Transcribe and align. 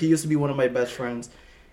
he 0.00 0.06
used 0.06 0.22
to 0.22 0.28
be 0.28 0.36
one 0.36 0.48
of 0.48 0.56
my 0.56 0.66
best 0.66 0.92
friends, 0.92 1.28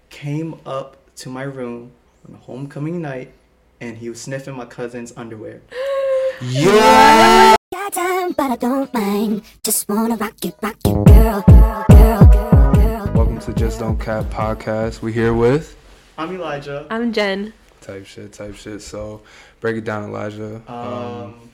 came 0.10 0.60
up 0.66 0.98
to 1.16 1.30
my 1.30 1.44
room 1.44 1.92
on 2.28 2.36
homecoming 2.36 3.02
night, 3.02 3.32
and 3.80 3.98
he 3.98 4.10
was 4.10 4.20
sniffing 4.20 4.54
my 4.54 4.66
cousin's 4.66 5.14
underwear. 5.16 5.62
Yo! 6.42 7.56
Got 7.74 7.94
time, 7.94 8.34
but 8.34 8.52
I 8.52 8.56
don't 8.58 8.94
mind. 8.94 9.44
Just 9.64 9.88
wanna 9.88 10.18
rock 10.18 10.34
it, 10.44 10.56
rock 10.62 10.76
it, 10.86 11.06
girl, 11.06 11.42
girl, 11.48 11.86
girl, 11.90 12.26
girl, 12.26 12.74
girl. 12.74 13.12
Welcome 13.14 13.40
to 13.40 13.54
Just 13.54 13.80
Don't 13.80 13.98
Cap 13.98 14.26
podcast. 14.26 15.02
We 15.02 15.14
here 15.14 15.34
with 15.34 15.78
I'm 16.18 16.34
Elijah. 16.36 16.86
I'm 16.90 17.14
Jen. 17.14 17.54
type 17.80 18.06
shit, 18.06 18.34
type 18.34 18.56
shit. 18.56 18.82
So 18.82 19.22
break 19.62 19.78
it 19.78 19.86
down, 19.86 20.04
Elijah. 20.04 20.62
Um, 20.68 20.76
Um, 20.76 21.50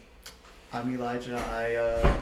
I'm 0.74 0.94
Elijah. 0.96 1.38
I 1.52 1.76
uh, 1.76 2.18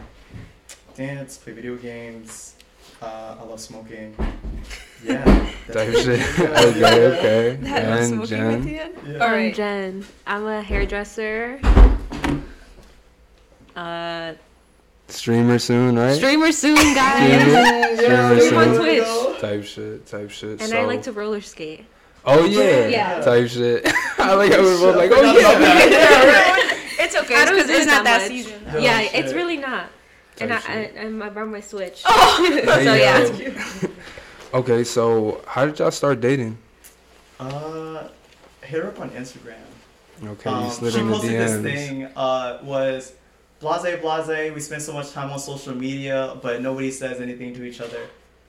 dance, 0.95 1.37
play 1.37 1.53
video 1.53 1.77
games. 1.77 2.55
Uh, 3.01 3.35
I 3.39 3.43
love 3.43 3.59
smoking. 3.59 4.15
Yeah. 5.03 5.23
type 5.73 5.95
shit. 5.95 6.19
Okay, 6.39 7.07
okay. 7.07 7.55
That 7.61 7.89
was 7.89 8.11
And 8.11 8.27
smoking 8.27 8.27
Jen. 8.27 8.59
with 8.59 8.67
you? 8.67 9.13
Yeah. 9.13 9.17
All 9.17 9.23
I'm 9.29 9.33
right. 9.33 9.55
Jen. 9.55 10.05
I'm 10.27 10.45
a 10.45 10.61
hairdresser. 10.61 11.59
Uh, 13.75 14.33
Streamer 15.07 15.57
soon, 15.57 15.97
right? 15.97 16.15
streamer 16.15 16.51
soon, 16.51 16.77
Streamer, 16.77 16.93
guys. 16.93 17.97
streamer 17.99 18.39
Stream 18.39 18.59
on. 18.59 18.75
Twitch. 18.77 19.41
Type 19.41 19.63
shit, 19.63 20.05
type 20.05 20.29
shit. 20.29 20.61
And 20.61 20.69
so, 20.69 20.79
I 20.79 20.85
like 20.85 21.01
to 21.03 21.11
roller 21.11 21.41
skate. 21.41 21.85
Oh 22.23 22.45
yeah, 22.45 22.87
Yeah. 22.87 23.21
Type 23.21 23.47
shit. 23.49 23.83
I 24.19 24.35
like 24.35 24.51
how 24.51 24.61
we're 24.61 24.79
both 24.79 24.95
like, 24.97 25.09
oh 25.11 25.25
up. 25.27 25.35
yeah. 25.35 27.03
It's 27.03 27.15
okay. 27.15 27.33
I 27.35 27.41
It's 27.41 27.49
don't 27.49 27.59
it's 27.59 27.85
not 27.87 28.03
that 28.03 28.03
that 28.03 28.21
much. 28.21 28.27
season. 28.27 28.61
Oh, 28.71 28.77
yeah, 28.77 29.01
shit. 29.01 29.15
it's 29.15 29.33
really 29.33 29.57
not. 29.57 29.89
And 30.41 30.53
I, 30.53 30.57
Type 30.59 30.69
I, 30.69 31.01
shit. 31.03 31.21
I 31.21 31.29
brought 31.29 31.47
my 31.49 31.61
switch. 31.61 32.03
Hey, 32.05 32.65
so 32.65 32.93
yeah. 32.93 33.27
yo. 33.27 33.89
Okay, 34.53 34.83
so 34.83 35.41
how 35.47 35.65
did 35.65 35.79
y'all 35.79 35.91
start 35.91 36.19
dating? 36.19 36.57
Uh, 37.39 38.09
hit 38.61 38.83
her 38.83 38.89
up 38.89 38.99
on 38.99 39.09
Instagram. 39.11 39.55
Okay, 40.23 40.49
Um, 40.49 40.65
you 40.65 40.71
slid 40.71 40.93
she 40.93 40.99
in 40.99 41.07
the 41.07 41.13
posted 41.13 41.31
DMs. 41.31 41.61
this 41.63 41.73
thing. 41.87 42.03
Uh, 42.15 42.59
was 42.63 43.13
blase 43.61 43.97
blase. 44.01 44.51
We 44.53 44.59
spend 44.59 44.81
so 44.81 44.91
much 44.93 45.11
time 45.11 45.31
on 45.31 45.39
social 45.39 45.73
media, 45.73 46.37
but 46.41 46.61
nobody 46.61 46.91
says 46.91 47.21
anything 47.21 47.53
to 47.55 47.63
each 47.63 47.79
other. 47.79 48.07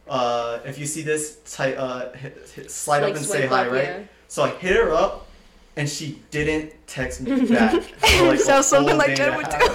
Uh, 0.08 0.58
if 0.64 0.77
you 0.77 0.86
see 0.86 1.02
this, 1.02 1.39
type 1.48 1.77
uh, 1.78 2.11
hit, 2.12 2.50
hit, 2.55 2.70
slide 2.70 3.02
Like, 3.02 3.12
up 3.12 3.17
and 3.19 3.24
say 3.27 3.47
swipe 3.47 3.50
hi, 3.50 3.67
up, 3.67 3.72
right? 3.72 3.84
yeah. 3.84 4.02
So 4.27 4.42
I 4.42 4.50
hit 4.50 4.74
her 4.74 4.91
up, 4.92 5.28
and 5.77 5.89
she 5.89 6.19
didn't 6.33 6.72
text 6.89 7.20
me 7.20 7.47
back. 7.47 7.80
for 7.83 8.27
like 8.27 8.39
a 8.41 8.42
Sounds 8.42 8.67
something 8.67 8.97
like 8.98 9.08
day 9.11 9.14
Jen 9.14 9.28
and 9.28 9.34
a 9.34 9.36
would 9.36 9.47
half. 9.52 9.72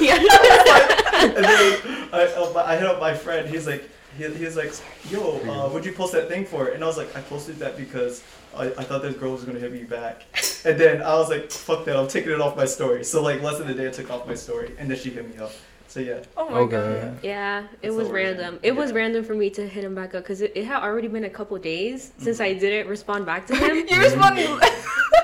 do. 0.96 0.96
and 1.35 1.43
then 1.43 2.09
I, 2.13 2.33
uh, 2.35 2.63
I 2.65 2.77
hit 2.77 2.85
up 2.85 2.99
my 2.99 3.13
friend. 3.13 3.47
He's 3.49 3.67
like, 3.67 3.89
he, 4.17 4.27
he 4.33 4.45
was 4.45 4.55
like, 4.55 4.73
yo, 5.09 5.37
uh, 5.49 5.69
what'd 5.69 5.85
you 5.85 5.91
post 5.91 6.13
that 6.13 6.27
thing 6.27 6.45
for? 6.45 6.69
And 6.69 6.83
I 6.83 6.87
was 6.87 6.97
like, 6.97 7.15
I 7.15 7.21
posted 7.21 7.57
that 7.57 7.77
because 7.77 8.23
I, 8.55 8.65
I 8.65 8.83
thought 8.83 9.01
this 9.01 9.15
girl 9.15 9.31
was 9.31 9.43
gonna 9.43 9.59
hit 9.59 9.71
me 9.71 9.83
back. 9.83 10.23
And 10.65 10.79
then 10.79 11.01
I 11.01 11.15
was 11.15 11.29
like, 11.29 11.51
fuck 11.51 11.85
that, 11.85 11.95
I'm 11.95 12.07
taking 12.07 12.31
it 12.31 12.41
off 12.41 12.55
my 12.57 12.65
story. 12.65 13.03
So 13.03 13.21
like 13.21 13.41
less 13.41 13.57
than 13.57 13.69
a 13.69 13.73
day, 13.73 13.87
I 13.87 13.91
took 13.91 14.09
off 14.09 14.27
my 14.27 14.35
story, 14.35 14.73
and 14.77 14.89
then 14.89 14.97
she 14.97 15.09
hit 15.09 15.29
me 15.29 15.37
up. 15.41 15.51
So 15.97 16.03
yeah. 16.03 16.19
Oh 16.37 16.47
my 16.47 16.59
Okay. 16.59 16.75
god. 17.01 17.17
Yeah, 17.23 17.61
it 17.61 17.67
That's 17.81 17.95
was 17.95 18.09
random. 18.09 18.59
It 18.61 18.75
was 18.75 18.93
random 18.93 19.23
for 19.23 19.33
me 19.33 19.49
to 19.49 19.67
hit 19.67 19.83
him 19.83 19.95
back 19.95 20.13
up 20.13 20.21
because 20.21 20.41
it, 20.41 20.51
it 20.53 20.65
had 20.65 20.83
already 20.83 21.07
been 21.07 21.23
a 21.23 21.29
couple 21.29 21.57
days 21.57 22.13
since 22.19 22.39
I 22.39 22.53
didn't 22.53 22.87
respond 22.87 23.25
back 23.25 23.47
to 23.47 23.55
him. 23.55 23.77
You 23.89 23.99
responded. 23.99 24.45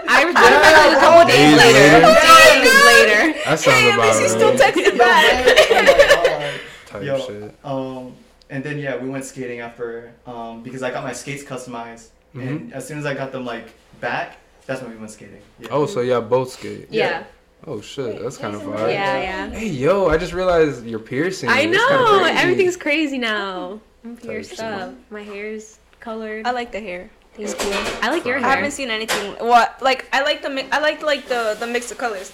I 0.10 0.24
responded 0.26 0.62
back 0.66 0.98
a 0.98 1.00
couple 1.00 1.28
days 1.28 1.38
Days 1.38 1.58
later. 1.58 2.08
later. 2.08 2.64
Days 2.64 2.86
later. 2.90 3.40
That 3.46 3.60
sounds 3.60 3.66
Hey, 3.66 3.90
at 3.92 3.94
about 3.94 4.08
least 4.08 4.22
you 4.22 4.30
still 4.30 4.54
texted 4.54 4.98
back. 4.98 5.46
oh 5.70 6.24
my 6.24 6.40
god. 6.40 6.60
Type 6.88 7.04
Yo, 7.04 7.20
shit. 7.20 7.56
Um, 7.64 8.16
and 8.50 8.64
then 8.64 8.80
yeah, 8.80 8.98
we 8.98 9.10
went 9.10 9.26
skating 9.26 9.60
after 9.60 10.12
um, 10.26 10.64
because 10.64 10.82
I 10.82 10.90
got 10.90 11.04
my 11.04 11.14
skates 11.14 11.44
customized, 11.44 12.08
and 12.34 12.74
as 12.74 12.88
soon 12.88 12.98
as 12.98 13.06
I 13.06 13.14
got 13.14 13.32
them 13.32 13.46
like 13.46 13.68
back, 14.02 14.38
that's 14.66 14.82
when 14.82 14.90
we 14.90 14.98
went 14.98 15.12
skating. 15.12 15.42
Yeah. 15.60 15.68
Oh, 15.70 15.86
so 15.86 16.02
y'all 16.02 16.22
both 16.22 16.54
skate. 16.54 16.88
Yeah, 16.90 17.26
Oh 17.66 17.80
shit, 17.80 18.22
that's 18.22 18.38
kind 18.38 18.56
of 18.56 18.62
yeah, 18.64 18.76
fire. 18.76 18.90
yeah. 18.90 19.50
Hey 19.50 19.68
yo, 19.68 20.08
I 20.08 20.18
just 20.18 20.34
realized 20.34 20.86
you're 20.86 21.00
piercing. 21.00 21.50
I 21.50 21.66
That's 21.66 21.78
kinda 21.88 22.04
know 22.04 22.20
crazy. 22.24 22.38
everything's 22.38 22.78
crazy 22.78 23.18
now. 23.18 23.80
I'm 24.04 24.18
pierced 24.18 24.60
up. 24.60 24.94
My 25.10 25.24
hair's 25.24 25.80
colored. 26.00 26.46
I 26.46 26.52
like 26.52 26.72
the 26.72 26.82
hair. 26.82 27.10
Thank 27.36 27.50
you. 27.50 28.00
I 28.02 28.12
like 28.12 28.26
your 28.26 28.38
hair. 28.38 28.48
I 28.48 28.56
haven't 28.56 28.72
seen 28.72 28.90
anything. 28.90 29.34
What? 29.46 29.82
Like 29.82 30.08
I 30.12 30.24
like 30.24 30.42
the 30.42 30.50
mi- 30.50 30.68
I 30.72 30.80
like 30.80 31.02
like 31.02 31.28
the 31.28 31.56
the 31.60 31.66
mix 31.68 31.92
of 31.92 31.98
colors. 31.98 32.32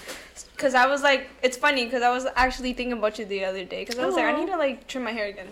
Cause 0.57 0.73
I 0.73 0.87
was 0.87 1.01
like, 1.03 1.29
it's 1.41 1.55
funny 1.55 1.85
because 1.85 2.01
I 2.01 2.09
was 2.09 2.25
actually 2.35 2.73
thinking 2.73 2.97
about 2.97 3.17
you 3.17 3.25
the 3.25 3.45
other 3.45 3.63
day. 3.63 3.85
Cause 3.85 3.97
I 3.97 4.05
was 4.05 4.15
like, 4.15 4.25
I 4.25 4.37
need 4.37 4.47
to 4.47 4.57
like 4.57 4.87
trim 4.87 5.03
my 5.05 5.11
hair 5.11 5.27
again. 5.27 5.47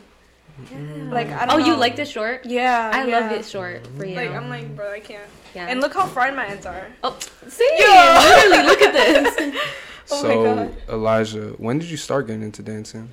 Mm. 0.58 1.12
Like 1.12 1.28
I 1.28 1.44
Oh, 1.44 1.48
don't 1.48 1.60
know. 1.62 1.68
you 1.68 1.76
like 1.76 1.96
this 1.96 2.10
short? 2.10 2.46
Yeah. 2.46 2.90
I 2.94 3.06
yeah. 3.06 3.20
loved 3.20 3.34
it 3.34 3.46
short 3.46 3.86
for 3.96 4.06
you. 4.06 4.16
Like 4.16 4.32
I'm 4.32 4.50
like, 4.50 4.76
bro, 4.76 4.92
I 4.92 5.00
can't. 5.00 5.24
yeah. 5.54 5.68
And 5.68 5.80
look 5.82 5.94
how 5.94 6.06
fried 6.08 6.36
my 6.36 6.48
ends 6.48 6.66
are. 6.66 6.88
Oh, 7.04 7.16
see, 7.48 7.70
Yo. 7.78 7.86
literally, 7.86 8.64
look 8.68 8.82
at 8.82 8.94
this. 8.94 9.56
Oh 10.10 10.24
my 10.24 10.30
so 10.30 10.44
God. 10.56 10.74
Elijah, 10.88 11.50
when 11.58 11.80
did 11.80 11.90
you 11.90 11.98
start 11.98 12.28
getting 12.28 12.42
into 12.42 12.64
dancing? 12.64 13.10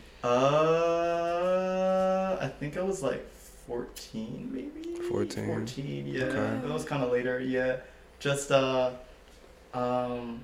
Uh, 1.05 2.39
I 2.41 2.47
think 2.47 2.77
I 2.77 2.83
was 2.83 3.03
like 3.03 3.27
14, 3.67 4.49
maybe. 4.53 4.95
14. 5.09 5.47
14, 5.47 6.07
yeah. 6.07 6.25
Okay. 6.25 6.67
It 6.69 6.73
was 6.73 6.85
kind 6.85 7.03
of 7.03 7.11
later, 7.11 7.41
yeah. 7.41 7.79
Just, 8.21 8.53
uh, 8.53 8.93
um, 9.75 10.41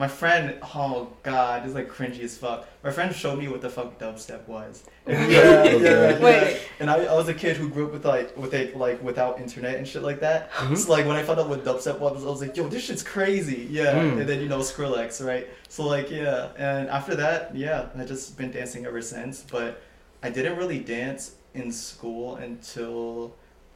my 0.00 0.08
friend, 0.08 0.56
oh 0.74 1.12
god, 1.22 1.62
this 1.62 1.68
is 1.68 1.74
like 1.74 1.90
cringy 1.90 2.20
as 2.20 2.38
fuck. 2.38 2.66
My 2.82 2.90
friend 2.90 3.14
showed 3.14 3.38
me 3.38 3.48
what 3.48 3.60
the 3.60 3.68
fuck 3.68 3.98
dubstep 3.98 4.48
was. 4.48 4.82
And 5.04 5.30
yeah, 5.30 5.62
yeah, 5.64 5.76
yeah. 5.76 6.18
Wait. 6.18 6.62
And 6.80 6.90
I, 6.90 7.04
I 7.04 7.14
was 7.14 7.28
a 7.28 7.34
kid 7.34 7.58
who 7.58 7.68
grew 7.68 7.84
up 7.84 7.92
with 7.92 8.06
like, 8.06 8.34
with 8.34 8.54
a, 8.54 8.72
like, 8.72 9.02
without 9.02 9.38
internet 9.38 9.76
and 9.76 9.86
shit 9.86 10.00
like 10.02 10.20
that. 10.20 10.50
Mhm. 10.52 10.78
So 10.78 10.90
like 10.90 11.04
when 11.04 11.16
I 11.16 11.22
found 11.22 11.38
out 11.38 11.50
what 11.50 11.66
dubstep 11.66 11.98
was, 11.98 12.24
I 12.24 12.30
was 12.30 12.40
like, 12.40 12.56
yo, 12.56 12.66
this 12.66 12.84
shit's 12.84 13.02
crazy. 13.02 13.68
Yeah. 13.70 13.92
Mm. 13.92 14.20
And 14.20 14.26
then 14.26 14.40
you 14.40 14.48
know 14.48 14.60
Skrillex, 14.60 15.22
right? 15.22 15.46
So 15.68 15.86
like 15.86 16.10
yeah. 16.10 16.48
And 16.56 16.88
after 16.88 17.14
that, 17.16 17.54
yeah, 17.54 17.90
I 17.94 18.06
just 18.06 18.38
been 18.38 18.50
dancing 18.50 18.86
ever 18.86 19.02
since. 19.02 19.44
But 19.52 19.82
I 20.22 20.30
didn't 20.30 20.56
really 20.56 20.78
dance 20.78 21.34
in 21.52 21.70
school 21.70 22.36
until 22.36 23.34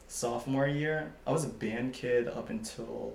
sophomore 0.09 0.69
year. 0.69 1.13
I 1.27 1.33
was 1.33 1.45
a 1.45 1.49
band 1.49 1.93
kid 1.93 2.29
up 2.29 2.49
until 2.49 3.13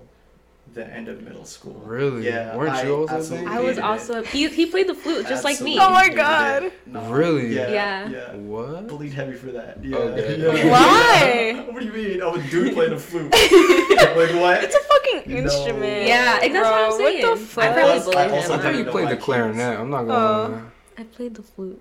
the 0.74 0.86
end 0.86 1.08
of 1.08 1.22
middle 1.22 1.44
school. 1.44 1.74
Really? 1.84 2.24
Yeah. 2.26 2.56
Weren't 2.56 2.70
I 2.72 2.84
you 2.84 2.94
also 2.94 3.14
a 3.14 3.16
absolutely 3.18 3.46
band? 3.46 3.58
I 3.58 3.60
was 3.60 3.68
hated 3.70 3.78
it. 3.78 3.84
also 3.84 4.22
he 4.22 4.48
he 4.48 4.66
played 4.66 4.88
the 4.88 4.94
flute 4.94 5.26
just 5.26 5.42
like 5.44 5.60
me. 5.60 5.78
Oh 5.80 5.90
my 5.90 6.08
God. 6.08 6.70
No. 6.86 7.10
Really? 7.10 7.54
Yeah. 7.54 7.70
Yeah. 7.70 8.08
Yeah. 8.08 8.34
What? 8.36 8.86
Bleed 8.88 9.12
heavy 9.12 9.34
for 9.36 9.50
that. 9.52 9.82
Yeah. 9.84 9.96
Okay. 9.96 10.38
yeah. 10.64 10.70
Why? 11.64 11.64
what 11.72 11.80
do 11.80 11.86
you 11.86 11.92
mean? 11.92 12.22
Oh, 12.22 12.34
I'm 12.34 12.40
a 12.40 12.50
dude 12.50 12.74
playing 12.74 12.92
a 12.92 12.98
flute. 12.98 13.32
like 13.32 14.34
what? 14.40 14.62
It's 14.64 14.74
a 14.76 14.80
fucking 14.80 15.32
No. 15.32 15.36
instrument. 15.42 16.06
Yeah, 16.06 16.38
that's 16.40 16.54
what 16.54 16.64
I'm 16.66 16.92
saying. 16.92 17.22
What 17.26 17.38
the 17.38 17.44
fuck? 17.46 17.64
I 17.64 17.68
I 17.68 17.72
probably 17.72 17.92
also- 17.92 18.12
bullied 18.12 18.18
I 18.30 18.36
also 18.36 18.58
thought 18.58 18.74
you 18.76 18.84
played 18.84 19.04
my 19.04 19.10
the 19.10 19.16
keys. 19.16 19.24
clarinet. 19.24 19.78
I'm 19.80 19.90
not 19.90 20.02
gonna 20.04 20.14
Oh. 20.14 20.52
lie. 20.54 20.62
I 20.98 21.02
played 21.04 21.34
the 21.34 21.42
flute. 21.42 21.80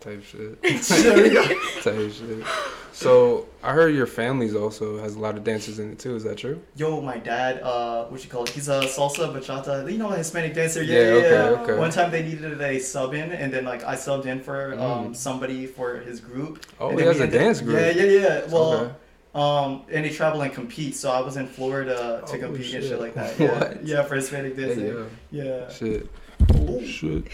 Type 0.00 0.22
shit. 0.24 0.62
there 1.02 1.22
we 1.22 1.30
go. 1.30 1.44
Type 1.82 2.12
shit. 2.12 2.46
So 2.92 3.46
I 3.62 3.72
heard 3.72 3.94
your 3.94 4.06
family's 4.06 4.54
also 4.54 4.98
has 5.00 5.14
a 5.14 5.18
lot 5.18 5.36
of 5.36 5.44
dancers 5.44 5.78
in 5.78 5.92
it 5.92 5.98
too. 5.98 6.16
Is 6.16 6.24
that 6.24 6.38
true? 6.38 6.60
Yo, 6.76 7.00
my 7.00 7.18
dad, 7.18 7.60
uh, 7.62 8.04
what 8.06 8.22
you 8.24 8.30
call 8.30 8.44
it? 8.44 8.50
He's 8.50 8.68
a 8.68 8.80
salsa, 8.82 9.32
bachata, 9.32 9.90
you 9.90 9.98
know, 9.98 10.10
a 10.10 10.16
Hispanic 10.16 10.54
dancer. 10.54 10.82
Yeah, 10.82 10.94
Yeah, 10.94 11.02
yeah. 11.02 11.14
okay, 11.14 11.30
yeah. 11.30 11.60
okay. 11.62 11.76
One 11.78 11.90
time 11.90 12.10
they 12.10 12.22
needed 12.22 12.60
a 12.60 12.78
sub 12.80 13.14
in, 13.14 13.30
and 13.32 13.52
then 13.52 13.64
like 13.64 13.84
I 13.84 13.94
subbed 13.94 14.26
in 14.26 14.40
for 14.40 14.74
um 14.74 15.10
Mm. 15.12 15.16
somebody 15.16 15.66
for 15.66 15.96
his 15.98 16.20
group. 16.20 16.64
Oh, 16.80 16.90
And 16.90 16.98
he 17.00 17.06
has 17.06 17.20
a 17.20 17.26
dance 17.28 17.60
group. 17.60 17.78
Yeah, 17.78 17.90
yeah, 17.90 18.20
yeah. 18.20 18.46
Well, 18.50 18.72
Okay. 18.74 18.92
um, 19.34 19.82
and 19.90 20.04
they 20.04 20.10
travel 20.10 20.42
and 20.42 20.52
compete. 20.52 20.96
So 20.96 21.10
I 21.10 21.20
was 21.20 21.36
in 21.36 21.46
Florida 21.46 22.22
to 22.26 22.36
Oh, 22.36 22.38
compete 22.38 22.74
and 22.74 22.82
shit. 22.82 22.84
shit 22.84 23.00
like 23.00 23.14
that. 23.14 23.38
Yeah, 23.40 23.74
yeah, 23.84 24.02
for 24.02 24.16
Hispanic 24.16 24.56
Hey, 24.56 24.66
dancing. 24.66 25.08
yeah. 25.30 25.44
Yeah. 25.44 25.68
Shit. 25.70 26.08
Ooh. 26.56 26.84
Shit. 26.84 27.24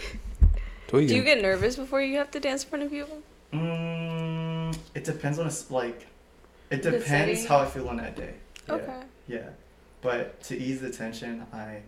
Do 0.89 0.99
you 0.99 1.23
get 1.23 1.41
nervous 1.41 1.75
before 1.75 2.01
you 2.01 2.17
have 2.17 2.31
to 2.31 2.39
dance 2.39 2.63
in 2.63 2.69
front 2.69 2.83
of 2.85 2.91
people? 2.91 3.19
Mm, 3.53 4.36
it 4.97 5.03
depends 5.03 5.37
on 5.39 5.45
it's 5.47 5.69
like, 5.71 6.07
it 6.69 6.81
The 6.83 6.91
depends 6.91 7.41
setting? 7.41 7.45
how 7.47 7.59
I 7.59 7.65
feel 7.65 7.87
on 7.87 7.97
that 7.97 8.15
day. 8.15 8.33
Yeah. 8.67 8.73
Okay. 8.75 8.99
Yeah, 9.27 9.49
but 10.01 10.41
to 10.43 10.57
ease 10.57 10.79
the 10.81 10.89
tension, 10.89 11.45
I 11.53 11.81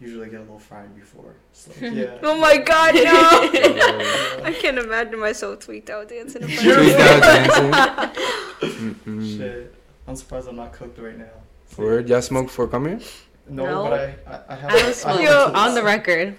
usually 0.00 0.28
get 0.30 0.38
a 0.38 0.46
little 0.48 0.58
fried 0.58 0.94
before. 0.96 1.34
So 1.52 1.70
yeah. 1.86 2.18
Oh 2.22 2.36
my 2.36 2.56
god, 2.58 2.94
no! 2.94 3.00
Yeah. 3.52 4.48
I 4.48 4.52
can't 4.60 4.78
imagine 4.78 5.18
myself 5.20 5.60
tweaked 5.60 5.90
out 5.90 6.08
dancing 6.08 6.42
in 6.42 6.48
front 6.48 6.64
You're 6.66 6.76
Tweaked 6.76 7.00
out 7.00 8.14
dancing. 8.14 8.94
Mm-mm. 9.04 9.36
Shit, 9.38 9.74
I'm 10.08 10.16
surprised 10.16 10.48
I'm 10.48 10.56
not 10.56 10.72
cooked 10.72 10.98
right 10.98 11.18
now. 11.18 11.36
So, 11.74 11.82
Word, 11.82 12.08
y'all 12.08 12.22
smoke 12.22 12.46
before 12.46 12.68
coming 12.68 12.98
here? 12.98 13.08
No, 13.48 13.64
No. 13.64 13.84
but 13.90 13.92
I, 14.00 14.04
I, 14.26 14.40
I 14.48 14.54
have. 14.56 14.70
I 14.70 14.78
don't 14.82 14.94
smoke. 14.94 15.20
have 15.20 15.24
Yo, 15.24 15.44
tools. 15.46 15.56
On 15.58 15.74
the 15.74 15.82
record. 15.82 16.38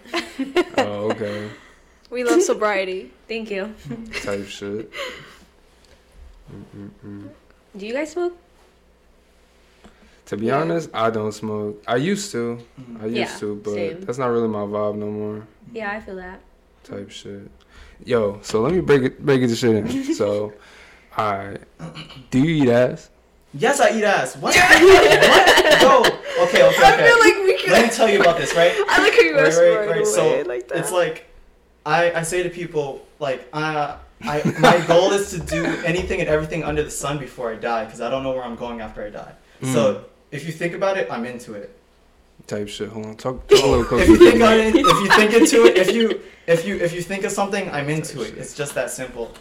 Oh, 0.77 1.11
okay. 1.11 1.49
We 2.09 2.23
love 2.23 2.41
sobriety. 2.41 3.11
Thank 3.27 3.49
you. 3.51 3.73
Type 4.23 4.45
shit. 4.47 4.91
Mm-mm-mm. 6.53 7.29
Do 7.77 7.85
you 7.87 7.93
guys 7.93 8.11
smoke? 8.11 8.37
To 10.27 10.37
be 10.37 10.45
Yeah. 10.47 10.61
honest, 10.61 10.89
I 10.93 11.09
don't 11.09 11.31
smoke. 11.33 11.83
I 11.87 11.97
used 11.97 12.31
to. 12.31 12.59
I 13.01 13.05
used 13.05 13.15
Yeah, 13.17 13.37
to, 13.39 13.55
but 13.55 13.73
same. 13.73 14.01
that's 14.01 14.17
not 14.17 14.27
really 14.27 14.47
my 14.47 14.59
vibe 14.65 14.95
no 14.95 15.07
more. 15.11 15.47
Yeah, 15.73 15.91
I 15.91 15.99
feel 15.99 16.15
that. 16.15 16.39
Type 16.83 17.09
shit. 17.11 17.49
Yo, 18.05 18.39
so 18.41 18.61
let 18.61 18.73
me 18.73 18.79
break 18.81 19.03
it 19.03 19.25
break 19.25 19.41
it 19.41 19.47
to 19.49 19.55
shit 19.55 19.75
in. 19.75 20.13
So, 20.15 20.53
alright. 21.17 21.61
Do 22.31 22.39
you 22.39 22.63
eat 22.63 22.69
ass? 22.69 23.09
Yes, 23.53 23.79
I 23.79 23.97
eat 23.97 24.03
ass. 24.03 24.35
What? 24.37 24.55
what? 24.57 25.81
Yo. 25.81 25.99
Okay, 25.99 26.63
okay, 26.63 26.63
okay. 26.63 26.83
I 26.83 26.97
feel 26.97 27.19
like 27.19 27.37
we 27.45 27.57
could. 27.61 27.71
Let 27.71 27.83
me 27.85 27.89
tell 27.95 28.09
you 28.09 28.19
about 28.21 28.37
this, 28.37 28.55
right? 28.55 28.73
I 28.89 29.01
like 29.03 29.13
how 29.13 29.21
you 29.21 29.35
Right, 29.35 29.47
asked 29.47 29.59
right, 29.59 29.77
right, 29.77 29.89
right. 29.89 30.07
So 30.07 30.41
like 30.47 30.67
that. 30.69 30.77
it's 30.79 30.91
like, 30.91 31.25
I 31.85 32.11
I 32.13 32.23
say 32.23 32.43
to 32.43 32.49
people 32.49 33.05
like, 33.19 33.47
uh, 33.53 33.97
I 34.21 34.43
my 34.59 34.83
goal 34.87 35.11
is 35.11 35.31
to 35.31 35.39
do 35.39 35.65
anything 35.85 36.19
and 36.19 36.29
everything 36.29 36.63
under 36.63 36.83
the 36.83 36.91
sun 36.91 37.17
before 37.17 37.51
I 37.51 37.55
die 37.55 37.85
because 37.85 38.01
I 38.01 38.09
don't 38.09 38.23
know 38.23 38.31
where 38.31 38.43
I'm 38.43 38.55
going 38.55 38.81
after 38.81 39.03
I 39.03 39.09
die. 39.09 39.33
Mm. 39.61 39.73
So 39.73 40.05
if 40.31 40.45
you 40.45 40.51
think 40.51 40.73
about 40.73 40.97
it, 40.97 41.07
I'm 41.11 41.25
into 41.25 41.53
it. 41.53 41.77
Type 42.47 42.67
shit. 42.67 42.89
Hold 42.89 43.05
on. 43.05 43.15
Talk, 43.15 43.47
talk 43.47 43.63
a 43.63 43.67
little 43.67 43.85
closer. 43.85 44.03
If 44.03 44.09
you 44.09 44.17
think 44.17 44.43
on 44.43 44.53
it, 44.53 44.75
if 44.75 44.85
you 44.85 45.09
think 45.09 45.33
into 45.33 45.65
it, 45.65 45.77
if 45.77 45.95
you 45.95 46.21
if 46.47 46.65
you 46.65 46.75
if 46.77 46.93
you 46.93 47.01
think 47.01 47.23
of 47.23 47.31
something, 47.31 47.69
I'm 47.71 47.89
into 47.89 48.21
it. 48.21 48.37
It's 48.37 48.53
just 48.53 48.75
that 48.75 48.89
simple. 48.91 49.31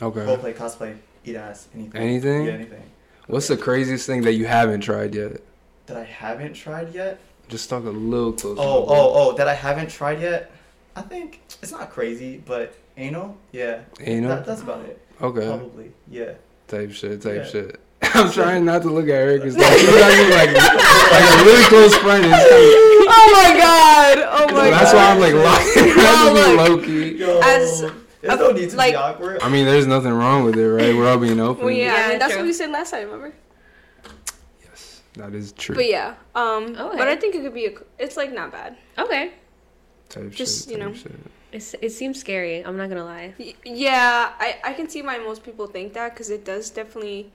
Okay. 0.00 0.20
Roleplay, 0.20 0.54
cosplay, 0.54 0.96
eat 1.24 1.36
ass, 1.36 1.68
anything. 1.74 2.00
Anything? 2.00 2.44
Yeah, 2.44 2.52
anything. 2.52 2.82
What's 3.26 3.48
the 3.48 3.56
craziest 3.56 4.06
thing 4.06 4.22
that 4.22 4.34
you 4.34 4.46
haven't 4.46 4.82
tried 4.82 5.14
yet? 5.14 5.40
That 5.86 5.96
I 5.96 6.04
haven't 6.04 6.54
tried 6.54 6.94
yet. 6.94 7.18
Just 7.48 7.70
talk 7.70 7.84
a 7.84 7.90
little 7.90 8.32
closer. 8.32 8.60
Oh, 8.60 8.84
oh, 8.88 9.12
oh, 9.14 9.32
that 9.36 9.48
I 9.48 9.54
haven't 9.54 9.90
tried 9.90 10.20
yet. 10.20 10.50
I 10.96 11.02
think 11.02 11.40
it's 11.62 11.72
not 11.72 11.90
crazy, 11.90 12.42
but 12.44 12.74
anal, 12.96 13.36
yeah. 13.52 13.82
Anal? 14.00 14.30
That, 14.30 14.46
that's 14.46 14.62
about 14.62 14.84
it. 14.86 15.00
Okay. 15.20 15.46
Probably, 15.46 15.92
yeah. 16.10 16.32
Type 16.68 16.90
shit. 16.92 17.20
Type 17.22 17.36
Yeah. 17.36 17.44
shit. 17.44 17.80
I'm 18.14 18.30
trying 18.32 18.64
not 18.64 18.82
to 18.82 18.90
look 18.90 19.04
at 19.08 19.10
her 19.26 19.36
because 19.38 19.56
like, 19.56 19.78
she 19.78 19.86
look 19.86 20.00
like, 20.00 20.54
like 20.54 20.56
a 20.56 21.44
really 21.44 21.64
close 21.64 21.96
friend. 21.96 22.24
It's 22.24 22.48
kinda, 22.48 22.56
oh 23.08 23.30
my 23.32 23.58
god! 23.58 24.18
Oh 24.30 24.54
my 24.54 24.70
that's 24.70 24.92
god! 24.92 24.96
why 24.96 25.10
I'm 25.12 25.20
like 25.20 25.34
locking. 25.34 25.96
No, 25.96 26.34
That's 26.34 26.68
low 26.70 26.78
key. 26.82 27.16
Yo, 27.18 27.40
As- 27.40 27.80
there's 28.22 28.38
no 28.40 28.50
need 28.52 28.70
to 28.70 28.76
like- 28.76 28.92
be 28.92 28.96
awkward. 28.96 29.42
I 29.42 29.48
mean, 29.48 29.64
there's 29.66 29.86
nothing 29.86 30.12
wrong 30.12 30.44
with 30.44 30.56
it, 30.58 30.68
right? 30.68 30.94
We're 30.94 31.08
all 31.08 31.18
being 31.18 31.40
open. 31.40 31.64
Well, 31.64 31.74
yeah, 31.74 31.92
I 31.94 31.98
Yeah, 32.00 32.08
mean, 32.08 32.18
that's 32.18 32.32
true. 32.32 32.42
what 32.42 32.46
we 32.46 32.52
said 32.52 32.70
last 32.70 32.90
time. 32.90 33.04
Remember? 33.06 33.32
Yes, 34.64 35.02
that 35.14 35.34
is 35.34 35.52
true. 35.52 35.74
But 35.76 35.88
yeah, 35.88 36.14
um, 36.34 36.74
Okay. 36.76 36.98
but 36.98 37.08
I 37.08 37.16
think 37.16 37.34
it 37.34 37.42
could 37.42 37.54
be 37.54 37.66
a. 37.66 37.72
It's 37.98 38.16
like 38.16 38.32
not 38.32 38.50
bad. 38.52 38.76
Okay. 38.98 39.32
Type 40.08 40.30
just, 40.30 40.68
shit. 40.68 40.72
you 40.72 40.78
know. 40.84 40.92
shit. 40.92 41.12
It 41.52 41.90
seems 41.90 42.20
scary. 42.20 42.64
I'm 42.64 42.76
not 42.76 42.88
gonna 42.90 43.04
lie. 43.04 43.34
Yeah, 43.64 44.32
I, 44.38 44.56
I 44.64 44.72
can 44.74 44.88
see 44.88 45.00
why 45.02 45.18
most 45.18 45.42
people 45.42 45.66
think 45.66 45.94
that 45.94 46.12
because 46.12 46.28
it 46.30 46.44
does 46.44 46.68
definitely 46.70 47.30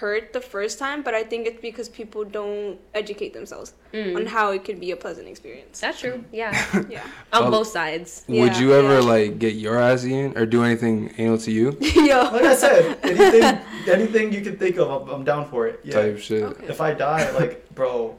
hurt 0.00 0.32
the 0.32 0.40
first 0.40 0.78
time, 0.80 1.02
but 1.02 1.14
I 1.14 1.22
think 1.22 1.46
it's 1.46 1.60
because 1.60 1.88
people 1.88 2.24
don't 2.24 2.78
educate 2.94 3.32
themselves 3.34 3.72
Mm. 3.92 4.16
on 4.16 4.26
how 4.26 4.50
it 4.50 4.64
could 4.64 4.80
be 4.80 4.90
a 4.90 4.96
pleasant 4.96 5.28
experience. 5.28 5.80
That's 5.80 6.00
true. 6.00 6.24
Yeah. 6.32 6.50
Yeah. 6.90 7.02
On 7.32 7.44
Oh. 7.44 7.50
both 7.50 7.68
sides. 7.68 8.24
Would 8.28 8.36
Yeah, 8.54 8.60
you 8.60 8.74
ever 8.74 8.94
yeah. 9.00 9.12
like 9.14 9.38
get 9.38 9.54
your 9.54 9.78
ass 9.78 10.04
eaten 10.04 10.36
or 10.36 10.44
do 10.44 10.64
anything 10.64 11.14
anal 11.18 11.38
to 11.38 11.52
you? 11.52 11.76
Yo. 11.94 12.24
Like 12.32 12.42
I 12.42 12.54
said, 12.56 12.98
anything, 13.04 13.60
anything 13.88 14.32
you 14.32 14.40
can 14.42 14.56
think 14.58 14.76
of, 14.78 14.90
I'm, 14.90 15.08
I'm 15.08 15.24
down 15.24 15.48
for 15.48 15.66
it. 15.68 15.80
Yeah. 15.84 15.94
Type 15.94 16.18
shit. 16.18 16.42
Okay. 16.42 16.66
If 16.68 16.80
I 16.80 16.92
die, 16.94 17.30
like, 17.32 17.68
bro, 17.74 18.18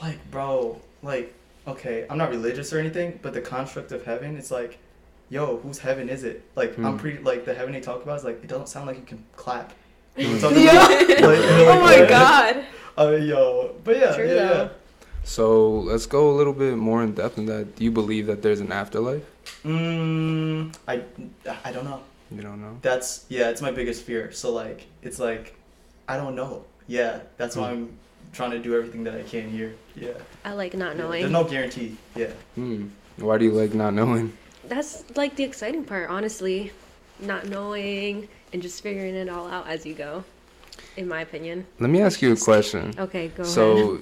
like, 0.00 0.18
bro, 0.30 0.80
like, 1.02 1.34
okay, 1.66 2.06
I'm 2.10 2.18
not 2.18 2.30
religious 2.30 2.72
or 2.72 2.78
anything, 2.78 3.18
but 3.22 3.32
the 3.34 3.40
construct 3.40 3.92
of 3.92 4.04
heaven, 4.04 4.36
it's 4.36 4.50
like, 4.50 4.78
yo, 5.30 5.58
whose 5.58 5.78
heaven 5.78 6.08
is 6.08 6.24
it? 6.24 6.42
Like, 6.56 6.76
I'm 6.78 6.92
Hmm. 6.92 6.98
pretty, 6.98 7.22
like, 7.22 7.44
the 7.44 7.54
heaven 7.54 7.72
they 7.72 7.80
talk 7.80 8.02
about 8.02 8.18
is 8.18 8.24
like, 8.24 8.42
it 8.42 8.48
doesn't 8.48 8.68
sound 8.68 8.86
like 8.86 8.96
you 8.96 9.04
can 9.04 9.24
clap. 9.36 9.72
You 10.16 10.26
know 10.26 10.34
what 10.34 10.44
I'm 10.44 10.50
talking 10.50 10.64
Yeah. 10.64 10.86
about? 10.86 11.08
Like, 11.08 11.38
Oh 11.50 11.80
like, 11.84 12.00
my 12.00 12.06
god. 12.08 12.64
I 12.98 13.10
mean, 13.10 13.22
yo, 13.28 13.74
but 13.84 13.96
yeah, 13.96 14.14
True, 14.14 14.26
yeah, 14.26 14.34
yeah. 14.34 14.68
So 15.24 15.70
let's 15.70 16.04
go 16.06 16.30
a 16.30 16.34
little 16.36 16.52
bit 16.52 16.76
more 16.76 17.02
in 17.02 17.12
depth 17.14 17.38
in 17.38 17.46
that. 17.46 17.76
Do 17.76 17.84
you 17.84 17.90
believe 17.90 18.26
that 18.26 18.42
there's 18.42 18.60
an 18.60 18.72
afterlife? 18.72 19.22
Mm, 19.64 20.74
I, 20.86 21.02
I 21.64 21.72
don't 21.72 21.84
know. 21.84 22.00
You 22.30 22.42
don't 22.42 22.60
know. 22.60 22.76
That's 22.82 23.24
yeah, 23.28 23.48
it's 23.50 23.62
my 23.62 23.70
biggest 23.70 24.02
fear. 24.02 24.32
So 24.32 24.52
like, 24.52 24.86
it's 25.02 25.18
like, 25.18 25.54
I 26.08 26.16
don't 26.16 26.34
know. 26.34 26.64
Yeah, 26.88 27.20
that's 27.38 27.56
why 27.56 27.68
Hmm. 27.68 27.72
I'm 27.84 27.98
trying 28.32 28.50
to 28.50 28.58
do 28.58 28.74
everything 28.76 29.04
that 29.04 29.14
I 29.14 29.22
can 29.22 29.50
here. 29.50 29.74
Yeah. 29.94 30.12
I 30.44 30.52
like 30.52 30.74
not 30.74 30.96
Yeah, 30.96 31.02
knowing. 31.02 31.20
There's 31.20 31.32
no 31.32 31.44
guarantee. 31.44 31.96
Yeah. 32.16 32.30
Hmm. 32.54 32.88
Why 33.18 33.38
do 33.38 33.44
you 33.44 33.52
like 33.52 33.74
not 33.74 33.94
knowing? 33.94 34.36
That's 34.68 35.04
like 35.16 35.36
the 35.36 35.44
exciting 35.44 35.84
part, 35.84 36.10
honestly. 36.10 36.72
Not 37.20 37.46
knowing 37.46 38.28
and 38.52 38.62
just 38.62 38.82
figuring 38.82 39.14
it 39.14 39.28
all 39.28 39.46
out 39.48 39.68
as 39.68 39.86
you 39.86 39.94
go. 39.94 40.24
In 40.96 41.08
my 41.08 41.20
opinion. 41.20 41.66
Let 41.78 41.90
me 41.90 42.00
ask 42.00 42.20
you 42.20 42.32
a 42.32 42.36
question. 42.36 42.94
Okay, 42.98 43.28
go 43.28 43.42
ahead. 43.42 43.54
So, 43.54 44.00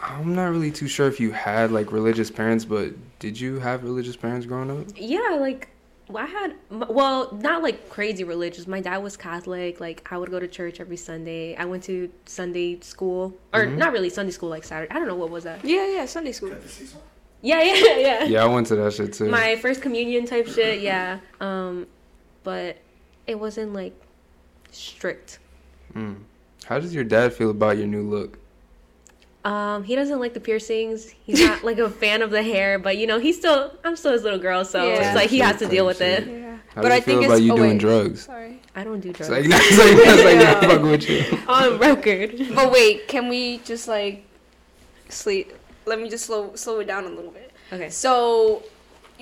I'm 0.00 0.34
not 0.34 0.46
really 0.46 0.70
too 0.70 0.88
sure 0.88 1.06
if 1.06 1.20
you 1.20 1.32
had 1.32 1.70
like 1.70 1.92
religious 1.92 2.30
parents, 2.30 2.64
but 2.64 2.92
did 3.18 3.38
you 3.38 3.58
have 3.60 3.84
religious 3.84 4.16
parents 4.16 4.46
growing 4.46 4.70
up? 4.70 4.86
Yeah, 4.96 5.38
like 5.40 5.68
well, 6.08 6.24
I 6.24 6.26
had 6.26 6.54
well, 6.70 7.32
not 7.32 7.62
like 7.62 7.88
crazy 7.88 8.24
religious. 8.24 8.66
My 8.66 8.80
dad 8.80 8.98
was 8.98 9.16
Catholic. 9.16 9.80
Like 9.80 10.06
I 10.10 10.18
would 10.18 10.30
go 10.30 10.38
to 10.38 10.46
church 10.48 10.80
every 10.80 10.96
Sunday. 10.96 11.56
I 11.56 11.64
went 11.64 11.82
to 11.84 12.10
Sunday 12.26 12.78
school, 12.80 13.34
or 13.52 13.64
Mhm. 13.66 13.76
not 13.78 13.92
really 13.92 14.10
Sunday 14.10 14.32
school, 14.32 14.48
like 14.50 14.64
Saturday. 14.64 14.90
I 14.94 14.98
don't 14.98 15.08
know 15.08 15.14
what 15.16 15.30
was 15.30 15.44
that. 15.44 15.64
Yeah, 15.64 15.86
yeah, 15.88 16.06
Sunday 16.06 16.32
school. 16.32 16.54
Yeah, 17.42 17.62
yeah, 17.62 17.74
yeah. 17.98 18.24
Yeah, 18.24 18.42
I 18.44 18.46
went 18.46 18.66
to 18.68 18.76
that 18.76 18.92
shit 18.92 19.12
too. 19.14 19.28
My 19.28 19.56
first 19.56 19.80
communion 19.82 20.26
type 20.26 20.46
shit. 20.46 20.80
Yeah. 20.80 21.20
Um, 21.40 21.86
but 22.42 22.76
it 23.26 23.38
wasn't 23.38 23.72
like 23.72 23.94
strict. 24.72 25.38
Mm. 25.94 26.16
How 26.66 26.78
does 26.78 26.94
your 26.94 27.04
dad 27.04 27.32
feel 27.32 27.50
about 27.50 27.76
your 27.78 27.86
new 27.86 28.02
look? 28.02 28.38
Um, 29.44 29.84
he 29.84 29.94
doesn't 29.94 30.20
like 30.20 30.32
the 30.32 30.40
piercings. 30.40 31.10
He's 31.24 31.40
not 31.40 31.62
like 31.64 31.78
a 31.78 31.90
fan 31.90 32.22
of 32.22 32.30
the 32.30 32.42
hair, 32.42 32.78
but 32.78 32.96
you 32.96 33.06
know, 33.06 33.18
he's 33.18 33.36
still 33.36 33.72
I'm 33.84 33.94
still 33.96 34.12
his 34.12 34.22
little 34.22 34.38
girl, 34.38 34.64
so 34.64 34.86
Yeah. 34.86 35.06
it's 35.08 35.14
like 35.14 35.28
he 35.30 35.38
has 35.40 35.58
to 35.58 35.68
deal 35.68 35.84
with 35.84 36.00
it. 36.00 36.26
Yeah. 36.26 36.56
How 36.74 36.82
but 36.82 36.88
does 36.88 36.92
I 36.98 37.00
feel 37.02 37.14
think 37.16 37.26
about 37.26 37.34
it's 37.38 37.44
you 37.46 37.52
oh, 37.52 37.56
doing 37.56 37.70
wait. 37.72 37.78
drugs? 37.78 38.24
Sorry. 38.24 38.60
I 38.74 38.82
don't 38.84 39.00
do 39.00 39.10
It's 39.10 39.18
drugs. 39.28 39.30
like, 39.30 39.44
it's 39.46 39.78
like, 39.78 39.88
it's 39.92 40.24
like 40.24 40.40
Yeah. 40.40 40.52
not 40.52 40.64
fucking 40.64 40.90
with 40.90 41.08
you. 41.08 41.38
On 41.46 41.78
record. 41.78 42.34
But 42.54 42.72
wait, 42.72 43.06
can 43.06 43.28
we 43.28 43.58
just 43.58 43.86
like 43.86 44.24
sleep? 45.10 45.52
Let 45.86 46.00
me 46.00 46.08
just 46.08 46.24
slow 46.24 46.54
slow 46.56 46.80
it 46.80 46.86
down 46.86 47.04
a 47.04 47.08
little 47.10 47.30
bit. 47.30 47.52
Okay. 47.70 47.90
So, 47.90 48.62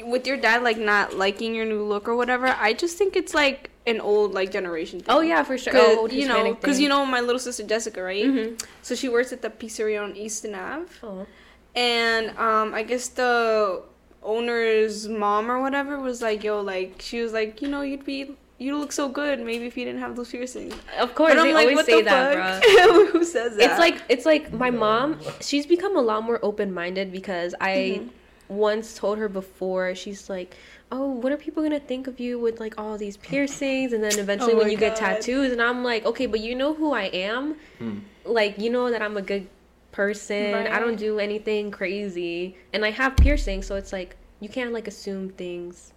with 0.05 0.27
your 0.27 0.37
dad 0.37 0.63
like 0.63 0.79
not 0.79 1.15
liking 1.17 1.53
your 1.55 1.65
new 1.67 1.83
look 1.83 2.07
or 2.09 2.15
whatever, 2.15 2.47
I 2.47 2.73
just 2.75 2.97
think 2.97 3.17
it's 3.17 3.35
like 3.35 3.71
an 3.87 4.01
old 4.01 4.33
like 4.33 4.51
generation 4.53 5.01
thing. 5.01 5.09
Oh 5.15 5.21
yeah, 5.21 5.43
for 5.43 5.59
sure. 5.59 5.73
Oh, 5.77 6.07
you 6.09 6.27
know, 6.29 6.55
because 6.55 6.79
you 6.81 6.89
know 6.89 7.05
my 7.05 7.21
little 7.21 7.39
sister 7.41 7.65
Jessica, 7.65 8.03
right? 8.03 8.25
hmm 8.25 8.55
So 8.83 8.95
she 8.95 9.09
works 9.09 9.33
at 9.33 9.43
the 9.43 9.51
pizzeria 9.51 10.03
on 10.03 10.17
Easton 10.17 10.55
Ave, 10.55 10.91
Oh. 11.03 11.27
and 11.75 12.37
um, 12.39 12.75
I 12.75 12.83
guess 12.85 13.09
the 13.09 13.83
owner's 14.23 15.09
mom 15.09 15.51
or 15.51 15.61
whatever 15.61 15.99
was 15.99 16.23
like, 16.23 16.45
"Yo, 16.45 16.61
like 16.61 16.97
she 17.01 17.21
was 17.21 17.33
like, 17.33 17.61
you 17.63 17.69
know, 17.69 17.83
you'd 17.83 18.05
be." 18.05 18.37
You 18.59 18.79
look 18.79 18.93
so 18.93 19.09
good. 19.09 19.41
Maybe 19.41 19.67
if 19.67 19.77
you 19.77 19.85
didn't 19.85 19.99
have 20.03 20.15
those 20.15 20.31
piercings. 20.31 20.73
Of 20.97 21.17
course, 21.17 21.33
But 21.33 21.41
I'm 21.41 21.47
they 21.49 21.53
like, 21.53 21.63
always 21.65 21.77
what 21.79 21.87
say 21.87 21.97
the 22.03 22.05
that, 22.11 22.63
fuck? 22.63 22.87
bro. 22.93 23.07
Who 23.13 23.25
says 23.25 23.57
that? 23.57 23.65
It's 23.71 23.79
like 23.81 24.01
it's 24.09 24.25
like 24.25 24.53
my 24.53 24.71
mom. 24.71 25.19
She's 25.41 25.67
become 25.67 25.97
a 25.97 26.01
lot 26.01 26.23
more 26.23 26.39
open 26.45 26.73
minded 26.73 27.11
because 27.11 27.57
I 27.61 27.75
Mhm. 28.03 28.09
once 28.49 28.95
told 28.95 29.19
her 29.19 29.29
before. 29.29 29.97
She's 29.97 30.31
like, 30.31 30.55
"Oh, 30.93 31.07
what 31.23 31.33
are 31.33 31.37
people 31.37 31.63
gonna 31.63 31.81
think 31.81 32.07
of 32.07 32.21
you 32.21 32.39
with 32.39 32.61
like 32.61 32.75
all 32.79 32.97
these 32.99 33.17
piercings?" 33.17 33.93
And 33.93 34.05
then 34.05 34.17
eventually, 34.19 34.53
Oh 34.53 34.57
when 34.59 34.67
my 34.67 34.73
you 34.73 34.79
get 34.79 34.95
tattoos, 34.97 35.51
and 35.51 35.61
I'm 35.61 35.83
like, 35.83 36.05
"Okay, 36.07 36.27
but 36.27 36.39
you 36.41 36.55
know 36.55 36.75
who 36.75 36.93
I 36.93 37.05
am. 37.05 37.57
Hmm. 37.79 37.99
Like, 38.25 38.59
you 38.59 38.71
know 38.71 38.91
that 38.91 39.03
I'm 39.03 39.17
a 39.17 39.23
good 39.23 39.49
person. 39.91 40.55
I 40.55 40.79
don't 40.79 40.97
do 40.97 41.19
anything 41.19 41.71
crazy, 41.71 42.57
and 42.73 42.85
I 42.85 42.91
have 42.91 43.17
piercings, 43.17 43.67
so 43.67 43.75
it's 43.77 43.93
like 43.93 44.17
you 44.41 44.49
can't 44.49 44.73
like 44.73 44.87
assume 44.87 45.31
things." 45.31 45.93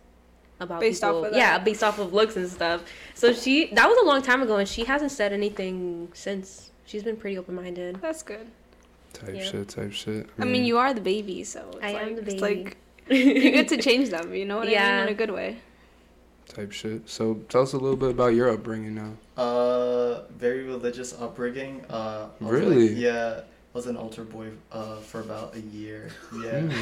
About 0.59 0.79
Based 0.79 1.03
off 1.03 1.25
of 1.25 1.35
yeah, 1.35 1.57
based 1.59 1.83
off 1.83 1.99
of 1.99 2.13
looks 2.13 2.37
and 2.37 2.47
stuff. 2.49 2.81
So 3.13 3.33
she, 3.33 3.67
that 3.73 3.89
was 3.89 3.97
a 4.01 4.05
long 4.05 4.21
time 4.21 4.41
ago, 4.41 4.55
and 4.55 4.67
she 4.69 4.85
hasn't 4.85 5.11
said 5.11 5.33
anything 5.33 6.07
since. 6.13 6.71
She's 6.85 7.03
been 7.03 7.17
pretty 7.17 7.37
open 7.37 7.55
minded. 7.55 7.99
that's 7.99 8.23
good. 8.23 8.47
Type 9.11 9.35
Yeah. 9.35 9.43
shit, 9.43 9.67
type 9.67 9.91
shit. 9.91 10.27
I 10.39 10.45
mean, 10.45 10.63
you 10.65 10.77
are 10.77 10.93
the 10.93 11.01
baby, 11.01 11.43
so 11.43 11.65
it's 11.73 11.83
I 11.83 11.91
like, 11.93 12.01
am 12.03 12.15
the 12.15 12.21
It's 12.21 12.33
baby. 12.41 12.63
like 12.63 12.77
you 13.09 13.51
get 13.51 13.67
to 13.69 13.77
change 13.81 14.09
them. 14.09 14.33
You 14.33 14.45
know 14.45 14.57
what 14.57 14.67
I 14.67 14.71
mean? 14.71 15.03
In 15.03 15.07
a 15.09 15.13
good 15.13 15.31
way. 15.31 15.57
type 16.47 16.71
shit. 16.71 17.07
So 17.09 17.35
tell 17.49 17.61
us 17.63 17.73
a 17.73 17.77
little 17.77 17.97
bit 17.97 18.11
about 18.11 18.33
your 18.33 18.49
upbringing 18.49 18.95
now. 18.95 19.13
Uh, 19.41 20.23
very 20.37 20.63
religious 20.63 21.13
upbringing. 21.19 21.83
Uh, 21.89 22.27
Really? 22.39 22.89
Like, 22.89 22.97
yeah, 22.97 23.41
was 23.73 23.87
an 23.87 23.97
altar 23.97 24.23
boy 24.23 24.47
uh, 24.71 24.97
for 24.97 25.19
about 25.21 25.55
a 25.55 25.59
year. 25.59 26.09
Yeah, 26.33 26.61
Mm. 26.61 26.73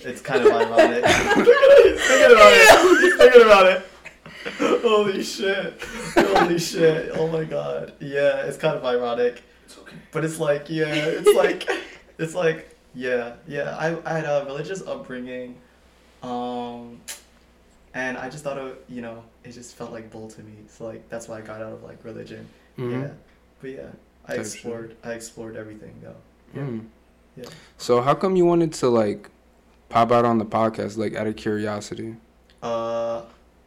it's 0.00 0.20
kind 0.22 0.46
of 0.46 0.52
ironic. 0.52 1.04
He's 1.06 2.06
thinking 2.08 2.32
about 2.36 2.52
it. 2.54 3.00
He's 3.02 3.16
thinking 3.16 3.42
about 3.42 3.66
it. 3.66 3.82
Holy 4.82 5.22
shit! 5.22 5.80
Holy 6.16 6.58
shit! 6.58 7.12
Oh 7.14 7.28
my 7.28 7.44
god! 7.44 7.92
Yeah, 8.00 8.42
it's 8.46 8.56
kind 8.56 8.76
of 8.76 8.84
ironic. 8.84 9.42
It's 9.66 9.78
okay. 9.78 9.94
But 10.10 10.24
it's 10.24 10.40
like, 10.40 10.68
yeah, 10.68 10.86
it's 10.94 11.36
like, 11.36 11.68
it's 12.18 12.34
like, 12.34 12.71
yeah, 12.94 13.34
yeah. 13.46 13.76
I, 13.78 13.96
I 14.04 14.16
had 14.18 14.24
a 14.24 14.44
religious 14.46 14.82
upbringing, 14.86 15.56
um, 16.22 17.00
and 17.94 18.16
I 18.16 18.28
just 18.30 18.44
thought 18.44 18.58
of 18.58 18.76
you 18.88 19.02
know, 19.02 19.22
it 19.44 19.52
just 19.52 19.74
felt 19.76 19.92
like 19.92 20.10
bull 20.10 20.28
to 20.30 20.42
me. 20.42 20.52
So 20.68 20.86
like 20.86 21.08
that's 21.08 21.28
why 21.28 21.38
I 21.38 21.40
got 21.40 21.60
out 21.62 21.72
of 21.72 21.82
like 21.82 22.04
religion. 22.04 22.48
Mhm. 22.78 23.02
Yeah, 23.02 23.10
but 23.60 23.70
yeah, 23.70 23.80
I 24.26 24.36
Type 24.36 24.44
shit. 24.46 24.54
explored. 24.54 24.96
I 25.04 25.12
explored 25.12 25.56
everything 25.56 25.94
though. 26.02 26.14
Yeah. 26.54 26.60
Mm. 26.62 26.84
Yeah. 27.36 27.44
So 27.78 28.00
how 28.02 28.14
come 28.14 28.36
you 28.36 28.44
wanted 28.44 28.72
to 28.74 28.88
like 28.88 29.30
pop 29.88 30.12
out 30.12 30.24
on 30.24 30.38
the 30.38 30.44
podcast 30.44 30.96
like 30.96 31.14
out 31.14 31.26
of 31.26 31.36
curiosity? 31.36 32.16
Uh, 32.62 33.22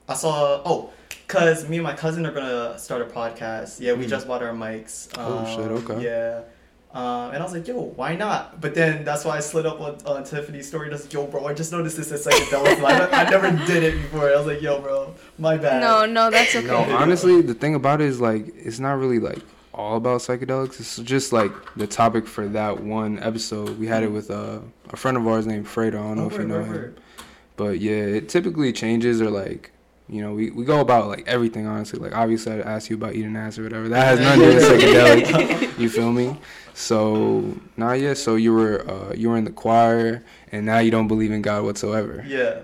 I 0.08 0.14
saw. 0.14 0.62
Oh, 0.66 0.92
Cause 1.28 1.68
me 1.68 1.78
and 1.78 1.84
my 1.84 1.94
cousin 1.96 2.24
are 2.28 2.32
gonna 2.32 2.78
start 2.78 3.02
a 3.02 3.06
podcast. 3.06 3.80
Yeah, 3.80 3.94
we 3.94 4.06
Mm. 4.06 4.10
just 4.10 4.28
bought 4.28 4.44
our 4.44 4.54
mics. 4.54 5.10
Oh, 5.18 5.44
shit, 5.48 5.72
Um, 5.72 5.84
okay. 5.90 6.04
Yeah. 6.04 6.42
Um, 6.96 7.32
and 7.32 7.38
I 7.40 7.44
was 7.44 7.52
like, 7.54 7.68
yo, 7.68 7.82
why 7.82 8.16
not? 8.16 8.62
But 8.62 8.74
then 8.74 9.04
that's 9.04 9.26
why 9.26 9.36
I 9.36 9.42
slid 9.42 9.66
up 9.66 9.82
on, 9.82 9.98
on 10.06 10.24
Tiffany's 10.24 10.66
story. 10.68 10.90
Just 10.90 11.12
yo, 11.12 11.28
bro, 11.28 11.46
I 11.46 11.54
just 11.54 11.72
noticed 11.74 11.98
this 11.98 12.10
at 12.12 12.20
psychedelics. 12.22 12.82
I, 12.84 13.26
I 13.26 13.30
never 13.30 13.52
did 13.68 13.84
it 13.84 14.02
before. 14.02 14.30
I 14.32 14.38
was 14.38 14.48
like, 14.48 14.62
yo, 14.62 14.80
bro, 14.80 15.14
my 15.38 15.58
bad. 15.58 15.82
No, 15.82 16.06
no, 16.06 16.32
that's 16.32 16.56
okay. 16.56 16.66
No, 16.66 16.78
honestly, 16.96 17.42
the 17.42 17.54
thing 17.54 17.76
about 17.76 18.00
it 18.00 18.08
is 18.08 18.22
like 18.22 18.48
it's 18.56 18.80
not 18.80 18.94
really 18.98 19.20
like 19.20 19.40
all 19.74 19.98
about 19.98 20.22
psychedelics. 20.22 20.80
It's 20.80 20.96
just 21.00 21.34
like 21.34 21.52
the 21.76 21.86
topic 21.86 22.26
for 22.28 22.48
that 22.48 22.82
one 22.82 23.20
episode. 23.20 23.78
We 23.78 23.88
had 23.88 24.04
it 24.04 24.10
with 24.12 24.32
uh, 24.32 24.60
a 24.92 24.96
friend 24.96 25.18
of 25.18 25.28
ours 25.28 25.46
named 25.46 25.66
Fredo. 25.66 25.96
I 25.96 26.08
don't 26.08 26.16
know 26.16 26.24
Oh, 26.24 26.28
if 26.28 26.38
you 26.38 26.46
know 26.46 26.56
word, 26.60 26.66
him. 26.66 26.72
word. 26.72 27.00
But 27.58 27.80
yeah, 27.82 27.92
it 27.96 28.30
typically 28.30 28.72
changes 28.72 29.22
or 29.22 29.30
like, 29.30 29.72
you 30.08 30.22
know, 30.22 30.34
we, 30.34 30.52
we 30.52 30.66
go 30.66 30.82
about 30.82 31.08
like 31.08 31.28
everything 31.28 31.66
honestly. 31.66 32.00
Like 32.00 32.16
obviously 32.16 32.54
I 32.54 32.76
asked 32.76 32.90
you 32.90 32.96
about 32.96 33.16
eating 33.16 33.36
ass 33.36 33.58
or 33.58 33.64
whatever. 33.64 33.90
That 33.90 34.06
has 34.06 34.20
nothing 34.20 34.42
to 34.42 34.50
do 34.50 34.56
with 34.56 35.28
psychedelic. 35.30 35.80
You 35.80 35.90
feel 35.90 36.12
me? 36.12 36.38
So 36.74 37.58
nah 37.78 37.94
yeah, 37.94 38.14
so 38.14 38.36
you 38.36 38.54
were 38.54 38.88
uh, 38.90 39.14
you 39.16 39.30
were 39.30 39.38
in 39.38 39.46
the 39.46 39.52
choir 39.52 40.24
and 40.52 40.66
now 40.66 40.80
you 40.80 40.92
don't 40.92 41.08
believe 41.08 41.32
in 41.32 41.42
God 41.42 41.64
whatsoever. 41.64 42.24
Yeah. 42.28 42.62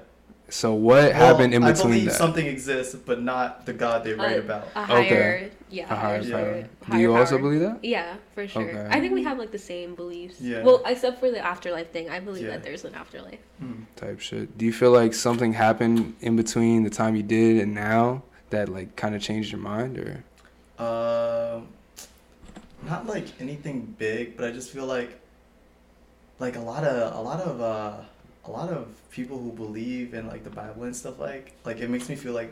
So 0.52 0.74
what 0.74 1.04
Well, 1.04 1.14
happened 1.14 1.54
in 1.54 1.62
between? 1.62 1.64
I 1.64 1.72
between 1.72 1.92
believe 1.94 2.06
that? 2.10 2.14
something 2.16 2.46
exists, 2.46 2.94
but 2.94 3.22
not 3.24 3.66
the 3.66 3.72
God 3.72 4.04
they 4.04 4.14
write 4.14 4.36
Uh, 4.36 4.40
about. 4.42 4.68
A 4.76 4.98
Okay. 4.98 5.50
yeah, 5.70 5.84
A 5.92 5.96
higher 5.96 6.22
Yeah. 6.22 6.36
power. 6.38 6.62
Do 6.62 6.68
higher 6.92 7.00
you 7.02 7.16
also 7.16 7.36
power. 7.38 7.42
believe 7.44 7.60
that? 7.62 7.80
Yeah, 7.84 8.16
for 8.36 8.46
sure. 8.50 8.64
Okay. 8.64 8.88
I 8.90 9.00
think 9.00 9.14
we 9.14 9.24
have 9.24 9.40
like 9.40 9.52
the 9.52 9.58
same 9.58 9.96
beliefs. 9.96 10.42
Yeah. 10.42 10.62
Well, 10.64 10.84
except 10.86 11.22
for 11.22 11.32
the 11.32 11.40
afterlife 11.40 11.92
thing, 11.92 12.10
I 12.10 12.20
believe 12.20 12.44
Yeah. 12.46 12.52
that 12.52 12.64
there's 12.64 12.84
an 12.84 12.94
afterlife. 12.96 13.40
Hmm. 13.60 13.84
Type 13.96 14.20
shit. 14.20 14.58
Do 14.58 14.66
you 14.66 14.74
feel 14.74 14.92
like 14.92 15.14
something 15.14 15.54
happened 15.54 16.16
in 16.20 16.36
between 16.36 16.84
the 16.84 16.90
time 16.90 17.16
you 17.16 17.24
did 17.24 17.62
and 17.62 17.74
now 17.74 18.24
that 18.50 18.68
like 18.68 18.98
kind 18.98 19.16
of 19.16 19.22
changed 19.22 19.54
your 19.54 19.62
mind 19.62 19.98
or? 19.98 20.24
Um, 20.84 21.68
not 22.90 23.08
like 23.08 23.28
anything 23.40 23.96
big, 23.98 24.36
but 24.36 24.46
I 24.46 24.52
just 24.52 24.72
feel 24.72 24.86
like, 24.86 25.18
like 26.40 26.58
a 26.58 26.60
lot 26.62 26.84
of 26.84 27.16
a 27.16 27.22
lot 27.22 27.40
of 27.40 27.62
uh, 27.62 27.94
a 28.46 28.52
lot 28.52 28.70
of 28.70 28.88
people 29.12 29.38
who 29.38 29.52
believe 29.52 30.14
in 30.14 30.28
like 30.28 30.44
the 30.44 30.50
Bible 30.50 30.84
and 30.84 30.96
stuff 30.96 31.20
like 31.20 31.54
like 31.66 31.80
it 31.80 31.90
makes 31.90 32.10
me 32.10 32.16
feel 32.16 32.34
like 32.34 32.52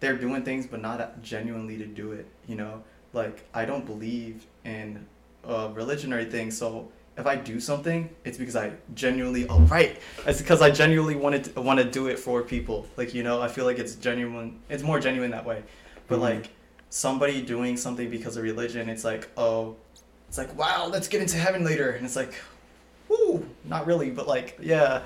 they're 0.00 0.16
doing 0.16 0.42
things 0.44 0.66
but 0.66 0.80
not 0.80 1.22
genuinely 1.22 1.76
to 1.78 1.86
do 1.86 2.12
it. 2.12 2.26
You 2.46 2.56
know, 2.56 2.82
like 3.12 3.44
I 3.54 3.64
don't 3.64 3.84
believe 3.86 4.46
in 4.64 5.06
uh, 5.44 5.70
religion 5.74 6.12
or 6.12 6.18
anything, 6.18 6.50
so. 6.50 6.88
If 7.18 7.26
I 7.26 7.34
do 7.34 7.58
something, 7.60 8.10
it's 8.26 8.36
because 8.36 8.56
I 8.56 8.72
genuinely. 8.94 9.46
Oh, 9.48 9.60
right. 9.60 9.98
It's 10.26 10.38
because 10.38 10.60
I 10.60 10.70
genuinely 10.70 11.14
wanted 11.16 11.44
to, 11.44 11.62
want 11.62 11.78
to 11.78 11.84
do 11.90 12.08
it 12.08 12.18
for 12.18 12.42
people. 12.42 12.86
Like 12.98 13.14
you 13.14 13.22
know, 13.22 13.40
I 13.40 13.48
feel 13.48 13.64
like 13.64 13.78
it's 13.78 13.94
genuine. 13.94 14.60
It's 14.68 14.82
more 14.82 15.00
genuine 15.00 15.30
that 15.30 15.46
way. 15.46 15.62
But 16.08 16.18
Mhm. 16.18 16.20
like 16.20 16.50
somebody 16.90 17.40
doing 17.40 17.78
something 17.78 18.10
because 18.10 18.36
of 18.36 18.42
religion, 18.42 18.90
it's 18.90 19.02
like, 19.02 19.30
oh, 19.38 19.76
it's 20.28 20.36
like, 20.36 20.54
wow, 20.58 20.88
let's 20.92 21.08
get 21.08 21.22
into 21.22 21.38
heaven 21.38 21.64
later, 21.64 21.88
and 21.92 22.04
it's 22.04 22.16
like, 22.16 22.34
whoo, 23.08 23.45
not 23.68 23.86
really, 23.86 24.10
but 24.10 24.26
like, 24.28 24.58
yeah, 24.60 25.02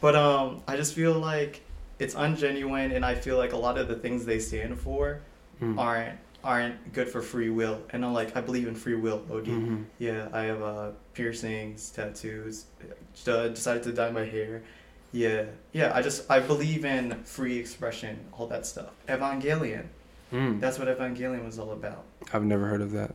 but 0.00 0.14
um, 0.14 0.62
I 0.68 0.76
just 0.76 0.94
feel 0.94 1.14
like 1.18 1.60
it's 1.98 2.14
ungenuine, 2.14 2.94
and 2.94 3.04
I 3.04 3.14
feel 3.14 3.36
like 3.38 3.52
a 3.52 3.56
lot 3.56 3.78
of 3.78 3.88
the 3.88 3.96
things 3.96 4.24
they 4.24 4.38
stand 4.38 4.78
for 4.78 5.20
Mm. 5.62 5.78
aren't 5.78 6.18
aren't 6.42 6.92
good 6.92 7.08
for 7.08 7.22
free 7.22 7.48
will, 7.48 7.80
and 7.90 8.04
I'm 8.04 8.12
like, 8.12 8.36
I 8.36 8.40
believe 8.42 8.66
in 8.68 8.74
free 8.74 8.96
will, 8.96 9.22
OD. 9.30 9.46
Mhm. 9.46 9.84
Yeah, 9.98 10.28
I 10.32 10.42
have 10.42 10.60
uh, 10.62 10.90
piercings, 11.14 11.88
tattoos, 11.90 12.66
uh, 13.26 13.48
decided 13.48 13.82
to 13.84 13.92
dye 13.92 14.10
my 14.10 14.24
hair. 14.26 14.62
Yeah, 15.12 15.44
yeah, 15.72 15.92
I 15.94 16.02
just 16.02 16.28
I 16.30 16.40
believe 16.40 16.84
in 16.84 17.22
free 17.24 17.56
expression, 17.58 18.18
all 18.32 18.46
that 18.48 18.66
stuff. 18.66 18.90
Evangelion. 19.08 19.84
Mm. 20.32 20.60
That's 20.60 20.78
what 20.78 20.88
Evangelion 20.88 21.44
was 21.46 21.58
all 21.58 21.70
about. 21.72 22.02
I've 22.32 22.44
never 22.44 22.66
heard 22.66 22.82
of 22.82 22.90
that. 22.92 23.14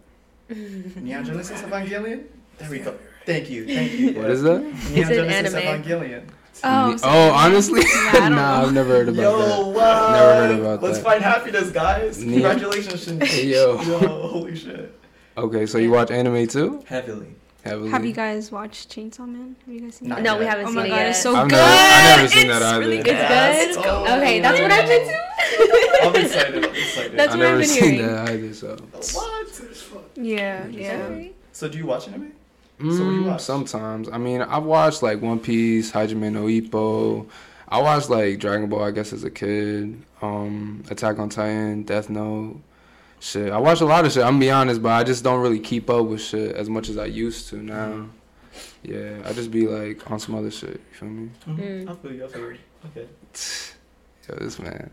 Neon 0.50 1.26
Genesis 1.26 1.62
Evangelion? 1.62 2.24
There 2.58 2.70
we 2.70 2.80
go. 2.80 2.96
Thank 3.26 3.50
you, 3.50 3.66
thank 3.66 3.92
you. 3.94 4.14
What 4.14 4.30
is 4.32 4.42
that? 4.44 4.60
Neon 4.62 4.74
It's 4.74 5.10
an 5.10 5.30
Genesis 5.30 5.54
anime. 5.56 5.84
Evangelion. 5.84 6.24
Oh, 6.64 6.92
Ne- 6.92 6.98
so- 6.98 7.08
oh, 7.08 7.32
honestly, 7.32 7.82
I 7.86 8.20
nah, 8.30 8.30
know. 8.30 8.68
I've 8.68 8.74
never 8.74 8.90
heard 8.90 9.10
about 9.10 9.22
Yo, 9.22 9.38
that. 9.40 9.66
what? 9.78 10.12
Never 10.12 10.34
heard 10.36 10.60
about 10.60 10.82
that. 10.82 10.88
Let's 10.88 11.00
find 11.00 11.22
happiness, 11.24 11.70
guys. 11.72 12.24
Neon- 12.24 12.42
Congratulations, 12.58 13.04
Shin. 13.32 13.50
Yo. 13.50 13.82
Yo, 13.82 14.28
holy 14.28 14.56
shit. 14.56 15.00
Okay, 15.38 15.66
so 15.66 15.78
you 15.78 15.92
watch 15.92 16.12
anime 16.12 16.48
too? 16.48 16.84
Heavily. 16.88 17.36
Heavily. 17.64 17.90
Have 17.92 18.06
you 18.06 18.14
guys 18.14 18.52
watched 18.52 18.90
Chainsaw 18.94 19.28
Man? 19.28 19.56
Have 19.66 19.74
you 19.74 19.82
guys 19.82 19.96
seen 19.96 20.08
Not 20.10 20.16
that? 20.18 20.24
No, 20.24 20.38
we 20.38 20.46
haven't 20.46 20.66
Oh 20.66 20.70
seen 20.70 20.76
my 20.76 20.86
it 20.86 20.90
god, 20.90 20.96
yet. 20.96 21.08
it's 21.10 21.22
so 21.22 21.36
I've 21.36 21.48
good. 21.50 21.56
never- 21.56 21.72
I've 21.72 22.18
never 22.18 22.28
seen 22.30 22.48
that 22.48 22.56
It's 22.56 22.66
either. 22.66 22.80
really 22.80 22.98
It's 22.98 23.06
good. 23.06 23.14
Yes. 23.16 23.76
good. 23.78 23.86
Oh. 23.86 24.18
Okay, 24.18 24.40
that's 24.40 24.60
what 24.62 24.72
I've 24.72 24.88
been 24.88 25.08
to. 25.08 26.08
I'm 26.08 26.16
excited. 26.16 26.66
I'm 26.66 26.76
excited. 26.76 27.18
That's 27.18 27.34
I've 27.34 27.40
what 27.40 27.46
I've 27.48 27.52
never 27.52 27.58
been 27.60 27.68
seen 27.68 27.94
hearing. 27.94 28.08
that 28.16 28.30
either. 28.30 28.54
So. 28.54 28.78
what? 29.14 29.62
Yeah, 30.16 30.68
yeah. 30.68 31.28
So 31.52 31.68
do 31.70 31.78
you 31.78 31.86
watch 31.86 32.08
anime? 32.08 32.34
So 32.80 32.86
what 32.86 32.92
you 32.92 33.22
Mm, 33.22 33.26
watch? 33.32 33.42
Sometimes. 33.42 34.08
I 34.10 34.18
mean, 34.18 34.42
I've 34.42 34.64
watched 34.64 35.04
like 35.04 35.22
One 35.22 35.40
Piece, 35.40 35.92
Hajime 35.92 36.32
no 36.32 36.46
Ippo. 36.46 37.28
I 37.68 37.82
watched 37.82 38.10
like 38.10 38.40
Dragon 38.40 38.70
Ball, 38.70 38.84
I 38.84 38.92
guess, 38.92 39.12
as 39.14 39.24
a 39.26 39.30
kid. 39.30 40.02
Um, 40.22 40.84
Attack 40.90 41.20
on 41.20 41.30
Titan, 41.30 41.84
Death 41.84 42.10
Note. 42.10 42.62
Shit, 43.20 43.52
I 43.52 43.58
watch 43.58 43.82
a 43.82 43.86
lot 43.86 44.06
of 44.06 44.12
shit. 44.14 44.24
I'm 44.24 44.34
gonna 44.36 44.40
be 44.40 44.50
honest, 44.52 44.82
but 44.82 44.94
I 44.94 45.04
just 45.04 45.24
don't 45.26 45.42
really 45.42 45.60
keep 45.60 45.90
up 45.90 46.06
with 46.06 46.22
shit 46.22 46.56
as 46.56 46.70
much 46.70 46.88
as 46.88 46.98
I 46.98 47.06
used 47.06 47.50
to 47.50 47.58
now. 47.58 48.06
Yeah, 48.82 49.18
I 49.26 49.34
just 49.34 49.52
be 49.52 49.68
like 49.68 50.10
on 50.10 50.20
some 50.20 50.36
other 50.36 50.50
shit. 50.52 50.80
You 50.92 50.98
feel 50.98 51.10
me? 51.10 51.30
Mhm. 51.48 51.58
Mm. 51.86 51.90
I 51.90 51.96
feel 51.96 52.14
you. 52.14 52.24
I 52.24 52.28
feel 52.30 52.42
you. 52.52 52.58
Okay. 52.86 53.08
Yo, 54.30 54.36
this 54.36 54.60
man. 54.60 54.92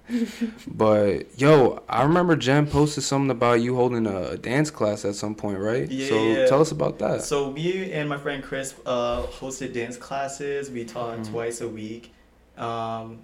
but 0.67 1.39
yo, 1.39 1.83
I 1.89 2.03
remember 2.05 2.37
Jen 2.37 2.67
posted 2.67 3.05
something 3.05 3.31
about 3.31 3.61
you 3.61 3.75
holding 3.75 4.07
a, 4.07 4.37
dance 4.37 4.71
class 4.71 5.05
at 5.05 5.15
some 5.15 5.35
point, 5.35 5.59
right? 5.59 5.91
Yeah, 5.91 6.09
So 6.09 6.25
yeah. 6.29 6.47
tell 6.47 6.61
us 6.61 6.71
about 6.73 6.99
that. 7.01 7.23
So 7.23 7.51
me 7.51 7.93
and 7.93 8.09
my 8.09 8.17
friend 8.19 8.43
Chris 8.43 8.75
uh, 8.87 9.23
hosted 9.25 9.73
dance 9.75 9.97
classes. 9.97 10.71
We 10.71 10.85
taught 10.85 11.19
Mhm. 11.19 11.31
twice 11.31 11.61
a 11.61 11.69
week. 11.69 12.13
Um, 12.57 13.19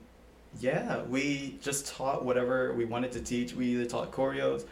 yeah, 0.61 1.02
we 1.04 1.59
just 1.62 1.87
taught 1.87 2.25
whatever 2.25 2.75
we 2.75 2.85
wanted 2.85 3.12
to 3.12 3.21
teach. 3.21 3.54
We 3.54 3.66
either 3.69 3.87
taught 3.87 4.11
choreos 4.12 4.64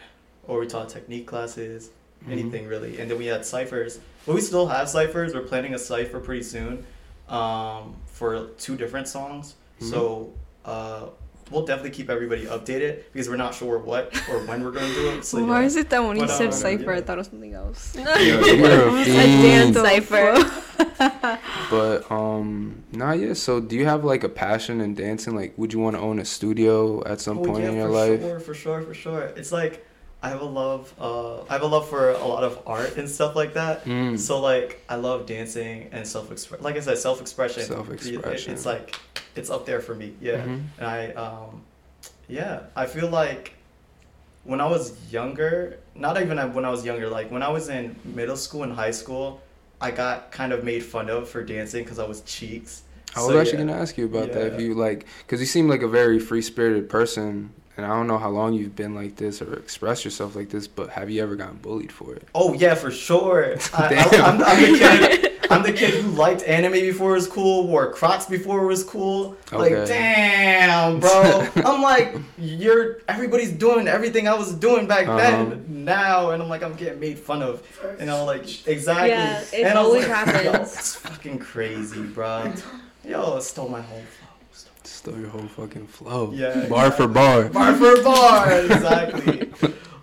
or 0.47 0.61
we 0.61 0.67
taught 0.67 0.89
technique 0.91 1.27
classes, 1.27 1.91
Mhm. 2.27 2.33
anything 2.33 2.67
really. 2.67 2.99
And 3.01 3.11
then 3.11 3.17
we 3.19 3.27
had 3.27 3.45
ciphers. 3.47 3.99
But 4.27 4.35
we 4.35 4.41
still 4.43 4.67
have 4.67 4.89
ciphers. 4.89 5.33
We're 5.35 5.43
planning 5.43 5.73
a 5.75 5.79
cipher 5.79 6.21
pretty 6.21 6.43
soon 6.43 6.85
um, 7.29 7.95
for 8.07 8.47
two 8.59 8.77
different 8.77 9.07
songs. 9.09 9.55
Mhm. 9.81 9.91
So 9.91 10.33
uh, 10.65 11.07
we'll 11.51 11.65
definitely 11.65 11.91
keep 11.91 12.11
everybody 12.11 12.47
updated 12.47 13.03
because 13.13 13.29
we're 13.29 13.37
not 13.37 13.55
sure 13.55 13.79
what 13.79 14.17
or 14.31 14.39
when 14.47 14.63
we're 14.65 14.71
going 14.71 14.89
to 14.89 14.95
do 14.95 15.11
it. 15.11 15.25
So 15.25 15.45
Why 15.45 15.61
yeah. 15.61 15.67
is 15.67 15.77
it 15.77 15.91
that 15.91 16.03
when 16.03 16.17
you 16.17 16.27
But, 16.27 16.37
said 16.37 16.49
uh, 16.49 16.53
cipher, 16.53 16.93
I 16.93 17.01
thought 17.01 17.15
it 17.15 17.19
was 17.19 17.27
something 17.29 17.55
else? 17.55 17.95
Yo, 17.97 18.03
you're 18.03 18.67
a 18.67 19.05
dance 19.05 19.77
Cipher. 19.77 20.37
But 21.71 22.11
um, 22.11 22.83
nah, 22.93 23.13
yeah. 23.13 23.33
So, 23.35 23.61
do 23.61 23.77
you 23.77 23.87
have 23.87 24.05
like 24.05 24.25
a 24.25 24.29
passion 24.29 24.81
in 24.81 24.95
dancing? 24.95 25.35
Like, 25.35 25.57
would 25.57 25.73
you 25.73 25.79
want 25.79 25.97
to 25.97 26.03
own 26.03 26.19
a 26.19 26.25
studio 26.25 27.03
at 27.05 27.21
some 27.21 27.39
Oh, 27.39 27.45
point 27.45 27.63
yeah, 27.63 27.71
in 27.71 27.77
your 27.77 27.87
for 27.87 27.93
life? 27.95 28.21
Sure, 28.21 28.41
for 28.41 28.55
sure, 28.55 28.83
for 28.83 28.95
sure. 28.95 29.23
It's 29.37 29.53
like 29.53 29.87
I 30.23 30.29
have 30.29 30.43
a 30.43 30.45
love. 30.45 30.93
Uh, 31.01 31.43
I 31.45 31.55
have 31.55 31.63
a 31.63 31.67
love 31.67 31.89
for 31.89 32.11
a 32.11 32.27
lot 32.27 32.45
of 32.45 32.61
art 32.67 32.97
and 32.99 33.09
stuff 33.09 33.35
like 33.35 33.55
that. 33.55 33.85
Mm. 33.85 34.19
So 34.19 34.41
like 34.41 34.85
I 34.89 34.97
love 34.97 35.27
dancing 35.27 35.89
and 35.93 36.07
self 36.07 36.31
expression. 36.31 36.63
Like 36.65 36.77
I 36.77 36.81
said, 36.81 36.99
self 36.99 37.21
expression. 37.21 37.63
Self-expression. 37.63 38.53
It's 38.53 38.67
like 38.67 38.97
it's 39.35 39.49
up 39.51 39.65
there 39.67 39.81
for 39.81 39.95
me. 39.95 40.15
Yeah. 40.21 40.43
Mhm. 40.43 40.63
And 40.79 40.87
I 40.87 41.13
um, 41.13 41.63
yeah, 42.29 42.65
I 42.77 42.87
feel 42.87 43.09
like 43.09 43.55
when 44.45 44.61
I 44.61 44.67
was 44.67 44.95
younger, 45.13 45.79
not 45.95 46.21
even 46.21 46.37
when 46.53 46.65
I 46.65 46.71
was 46.71 46.85
younger, 46.85 47.09
like 47.09 47.31
when 47.31 47.43
I 47.43 47.49
was 47.49 47.69
in 47.69 47.97
middle 48.05 48.37
school 48.37 48.63
and 48.63 48.73
high 48.73 48.91
school, 48.91 49.41
I 49.81 49.91
got 49.91 50.33
kind 50.33 50.53
of 50.53 50.65
made 50.65 50.83
fun 50.85 51.09
of 51.09 51.29
for 51.29 51.43
dancing 51.43 51.83
because 51.85 51.99
I 51.99 52.07
was 52.07 52.21
cheeks. 52.23 52.83
I 53.17 53.21
was 53.21 53.29
So, 53.31 53.41
actually 53.41 53.59
yeah. 53.59 53.65
gonna 53.67 53.81
ask 53.81 53.97
you 53.99 54.05
about 54.05 54.33
that. 54.33 54.55
If 54.55 54.61
you 54.61 54.75
like, 54.75 55.07
because 55.27 55.41
you 55.41 55.47
seem 55.47 55.67
like 55.69 55.83
a 55.83 55.89
very 55.89 56.19
free 56.19 56.43
spirited 56.43 56.89
person, 56.89 57.53
and 57.83 57.91
I 57.91 57.97
don't 57.97 58.07
know 58.07 58.19
how 58.19 58.29
long 58.29 58.53
you've 58.53 58.77
been 58.77 58.95
like 58.95 59.17
this 59.17 59.41
or 59.41 59.55
expressed 59.55 60.05
yourself 60.05 60.37
like 60.37 60.51
this, 60.51 60.67
but 60.69 60.91
have 60.91 61.09
you 61.09 61.23
ever 61.23 61.35
gotten 61.35 61.57
bullied 61.57 61.91
for 61.91 62.15
it? 62.15 62.29
Oh 62.35 62.53
yeah, 62.53 62.75
for 62.75 62.91
sure. 62.91 63.57
I, 63.75 63.89
Damn. 63.89 64.25
I, 64.25 64.29
I'm, 64.29 64.43
I'm 64.43 64.61
the 64.73 64.79
kid. 64.79 65.27
I'm 65.51 65.63
the 65.65 65.73
kid 65.73 65.95
who 65.95 66.11
liked 66.11 66.45
anime 66.45 66.73
before 66.75 67.11
it 67.13 67.15
was 67.15 67.27
cool, 67.27 67.67
wore 67.67 67.91
Crocs 67.93 68.27
before 68.27 68.63
it 68.63 68.67
was 68.67 68.85
cool. 68.85 69.37
Like, 69.51 69.73
Okay. 69.73 69.87
damn, 69.87 71.01
bro. 71.01 71.49
I'm 71.65 71.83
like, 71.83 72.15
you're. 72.39 72.99
Everybody's 73.09 73.51
doing 73.51 73.89
everything 73.89 74.29
I 74.29 74.35
was 74.35 74.53
doing 74.55 74.87
back 74.87 75.09
Uh-huh. 75.09 75.17
then. 75.17 75.85
Now, 75.85 76.31
and 76.31 76.41
I'm 76.43 76.49
like, 76.51 76.63
I'm 76.63 76.75
getting 76.75 77.01
made 77.01 77.19
fun 77.19 77.43
of. 77.43 77.67
You 77.99 78.07
know, 78.07 78.25
like 78.27 78.69
exactly. 78.69 79.09
Yeah, 79.09 79.41
it 79.41 79.65
and 79.67 79.79
I 79.79 79.81
was 79.81 79.87
always 79.89 80.07
like, 80.07 80.17
happens. 80.27 80.45
Yo, 80.45 80.53
it's 80.63 80.95
fucking 80.97 81.39
crazy, 81.41 82.03
bro. 82.03 82.53
Yo, 83.05 83.37
it 83.39 83.43
stole 83.43 83.69
my 83.69 83.81
whole 83.81 84.03
flow. 84.03 84.29
Stole- 85.01 85.13
Stole 85.15 85.21
your 85.23 85.31
whole 85.31 85.49
fucking 85.49 85.87
flow. 85.87 86.31
Yeah, 86.35 86.67
Bar 86.69 86.91
for 86.91 87.09
bar. 87.09 87.49
Bar 87.49 87.75
for 87.75 88.03
bar, 88.03 88.53
exactly. 88.65 89.51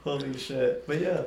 Holy 0.03 0.35
shit. 0.37 0.87
But 0.87 0.99
yeah, 1.01 1.21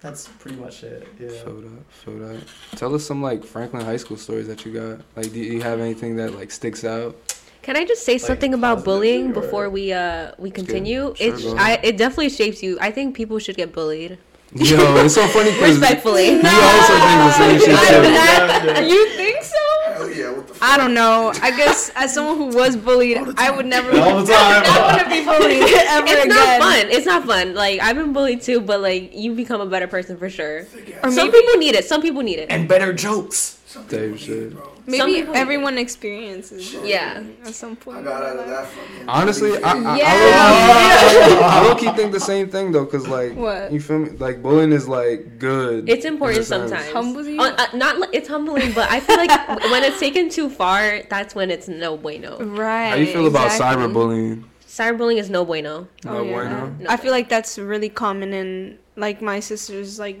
that's 0.00 0.26
pretty 0.40 0.56
much 0.56 0.82
it. 0.82 1.06
Yeah. 1.20 1.28
Feel 1.28 1.60
that. 1.60 1.84
Feel 2.04 2.18
that. 2.18 2.40
Tell 2.76 2.94
us 2.94 3.04
some 3.04 3.22
like 3.22 3.44
Franklin 3.44 3.84
High 3.84 3.98
School 3.98 4.16
stories 4.16 4.48
that 4.48 4.64
you 4.66 4.72
got. 4.72 5.00
Like, 5.16 5.32
do 5.32 5.38
you 5.38 5.62
have 5.62 5.78
anything 5.80 6.16
that 6.16 6.34
like 6.34 6.50
sticks 6.50 6.84
out? 6.84 7.14
Can 7.62 7.76
I 7.76 7.84
just 7.84 8.04
say 8.04 8.18
something 8.18 8.54
about 8.54 8.84
bullying 8.84 9.30
or- 9.30 9.40
before 9.42 9.68
we 9.70 9.92
uh 9.92 10.32
we 10.38 10.50
continue? 10.50 11.14
Sure, 11.16 11.28
It 11.36 11.58
I, 11.58 11.78
it 11.84 11.96
definitely 11.98 12.30
shapes 12.30 12.62
you. 12.62 12.78
I 12.80 12.90
think 12.90 13.14
people 13.14 13.38
should 13.38 13.56
get 13.56 13.72
bullied. 13.72 14.18
Yo, 14.54 14.96
it's 15.04 15.14
so 15.14 15.26
funny 15.28 15.50
because 15.52 15.76
he 15.76 15.80
Respectfully. 15.80 16.30
also 16.42 16.94
thinks 17.04 17.22
the 17.22 17.32
same 17.36 17.58
shit 17.60 18.88
You 18.88 19.08
think 19.10 19.42
so? 19.44 19.58
Hell 19.92 20.10
yeah, 20.10 20.30
what 20.32 20.47
the 20.47 20.47
fuck? 20.47 20.47
I 20.60 20.76
don't 20.76 20.94
know. 20.94 21.32
I 21.42 21.50
guess 21.56 21.90
as 21.96 22.12
someone 22.14 22.36
who 22.36 22.56
was 22.56 22.76
bullied, 22.76 23.18
I 23.36 23.50
would 23.50 23.66
never. 23.66 23.90
All 24.00 24.22
the 24.24 24.32
time. 24.32 24.62
I 24.66 24.92
want 24.92 25.02
to 25.02 25.08
be 25.08 25.24
bullied 25.24 25.62
ever 25.88 26.04
again. 26.04 26.16
It's 26.16 26.24
again. 26.24 26.28
not 26.28 26.60
fun. 26.60 26.86
It's 26.90 27.06
not 27.06 27.24
fun. 27.26 27.54
Like 27.54 27.80
I've 27.80 27.96
been 27.96 28.12
bullied 28.12 28.42
too, 28.42 28.60
but 28.60 28.80
like 28.80 29.14
you 29.14 29.34
become 29.34 29.60
a 29.60 29.66
better 29.66 29.86
person 29.86 30.16
for 30.16 30.28
sure. 30.30 30.60
Or 31.02 31.10
Some 31.10 31.28
maybe, 31.28 31.32
people 31.40 31.58
need 31.58 31.74
it. 31.74 31.84
Some 31.84 32.02
people 32.02 32.22
need 32.22 32.38
it. 32.38 32.50
and 32.50 32.68
better 32.68 32.92
jokes. 32.92 33.57
Some 33.68 33.84
Type 33.86 34.00
people 34.00 34.16
shit. 34.16 34.52
it, 34.54 34.56
maybe 34.86 35.12
people- 35.20 35.36
everyone 35.36 35.76
experiences 35.76 36.72
bullying 36.72 36.86
Yeah. 36.88 37.22
at 37.44 37.52
some 37.54 37.76
point. 37.76 37.98
I 37.98 38.02
got 38.02 38.22
out 38.22 38.36
of 38.38 38.46
that 38.48 38.64
fucking. 38.66 39.08
Honestly, 39.08 39.62
I, 39.62 39.72
I, 39.72 39.96
Yeah. 39.98 40.08
I, 41.52 41.68
low 41.68 41.74
key 41.74 41.90
think 41.92 42.12
the 42.12 42.18
same 42.32 42.48
thing 42.48 42.72
though, 42.72 42.86
cause 42.86 43.06
like 43.06 43.36
What? 43.36 43.70
you 43.70 43.78
feel 43.78 43.98
me? 43.98 44.10
Like 44.16 44.42
bullying 44.42 44.72
is 44.72 44.88
like 44.88 45.38
good. 45.38 45.86
It's 45.86 46.06
important 46.06 46.46
sometimes. 46.46 46.90
Humbles 46.92 47.26
you? 47.26 47.38
Uh, 47.42 47.54
uh, 47.58 47.66
not 47.76 48.08
it's 48.14 48.26
humbling, 48.28 48.72
but 48.72 48.90
I 48.90 49.00
feel 49.00 49.16
like 49.18 49.30
when 49.72 49.84
it's 49.84 50.00
taken 50.00 50.30
too 50.30 50.48
far, 50.48 51.02
that's 51.10 51.34
when 51.34 51.50
it's 51.50 51.68
no 51.68 51.98
bueno. 51.98 52.38
Right. 52.38 52.88
How 52.88 52.96
you 52.96 53.06
feel 53.12 53.26
about 53.26 53.48
exactly. 53.52 53.84
cyberbullying? 53.84 54.44
Cyberbullying 54.66 55.18
is 55.18 55.28
no 55.28 55.44
bueno. 55.44 55.88
No 56.04 56.16
Oh, 56.18 56.22
yeah. 56.22 56.32
bueno. 56.32 56.76
No 56.80 56.86
I 56.88 56.96
feel 56.96 57.10
like 57.12 57.28
that's 57.28 57.58
really 57.58 57.90
common 57.90 58.32
in 58.32 58.78
like 58.96 59.20
my 59.20 59.40
sister's 59.40 59.98
like. 59.98 60.20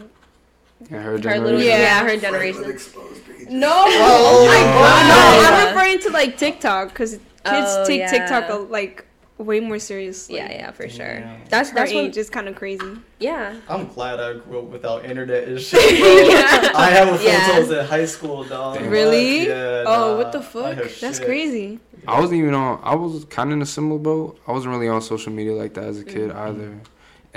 Yeah, 0.90 0.98
her 0.98 1.12
Her 1.12 1.18
generation. 1.18 1.44
little 1.44 1.60
Yeah. 1.62 1.78
yeah, 1.78 2.02
her 2.04 2.16
generation. 2.16 2.64
exposed. 2.70 3.20
No. 3.50 3.72
Oh 3.86 4.46
my 4.46 4.62
god. 4.62 5.08
No, 5.08 5.56
I'm 5.56 5.74
referring 5.74 5.98
to 6.00 6.10
like 6.10 6.36
TikTok 6.36 6.88
because 6.90 7.12
kids 7.12 7.22
Oh, 7.44 7.84
take 7.86 8.00
yeah. 8.00 8.10
TikTok 8.10 8.50
uh, 8.50 8.58
like 8.60 9.04
way 9.38 9.60
more 9.60 9.78
seriously. 9.78 10.36
Yeah, 10.36 10.50
yeah, 10.52 10.70
for 10.72 10.88
sure. 10.88 11.06
Yeah. 11.20 11.36
That's 11.48 11.70
Her 11.70 11.74
that's 11.76 11.92
age 11.92 12.08
what. 12.10 12.16
is 12.16 12.30
kind 12.30 12.48
of 12.48 12.56
crazy. 12.56 12.98
Yeah. 13.20 13.56
I'm 13.68 13.86
glad 13.88 14.20
I 14.20 14.34
grew 14.34 14.58
up 14.60 14.64
without 14.66 15.04
internet 15.04 15.48
and 15.48 15.60
shit. 15.68 16.00
bro. 16.00 16.08
Yeah. 16.08 16.72
I 16.74 16.90
have 16.90 17.22
Yeah. 17.22 17.46
photos 17.46 17.70
in 17.70 17.84
high 17.86 18.04
school, 18.06 18.44
dog. 18.44 18.80
Really? 18.82 19.46
Yeah, 19.46 19.84
oh, 19.86 20.12
nah, 20.12 20.16
what 20.16 20.32
the 20.32 20.42
fuck? 20.42 20.76
That's 20.76 21.18
shit. 21.18 21.24
crazy. 21.26 21.80
I 22.06 22.20
wasn't 22.20 22.40
even 22.40 22.54
on. 22.54 22.80
I 22.84 22.94
was 22.94 23.24
kind 23.26 23.50
of 23.50 23.54
in 23.54 23.62
a 23.62 23.66
similar 23.66 23.98
boat. 23.98 24.38
I 24.46 24.52
wasn't 24.52 24.72
really 24.74 24.88
on 24.88 25.00
social 25.02 25.32
media 25.32 25.52
like 25.54 25.74
that 25.74 25.84
as 25.84 25.98
a 26.00 26.04
kid 26.04 26.30
Mm-hmm. 26.30 26.38
either. 26.38 26.80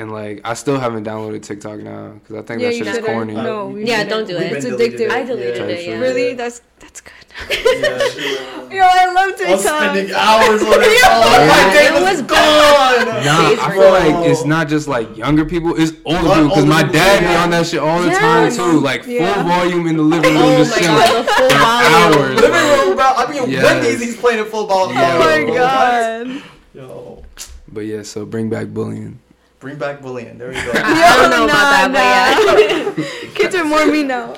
And 0.01 0.11
like, 0.11 0.41
I 0.43 0.55
still 0.55 0.79
haven't 0.79 1.05
downloaded 1.05 1.43
TikTok 1.43 1.79
now 1.81 2.13
because 2.13 2.35
I 2.37 2.41
think 2.41 2.59
Yeah, 2.59 2.69
that 2.69 2.75
you 2.75 2.85
shit 2.85 2.95
is 2.95 3.05
corny. 3.05 3.35
No, 3.35 3.67
we 3.67 3.85
Yeah, 3.85 3.99
shouldn't. 3.99 4.09
don't 4.09 4.27
do 4.27 4.35
it. 4.37 4.47
been 4.49 4.55
It's 4.57 4.65
deleted. 4.65 4.99
addictive. 4.99 5.11
I 5.11 5.23
deleted 5.23 5.57
Yeah. 5.69 5.75
it. 5.75 5.87
Yeah. 5.89 5.99
Really? 5.99 6.33
That's 6.33 6.61
that's 6.79 7.01
good. 7.01 7.13
Yeah. 7.51 8.77
Yo, 8.77 8.83
I 8.83 9.13
love 9.13 9.37
TikTok. 9.37 9.47
I 9.47 9.53
was 9.53 9.61
TikTok. 9.63 9.81
spending 9.83 10.15
hours 10.15 10.61
on 10.63 10.73
it. 10.73 11.01
Oh, 11.05 11.37
Yeah. 11.37 11.47
my 11.53 11.73
day 11.73 11.85
It 11.85 11.93
was, 11.93 12.01
was 12.01 12.21
gone. 12.23 13.05
Nah, 13.25 13.63
I 13.63 13.67
were 13.67 13.73
feel 13.73 13.91
like 13.91 14.29
it's 14.31 14.43
not 14.45 14.67
just 14.67 14.87
like 14.87 15.15
younger 15.15 15.45
people, 15.45 15.79
it's 15.79 15.93
older 16.03 16.23
What? 16.23 16.33
people. 16.35 16.49
Because 16.49 16.65
my 16.65 16.81
dad 16.81 17.19
people, 17.19 17.33
be 17.33 17.37
on 17.37 17.49
that 17.51 17.67
shit 17.67 17.79
all 17.79 18.01
the 18.01 18.07
Yeah. 18.07 18.17
time 18.19 18.51
too. 18.51 18.79
Like 18.79 19.05
Yeah. 19.05 19.35
full 19.35 19.43
volume 19.43 19.85
in 19.85 19.97
the 19.97 20.03
living 20.03 20.33
room, 20.33 20.43
Oh 20.43 20.57
just 20.57 20.71
my 20.71 20.81
chilling 20.81 21.23
full 21.23 21.23
for 21.23 21.55
volume. 21.55 21.61
hours. 21.61 22.41
Living 22.41 22.67
room, 22.87 22.95
bro. 22.97 23.05
I 23.05 23.25
be 23.31 23.37
in 23.37 23.49
Yes. 23.51 23.63
Wendy's. 23.65 24.01
He's 24.01 24.17
playing 24.17 24.45
football. 24.45 24.91
Yeah. 24.91 25.13
Oh 25.13 25.19
my 25.19 25.43
god. 25.55 26.41
Yo, 26.73 27.23
But 27.71 27.85
yeah, 27.85 28.01
so 28.01 28.25
bring 28.25 28.49
back 28.49 28.67
bullying. 28.67 29.19
Bring 29.61 29.77
back 29.77 30.01
bullying. 30.01 30.37
There 30.37 30.51
you 30.51 30.61
go. 30.65 30.71
I 30.75 31.17
don't 31.21 31.29
know 31.29 31.45
about 31.45 31.91
that, 31.91 31.91
nah, 31.91 32.51
but 32.51 32.97
yeah. 32.99 33.29
Kids 33.33 33.55
are 33.55 33.63
more 33.63 33.85
mean 33.85 34.07
now. 34.07 34.35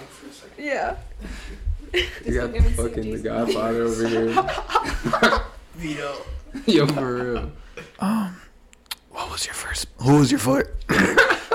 Yeah. 0.58 0.98
You 1.94 2.34
got 2.34 2.52
let 2.54 2.64
fucking 2.74 2.96
the 2.96 3.04
Jason. 3.04 3.24
Godfather 3.24 3.84
over 3.84 4.08
here. 4.08 4.28
Vito. 5.76 6.18
Yo, 6.66 6.86
for 6.88 7.16
real. 7.34 7.52
Um, 8.00 8.36
What 9.10 9.32
was 9.32 9.46
your 9.46 9.56
first? 9.56 9.88
Who 10.02 10.20
was 10.20 10.30
your 10.30 10.40
foot? 10.40 10.68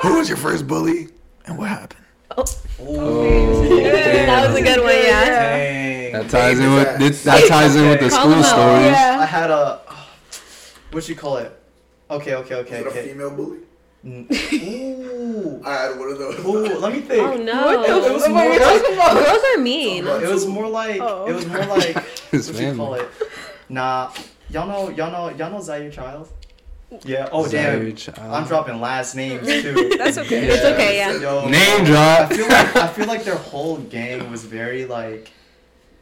who 0.02 0.18
was 0.18 0.28
your 0.28 0.38
first 0.38 0.66
bully? 0.66 1.08
And 1.46 1.58
what 1.58 1.68
happened? 1.68 2.04
Oh, 2.36 2.44
that 2.44 4.48
was 4.48 4.58
a 4.58 4.62
good 4.62 4.80
one, 4.80 4.94
yeah. 4.94 5.24
Dang. 5.24 6.12
That 6.12 6.30
ties 6.30 6.58
in 6.58 6.74
with 6.74 7.00
his 7.00 7.24
that 7.24 7.48
ties 7.48 7.74
in 7.74 7.88
with 7.88 8.00
the 8.00 8.10
Call 8.10 8.20
school 8.20 8.32
him 8.34 8.42
stories. 8.44 8.86
Yeah. 8.86 9.18
I 9.20 9.26
had 9.26 9.50
a. 9.50 9.80
What 10.92 11.08
you 11.08 11.16
call 11.16 11.38
it? 11.38 11.57
Okay, 12.10 12.34
okay, 12.34 12.54
okay, 12.56 12.82
Was 12.82 12.94
it 12.94 12.96
a 12.96 13.00
okay. 13.00 13.08
female 13.08 13.30
bully? 13.30 13.58
Ooh. 14.06 14.26
I 15.64 15.72
had 15.72 15.98
one 15.98 16.10
of 16.10 16.18
those. 16.18 16.44
Ooh. 16.44 16.78
Let 16.78 16.92
me 16.92 17.00
think. 17.00 17.22
Oh 17.22 17.36
no! 17.36 17.82
It 17.82 17.88
no. 17.88 18.12
was 18.12 18.28
more 18.28 18.48
like. 18.48 19.26
Girls 19.26 19.42
are 19.54 19.60
mean. 19.60 20.06
It 20.06 20.28
was 20.28 20.46
more 20.46 20.68
like. 20.68 21.00
Oh. 21.00 21.26
It 21.26 21.34
was 21.34 21.46
more 21.46 21.66
like. 21.66 21.96
His 22.30 22.52
what 22.52 22.62
you 22.62 22.74
call 22.74 22.94
it? 22.94 23.08
Nah. 23.68 24.12
Y'all 24.50 24.66
know. 24.66 24.90
Y'all 24.90 25.10
know. 25.10 25.36
Y'all 25.36 25.50
know 25.50 25.60
Zaire 25.60 25.90
Childs. 25.90 26.30
Yeah. 27.04 27.28
Oh 27.32 27.46
damn. 27.48 27.94
Child. 27.94 28.18
I'm 28.32 28.46
dropping 28.46 28.80
last 28.80 29.14
names 29.14 29.46
too. 29.62 29.92
That's 29.98 30.16
okay. 30.18 30.46
It's 30.46 30.64
okay, 30.64 30.96
yeah. 30.96 31.20
Yo, 31.20 31.48
Name 31.48 31.82
I 31.82 31.84
drop. 31.84 32.32
feel 32.32 32.48
like 32.48 32.76
I 32.76 32.88
feel 32.88 33.06
like 33.06 33.24
their 33.24 33.36
whole 33.36 33.76
gang 33.78 34.30
was 34.30 34.44
very 34.44 34.86
like, 34.86 35.30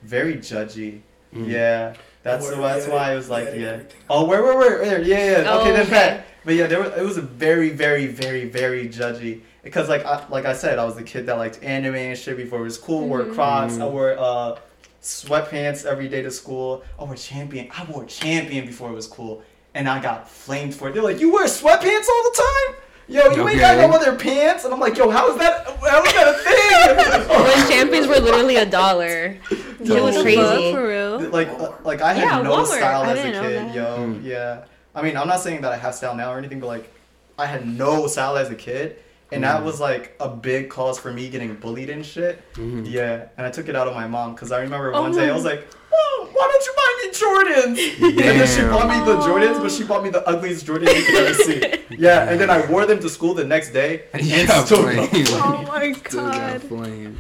very 0.03 0.37
judgy. 0.37 1.01
Mm. 1.35 1.49
Yeah, 1.49 1.95
that's 2.27 2.47
Where- 2.47 2.57
that's 2.57 2.87
yeah, 2.87 2.93
why 2.93 3.13
I 3.13 3.15
was 3.15 3.31
like, 3.31 3.47
yeah, 3.47 3.55
yeah. 3.55 3.81
Oh, 4.11 4.25
where, 4.25 4.43
where, 4.43 4.57
where, 4.57 4.83
where? 4.83 5.03
Yeah, 5.03 5.43
yeah. 5.43 5.45
Oh, 5.51 5.61
okay, 5.61 5.73
then 5.73 5.81
okay. 5.83 5.91
that. 5.91 6.27
But 6.45 6.55
yeah, 6.55 6.67
there 6.67 6.81
was, 6.81 6.93
it 6.97 7.03
was 7.03 7.17
a 7.17 7.23
very, 7.23 7.71
very, 7.71 8.07
very, 8.07 8.45
very 8.45 8.89
judgy. 8.89 9.41
Because 9.63 9.89
like, 9.89 10.05
I, 10.05 10.25
like 10.29 10.45
I 10.45 10.53
said, 10.53 10.79
I 10.79 10.85
was 10.85 10.95
the 10.95 11.03
kid 11.03 11.27
that 11.27 11.39
liked 11.39 11.63
anime 11.63 11.97
and 11.97 12.19
shit 12.19 12.37
before 12.37 12.61
it 12.61 12.65
was 12.65 12.79
cool. 12.79 13.09
Wore 13.09 13.25
Crocs. 13.25 13.79
I 13.79 13.87
wore 13.87 14.17
uh, 14.19 14.59
sweatpants 15.03 15.85
every 15.85 16.09
day 16.09 16.23
to 16.23 16.31
school. 16.31 16.85
I 16.99 17.05
wore 17.05 17.17
Champion. 17.17 17.69
I 17.77 17.85
wore 17.85 18.05
Champion 18.05 18.67
before 18.67 18.91
it 18.91 18.95
was 18.95 19.09
cool, 19.09 19.43
and 19.75 19.89
I 19.89 20.01
got 20.01 20.29
flamed 20.31 20.75
for 20.75 20.89
it. 20.89 20.95
They're 20.95 21.03
like, 21.03 21.21
you 21.21 21.33
wear 21.33 21.47
sweatpants 21.47 22.09
all 22.09 22.23
the 22.31 22.37
time? 22.37 22.83
Yo, 23.09 23.31
you 23.31 23.49
ain't 23.49 23.61
got 23.61 23.77
no 23.79 23.97
other 23.97 24.17
pants, 24.17 24.65
and 24.65 24.75
I'm 24.75 24.81
like, 24.81 24.97
yo, 24.99 25.09
how 25.11 25.31
is 25.31 25.39
that? 25.39 25.65
How 25.81 26.03
is 26.03 26.13
that 26.13 26.29
a 26.29 26.33
thing? 26.33 27.29
When 27.47 27.69
champions 27.71 28.07
were 28.09 28.19
literally 28.19 28.57
a 28.57 28.67
dollar. 28.67 29.37
Shit 29.49 29.89
was 30.03 30.03
What 30.03 30.15
the 30.15 30.23
crazy. 30.23 30.37
Fuck, 30.73 30.75
for 30.75 30.89
real. 30.89 31.21
like 31.31 31.49
uh, 31.49 31.73
like 31.85 32.01
I 32.01 32.15
had 32.15 32.25
Yeah, 32.25 32.43
no 32.43 32.51
Walmart. 32.57 32.67
style 32.79 33.05
as 33.05 33.19
a 33.21 33.31
kid, 33.41 33.75
yo. 33.75 33.99
Mm. 33.99 34.25
Yeah. 34.25 34.65
I 34.95 35.03
mean, 35.03 35.17
I'm 35.17 35.29
not 35.29 35.41
saying 35.41 35.61
that 35.61 35.73
I 35.73 35.77
have 35.77 35.95
style 35.95 36.17
now 36.17 36.33
or 36.33 36.39
anything, 36.39 36.59
but 36.59 36.67
like 36.67 36.93
I 37.39 37.47
had 37.47 37.67
no 37.69 38.07
style 38.09 38.37
as 38.37 38.51
a 38.51 38.55
kid. 38.57 38.97
And 39.33 39.43
that 39.45 39.63
was 39.65 39.81
like 39.81 40.15
a 40.21 40.29
big 40.29 40.71
cause 40.71 40.99
for 40.99 41.13
me 41.13 41.29
getting 41.29 41.55
bullied 41.57 41.91
and 41.91 42.05
shit. 42.07 42.41
Mhm. 42.55 42.91
Yeah. 42.91 43.27
And 43.37 43.47
I 43.47 43.51
took 43.51 43.69
it 43.69 43.77
out 43.77 43.87
on 43.87 43.95
my 43.95 44.07
mom 44.07 44.35
because 44.35 44.51
I 44.53 44.61
remember 44.63 44.91
one 44.93 45.13
day 45.13 45.29
I 45.29 45.33
was 45.35 45.45
like, 45.45 45.67
oh, 45.97 46.29
why 46.33 46.45
don't 46.51 46.65
you 46.67 46.75
buy 46.81 46.91
me 47.01 47.07
Jordans? 47.21 48.11
And 48.11 48.19
then 48.41 48.47
she 48.47 48.63
bought 48.63 48.89
me 48.89 48.99
the 49.13 49.19
Jordans, 49.21 49.61
but 49.63 49.71
she 49.73 49.85
bought 49.85 50.03
me 50.05 50.11
the 50.11 50.27
ugliest 50.29 50.67
Jordans 50.67 50.95
you 50.95 51.05
could 51.05 51.15
ever 51.15 51.35
see. 51.35 51.97
Yeah. 51.99 52.29
And 52.31 52.41
then 52.41 52.51
I 52.51 52.67
wore 52.71 52.85
them 52.87 53.01
to 53.01 53.09
school 53.09 53.35
the 53.35 53.45
next 53.45 53.71
day. 53.71 54.05
And 54.13 54.23
You 54.25 54.47
got 54.47 54.67
still 54.67 54.83
flamed. 54.83 55.29
Oh 55.31 55.65
my 55.69 55.93
Still 55.93 56.23
got 56.25 56.35
god. 56.35 56.63
flamed. 56.63 57.17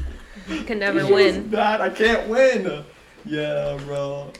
You 0.48 0.62
can 0.64 0.78
never 0.78 1.00
It 1.00 1.12
win. 1.12 1.48
bad. 1.48 1.80
I 1.80 1.88
can't 1.90 2.28
win. 2.28 2.84
Yeah, 3.24 3.78
bro. 3.86 4.30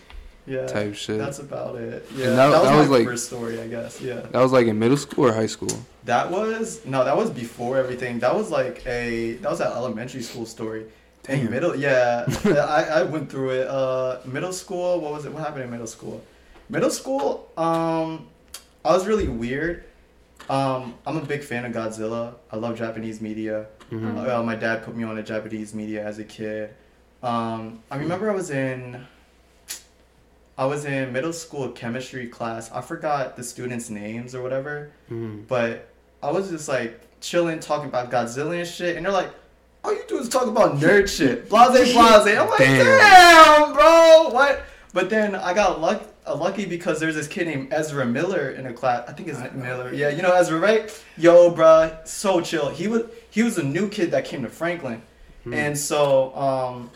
Yeah. 0.47 0.67
Type 0.67 0.95
shit. 0.95 1.19
That's 1.19 1.41
about 1.41 1.75
it. 1.77 2.07
Yeah, 2.15 2.29
And 2.29 2.39
that, 2.39 2.51
that- 2.51 2.61
was 2.61 2.63
that 2.69 2.71
my 2.75 2.81
was, 2.81 2.89
like- 2.91 3.05
first 3.07 3.27
story, 3.27 3.61
I 3.61 3.67
guess. 3.67 4.01
Yeah, 4.01 4.21
That 4.33 4.41
was 4.41 4.53
like 4.53 4.67
in 4.69 4.79
middle 4.79 4.97
school 4.97 5.27
or 5.27 5.33
high 5.33 5.47
school? 5.47 5.71
that 6.05 6.31
was 6.31 6.85
no, 6.85 7.05
that 7.05 7.17
was 7.17 7.31
before 7.31 7.77
everything. 7.77 8.21
That 8.21 8.33
was 8.33 8.49
like 8.51 8.87
a 8.87 9.33
that 9.43 9.51
was 9.51 9.61
an 9.61 9.73
elementary 9.73 10.23
school 10.23 10.47
story. 10.47 10.85
In 11.29 11.51
middle, 11.51 11.75
yeah, 11.75 12.25
I, 12.45 13.01
I 13.01 13.03
went 13.03 13.31
through 13.31 13.51
it. 13.51 13.67
Uh, 13.69 14.21
middle 14.25 14.53
school, 14.53 15.01
what 15.01 15.13
was 15.13 15.25
it? 15.25 15.33
What 15.33 15.43
happened 15.43 15.65
in 15.65 15.71
middle 15.71 15.87
school? 15.87 16.23
Middle 16.69 16.91
school, 16.91 17.51
um, 17.57 18.29
I 18.85 18.93
was 18.93 19.07
really 19.07 19.27
weird. 19.29 19.85
Um, 20.49 20.95
I'm 21.05 21.17
a 21.17 21.25
big 21.25 21.43
fan 21.43 21.65
of 21.65 21.73
Godzilla. 21.73 22.35
I 22.53 22.57
love 22.57 22.79
Japanese 22.79 23.21
media. 23.21 23.67
Mhm. 23.91 24.29
Uh, 24.29 24.43
my 24.45 24.55
dad 24.55 24.85
put 24.85 24.97
me 24.97 25.03
on 25.05 25.19
a 25.19 25.23
Japanese 25.23 25.75
media 25.75 26.05
as 26.05 26.19
a 26.21 26.25
kid. 26.25 26.71
Um, 27.23 27.81
I 27.91 27.97
remember 27.97 28.31
I 28.31 28.35
was 28.35 28.51
in, 28.51 29.05
I 30.57 30.65
was 30.67 30.85
in 30.85 31.13
middle 31.13 31.33
school 31.33 31.71
chemistry 31.71 32.29
class. 32.29 32.71
I 32.71 32.81
forgot 32.81 33.37
the 33.37 33.43
students' 33.43 33.91
names 33.91 34.35
or 34.35 34.43
whatever, 34.43 34.91
Mhm. 35.11 35.47
but 35.49 35.89
I 36.23 36.31
was 36.31 36.51
just 36.51 36.69
like 36.69 37.01
chilling, 37.21 37.59
talking 37.59 37.89
about 37.89 38.11
Godzilla 38.11 38.59
and 38.59 38.67
shit, 38.69 38.97
and 38.97 39.05
they're 39.05 39.13
like, 39.13 39.31
"All 39.87 39.95
you 39.95 40.03
do 40.09 40.19
is 40.19 40.29
talk 40.29 40.47
about 40.49 40.77
nerd 40.79 41.09
shit, 41.09 41.49
blase, 41.49 41.69
blase." 41.95 41.97
I'm 41.97 42.49
like, 42.51 42.59
Damn. 42.59 42.85
"Damn, 42.85 43.73
bro, 43.73 44.29
what?" 44.31 44.63
But 44.93 45.11
then 45.11 45.35
I 45.35 45.55
got 45.55 45.81
luck, 45.81 46.03
uh, 46.27 46.35
lucky 46.35 46.65
because 46.65 46.99
there's 46.99 47.15
this 47.15 47.29
kid 47.29 47.47
named 47.47 47.69
Ezra 47.73 48.05
Miller 48.05 48.51
in 48.51 48.67
a 48.67 48.73
class. 48.73 49.09
I 49.09 49.13
think 49.13 49.29
it's 49.29 49.39
Miller. 49.55 49.93
Yeah, 49.93 50.09
you 50.09 50.23
know 50.23 50.35
Ezra, 50.35 50.59
right? 50.59 51.03
Yo, 51.17 51.55
bruh, 51.55 52.07
so 52.07 52.41
chill. 52.41 52.71
He 52.71 52.89
was 52.89 53.03
he 53.31 53.43
was 53.43 53.59
a 53.59 53.63
new 53.63 53.89
kid 53.89 54.11
that 54.11 54.25
came 54.25 54.43
to 54.43 54.49
Franklin, 54.49 55.03
and 55.53 55.79
so 55.79 56.35
um, 56.35 56.91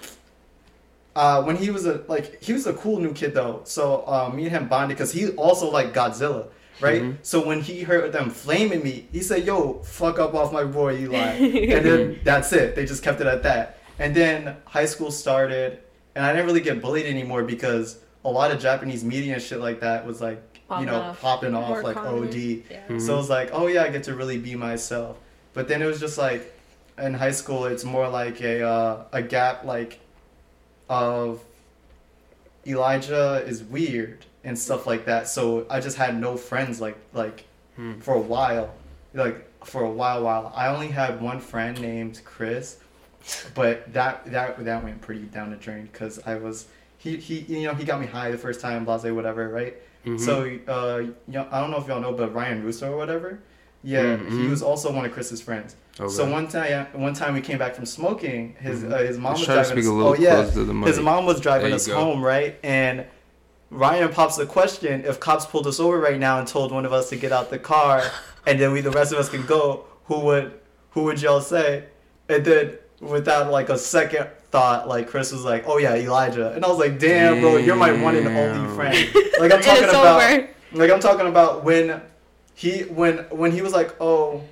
uh, 1.14 1.42
when 1.42 1.56
he 1.56 1.70
was 1.70 1.86
a 1.86 2.02
like 2.08 2.42
he 2.42 2.52
was 2.52 2.66
a 2.66 2.72
cool 2.72 2.98
new 2.98 3.12
kid 3.12 3.34
though. 3.34 3.60
So 3.64 4.04
uh, 4.06 4.30
me 4.34 4.44
and 4.44 4.52
him 4.52 4.68
bonded 4.68 4.96
because 4.96 5.12
he 5.12 5.28
also 5.32 5.70
like 5.70 5.92
Godzilla, 5.92 6.46
right? 6.80 7.02
Mhm. 7.02 7.16
So 7.22 7.44
when 7.44 7.60
he 7.60 7.82
heard 7.82 8.12
them 8.12 8.30
flaming 8.30 8.82
me, 8.82 9.06
he 9.12 9.20
said, 9.22 9.44
"Yo, 9.46 9.80
fuck 9.84 10.18
up 10.18 10.34
off 10.34 10.52
my 10.52 10.64
boy 10.64 10.96
Eli," 10.98 11.16
and 11.76 11.84
then 11.86 12.20
that's 12.24 12.52
it. 12.52 12.74
They 12.74 12.84
just 12.86 13.02
kept 13.02 13.20
it 13.20 13.26
at 13.26 13.42
that. 13.42 13.78
And 13.98 14.14
then 14.14 14.56
high 14.64 14.86
school 14.86 15.10
started, 15.10 15.78
and 16.14 16.24
I 16.24 16.32
didn't 16.32 16.46
really 16.46 16.60
get 16.62 16.80
bullied 16.80 17.06
anymore 17.06 17.42
because 17.42 17.98
a 18.24 18.30
lot 18.30 18.50
of 18.50 18.60
Japanese 18.60 19.04
media 19.04 19.34
and 19.34 19.42
shit 19.42 19.60
like 19.60 19.80
that 19.80 20.06
was 20.06 20.20
like 20.20 20.42
you 20.78 20.86
know 20.86 20.94
off. 21.00 21.20
popping 21.20 21.54
off 21.54 21.68
More 21.68 21.82
like 21.82 21.96
common. 21.96 22.28
OD. 22.28 22.34
Yeah. 22.70 22.98
So 22.98 23.14
it 23.14 23.16
was 23.16 23.30
like, 23.30 23.50
oh 23.52 23.66
yeah, 23.66 23.82
I 23.82 23.88
get 23.90 24.04
to 24.04 24.14
really 24.14 24.38
be 24.38 24.54
myself. 24.54 25.16
But 25.52 25.68
then 25.68 25.82
it 25.82 25.86
was 25.86 25.98
just 26.00 26.16
like, 26.16 26.42
in 26.98 27.12
high 27.14 27.32
school, 27.32 27.64
it's 27.64 27.82
more 27.84 28.08
like 28.08 28.40
a 28.40 28.62
uh, 28.62 29.04
a 29.12 29.22
gap 29.22 29.64
like 29.64 29.98
of 30.88 31.40
Elijah 32.66 33.42
is 33.46 33.62
weird 33.62 34.26
and 34.44 34.58
stuff 34.58 34.86
like 34.86 35.04
that. 35.06 35.28
So 35.28 35.66
I 35.70 35.80
just 35.80 35.96
had 35.96 36.18
no 36.20 36.36
friends 36.36 36.80
like 36.80 36.96
like 37.12 37.44
Hmm. 37.76 37.98
for 38.00 38.14
a 38.14 38.20
while, 38.20 38.74
like 39.14 39.46
for 39.64 39.82
a 39.84 39.90
while. 39.90 40.24
While 40.24 40.52
I 40.54 40.68
only 40.68 40.88
had 40.88 41.20
one 41.20 41.40
friend 41.40 41.80
named 41.80 42.20
Chris, 42.24 42.78
but 43.54 43.92
that 43.92 44.24
that 44.32 44.64
that 44.64 44.82
went 44.84 45.00
pretty 45.00 45.22
down 45.22 45.50
the 45.50 45.56
drain 45.56 45.88
because 45.92 46.20
I 46.26 46.34
was 46.36 46.66
he 46.98 47.16
he 47.16 47.40
you 47.40 47.62
know 47.68 47.74
he 47.74 47.84
got 47.84 48.00
me 48.00 48.06
high 48.06 48.30
the 48.30 48.38
first 48.38 48.60
time, 48.60 48.84
blase 48.84 49.04
whatever, 49.04 49.48
right? 49.48 49.76
Mhm. 50.06 50.18
So, 50.18 50.42
uh, 50.66 50.98
you 51.00 51.14
know, 51.28 51.46
I 51.50 51.60
don't 51.60 51.70
know 51.70 51.76
if 51.78 51.86
y'all 51.86 52.00
know, 52.00 52.12
but 52.12 52.34
Ryan 52.34 52.64
Russo 52.64 52.90
or 52.92 52.96
whatever, 52.96 53.38
yeah, 53.82 54.16
he 54.16 54.22
Mhm. 54.24 54.50
was 54.50 54.62
also 54.62 54.90
one 54.90 55.04
of 55.04 55.12
Chris's 55.12 55.42
friends. 55.42 55.76
Okay. 55.98 56.08
So 56.08 56.24
one 56.30 56.48
time, 56.48 56.86
one 56.94 57.12
time 57.12 57.34
we 57.34 57.42
came 57.42 57.58
back 57.58 57.74
from 57.74 57.84
smoking. 57.84 58.56
His 58.58 58.82
uh, 58.84 58.98
his 58.98 59.18
mom 59.18 59.34
was 59.34 59.44
driving. 59.44 59.78
us- 59.78 59.86
oh 59.86 60.14
yeah, 60.14 60.34
closer 60.36 60.52
to 60.54 60.64
the 60.64 60.74
his 60.86 60.98
mom 61.00 61.26
was 61.26 61.38
driving 61.40 61.72
us 61.74 61.86
go. 61.86 61.94
home, 61.94 62.22
right? 62.24 62.58
And 62.62 63.04
Ryan 63.70 64.08
pops 64.12 64.36
the 64.36 64.46
question: 64.46 65.04
If 65.04 65.20
cops 65.20 65.46
pulled 65.46 65.66
us 65.66 65.78
over 65.80 65.98
right 65.98 66.18
now 66.18 66.38
and 66.38 66.46
told 66.48 66.72
one 66.72 66.84
of 66.84 66.92
us 66.92 67.08
to 67.10 67.16
get 67.16 67.32
out 67.32 67.50
the 67.50 67.58
car, 67.58 68.02
and 68.46 68.58
then 68.60 68.72
we 68.72 68.80
the 68.80 68.90
rest 68.90 69.12
of 69.12 69.18
us 69.18 69.28
can 69.28 69.46
go, 69.46 69.84
who 70.04 70.20
would 70.20 70.58
who 70.90 71.04
would 71.04 71.20
y'all 71.22 71.40
say? 71.40 71.84
And 72.28 72.44
then 72.44 72.78
without 73.00 73.50
like 73.50 73.68
a 73.68 73.78
second 73.78 74.28
thought, 74.50 74.88
like 74.88 75.08
Chris 75.08 75.30
was 75.32 75.44
like, 75.44 75.64
"Oh 75.66 75.78
yeah, 75.78 75.94
Elijah," 75.94 76.52
and 76.52 76.64
I 76.64 76.68
was 76.68 76.78
like, 76.78 76.98
"Damn, 76.98 77.40
bro, 77.40 77.56
you're 77.58 77.76
my 77.76 77.92
one 77.92 78.16
and 78.16 78.26
only 78.28 78.74
friend." 78.74 78.96
Like 79.40 79.52
I'm 79.52 79.62
talking 79.62 79.84
about. 79.84 80.20
over. 80.22 80.48
Like 80.72 80.90
I'm 80.90 81.00
talking 81.00 81.26
about 81.26 81.64
when 81.64 82.00
he 82.54 82.80
when 82.82 83.18
when 83.30 83.52
he 83.52 83.62
was 83.62 83.72
like, 83.72 83.94
"Oh, 84.00 84.42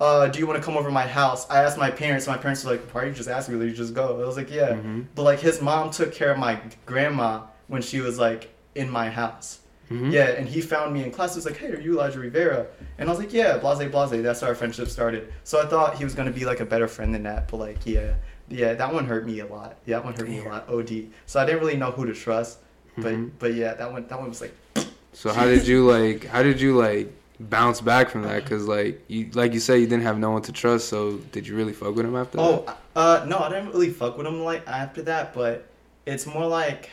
uh, 0.00 0.28
do 0.28 0.38
you 0.38 0.46
want 0.46 0.58
to 0.60 0.64
come 0.64 0.76
over 0.76 0.88
to 0.88 0.92
my 0.94 1.06
house?" 1.06 1.48
I 1.50 1.64
asked 1.64 1.78
my 1.78 1.90
parents. 1.90 2.26
My 2.28 2.36
parents 2.36 2.62
were 2.64 2.72
like, 2.72 2.82
"Why 2.94 3.02
are 3.02 3.06
you 3.06 3.12
just 3.12 3.28
asking 3.28 3.58
me? 3.58 3.66
You 3.66 3.72
just 3.74 3.92
go." 3.92 4.22
I 4.22 4.24
was 4.26 4.36
like, 4.36 4.52
"Yeah," 4.52 4.70
Mhm. 4.74 5.06
but 5.16 5.22
like 5.24 5.40
his 5.40 5.60
mom 5.60 5.90
took 5.90 6.14
care 6.14 6.30
of 6.30 6.38
my 6.38 6.60
grandma 6.86 7.40
when 7.68 7.82
she 7.82 8.00
was 8.00 8.18
like 8.18 8.50
in 8.74 8.90
my 8.90 9.10
house. 9.10 9.60
Mhm. 9.90 10.10
Yeah, 10.12 10.28
and 10.30 10.48
he 10.48 10.60
found 10.62 10.94
me 10.94 11.02
in 11.04 11.10
class. 11.10 11.34
He 11.34 11.38
was 11.38 11.44
like, 11.44 11.58
"Hey, 11.58 11.70
are 11.70 11.80
you 11.80 11.92
Elijah 11.92 12.18
Rivera?" 12.18 12.66
And 12.98 13.08
I 13.08 13.12
was 13.12 13.18
like, 13.18 13.32
"Yeah, 13.34 13.58
blase 13.58 13.86
blase." 13.90 14.22
That's 14.22 14.40
how 14.40 14.46
our 14.46 14.54
friendship 14.54 14.88
started. 14.88 15.32
So 15.44 15.60
I 15.60 15.66
thought 15.66 15.96
he 15.98 16.04
was 16.04 16.14
gonna 16.14 16.30
be 16.30 16.44
like 16.46 16.60
a 16.60 16.64
better 16.64 16.88
friend 16.88 17.14
than 17.14 17.22
that. 17.24 17.48
But 17.48 17.58
like, 17.58 17.78
yeah, 17.84 18.14
yeah, 18.48 18.72
that 18.74 18.92
one 18.94 19.04
hurt 19.04 19.26
me 19.26 19.40
a 19.40 19.46
lot. 19.46 19.76
Yeah, 19.84 19.96
that 19.96 20.04
one 20.04 20.14
hurt 20.14 20.28
me 20.28 20.38
a 20.44 20.48
lot. 20.48 20.68
Od. 20.70 20.90
So 21.26 21.38
I 21.40 21.44
didn't 21.44 21.60
really 21.60 21.76
know 21.76 21.90
who 21.90 22.06
to 22.06 22.14
trust. 22.14 22.58
But 22.96 23.12
Mhm. 23.12 23.30
but 23.38 23.52
yeah, 23.54 23.74
that 23.74 23.92
one 23.92 24.06
that 24.08 24.18
one 24.18 24.28
was 24.28 24.40
like. 24.40 24.54
So 25.12 25.32
how 25.32 25.44
did 25.44 25.66
you 25.68 25.86
like? 25.94 26.24
How 26.24 26.42
did 26.42 26.60
you 26.60 26.76
like 26.76 27.12
bounce 27.38 27.80
back 27.80 28.08
from 28.10 28.22
that? 28.22 28.44
Cause 28.46 28.62
like 28.66 29.04
you 29.08 29.30
like 29.34 29.52
you 29.52 29.60
said 29.60 29.74
you 29.80 29.86
didn't 29.86 30.02
have 30.04 30.18
no 30.18 30.30
one 30.30 30.42
to 30.42 30.52
trust. 30.52 30.88
So 30.88 31.18
did 31.30 31.46
you 31.46 31.54
really 31.56 31.72
fuck 31.74 31.94
with 31.94 32.04
him 32.06 32.16
after 32.16 32.38
that? 32.38 32.42
Oh, 32.42 32.64
uh, 32.96 33.24
no, 33.28 33.38
I 33.38 33.48
didn't 33.50 33.68
really 33.68 33.90
fuck 33.90 34.16
with 34.18 34.26
him 34.26 34.42
like 34.42 34.66
after 34.66 35.02
that, 35.02 35.32
but 35.34 35.66
it's 36.06 36.26
more 36.26 36.46
like 36.46 36.90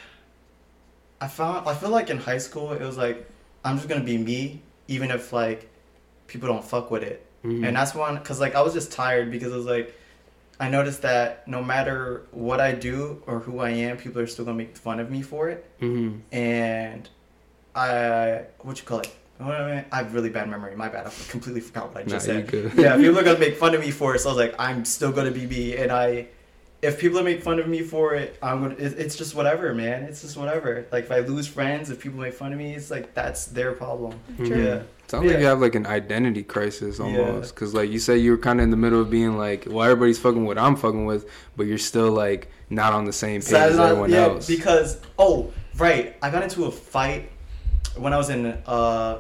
I 1.22 1.28
found 1.28 1.68
I 1.68 1.74
feel 1.76 1.90
like 1.90 2.10
in 2.10 2.18
high 2.18 2.40
school 2.40 2.72
it 2.74 2.82
was 2.82 2.98
like 2.98 3.26
I'm 3.64 3.78
just 3.78 3.88
gonna 3.88 4.04
be 4.04 4.18
me, 4.18 4.62
even 4.88 5.12
if 5.12 5.32
like 5.32 5.70
people 6.28 6.48
don't 6.50 6.66
fuck 6.66 6.90
with 6.92 7.04
it, 7.04 7.26
Mhm. 7.46 7.66
and 7.68 7.76
that's 7.78 7.94
one 7.96 8.16
because 8.16 8.40
like 8.40 8.56
I 8.56 8.62
was 8.62 8.74
just 8.74 8.92
tired 8.92 9.32
because 9.32 9.54
it 9.54 9.56
was 9.56 9.66
like 9.66 9.94
I 10.60 10.70
noticed 10.70 11.02
that 11.04 11.48
no 11.48 11.64
matter 11.64 12.24
what 12.32 12.60
I 12.60 12.72
do 12.74 13.22
or 13.28 13.40
who 13.40 13.60
I 13.60 13.70
am, 13.72 13.98
people 13.98 14.22
are 14.22 14.28
still 14.28 14.46
gonna 14.46 14.58
make 14.58 14.76
fun 14.78 15.00
of 15.00 15.10
me 15.12 15.22
for 15.22 15.50
it? 15.50 15.66
Mhm. 15.82 16.22
and 16.32 17.08
I 17.76 18.42
what 18.62 18.80
you 18.80 18.86
call 18.86 19.00
it. 19.00 19.10
What 19.38 19.56
I 19.60 19.76
mean? 19.76 19.86
I 19.92 19.98
have 19.98 20.14
really 20.14 20.30
bad 20.30 20.50
memory. 20.50 20.76
My 20.76 20.88
bad. 20.90 21.08
I 21.08 21.12
completely 21.30 21.62
forgot 21.62 21.94
what 21.94 22.04
I 22.04 22.04
just 22.08 22.28
you 22.28 22.46
said 22.46 22.74
yeah, 22.78 22.96
people 22.98 23.18
are 23.20 23.24
gonna 23.30 23.40
make 23.40 23.58
fun 23.58 23.74
of 23.74 23.82
me 23.82 23.90
for 23.92 24.14
it. 24.16 24.20
So 24.20 24.30
I 24.30 24.34
was 24.34 24.38
like, 24.46 24.56
I'm 24.60 24.86
still 24.86 25.12
gonna 25.12 25.32
be 25.32 25.46
me, 25.48 25.78
and 25.78 25.92
I, 25.92 26.28
if 26.82 27.00
people 27.00 27.22
make 27.24 27.44
fun 27.44 27.60
of 27.60 27.68
me 27.68 27.82
for 27.82 28.16
it, 28.16 28.38
I'm 28.42 28.62
gonna. 28.62 28.76
It, 28.76 28.98
it's 28.98 29.16
just 29.16 29.36
whatever, 29.36 29.74
man. 29.74 30.04
It's 30.04 30.22
just 30.22 30.36
whatever. 30.38 30.86
Like 30.92 31.06
if 31.06 31.12
I 31.12 31.20
lose 31.20 31.48
friends, 31.48 31.90
if 31.92 32.00
people 32.00 32.20
make 32.20 32.34
fun 32.34 32.52
of 32.54 32.58
me, 32.60 32.74
it's 32.74 32.90
like 32.90 33.14
that's 33.14 33.46
their 33.46 33.72
problem. 33.74 34.20
Mhm. 34.38 34.50
Yeah. 34.50 34.82
Sounds 35.08 35.26
like 35.30 35.40
you 35.40 35.46
have 35.46 35.60
like 35.60 35.76
an 35.76 35.86
identity 35.86 36.42
crisis 36.42 37.00
almost, 37.02 37.54
cause 37.56 37.74
like 37.74 37.90
you 37.92 38.00
say 38.00 38.18
you 38.18 38.32
were 38.32 38.38
kind 38.38 38.60
of 38.62 38.64
in 38.64 38.72
the 38.72 38.78
middle 38.78 39.02
of 39.02 39.10
being 39.10 39.38
like, 39.38 39.66
well, 39.70 39.84
everybody's 39.84 40.18
fucking 40.18 40.46
what 40.46 40.58
I'm 40.58 40.78
fucking 40.78 41.06
with, 41.06 41.30
but 41.58 41.66
you're 41.68 41.78
still 41.78 42.12
like 42.12 42.50
not 42.70 42.94
on 42.94 43.04
the 43.04 43.12
same 43.12 43.42
page 43.42 43.50
So 43.50 43.58
as 43.58 43.76
not- 43.76 43.90
everyone 43.90 44.10
yeah, 44.10 44.18
else. 44.28 44.48
because 44.48 45.02
oh 45.20 45.52
right, 45.78 46.16
I 46.22 46.30
got 46.30 46.44
into 46.44 46.64
a 46.64 46.72
fight 46.72 47.30
when 47.98 48.14
I 48.14 48.18
was 48.18 48.30
in 48.30 48.46
uh, 48.66 49.18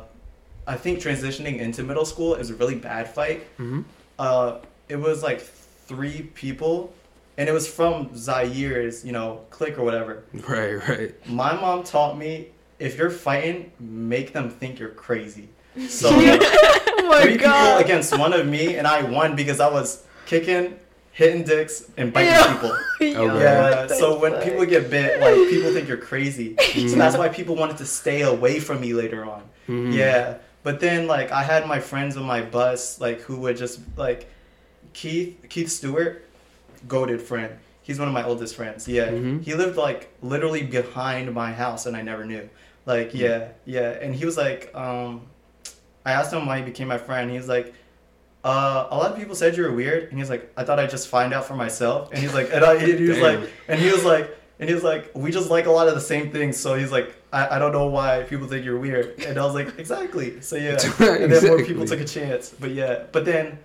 I 0.65 0.77
think 0.77 0.99
transitioning 0.99 1.59
into 1.59 1.83
middle 1.83 2.05
school. 2.05 2.35
It 2.35 2.39
was 2.39 2.49
a 2.51 2.55
really 2.55 2.75
bad 2.75 3.13
fight. 3.13 3.45
Mhm. 3.59 3.83
uh, 4.17 4.59
it 4.87 4.95
was 4.95 5.21
like 5.23 5.41
three 5.41 6.21
people, 6.35 6.93
and 7.41 7.49
it 7.49 7.53
was 7.53 7.67
from 7.67 8.15
Zaire's, 8.15 9.03
you 9.03 9.11
know, 9.11 9.41
clique 9.49 9.79
or 9.79 9.83
whatever. 9.83 10.23
Right, 10.47 10.75
right. 10.87 11.27
My 11.27 11.53
mom 11.53 11.83
taught 11.83 12.15
me 12.17 12.49
if 12.77 12.97
you're 12.97 13.09
fighting, 13.09 13.71
make 13.79 14.31
them 14.31 14.49
think 14.51 14.77
you're 14.79 14.89
crazy. 15.07 15.49
So 15.89 16.09
Oh 16.11 17.07
my 17.09 17.21
three 17.23 17.37
people 17.37 17.77
against 17.77 18.17
one 18.17 18.31
of 18.33 18.45
me, 18.47 18.75
and 18.77 18.85
I 18.85 19.01
won 19.03 19.35
because 19.35 19.59
I 19.59 19.69
was 19.69 20.03
kicking, 20.27 20.77
hitting 21.13 21.43
dicks, 21.43 21.89
and 21.97 22.13
biting 22.13 22.29
Yeah. 22.31 22.53
people. 22.53 22.73
Okay. 23.01 23.13
Yeah. 23.43 23.81
What 23.81 23.89
So 24.01 24.19
when 24.19 24.33
fuck? 24.33 24.43
people 24.43 24.65
get 24.65 24.89
bit, 24.91 25.19
like 25.19 25.35
people 25.49 25.73
think 25.73 25.87
you're 25.87 25.97
crazy. 26.11 26.55
So 26.91 26.95
that's 26.95 27.17
why 27.17 27.29
people 27.29 27.55
wanted 27.55 27.77
to 27.77 27.85
stay 27.85 28.21
away 28.21 28.59
from 28.59 28.79
me 28.81 28.93
later 28.93 29.25
on. 29.25 29.41
Mhm. 29.67 29.93
Yeah. 29.93 30.37
But 30.63 30.79
then 30.79 31.07
like 31.07 31.31
I 31.31 31.43
had 31.43 31.65
my 31.67 31.79
friends 31.79 32.15
on 32.17 32.25
my 32.35 32.41
bus 32.57 33.01
like 33.05 33.21
who 33.21 33.35
would 33.43 33.57
just 33.57 33.79
like 33.97 34.29
Keith 34.93 35.37
Keith 35.49 35.69
Stewart, 35.71 36.13
goaded 36.87 37.21
friend. 37.21 37.55
He's 37.83 37.97
one 37.99 38.07
of 38.07 38.13
my 38.13 38.23
oldest 38.23 38.55
friends. 38.55 38.87
Yeah. 38.87 39.07
Mhm. 39.09 39.43
He 39.43 39.53
lived 39.55 39.77
like 39.77 40.13
literally 40.21 40.63
behind 40.63 41.33
my 41.33 41.51
house 41.51 41.85
and 41.85 41.95
I 41.97 42.01
never 42.01 42.25
knew. 42.25 42.49
Like 42.85 43.13
yeah, 43.13 43.49
yeah. 43.65 43.89
And 44.01 44.13
he 44.15 44.25
was 44.25 44.37
like, 44.37 44.73
um 44.75 45.21
I 46.05 46.13
asked 46.13 46.33
him 46.33 46.45
why 46.45 46.57
he 46.57 46.63
became 46.63 46.87
my 46.87 46.97
friend. 46.97 47.29
He 47.29 47.37
was 47.37 47.47
like, 47.47 47.73
uh, 48.43 48.87
a 48.89 48.97
lot 48.97 49.11
of 49.11 49.17
people 49.17 49.35
said 49.35 49.55
you 49.55 49.61
were 49.63 49.71
weird, 49.71 50.09
and 50.09 50.17
he's 50.17 50.31
like, 50.31 50.51
I 50.57 50.63
thought 50.63 50.79
I'd 50.79 50.89
just 50.89 51.07
find 51.09 51.31
out 51.31 51.45
for 51.45 51.53
myself. 51.55 52.09
And 52.11 52.19
he's 52.19 52.33
like, 52.33 52.49
and 52.51 52.65
I, 52.65 52.79
he 52.83 53.07
was 53.07 53.19
like, 53.19 53.39
and 53.67 53.79
he 53.79 53.91
was 53.91 54.03
like, 54.03 54.35
and 54.59 54.67
he 54.67 54.73
was 54.73 54.83
like, 54.83 55.11
we 55.13 55.29
just 55.29 55.51
like 55.51 55.67
a 55.67 55.71
lot 55.71 55.87
of 55.87 55.93
the 55.93 56.01
same 56.01 56.31
things. 56.31 56.57
So 56.57 56.73
he's 56.73 56.91
like, 56.91 57.13
I, 57.31 57.55
I 57.55 57.59
don't 57.59 57.71
know 57.71 57.85
why 57.85 58.23
people 58.23 58.47
think 58.47 58.65
you're 58.65 58.79
weird. 58.79 59.19
And 59.21 59.37
I 59.37 59.45
was 59.45 59.53
like, 59.53 59.77
exactly. 59.77 60.41
So 60.41 60.55
yeah. 60.55 60.77
And 60.99 61.31
then 61.31 61.45
more 61.45 61.63
people 61.63 61.85
took 61.85 61.99
a 61.99 62.05
chance. 62.05 62.49
But 62.59 62.71
yeah. 62.71 63.03
But 63.11 63.25
then, 63.25 63.59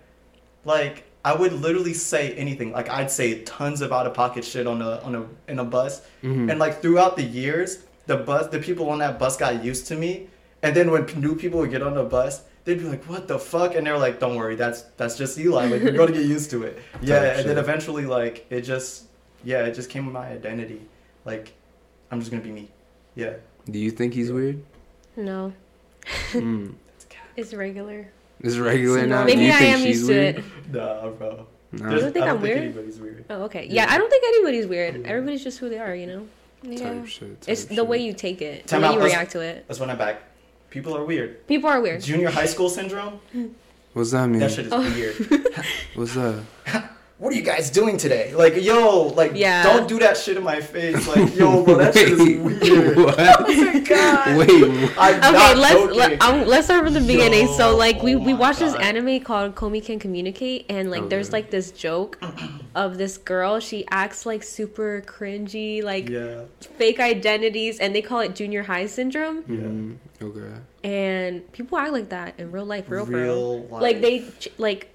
like, 0.66 1.04
I 1.26 1.34
would 1.34 1.52
literally 1.52 1.92
say 1.92 2.34
anything. 2.34 2.70
Like 2.70 2.88
I'd 2.88 3.10
say 3.10 3.42
tons 3.42 3.80
of 3.80 3.92
out 3.92 4.06
of 4.06 4.14
pocket 4.14 4.44
shit 4.44 4.68
on 4.68 4.80
a 4.80 5.00
on 5.00 5.16
a 5.16 5.26
in 5.50 5.58
a 5.58 5.64
bus. 5.64 6.02
Mhm. 6.22 6.48
And 6.48 6.60
like 6.60 6.80
throughout 6.80 7.16
the 7.16 7.24
years, 7.24 7.78
the 8.06 8.16
bus, 8.16 8.46
the 8.46 8.60
people 8.60 8.88
on 8.90 9.00
that 9.00 9.18
bus 9.18 9.36
got 9.36 9.64
used 9.64 9.88
to 9.88 9.96
me. 9.96 10.28
And 10.62 10.76
then 10.76 10.88
when 10.92 11.04
new 11.20 11.34
people 11.34 11.58
would 11.60 11.72
get 11.72 11.82
on 11.82 11.94
the 11.94 12.04
bus, 12.04 12.42
they'd 12.64 12.78
be 12.78 12.84
like, 12.84 13.02
"What 13.10 13.26
the 13.26 13.40
fuck?" 13.40 13.74
And 13.74 13.84
they're 13.84 13.98
like, 13.98 14.20
"Don't 14.20 14.36
worry, 14.36 14.54
that's 14.54 14.82
that's 14.96 15.18
just 15.18 15.36
Eli. 15.36 15.66
Like 15.66 15.82
you're 15.82 15.98
gonna 16.00 16.12
get 16.12 16.26
used 16.26 16.50
to 16.52 16.62
it." 16.62 16.78
Yeah. 17.02 17.18
Type 17.18 17.38
And 17.38 17.48
then 17.50 17.58
eventually, 17.58 18.06
like 18.06 18.46
it 18.48 18.60
just, 18.60 19.06
yeah, 19.42 19.66
it 19.66 19.74
just 19.74 19.90
came 19.90 20.06
with 20.06 20.14
my 20.14 20.28
identity. 20.28 20.82
Like, 21.24 21.54
I'm 22.12 22.20
just 22.20 22.30
gonna 22.30 22.44
be 22.50 22.52
me. 22.52 22.70
Yeah. 23.16 23.34
Do 23.68 23.80
you 23.80 23.90
think 23.90 24.14
he's 24.14 24.30
weird? 24.30 24.62
No, 25.16 25.52
mm. 26.32 26.72
it's 27.36 27.52
regular. 27.52 28.12
Is 28.40 28.58
regular 28.58 29.00
So 29.00 29.06
now? 29.06 29.24
maybe 29.24 29.38
Do 29.40 29.44
you 29.46 29.52
I 29.52 29.58
think 29.58 29.74
am 29.74 29.78
she's 29.80 29.86
used 29.98 30.06
to 30.08 30.12
weird? 30.14 30.36
it. 30.38 30.44
Nah, 30.72 31.08
bro. 31.10 31.46
Nah. 31.72 31.90
You 31.92 32.00
don't 32.00 32.12
think 32.12 32.24
I 32.24 32.28
don't 32.28 32.36
I'm 32.36 32.42
weird? 32.42 32.58
anybody's 32.58 32.98
weird. 33.00 33.24
Oh, 33.30 33.42
okay. 33.44 33.66
Yeah. 33.66 33.84
Yeah, 33.86 33.92
I 33.94 33.98
don't 33.98 34.10
think 34.10 34.24
anybody's 34.26 34.66
weird. 34.66 35.06
Everybody's 35.06 35.42
just 35.44 35.58
who 35.58 35.68
they 35.68 35.78
are, 35.78 35.94
you 35.94 36.06
know. 36.06 36.26
Yeah. 36.62 36.78
Type 36.94 37.06
shit, 37.06 37.40
type 37.42 37.48
It's 37.52 37.64
the 37.66 37.84
way 37.84 37.98
you 37.98 38.12
take 38.12 38.40
it, 38.42 38.66
the 38.66 38.78
way 38.78 38.84
out, 38.84 38.94
you 38.94 39.00
let's- 39.00 39.12
react 39.14 39.32
to 39.32 39.40
it. 39.40 39.64
Let's 39.68 39.78
run 39.80 39.88
that 39.88 39.98
back. 39.98 40.22
People 40.70 40.96
are 40.96 41.04
weird. 41.04 41.46
People 41.46 41.70
are 41.70 41.80
weird. 41.80 42.02
Junior 42.02 42.30
high 42.30 42.46
school 42.46 42.68
syndrome. 42.68 43.20
What's 43.92 44.10
that 44.10 44.28
mean? 44.28 44.40
That 44.40 44.50
shit 44.50 44.66
is 44.66 44.72
Oh. 44.72 44.80
weird. 44.80 45.16
What's 45.94 46.14
that? 46.14 46.42
What 47.18 47.32
are 47.32 47.36
you 47.36 47.42
guys 47.42 47.70
doing 47.70 47.96
today? 47.96 48.34
Like, 48.34 48.62
yo, 48.62 49.04
like, 49.16 49.32
Yeah. 49.34 49.62
don't 49.62 49.88
do 49.88 49.98
that 50.00 50.18
shit 50.18 50.36
in 50.36 50.42
my 50.42 50.60
face. 50.60 51.06
Like, 51.08 51.34
yo, 51.34 51.64
bro, 51.64 51.76
that 51.76 51.94
shit 51.94 52.10
is 52.10 52.18
Wait, 52.20 52.38
weird. 52.40 52.96
What? 52.98 53.16
Oh 53.18 53.64
my 53.72 53.78
god. 53.80 54.36
Wait, 54.38 54.48
what? 54.68 54.92
I'm 54.98 55.14
Okay, 55.14 55.32
not 55.32 55.56
let's 55.56 55.74
joking. 55.74 55.96
let, 55.96 56.22
um, 56.22 56.46
let's 56.46 56.66
start 56.66 56.84
from 56.84 56.92
the 56.92 57.00
beginning. 57.00 57.46
Yo, 57.46 57.52
so 57.56 57.76
like 57.76 58.02
we 58.02 58.14
oh 58.16 58.18
we 58.18 58.32
my 58.34 58.38
watched 58.38 58.58
this 58.58 58.74
anime 58.74 59.20
called 59.20 59.54
Komi 59.54 59.82
Can 59.82 59.98
Communicate, 59.98 60.66
and 60.68 60.90
like 60.90 61.08
there's 61.08 61.32
like 61.32 61.50
this 61.50 61.70
joke 61.70 62.18
of 62.74 62.98
this 62.98 63.16
girl. 63.16 63.60
She 63.60 63.86
acts 63.90 64.26
like 64.26 64.42
super 64.42 65.02
cringy, 65.06 65.82
like 65.82 66.08
yeah, 66.10 66.42
fake 66.60 67.00
identities, 67.00 67.78
and 67.78 67.94
they 67.94 68.02
call 68.02 68.20
it 68.20 68.34
junior 68.34 68.62
high 68.62 68.86
syndrome. 68.86 69.42
Mm, 69.44 69.96
okay. 70.22 70.60
And 70.84 71.50
people 71.52 71.78
act 71.78 71.92
like 71.92 72.10
that 72.10 72.34
in 72.38 72.52
real 72.52 72.66
life, 72.66 72.90
real, 72.90 73.06
real. 73.06 73.18
real 73.18 73.62
life. 73.68 73.82
Like 73.82 74.00
they 74.02 74.24
like 74.58 74.92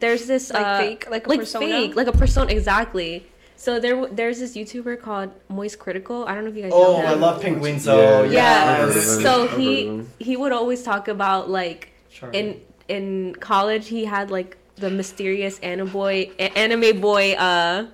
there's 0.00 0.26
this 0.26 0.50
Like 0.50 0.66
uh, 0.66 0.78
fake, 0.78 1.10
like 1.10 1.26
a 1.26 1.28
like 1.28 1.40
persona? 1.40 1.66
fake, 1.66 1.96
like 1.96 2.06
a 2.08 2.12
persona 2.12 2.50
exactly. 2.52 3.26
So 3.56 3.78
there, 3.78 4.06
there's 4.06 4.38
this 4.40 4.56
YouTuber 4.56 5.00
called 5.02 5.30
Moist 5.50 5.78
Critical. 5.78 6.24
I 6.26 6.34
don't 6.34 6.44
know 6.44 6.50
if 6.50 6.56
you 6.56 6.62
guys 6.62 6.72
Oh, 6.74 7.00
know 7.02 7.06
I 7.06 7.12
love 7.14 7.42
penguins. 7.42 7.84
So 7.84 8.24
Yeah, 8.24 8.30
Yeah. 8.32 8.70
I've 8.72 8.78
heard 8.78 8.88
of 8.90 8.96
yes. 8.96 9.22
So 9.22 9.46
he 9.48 10.02
he 10.18 10.36
would 10.36 10.52
always 10.52 10.82
talk 10.82 11.08
about 11.08 11.50
like 11.50 11.92
Charlie. 12.10 12.38
in 12.38 12.60
in 12.88 13.34
college 13.36 13.88
he 13.88 14.04
had 14.06 14.30
like 14.30 14.56
the 14.76 14.90
mysterious 14.90 15.58
anime 15.60 15.88
boy 15.88 16.30
anime 16.38 17.00
boy 17.02 17.34
uh 17.34 17.86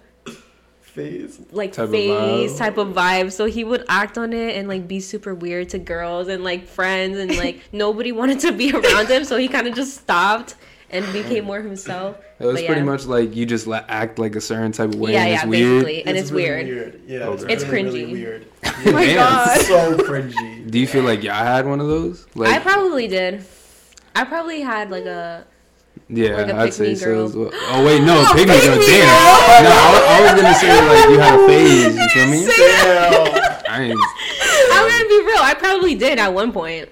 phase. 0.81 1.41
like 1.51 1.73
Type 1.73 1.87
of 1.87 1.91
phase 1.91 2.53
vibe. 2.55 2.59
type 2.59 2.79
of 2.79 2.89
vibe. 2.95 3.33
So 3.33 3.47
he 3.47 3.65
would 3.65 3.85
act 3.89 4.17
on 4.19 4.33
it 4.33 4.57
and 4.57 4.69
like 4.69 4.87
be 4.89 5.01
super 5.01 5.35
weird 5.35 5.69
to 5.71 5.79
girls 5.79 6.29
and 6.29 6.45
like 6.45 6.67
friends 6.67 7.19
and 7.19 7.37
like 7.37 7.61
nobody 7.73 8.13
wanted 8.13 8.41
to 8.41 8.53
be 8.53 8.73
around 8.73 9.09
him. 9.09 9.25
So 9.25 9.37
he 9.37 9.49
kind 9.49 9.67
of 9.67 9.75
just 9.75 9.97
stopped 9.97 10.55
and 10.91 11.05
became 11.13 11.45
more 11.45 11.61
himself. 11.61 12.17
It 12.39 12.45
was 12.45 12.57
But 12.61 12.67
pretty 12.67 12.81
yeah. 12.83 12.85
much 12.85 13.07
like 13.07 13.35
you 13.35 13.47
just 13.47 13.67
la- 13.67 13.83
act 13.89 14.19
like 14.19 14.37
a 14.37 14.43
certain 14.43 14.71
type 14.71 14.91
of 14.93 14.97
way 15.01 15.13
yeah, 15.15 15.21
and 15.23 15.31
yeah, 15.31 15.37
it's 15.39 15.47
weird. 15.47 15.85
basically, 15.87 16.07
and 16.07 16.19
it's, 16.19 16.31
really 16.31 16.65
weird. 16.71 17.01
Yeah, 17.07 17.19
Okay. 17.29 17.45
it's, 17.45 17.63
It's 17.63 17.65
really, 17.73 17.85
really 18.05 18.05
cringy. 18.05 18.13
weird. 18.13 18.47
Oh 18.87 18.93
my 18.93 19.07
Damn. 19.07 19.17
god. 19.17 19.61
so 19.63 19.97
cringy. 20.05 20.71
Do 20.71 20.79
you 20.79 20.87
feel 20.87 21.03
like 21.05 21.23
y'all 21.23 21.33
had 21.33 21.67
one 21.67 21.81
of 21.81 21.87
those? 21.89 22.27
Like, 22.35 22.53
I 22.53 22.59
probably 22.59 23.09
did. 23.09 23.43
I 24.15 24.25
probably 24.25 24.61
had 24.61 24.91
like 24.91 25.07
a 25.07 25.47
yeah, 26.11 26.37
like 26.37 26.49
a 26.49 26.57
I'd 26.57 26.75
say 26.75 26.85
pick-me 26.93 26.95
so 26.97 27.07
girl. 27.07 27.25
as 27.25 27.37
well. 27.37 27.51
Oh 27.73 27.87
wait, 27.87 28.03
no, 28.03 28.21
oh, 28.21 28.33
pick 28.37 28.47
me 28.49 28.61
girl. 28.61 28.77
Damn. 28.77 29.65
No, 29.65 29.71
I, 29.73 29.91
was- 29.93 30.05
I 30.13 30.21
was 30.21 30.43
gonna 30.43 30.55
say 30.61 30.89
like 30.89 31.09
you 31.09 31.19
had 31.19 31.41
a 31.41 31.47
phase. 31.49 31.97
You 31.97 32.09
feel 32.11 32.29
me? 32.29 32.41
Damn. 32.53 33.63
I 33.71 33.83
ain't 33.83 34.01
I'm 34.73 34.91
gonna 34.91 35.09
be 35.09 35.25
real. 35.25 35.41
I 35.41 35.55
probably 35.59 35.95
did 35.95 36.19
at 36.19 36.35
one 36.35 36.53
point. 36.53 36.91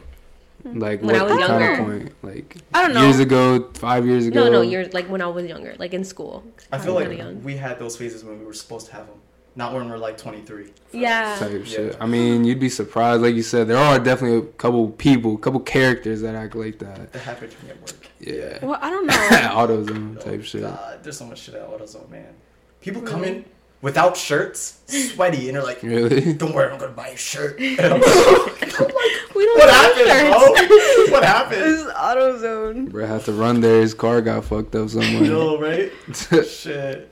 Hmm. 0.65 0.79
like 0.79 1.03
When 1.03 1.15
I 1.15 1.23
what 1.23 1.31
was 1.37 1.47
kind 1.47 1.63
of 1.63 1.79
younger. 1.79 1.99
point? 1.99 2.15
Like 2.23 2.57
I 2.73 2.83
don't 2.83 2.95
know. 2.95 3.03
years 3.05 3.19
ago, 3.19 3.71
five 3.75 4.07
years 4.07 4.27
ago. 4.27 4.45
No, 4.45 4.51
no, 4.51 4.61
you're 4.63 4.87
like 4.89 5.07
when 5.11 5.21
I 5.21 5.27
was 5.27 5.47
younger, 5.47 5.75
like 5.79 5.93
in 5.93 6.05
school. 6.05 6.43
I 6.73 6.79
feel 6.79 6.95
like 6.95 7.17
young. 7.17 7.43
we 7.43 7.57
had 7.57 7.79
those 7.79 7.97
phases 7.97 8.25
when 8.25 8.39
we 8.39 8.45
were 8.47 8.55
supposed 8.55 8.87
to 8.87 8.93
have 8.95 9.07
them, 9.07 9.19
not 9.57 9.75
when 9.75 9.89
we're 9.91 9.99
like 9.99 10.17
23. 10.17 10.71
Yeah. 10.93 11.37
type 11.39 11.53
Yeah. 11.53 11.65
shit. 11.65 11.97
I 12.01 12.07
mean, 12.07 12.45
you'd 12.45 12.61
be 12.61 12.71
surprised. 12.71 13.21
Like 13.23 13.35
you 13.35 13.43
said, 13.43 13.69
there 13.69 13.77
are 13.77 13.99
definitely 13.99 14.39
a 14.39 14.53
couple 14.53 14.89
people, 14.89 15.35
a 15.35 15.39
couple 15.39 15.61
characters 15.61 16.23
that 16.23 16.35
act 16.35 16.55
like 16.57 16.79
that. 16.79 17.13
That 17.13 17.19
happened 17.23 17.53
to 17.53 17.65
me 17.65 17.71
at 17.73 17.81
work. 17.81 18.09
Yeah. 18.21 18.65
Well, 18.65 18.79
I 18.81 18.89
don't 18.91 19.07
know. 19.07 19.15
AutoZone 19.15 20.21
type 20.21 20.41
oh, 20.41 20.43
shit. 20.43 20.63
God, 20.63 21.01
there's 21.03 21.19
so 21.19 21.27
much 21.27 21.41
shit 21.41 21.55
at 21.57 21.69
AutoZone, 21.69 22.09
man. 22.11 22.35
People 22.81 23.03
come 23.03 23.25
in 23.25 23.35
mm-hmm. 23.43 23.51
Without 23.85 24.17
shirts, 24.17 24.81
sweaty, 24.87 25.49
and 25.49 25.57
they're 25.57 25.63
like, 25.63 25.83
Really? 25.83 26.33
"Don't 26.33 26.55
worry, 26.55 26.73
I'm 26.73 26.79
gonna 26.81 26.93
buy 26.93 27.09
you 27.09 27.15
a 27.15 27.17
shirt." 27.17 27.61
And 27.61 27.79
like, 27.79 29.35
We 29.37 29.45
don't 29.47 29.59
what 29.59 29.71
have 29.71 29.95
happened, 29.97 30.09
shirts. 30.09 31.09
bro? 31.11 31.13
What 31.15 31.25
happened? 31.25 31.63
This 31.63 31.81
is 31.81 31.87
AutoZone. 31.93 32.91
Bro 32.91 33.07
had 33.07 33.21
to 33.27 33.33
run 33.33 33.61
there. 33.61 33.81
His 33.81 33.95
car 33.95 34.21
got 34.23 34.45
fucked 34.45 34.75
up 34.75 34.89
somewhere. 34.89 35.23
No, 35.31 35.61
right? 35.61 35.93
Shit. 36.47 37.11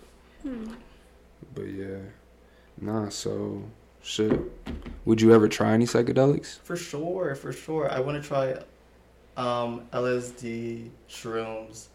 But 1.55 1.67
yeah, 1.69 1.99
nah. 2.81 3.09
So 3.11 3.63
shit. 4.03 4.41
Would 5.05 5.21
you 5.21 5.33
ever 5.35 5.49
try 5.49 5.73
any 5.73 5.85
psychedelics? 5.85 6.59
For 6.61 6.77
sure, 6.77 7.35
for 7.35 7.53
sure. 7.53 7.91
I 7.91 8.01
want 8.01 8.21
to 8.23 8.27
try 8.27 8.55
um, 9.37 9.83
LSD, 9.93 10.89
shrooms. 11.09 11.87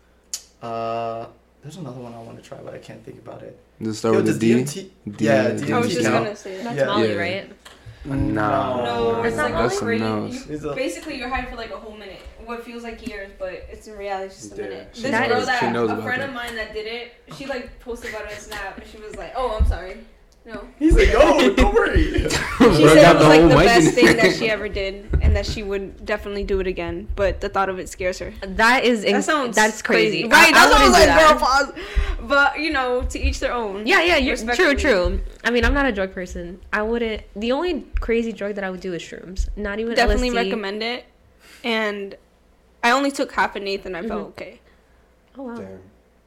Uh, 0.62 1.28
there's 1.62 1.78
another 1.78 2.00
one 2.00 2.14
I 2.14 2.22
want 2.22 2.38
to 2.42 2.48
try, 2.48 2.58
but 2.60 2.74
I 2.74 2.78
can't 2.78 3.04
think 3.04 3.18
about 3.20 3.42
it. 3.44 3.60
Just 3.82 4.00
start 4.00 4.14
Yo, 4.14 4.18
with 4.20 4.26
does 4.28 4.40
the 4.40 4.54
D. 4.54 4.64
DMT? 4.64 4.74
D- 5.18 5.26
Yeah, 5.26 5.44
yeah, 5.44 5.50
DMT 5.52 5.74
I 5.74 5.80
was 5.80 5.94
just 5.94 6.04
gonna 6.10 6.36
say 6.36 6.56
that. 6.58 6.64
That's 6.64 6.78
Yeah. 6.78 6.86
Molly, 6.88 7.10
Yeah. 7.12 7.16
right? 7.16 7.52
Nah. 8.06 8.84
No, 8.86 9.24
it's 9.24 9.36
like 9.38 9.52
That's 9.54 9.82
only 9.82 9.98
something 10.00 10.00
you, 10.00 10.06
else. 10.38 10.48
It's 10.50 10.64
you 10.64 10.70
a- 10.70 10.76
basically 10.76 11.18
you're 11.20 11.28
high 11.30 11.44
for 11.46 11.56
like 11.58 11.72
a 11.72 11.78
whole 11.78 11.96
minute. 11.98 12.22
What 12.46 12.64
feels 12.64 12.82
like 12.84 13.06
years, 13.06 13.30
but 13.38 13.50
it's 13.70 13.88
in 13.88 13.98
reality 13.98 14.30
just 14.34 14.54
a 14.54 14.56
Yeah, 14.56 14.62
minute. 14.70 14.90
she 14.94 15.02
This 15.04 15.12
knows- 15.12 15.28
girl 15.28 15.40
she 15.42 15.46
that 15.46 15.74
knows 15.74 15.90
a 15.90 15.94
about 15.94 16.04
friend 16.06 16.22
that. 16.22 16.30
of 16.30 16.36
mine 16.36 16.56
that 16.56 16.74
did 16.74 16.88
it, 16.88 17.12
she 17.38 17.46
like 17.48 17.80
posted 17.82 18.12
about 18.12 18.26
it 18.28 18.34
on 18.34 18.40
Snap, 18.40 18.78
and 18.78 18.88
she 18.90 18.98
was 18.98 19.16
like, 19.18 19.34
"Oh, 19.36 19.58
I'm 19.60 19.68
sorry." 19.68 19.98
No, 20.46 20.66
He's 20.80 20.94
like, 20.96 21.10
"Oh, 21.14 21.20
don't 21.20 21.38
worry." 21.38 21.44
she 21.47 21.47
Bro 22.84 22.94
said 22.96 23.16
it 23.16 23.18
was 23.20 23.28
like 23.28 23.42
the 23.50 23.56
best 23.56 23.94
thing 23.96 24.18
that 24.18 24.36
she 24.40 24.50
ever 24.50 24.68
did, 24.70 25.08
and 25.22 25.36
that 25.36 25.46
she 25.46 25.64
would 25.64 26.06
definitely 26.06 26.44
do 26.44 26.60
it 26.60 26.68
again. 26.68 27.08
But 27.16 27.42
the 27.42 27.50
thought 27.50 27.70
of 27.70 27.80
it 27.80 27.90
scares 27.90 28.20
her. 28.20 28.34
That 28.42 28.84
is 28.84 29.04
That 29.04 29.24
sounds 29.24 29.56
that's 29.56 29.82
crazy. 29.82 30.24
right? 30.26 30.50
I- 30.50 30.52
That's 30.52 30.68
I 30.68 30.70
what 30.72 30.82
I 30.82 30.84
was 30.86 30.94
like, 30.94 31.02
do 31.04 31.08
girl, 31.08 31.18
that. 31.18 31.40
pause. 31.40 32.28
But 32.28 32.60
you 32.60 32.72
know, 32.72 33.04
to 33.04 33.20
each 33.20 33.40
their 33.40 33.54
own. 33.54 33.86
Yeah, 33.88 34.02
yeah, 34.02 34.18
you're 34.18 34.36
true, 34.56 34.76
true. 34.76 35.22
I 35.44 35.52
mean, 35.52 35.64
I'm 35.66 35.74
not 35.74 35.86
a 35.86 35.92
drug 35.92 36.14
person. 36.14 36.60
I 36.74 36.82
wouldn't. 36.82 37.24
The 37.36 37.52
only 37.52 37.86
crazy 38.00 38.32
drug 38.34 38.56
that 38.56 38.64
I 38.64 38.70
would 38.70 38.82
do 38.82 38.94
is 38.94 39.02
shrooms. 39.02 39.48
Not 39.56 39.80
even 39.80 39.96
definitely 39.96 40.30
LSD. 40.32 40.36
recommend 40.36 40.84
it. 40.84 41.06
And 41.64 42.16
I 42.84 42.92
only 42.92 43.12
took 43.12 43.32
half 43.32 43.56
an 43.56 43.68
eighth, 43.68 43.86
and 43.86 43.96
I 43.98 44.02
felt 44.04 44.22
Mhm. 44.22 44.28
okay. 44.30 44.60
Oh 45.38 45.44
wow. 45.44 45.56
Damn. 45.56 45.80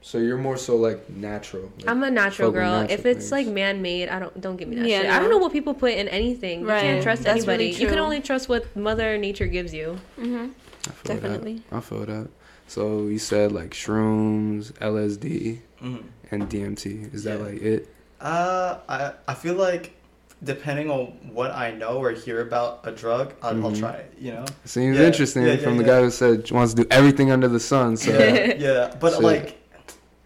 So 0.02 0.18
you're 0.18 0.38
more 0.38 0.56
so 0.56 0.76
like 0.76 1.10
natural. 1.10 1.70
Like, 1.78 1.88
I'm 1.88 2.02
a 2.02 2.10
natural 2.10 2.50
girl. 2.50 2.70
natural 2.80 2.90
if 2.98 3.04
it's 3.06 3.18
things. 3.28 3.32
like 3.32 3.46
man-made, 3.48 4.08
I 4.08 4.18
don't 4.18 4.40
don't 4.40 4.56
give 4.56 4.68
me 4.68 4.76
that 4.76 4.86
Yeah, 4.88 5.02
shit. 5.02 5.10
I 5.10 5.18
don't 5.18 5.28
know 5.30 5.38
what 5.38 5.52
people 5.52 5.74
put 5.74 5.92
in 5.92 6.08
anything. 6.08 6.64
Right. 6.64 6.76
You 6.76 6.80
can't 6.92 7.02
trust 7.02 7.22
That's 7.24 7.46
really 7.46 7.66
anybody. 7.66 7.82
you 7.82 7.88
can 7.88 7.98
only 7.98 8.20
trust 8.20 8.48
what 8.48 8.74
Mother 8.74 9.18
Nature 9.18 9.46
gives 9.46 9.74
you. 9.74 9.98
Mm-hmm. 10.18 10.46
I 10.88 10.90
feel 10.92 11.14
Definitely. 11.16 11.62
That. 11.70 11.76
I 11.76 11.80
feel 11.80 12.06
that. 12.06 12.28
So 12.66 13.06
you 13.08 13.18
said 13.18 13.52
like 13.52 13.70
shrooms, 13.72 14.72
LSD, 14.74 15.60
Mhm. 15.82 16.02
and 16.30 16.48
DMT. 16.48 17.12
Is 17.14 17.24
that 17.24 17.40
like 17.40 17.60
it? 17.60 17.88
Uh, 18.20 18.78
I 18.88 19.12
I 19.28 19.34
feel 19.34 19.54
like 19.54 19.92
depending 20.42 20.88
on 20.90 21.08
what 21.34 21.50
I 21.50 21.72
know 21.72 21.98
or 21.98 22.12
hear 22.12 22.40
about 22.40 22.80
a 22.84 22.92
drug, 22.92 23.34
I'll, 23.42 23.66
I'll 23.66 23.72
Mhm. 23.72 23.78
try 23.80 23.92
it. 23.92 24.14
You 24.18 24.32
know. 24.32 24.44
Seems 24.64 24.96
Yeah, 24.98 25.04
interesting 25.04 25.42
yeah, 25.44 25.52
yeah, 25.52 25.56
from 25.58 25.76
the 25.76 25.82
yeah. 25.84 25.88
guy 25.90 26.00
who 26.04 26.10
said 26.10 26.50
wants 26.50 26.72
to 26.74 26.82
do 26.84 26.88
everything 26.90 27.30
under 27.30 27.48
the 27.48 27.60
sun. 27.60 27.98
So 27.98 28.10
Yeah, 28.18 28.54
yeah. 28.58 28.94
But 28.98 29.12
Shit. 29.14 29.22
like, 29.22 29.59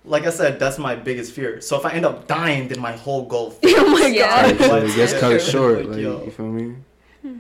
like 0.05 0.27
I 0.27 0.31
said, 0.31 0.59
that's 0.59 0.79
my 0.79 0.95
biggest 0.95 1.33
fear. 1.33 1.61
So 1.61 1.77
if 1.79 1.85
I 1.87 1.93
end 1.93 2.05
up 2.05 2.27
dying, 2.27 2.69
then 2.69 2.81
my 2.81 2.93
whole 2.93 3.25
goal. 3.27 3.57
oh 3.65 3.89
my 3.91 4.07
Yeah. 4.09 4.43
type 4.43 4.59
god. 4.59 4.83
It 4.85 4.95
gets 4.97 5.13
cut 5.19 5.41
short. 5.41 5.79
Like, 5.79 5.89
Like 5.89 5.99
yo. 5.99 6.25
you 6.25 6.31
feel 6.31 6.47
me? 6.47 6.77
Hmm. 7.23 7.39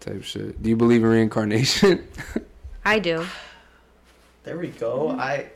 Type 0.00 0.22
shit. 0.24 0.60
Do 0.62 0.68
you 0.68 0.76
believe 0.76 1.02
in 1.02 1.08
reincarnation? 1.10 2.06
I 2.84 2.98
do. 2.98 3.24
There 4.44 4.58
we 4.58 4.68
go. 4.68 5.10
Hmm. 5.12 5.20
I. 5.20 5.46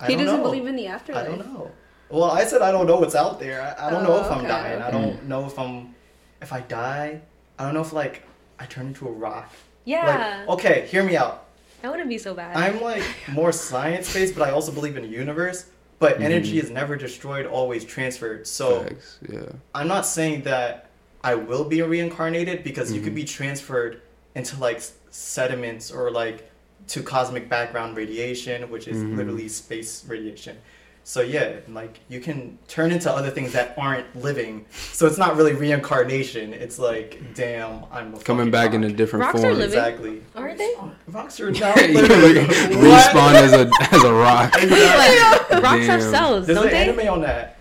I 0.00 0.06
He 0.08 0.16
doesn't 0.16 0.38
know. 0.38 0.42
believe 0.42 0.66
in 0.66 0.76
the 0.76 0.86
afterlife. 0.88 1.24
I 1.24 1.28
don't 1.28 1.38
know. 1.38 1.70
Well, 2.10 2.24
I 2.24 2.44
said 2.44 2.60
I 2.62 2.70
don't 2.70 2.86
know 2.86 2.96
what's 2.98 3.14
out 3.14 3.40
there. 3.40 3.62
I, 3.62 3.86
I 3.86 3.90
don't 3.90 4.02
know 4.04 4.18
Oh, 4.18 4.24
if 4.24 4.30
I'm 4.30 4.38
okay, 4.40 4.48
dying. 4.48 4.82
I 4.82 4.90
don't 4.90 5.24
know 5.28 5.46
if 5.46 5.58
I'm. 5.58 5.94
If 6.42 6.52
I 6.52 6.60
die, 6.60 7.20
I 7.58 7.64
don't 7.64 7.72
know 7.74 7.80
if 7.80 7.92
like 7.94 8.22
I 8.58 8.66
turn 8.66 8.88
into 8.88 9.08
a 9.08 9.10
rock. 9.10 9.50
Yeah. 9.86 10.44
Like, 10.46 10.58
okay, 10.58 10.86
hear 10.90 11.02
me 11.02 11.16
out. 11.16 11.46
that 11.80 11.90
wouldn't 11.90 12.08
be 12.08 12.18
so 12.18 12.34
bad. 12.34 12.56
I'm 12.56 12.82
like 12.82 13.02
more 13.28 13.52
science 13.52 14.12
based, 14.12 14.34
but 14.34 14.46
I 14.46 14.50
also 14.50 14.70
believe 14.72 14.96
in 14.96 15.02
the 15.04 15.08
universe. 15.08 15.66
But 16.04 16.18
Mhm. 16.18 16.24
energy 16.24 16.58
is 16.58 16.70
never 16.70 16.96
destroyed, 16.96 17.46
always 17.46 17.82
transferred. 17.82 18.46
So 18.46 18.82
Facts. 18.82 19.18
Yeah. 19.26 19.40
I'm 19.74 19.88
not 19.88 20.04
saying 20.04 20.42
that 20.42 20.90
I 21.22 21.34
will 21.34 21.64
be 21.64 21.80
reincarnated 21.80 22.62
because 22.62 22.92
you 22.92 23.00
could 23.00 23.12
Mhm. 23.14 23.22
be 23.22 23.24
transferred 23.24 24.02
into 24.34 24.60
like 24.60 24.82
sediments 25.08 25.90
or 25.90 26.10
like 26.10 26.50
to 26.88 27.02
cosmic 27.02 27.48
background 27.48 27.96
radiation, 27.96 28.68
which 28.70 28.86
is 28.86 28.98
Mhm. 28.98 29.16
literally 29.16 29.48
space 29.48 30.04
radiation. 30.06 30.58
So 31.06 31.20
yeah, 31.20 31.56
like 31.68 32.00
you 32.08 32.18
can 32.18 32.58
turn 32.66 32.90
into 32.90 33.12
other 33.12 33.28
things 33.30 33.52
that 33.52 33.74
aren't 33.76 34.16
living. 34.16 34.64
So 34.92 35.06
it's 35.06 35.18
not 35.18 35.36
really 35.36 35.52
reincarnation. 35.52 36.54
It's 36.54 36.78
like, 36.78 37.20
damn, 37.34 37.84
I'm 37.92 38.14
a 38.14 38.18
Coming 38.20 38.46
fucking 38.46 38.50
back 38.50 38.72
in 38.72 38.84
a 38.84 38.90
different 38.90 39.26
Rocks 39.26 39.38
are 39.40 39.42
form. 39.42 39.52
living. 39.58 39.78
Exactly. 39.78 40.22
Aren't 40.34 40.56
they? 40.58 40.74
Rocks 41.08 41.38
are 41.40 41.50
now 41.50 41.74
You 41.78 41.92
literally 41.92 42.34
respawn 42.88 43.34
as 43.34 43.52
a 43.52 43.70
as 43.92 44.02
a 44.02 44.12
rock. 44.14 44.54
Like, 44.62 45.62
rocks 45.62 45.86
have 45.86 46.02
cells, 46.02 46.46
There's 46.46 46.56
don't 46.58 46.68
an 46.68 46.72
they? 46.72 46.88
anime 46.88 47.08
on 47.12 47.20
that. 47.20 47.58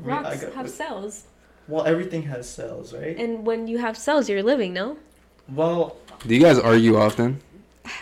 Rocks 0.00 0.42
got- 0.42 0.54
have 0.54 0.68
cells, 0.68 1.24
Well, 1.68 1.84
everything 1.86 2.22
has 2.24 2.48
cells, 2.48 2.92
right? 2.92 3.16
and 3.16 3.46
when 3.46 3.68
you 3.68 3.78
have 3.78 3.96
cells, 3.96 4.28
you're 4.28 4.42
living. 4.42 4.72
No. 4.72 4.96
well, 5.48 5.96
Do 6.26 6.34
you 6.34 6.40
guys 6.40 6.58
argue 6.58 6.96
often? 6.96 7.40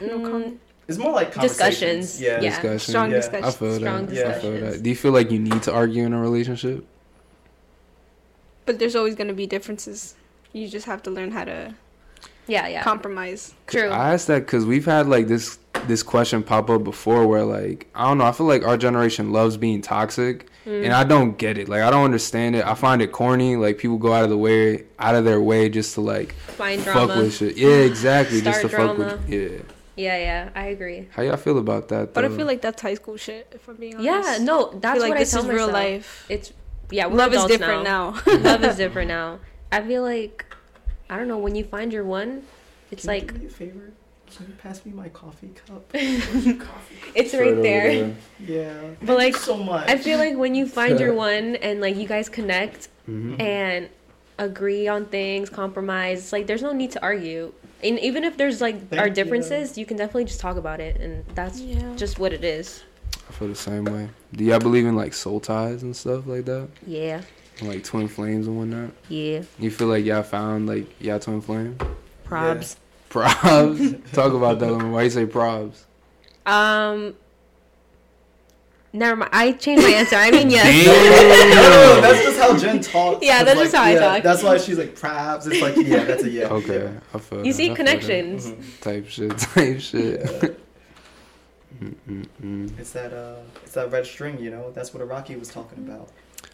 No 0.01 0.18
Mm, 0.18 0.24
comment. 0.31 0.61
It's 0.88 0.98
more 0.98 1.12
like 1.12 1.35
Discussions. 1.40 2.20
Yeah. 2.20 2.40
Yeah. 2.40 2.51
Discussion. 2.51 2.79
Strong 2.79 3.11
Yeah. 3.11 3.16
discussion. 3.16 3.44
I 3.44 3.51
feel 3.51 3.77
Strong 3.77 4.07
that. 4.07 4.14
Yeah. 4.14 4.20
I 4.29 4.33
feel 4.33 4.51
discussions. 4.53 4.74
that. 4.77 4.83
Do 4.83 4.90
you 4.90 4.96
feel 4.96 5.12
like 5.12 5.31
you 5.31 5.38
need 5.38 5.62
to 5.64 5.72
argue 5.72 6.05
in 6.05 6.12
a 6.12 6.20
relationship? 6.20 6.85
But 8.66 8.79
there's 8.79 8.96
always 8.96 9.14
gonna 9.14 9.33
be 9.35 9.46
differences. 9.46 10.14
You 10.53 10.68
just 10.68 10.87
have 10.87 11.03
to 11.05 11.11
learn 11.11 11.31
how 11.31 11.44
to 11.44 11.74
Yeah, 12.46 12.66
yeah. 12.68 12.83
compromise. 12.83 13.55
True. 13.66 13.88
I 13.90 14.14
asked 14.14 14.27
that 14.29 14.40
because 14.40 14.64
we've 14.66 14.87
had 14.87 15.07
like 15.09 15.27
this 15.29 15.59
this 15.87 16.03
question 16.03 16.42
pop 16.42 16.68
up 16.70 16.83
before, 16.85 17.27
where 17.27 17.44
like 17.44 17.87
I 17.94 18.05
don't 18.09 18.18
know, 18.18 18.24
I 18.24 18.33
feel 18.33 18.46
like 18.46 18.64
our 18.66 18.77
generation 18.77 19.33
loves 19.33 19.57
being 19.57 19.81
toxic, 19.81 20.46
Mm. 20.66 20.85
and 20.85 20.92
I 20.92 21.05
don't 21.05 21.38
get 21.38 21.57
it. 21.57 21.68
Like 21.68 21.83
I 21.83 21.90
don't 21.90 22.05
understand 22.05 22.57
it. 22.57 22.66
I 22.66 22.74
find 22.74 23.01
it 23.01 23.12
corny. 23.12 23.57
Like 23.57 23.79
people 23.79 23.96
go 23.96 24.12
out 24.12 24.24
of 24.24 24.31
the 24.31 24.37
way, 24.38 24.85
out 24.98 25.14
of 25.14 25.24
their 25.24 25.40
way, 25.40 25.68
just 25.68 25.94
to 25.94 26.01
like 26.01 26.33
Find 26.35 26.81
fuck 26.83 26.94
drama. 27.09 27.22
with 27.22 27.35
shit. 27.37 27.57
Yeah, 27.57 27.68
exactly. 27.68 28.40
just 28.42 28.62
to 28.62 28.68
Start 28.68 28.96
fuck 28.96 28.98
with. 28.98 29.29
Yeah. 29.31 29.59
Yeah, 29.99 30.17
yeah. 30.17 30.49
I 30.55 30.67
agree. 30.67 31.09
How 31.11 31.23
y'all 31.23 31.37
feel 31.37 31.59
about 31.59 31.89
that? 31.89 32.15
But 32.15 32.25
I 32.25 32.29
feel 32.29 32.47
like 32.47 32.63
that's 32.63 32.81
high 32.81 32.95
school 32.95 33.17
shit. 33.17 33.51
If 33.53 33.69
I'm 33.69 33.77
being 33.77 33.97
honest. 33.97 34.07
Yeah, 34.07 34.45
no, 34.45 34.71
I 34.71 34.75
that's 34.79 34.95
feel 34.95 35.03
like 35.03 35.11
what 35.11 35.19
this 35.19 35.35
I 35.35 35.41
tell 35.41 35.51
is 35.51 35.57
real 35.57 35.69
life. 35.69 36.27
It's 36.29 36.53
yeah, 36.91 37.07
we're 37.07 37.17
Love 37.17 37.35
is 37.35 37.45
different 37.45 37.83
now. 37.85 38.15
Love 38.27 38.65
is 38.65 38.77
different 38.85 39.09
now. 39.09 39.41
I 39.73 39.83
feel 39.83 40.03
like 40.03 40.47
I 41.11 41.17
don't 41.19 41.29
know 41.29 41.39
when 41.39 41.55
you 41.57 41.65
find 41.65 41.93
your 41.93 42.05
one, 42.05 42.45
it's 42.91 43.05
Can 43.05 43.15
you 43.15 43.21
like 43.21 43.33
do 43.35 43.41
me 43.41 43.47
a 43.47 43.51
favor? 43.51 43.93
Can 44.37 44.47
you 44.47 44.55
pass 44.63 44.85
me 44.85 44.93
my 44.93 45.09
coffee 45.09 45.51
cup? 45.67 45.91
It's 45.95 47.33
Right 47.35 47.41
right 47.41 47.49
over 47.53 47.63
there. 47.63 48.15
Yeah. 48.39 48.75
But 49.03 49.17
like, 49.17 49.37
so 49.37 49.57
much. 49.57 49.89
I 49.89 49.97
feel 49.97 50.19
like 50.19 50.37
when 50.37 50.55
you 50.55 50.67
find 50.69 51.01
your 51.01 51.15
one 51.15 51.57
and 51.57 51.81
like 51.81 51.97
you 51.97 52.07
guys 52.07 52.29
connect 52.29 52.89
Mhm. 53.09 53.41
and 53.41 53.89
agree 54.39 54.87
on 54.87 55.07
things, 55.07 55.49
compromise, 55.51 56.19
it's 56.21 56.33
like 56.33 56.47
there's 56.47 56.63
no 56.63 56.73
need 56.73 56.91
to 56.93 57.03
argue. 57.03 57.53
And 57.83 57.99
even 58.01 58.25
if 58.25 58.37
there's 58.37 58.61
like 58.61 58.88
Thank 58.88 59.01
our 59.01 59.09
differences, 59.11 59.79
you 59.79 59.87
can 59.87 59.97
definitely 59.97 60.25
just 60.25 60.41
talk 60.41 60.57
about 60.57 60.81
it, 60.81 61.01
and 61.01 61.25
that's 61.35 61.61
Yeah. 61.61 61.95
just 61.97 62.19
what 62.19 62.33
it 62.33 62.43
is. 62.45 62.83
I 63.29 63.33
feel 63.33 63.49
the 63.49 63.55
same 63.55 63.85
way. 63.85 64.09
Do 64.33 64.45
y'all 64.45 64.59
believe 64.59 64.87
in 64.87 64.97
like 64.97 65.14
soul 65.14 65.38
ties 65.41 65.83
and 65.83 65.95
stuff 65.97 66.27
like 66.27 66.45
that? 66.47 66.69
Yeah, 66.87 67.21
And, 67.61 67.69
like 67.69 67.85
twin 67.85 68.09
flames 68.09 68.47
and 68.47 68.57
whatnot? 68.59 68.91
yeah. 69.09 69.43
You 69.59 69.71
feel 69.71 69.87
like 69.88 70.05
y'all 70.05 70.23
found 70.23 70.67
like 70.67 70.87
y'all 71.01 71.19
twin 71.21 71.41
flame? 71.41 71.77
Probs. 72.27 72.77
Probs. 73.11 74.12
Talk 74.12 74.33
about 74.33 74.59
that 74.61 74.71
one. 74.73 74.93
Why 74.93 75.03
you 75.05 75.11
say 75.11 75.25
probs? 75.27 75.85
Um. 76.47 77.14
Never 78.92 79.16
mind. 79.16 79.31
I 79.35 79.53
changed 79.53 79.83
my 79.83 79.90
answer. 79.90 80.16
I 80.16 80.31
mean, 80.31 80.48
yes. 80.51 80.87
no, 81.55 82.01
that's 82.01 82.24
just 82.24 82.38
how 82.38 82.57
Jen 82.57 82.81
talks. 82.94 83.24
Yeah, 83.24 83.44
that's 83.44 83.61
It's 83.61 83.70
just 83.72 83.77
how 83.77 83.83
I 83.83 83.92
yeah, 83.92 83.98
talk. 84.01 84.22
That's 84.22 84.42
why 84.42 84.57
she's 84.59 84.79
like, 84.79 84.98
perhaps. 84.98 85.46
It's 85.46 85.61
like, 85.61 85.77
yeah, 85.77 86.05
that's 86.05 86.22
a 86.22 86.31
yeah. 86.31 86.44
Okay, 86.48 86.90
I 87.12 87.18
feel. 87.18 87.38
You 87.44 87.53
that, 87.53 87.57
see 87.57 87.64
I 87.70 87.74
feel 87.74 87.74
that. 87.74 87.77
connections. 87.77 88.46
Mhm. 88.51 88.81
Type 88.81 89.09
shit. 89.09 89.38
Type 89.38 89.81
shit. 89.81 90.20
Yeah. 90.20 90.48
Mm-mm-mm. 91.81 92.79
It's 92.79 92.92
that 92.92 93.12
uh, 93.12 93.37
it's 93.62 93.74
that 93.74 93.92
red 93.92 94.07
string, 94.07 94.40
you 94.40 94.51
know. 94.51 94.70
That's 94.72 94.92
what 94.92 95.07
Araki 95.07 95.38
was 95.38 95.48
talking 95.48 95.79
about. 95.87 96.09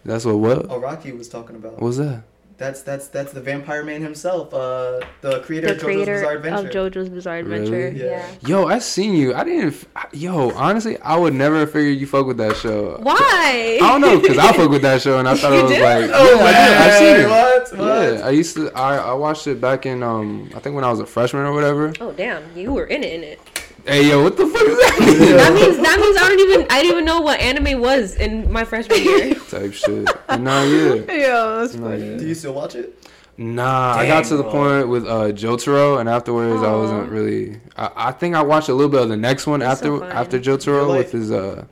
That's 0.05 0.25
what. 0.25 0.37
What? 0.38 0.68
Araki 0.68 1.16
was 1.16 1.29
talking 1.29 1.57
about. 1.57 1.81
What's 1.81 1.97
that? 1.99 2.25
That's 2.57 2.83
that's 2.83 3.09
that's 3.09 3.33
the 3.33 3.40
Vampire 3.40 3.83
Man 3.83 4.01
himself, 4.01 4.55
uh, 4.55 5.01
the 5.23 5.40
creator 5.40 5.67
The 5.67 5.73
of 5.73 5.79
JoJo's 5.79 5.85
creator 5.85 6.14
Bizarre 6.14 6.37
of 6.37 6.45
Adventure. 6.45 6.90
JoJo's 6.90 7.09
Bizarre 7.09 7.37
Adventure. 7.38 7.71
Really? 7.73 7.99
Yeah. 8.01 8.29
Yeah. 8.43 8.49
Yo, 8.49 8.67
I 8.67 8.79
seen 8.79 9.14
you. 9.14 9.35
I 9.35 9.43
didn't. 9.43 9.85
Yo, 10.12 10.51
honestly, 10.53 10.97
I 11.01 11.17
would 11.17 11.35
never 11.35 11.67
figure 11.67 11.90
you 11.90 12.07
fuck 12.07 12.27
with 12.27 12.37
that 12.37 12.57
show. 12.57 12.97
Why? 13.03 13.79
I 13.83 13.88
don't 13.88 14.01
know, 14.01 14.21
cause 14.21 14.38
I 14.38 14.53
fuck 14.53 14.71
with 14.71 14.83
that 14.83 15.03
show, 15.03 15.19
and 15.19 15.29
I 15.29 15.35
thought 15.37 15.53
You 15.53 15.59
it 15.59 15.62
was 15.64 15.73
do? 15.73 15.83
like, 15.83 16.11
Oh, 16.14 16.35
yeah, 16.38 16.45
I 16.45 16.53
did. 16.53 16.79
I 16.79 16.99
seen 16.99 17.17
it. 17.27 17.29
What? 17.29 17.79
What? 17.79 18.19
Yeah, 18.21 18.27
I 18.27 18.31
used 18.31 18.55
to. 18.57 18.71
I, 18.73 18.97
I 18.99 19.12
watched 19.14 19.49
it 19.49 19.61
back 19.61 19.85
in 19.85 20.05
um. 20.05 20.49
I 20.55 20.61
think 20.61 20.77
when 20.77 20.85
I 20.85 20.90
was 20.90 21.01
a 21.01 21.07
freshman 21.07 21.43
or 21.47 21.53
whatever. 21.53 21.93
Oh 22.01 22.12
damn, 22.12 22.45
you 22.57 22.73
were 22.73 22.85
in 22.87 23.03
it. 23.03 23.14
In 23.14 23.25
it. 23.25 23.40
Hey 23.87 24.09
yo, 24.09 24.23
what 24.23 24.37
the 24.37 24.47
fuck 24.47 24.62
is 24.62 24.79
that? 24.79 25.37
That 25.37 25.53
means 25.53 25.77
that 25.77 26.01
means 26.01 26.16
I 26.16 26.29
don't 26.29 26.40
even 26.40 26.66
I 26.70 26.81
didn't 26.81 26.92
even 26.92 27.05
know 27.05 27.20
what 27.20 27.38
anime 27.40 27.81
was 27.81 28.16
in 28.16 28.51
my 28.51 28.64
freshman 28.64 29.03
year. 29.03 29.35
Type 29.51 29.73
shit. 29.75 30.09
Nah, 30.38 30.62
yeah. 30.64 30.94
Yeah, 31.09 31.57
that's 31.61 31.75
Nah, 31.75 31.88
funny. 31.90 32.11
yeah. 32.12 32.16
Do 32.16 32.27
you 32.27 32.35
still 32.35 32.55
watch 32.55 32.75
it? 32.75 32.99
Nah, 33.37 33.94
I 33.97 34.07
got 34.07 34.25
to 34.27 34.37
the 34.37 34.42
bro. 34.44 34.53
point 34.53 34.88
with 34.88 35.07
uh, 35.07 35.33
Jotaro, 35.33 35.99
and 36.01 36.09
afterwards 36.09 36.62
I 36.62 36.73
wasn't 36.75 37.11
really. 37.11 37.61
I, 37.77 37.90
I 38.09 38.12
think 38.12 38.35
I 38.37 38.42
watched 38.42 38.68
a 38.68 38.75
little 38.75 38.90
bit 38.90 39.03
of 39.03 39.09
the 39.09 39.16
next 39.16 39.47
one 39.47 39.61
That's 39.61 39.81
so 39.81 39.97
after 39.97 40.07
fun. 40.07 40.16
after 40.16 40.37
You're 40.38 40.57
Jotaro 40.59 40.88
like- 40.88 40.99
with 40.99 41.12
his 41.12 41.31
uh, 41.33 41.64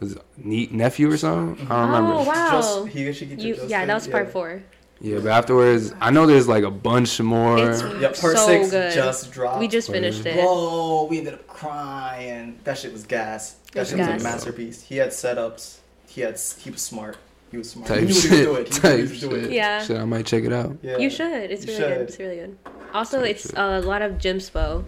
his 0.00 0.18
nie- 0.36 0.68
nephew 0.70 1.10
or 1.10 1.16
something. 1.16 1.66
I 1.66 1.70
don't 1.80 1.86
remember. 1.88 2.12
Oh 2.14 2.24
wow. 2.24 2.50
Just, 2.50 2.88
he, 2.88 3.12
she 3.12 3.24
You, 3.26 3.58
yeah, 3.68 3.86
that 3.86 3.94
was 3.94 4.06
part 4.08 4.30
four. 4.32 4.62
Yeah, 5.04 5.18
but 5.18 5.28
afterwards 5.32 5.92
I 6.00 6.10
know 6.10 6.24
there's 6.26 6.48
like 6.48 6.64
a 6.64 6.70
bunch 6.70 7.20
more. 7.20 7.58
It's 7.58 7.82
Yeah, 7.82 8.08
part 8.08 8.36
so 8.38 8.46
six 8.46 8.70
good. 8.70 8.92
just 8.94 9.32
dropped. 9.32 9.60
We 9.60 9.68
just 9.68 9.90
finished 9.90 10.24
it. 10.24 10.42
Whoa, 10.42 11.04
we 11.04 11.18
ended 11.18 11.34
up 11.34 11.46
crying. 11.46 12.58
That 12.64 12.78
shit 12.78 12.92
was 12.92 13.04
gas. 13.04 13.56
That 13.72 13.80
was 13.80 13.88
shit 13.90 13.98
was 13.98 14.06
gas. 14.08 14.20
a 14.20 14.24
masterpiece. 14.24 14.82
He 14.82 14.96
had 14.96 15.10
setups. 15.10 15.78
He 16.08 16.22
had. 16.22 16.40
He 16.58 16.70
was 16.70 16.80
smart. 16.80 17.18
He 17.50 17.58
was 17.58 17.70
smart. 17.70 17.88
Type 17.88 18.00
he 18.00 18.06
knew 18.06 18.12
what 18.14 18.22
shit. 18.22 18.32
he 18.32 18.32
was 18.32 18.40
doing. 18.40 18.40
He 18.40 18.42
knew 18.46 18.52
what 18.52 18.70
Type 18.72 18.96
he 18.96 19.02
was 19.02 19.20
doing. 19.20 19.42
shit. 19.42 19.52
Yeah. 19.52 19.82
Shit, 19.84 19.96
I 19.98 20.04
might 20.06 20.26
check 20.26 20.44
it 20.44 20.52
out. 20.52 20.76
Yeah. 20.82 20.96
You 20.98 21.10
should. 21.10 21.50
It's 21.50 21.66
You 21.66 21.72
really 21.76 21.88
good. 21.94 22.00
It's 22.08 22.18
really 22.18 22.36
good. 22.36 22.58
Also, 22.94 23.20
Type 23.20 23.30
it's 23.30 23.42
shit. 23.42 23.58
a 23.58 23.80
lot 23.80 24.00
of 24.02 24.18
gym 24.18 24.38
spo, 24.38 24.84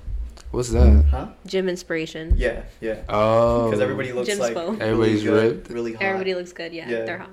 What's 0.52 0.70
that? 0.70 1.04
Huh? 1.10 1.28
gym 1.44 1.68
inspiration. 1.68 2.34
Yeah, 2.38 2.62
yeah. 2.80 3.02
Oh, 3.08 3.66
Because 3.66 3.80
everybody 3.80 4.12
looks 4.12 4.28
Jim's 4.28 4.40
like 4.40 4.54
bow. 4.54 4.70
really 4.70 4.80
Everybody's 4.80 5.22
good, 5.24 5.56
ripped. 5.56 5.70
really 5.70 5.92
hot. 5.92 6.02
Everybody 6.02 6.34
looks 6.34 6.52
good. 6.52 6.72
Yeah, 6.72 6.88
Yeah. 6.88 7.04
they're 7.04 7.18
hot. 7.18 7.30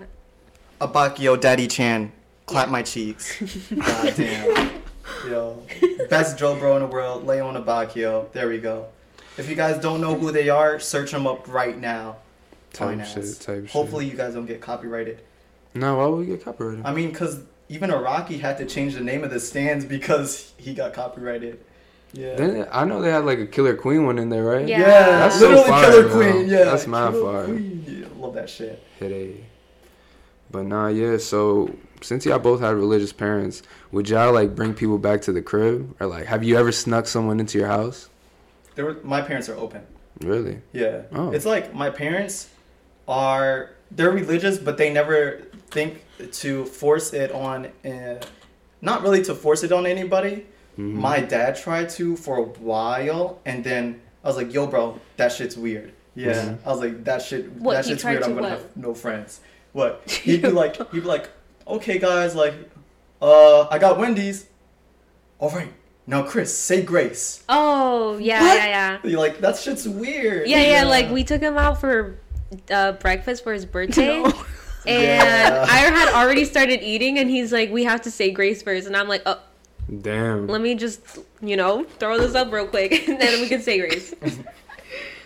Abbacchio 0.81 1.39
Daddy 1.39 1.67
Chan, 1.67 2.11
clap 2.45 2.69
my 2.69 2.81
cheeks. 2.81 3.39
God 3.75 4.13
damn. 4.15 4.81
Yo, 5.27 5.61
best 6.09 6.37
Joe 6.37 6.55
bro 6.55 6.75
in 6.77 6.81
the 6.81 6.87
world, 6.87 7.25
Leon 7.25 7.61
Abbacchio. 7.61 8.31
There 8.31 8.47
we 8.47 8.57
go. 8.57 8.87
If 9.37 9.49
you 9.49 9.55
guys 9.55 9.81
don't 9.81 9.99
know 9.99 10.15
who 10.15 10.31
they 10.31 10.49
are, 10.49 10.79
search 10.79 11.11
them 11.11 11.27
up 11.27 11.47
right 11.47 11.77
now. 11.77 12.17
type 12.71 12.89
Fine 12.97 13.05
shit. 13.05 13.17
ass. 13.23 13.37
Type 13.37 13.63
shit. 13.63 13.71
Hopefully 13.71 14.05
you 14.05 14.15
guys 14.15 14.33
don't 14.33 14.45
get 14.45 14.61
copyrighted. 14.61 15.19
No, 15.73 15.97
why 15.97 16.05
would 16.05 16.19
we 16.19 16.25
get 16.27 16.43
copyrighted? 16.43 16.85
I 16.85 16.93
mean, 16.93 17.09
because 17.09 17.41
even 17.67 17.89
Araki 17.89 18.39
had 18.39 18.57
to 18.59 18.65
change 18.65 18.93
the 18.93 19.01
name 19.01 19.23
of 19.23 19.31
the 19.31 19.39
stands 19.39 19.85
because 19.85 20.53
he 20.57 20.73
got 20.73 20.93
copyrighted. 20.93 21.59
Yeah. 22.13 22.35
Then 22.35 22.67
I 22.71 22.85
know 22.85 23.01
they 23.01 23.09
had 23.09 23.25
like 23.25 23.39
a 23.39 23.47
Killer 23.47 23.75
Queen 23.75 24.05
one 24.05 24.19
in 24.19 24.29
there, 24.29 24.43
right? 24.43 24.67
Yeah. 24.67 24.79
Yeah, 24.79 25.09
That's 25.19 25.39
so 25.39 25.49
literally 25.49 25.69
fire, 25.69 25.91
Killer 25.91 26.07
bro. 26.09 26.31
Queen. 26.31 26.47
Yeah, 26.47 26.63
That's 26.65 26.85
mad 26.87 27.11
Killer 27.13 27.31
fire. 27.33 27.45
Queen. 27.45 27.85
Yeah, 27.87 28.21
love 28.23 28.33
that 28.35 28.49
shit. 28.49 28.83
Hit 28.99 29.11
a. 29.11 29.43
But 30.51 30.65
nah, 30.67 30.87
yeah. 30.89 31.17
So 31.17 31.73
since 32.03 32.25
y'all 32.25 32.39
both 32.39 32.59
had 32.61 32.75
religious 32.75 33.13
parents, 33.13 33.63
would 33.91 34.09
y'all 34.09 34.33
like 34.33 34.55
bring 34.55 34.73
people 34.73 34.97
back 34.97 35.21
to 35.23 35.31
the 35.31 35.41
crib, 35.41 35.95
or 35.99 36.07
like 36.07 36.25
have 36.25 36.43
you 36.43 36.57
ever 36.57 36.71
snuck 36.71 37.07
someone 37.07 37.39
into 37.39 37.57
your 37.57 37.67
house? 37.67 38.09
There 38.75 38.85
were, 38.85 38.97
my 39.03 39.21
parents 39.21 39.49
are 39.49 39.55
open. 39.55 39.81
Really? 40.21 40.59
Yeah. 40.71 41.03
Oh. 41.11 41.31
It's 41.31 41.45
like 41.45 41.73
my 41.73 41.89
parents 41.89 42.49
are 43.07 43.71
they're 43.91 44.11
religious, 44.11 44.57
but 44.57 44.77
they 44.77 44.91
never 44.91 45.41
think 45.69 46.03
to 46.31 46.65
force 46.65 47.13
it 47.13 47.31
on. 47.31 47.67
Uh, 47.85 48.19
not 48.81 49.01
really 49.01 49.23
to 49.23 49.35
force 49.35 49.63
it 49.63 49.71
on 49.71 49.85
anybody. 49.85 50.45
Mhm. 50.77 50.93
My 50.93 51.19
dad 51.19 51.55
tried 51.55 51.89
to 51.91 52.15
for 52.15 52.37
a 52.37 52.43
while, 52.43 53.39
and 53.45 53.63
then 53.63 54.01
I 54.23 54.27
was 54.27 54.37
like, 54.37 54.53
"Yo, 54.53 54.65
bro, 54.67 54.99
that 55.17 55.31
shit's 55.31 55.55
weird." 55.57 55.91
Yeah. 56.15 56.33
Mhm. 56.33 56.57
I 56.65 56.69
was 56.69 56.79
like, 56.79 57.03
"That 57.03 57.21
shit, 57.21 57.51
What, 57.53 57.73
that 57.75 57.85
shit's 57.85 58.03
weird. 58.03 58.23
I'm 58.23 58.31
gonna 58.35 58.41
what? 58.41 58.51
have 58.51 58.77
no 58.77 58.93
friends." 58.93 59.39
What? 59.73 60.01
He'd 60.09 60.41
be 60.41 60.49
like, 60.61 60.75
he'd 60.91 60.91
be 60.91 61.01
like, 61.01 61.29
"Okay, 61.67 61.99
guys, 61.99 62.35
like, 62.35 62.53
uh, 63.21 63.67
I 63.69 63.77
got 63.79 63.97
Wendy's. 63.97 64.47
All 65.39 65.49
right, 65.49 65.71
now 66.07 66.23
Chris, 66.23 66.55
say 66.57 66.81
grace." 66.83 67.43
Oh 67.49 68.17
yeah, 68.17 68.41
What? 68.41 68.57
yeah, 68.57 68.65
yeah. 68.67 68.97
You're 69.03 69.19
like, 69.19 69.39
that 69.41 69.57
shit's 69.57 69.87
weird. 69.87 70.47
Yeah, 70.47 70.61
yeah. 70.61 70.83
Like 70.85 71.09
we 71.09 71.23
took 71.23 71.41
him 71.41 71.57
out 71.57 71.79
for 71.79 72.17
uh, 72.71 72.93
breakfast 72.93 73.43
for 73.43 73.53
his 73.53 73.65
birthday. 73.65 74.23
And 74.85 75.01
Yeah. 75.01 75.65
I 75.69 75.77
had 75.77 76.09
already 76.13 76.43
started 76.43 76.81
eating, 76.83 77.17
and 77.17 77.29
he's 77.29 77.53
like, 77.53 77.71
"We 77.71 77.85
have 77.85 78.01
to 78.01 78.11
say 78.11 78.31
grace 78.31 78.61
first. 78.61 78.85
and 78.85 78.97
I'm 78.97 79.07
like, 79.07 79.21
"Oh, 79.25 79.39
Damn. 80.01 80.47
let 80.47 80.59
me 80.59 80.75
just, 80.75 80.99
you 81.41 81.55
know, 81.55 81.85
throw 81.99 82.19
this 82.19 82.35
up 82.35 82.51
real 82.51 82.67
quick, 82.67 82.91
and 83.07 83.17
then 83.21 83.39
we 83.39 83.47
can 83.47 83.61
say 83.61 83.79
grace." 83.79 84.13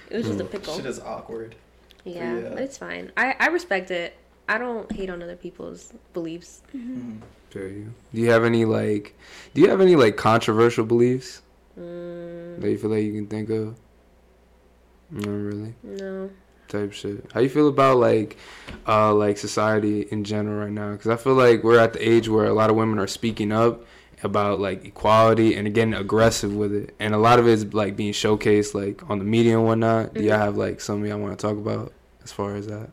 It 0.10 0.16
was 0.18 0.28
just 0.28 0.40
a 0.40 0.46
pickle. 0.46 0.76
Shit 0.76 0.86
is 0.86 1.00
awkward. 1.00 1.56
Yeah, 2.06 2.38
Yeah. 2.38 2.50
but 2.50 2.60
it's 2.62 2.78
fine. 2.78 3.12
I 3.18 3.36
I 3.40 3.48
respect 3.48 3.90
it. 3.90 4.16
I 4.50 4.58
don't 4.58 4.90
hate 4.92 5.10
on 5.10 5.22
other 5.22 5.36
people's 5.36 5.94
beliefs. 6.14 6.62
Feel 6.72 7.68
you. 7.68 7.94
Do 8.14 8.22
you 8.22 8.30
have 8.32 8.44
any 8.44 8.66
like? 8.66 9.16
Do 9.54 9.62
you 9.62 9.70
have 9.70 9.82
any 9.82 9.96
like 9.96 10.18
controversial 10.18 10.86
beliefs 10.86 11.42
Mm, 11.80 12.60
that 12.60 12.72
you 12.72 12.78
feel 12.80 12.90
like 12.90 13.04
you 13.04 13.14
can 13.14 13.28
think 13.28 13.50
of? 13.52 13.76
Not 15.12 15.28
really. 15.28 15.76
no. 15.84 16.30
type 16.68 16.92
shit. 16.92 17.24
How 17.34 17.40
you 17.40 17.50
feel 17.50 17.68
about 17.68 17.98
like, 17.98 18.36
uh, 18.88 19.14
like 19.14 19.38
society 19.38 20.02
in 20.12 20.24
general 20.24 20.60
right 20.60 20.72
now? 20.72 20.94
Because 20.94 21.08
I 21.12 21.16
feel 21.18 21.36
like 21.36 21.64
we're 21.64 21.80
at 21.80 21.94
the 21.94 22.08
age 22.10 22.28
where 22.28 22.46
a 22.46 22.54
lot 22.54 22.70
of 22.72 22.76
women 22.76 22.98
are 23.00 23.06
speaking 23.08 23.52
up 23.52 23.86
about 24.24 24.60
like 24.60 24.84
equality 24.86 25.54
and 25.56 25.72
getting 25.74 25.94
aggressive 25.94 26.54
with 26.56 26.74
it, 26.74 26.96
and 27.00 27.14
a 27.14 27.18
lot 27.20 27.38
of 27.38 27.48
it 27.48 27.52
is 27.52 27.74
like 27.76 27.96
being 27.96 28.12
showcased 28.12 28.74
like 28.74 29.08
on 29.10 29.20
the 29.20 29.26
media 29.26 29.56
and 29.58 29.66
whatnot. 29.68 30.16
Do 30.16 30.24
y'all 30.24 30.40
have 30.40 30.58
like 30.58 30.82
something 30.82 31.08
y'all 31.10 31.20
want 31.20 31.38
to 31.38 31.48
talk 31.48 31.58
about 31.58 31.94
as 32.24 32.32
far 32.32 32.56
as 32.56 32.66
that? 32.68 32.90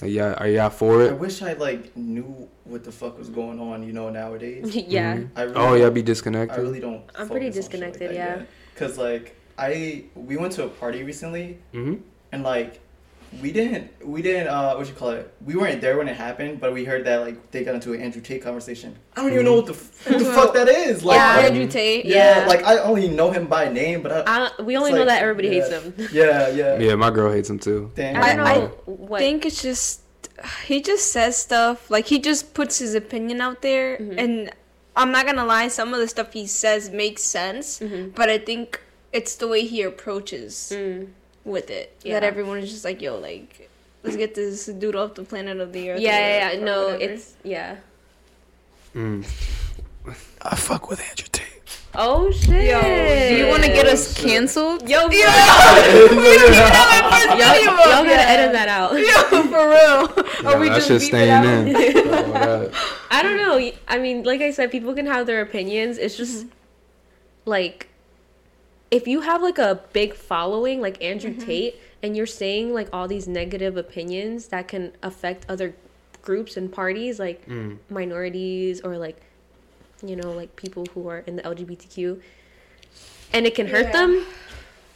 Like, 0.00 0.10
yeah, 0.12 0.34
are 0.34 0.46
y'all 0.48 0.70
for 0.70 1.02
it? 1.04 1.10
I 1.10 1.14
wish 1.14 1.42
I 1.42 1.54
like 1.54 1.96
knew 1.96 2.48
what 2.64 2.84
the 2.84 2.92
fuck 2.92 3.18
was 3.18 3.28
going 3.28 3.58
on, 3.58 3.82
you 3.82 3.92
know, 3.92 4.10
nowadays. 4.10 4.74
yeah. 4.76 5.16
Mhm. 5.16 5.28
I 5.34 5.42
really 5.42 5.56
Oh, 5.56 5.74
y'all 5.74 5.78
don't- 5.86 5.94
be 5.94 6.00
I 6.00 6.04
disconnected. 6.04 6.62
really 6.62 6.80
don't. 6.80 7.02
I'm 7.16 7.28
pretty 7.28 7.46
focus 7.50 7.66
on 7.66 7.70
shit 7.72 7.80
like 7.80 7.92
disconnected, 7.92 8.10
that 8.10 8.14
yeah. 8.14 8.36
yet. 8.38 8.46
Cause 8.76 8.96
like 8.98 9.34
I 9.58 10.04
we 10.14 10.36
went 10.36 10.52
to 10.54 10.64
a 10.64 10.68
party 10.68 11.02
recently 11.02 11.58
hmm 11.72 11.94
and 12.30 12.44
like 12.44 12.80
we 13.42 13.52
didn't 13.52 13.90
we 14.06 14.22
didn't 14.22 14.48
uh 14.48 14.74
what 14.74 14.86
you 14.88 14.94
call 14.94 15.10
it 15.10 15.32
we 15.44 15.54
weren't 15.54 15.80
there 15.80 15.98
when 15.98 16.08
it 16.08 16.16
happened 16.16 16.60
but 16.60 16.72
we 16.72 16.84
heard 16.84 17.04
that 17.04 17.18
like 17.20 17.50
they 17.50 17.62
got 17.62 17.74
into 17.74 17.92
an 17.92 18.00
Andrew 18.00 18.22
Tate 18.22 18.42
conversation. 18.42 18.96
I 19.16 19.20
don't 19.22 19.32
even 19.32 19.44
know 19.44 19.56
what 19.56 19.66
the 19.66 19.74
f- 19.74 20.04
who 20.06 20.18
the 20.18 20.24
fuck 20.32 20.54
that 20.54 20.68
is. 20.68 21.04
Like 21.04 21.16
yeah, 21.16 21.34
I- 21.36 21.46
Andrew 21.48 21.66
Tate. 21.68 22.04
yeah, 22.06 22.40
Yeah. 22.40 22.46
like 22.46 22.64
I 22.64 22.78
only 22.78 23.08
know 23.08 23.30
him 23.30 23.46
by 23.46 23.68
name, 23.68 24.02
but 24.02 24.12
I, 24.12 24.22
I, 24.58 24.62
we 24.62 24.76
only 24.76 24.92
know 24.92 24.98
like- 25.00 25.08
that 25.08 25.22
everybody 25.22 25.48
hates 25.50 25.68
him. 25.70 25.94
yeah, 26.12 26.48
yeah. 26.48 26.78
Yeah, 26.78 26.94
my 26.94 27.10
girl 27.10 27.30
hates 27.32 27.50
him 27.50 27.58
too. 27.58 27.90
Damn. 27.94 28.16
I 28.16 28.34
don't 28.36 28.46
I- 28.46 28.54
know 28.54 28.64
I 28.66 28.68
what. 28.90 29.18
think 29.20 29.44
it's 29.46 29.60
just 29.62 30.00
he 30.64 30.80
just 30.80 31.12
says 31.12 31.36
stuff 31.36 31.90
like 31.90 32.06
he 32.06 32.18
just 32.20 32.54
puts 32.54 32.78
his 32.78 32.94
opinion 32.94 33.40
out 33.40 33.60
there 33.60 33.98
Mhm. 33.98 34.18
and 34.22 34.50
i'm 34.96 35.10
not 35.10 35.26
gonna 35.26 35.44
lie 35.44 35.66
some 35.66 35.92
of 35.92 35.98
the 35.98 36.06
stuff 36.06 36.32
he 36.32 36.46
says 36.46 36.90
makes 36.90 37.22
sense 37.22 37.80
Mhm. 37.80 38.14
but 38.14 38.28
i 38.30 38.38
think 38.38 38.80
it's 39.12 39.34
the 39.34 39.48
way 39.48 39.62
he 39.64 39.82
approaches 39.82 40.72
Mm. 40.74 41.08
With 41.48 41.70
it 41.70 41.96
Yeah. 42.02 42.14
that 42.14 42.24
everyone 42.24 42.58
is 42.58 42.70
just 42.70 42.84
like 42.84 43.00
yo 43.02 43.18
like 43.18 43.68
let's 44.04 44.16
get 44.16 44.34
this 44.34 44.66
dude 44.66 44.94
off 44.94 45.14
the 45.14 45.24
planet 45.24 45.58
of 45.58 45.72
the 45.72 45.90
earth 45.90 46.00
Yeah, 46.00 46.18
yeah, 46.18 46.52
yeah. 46.52 46.64
No, 46.64 46.84
whatever. 46.92 47.02
it's 47.12 47.34
yeah. 47.42 47.76
Mm. 48.94 49.24
I 50.42 50.54
fuck 50.56 50.88
with 50.88 51.00
Andrew 51.00 51.26
Tate. 51.30 51.44
Oh 51.94 52.30
shit. 52.30 52.68
Yo, 52.68 52.80
do 53.28 53.34
you 53.36 53.48
want 53.48 53.62
to 53.64 53.68
get 53.68 53.86
us 53.86 54.14
canceled? 54.22 54.88
Yo, 54.88 55.08
Yo, 55.10 55.18
y'all, 55.18 55.18
y'all 56.84 58.04
gotta 58.04 58.28
edit 58.28 58.52
that 58.52 58.68
out. 58.68 58.92
Yo, 58.92 59.42
for 59.42 59.68
real. 59.68 60.46
Are 60.48 60.58
we 60.60 60.68
that 60.68 60.76
just 60.76 60.88
shit 60.88 61.02
staying 61.02 61.44
in. 61.44 61.74
Oh, 62.08 62.32
that- 62.32 62.72
I 63.10 63.22
don't 63.22 63.36
know. 63.36 63.70
I 63.88 63.98
mean, 63.98 64.22
like 64.22 64.40
I 64.40 64.50
said, 64.52 64.70
people 64.70 64.94
can 64.94 65.06
have 65.06 65.26
their 65.26 65.40
opinions. 65.40 65.98
It's 65.98 66.16
just 66.16 66.46
like 67.44 67.87
if 68.90 69.06
you 69.06 69.20
have 69.20 69.42
like 69.42 69.58
a 69.58 69.80
big 69.92 70.14
following, 70.14 70.80
like 70.80 71.02
Andrew 71.02 71.30
mm-hmm. 71.32 71.46
Tate, 71.46 71.80
and 72.02 72.16
you're 72.16 72.26
saying 72.26 72.72
like 72.72 72.88
all 72.92 73.08
these 73.08 73.28
negative 73.28 73.76
opinions 73.76 74.48
that 74.48 74.68
can 74.68 74.92
affect 75.02 75.44
other 75.48 75.74
groups 76.22 76.56
and 76.56 76.72
parties, 76.72 77.18
like 77.18 77.46
mm. 77.46 77.78
minorities 77.90 78.80
or 78.80 78.96
like 78.98 79.20
you 80.04 80.16
know 80.16 80.30
like 80.32 80.54
people 80.56 80.86
who 80.94 81.08
are 81.08 81.18
in 81.26 81.36
the 81.36 81.42
LGBTQ, 81.42 82.20
and 83.32 83.46
it 83.46 83.54
can 83.54 83.66
hurt 83.68 83.86
Yeah. 83.86 83.92
them. 83.92 84.26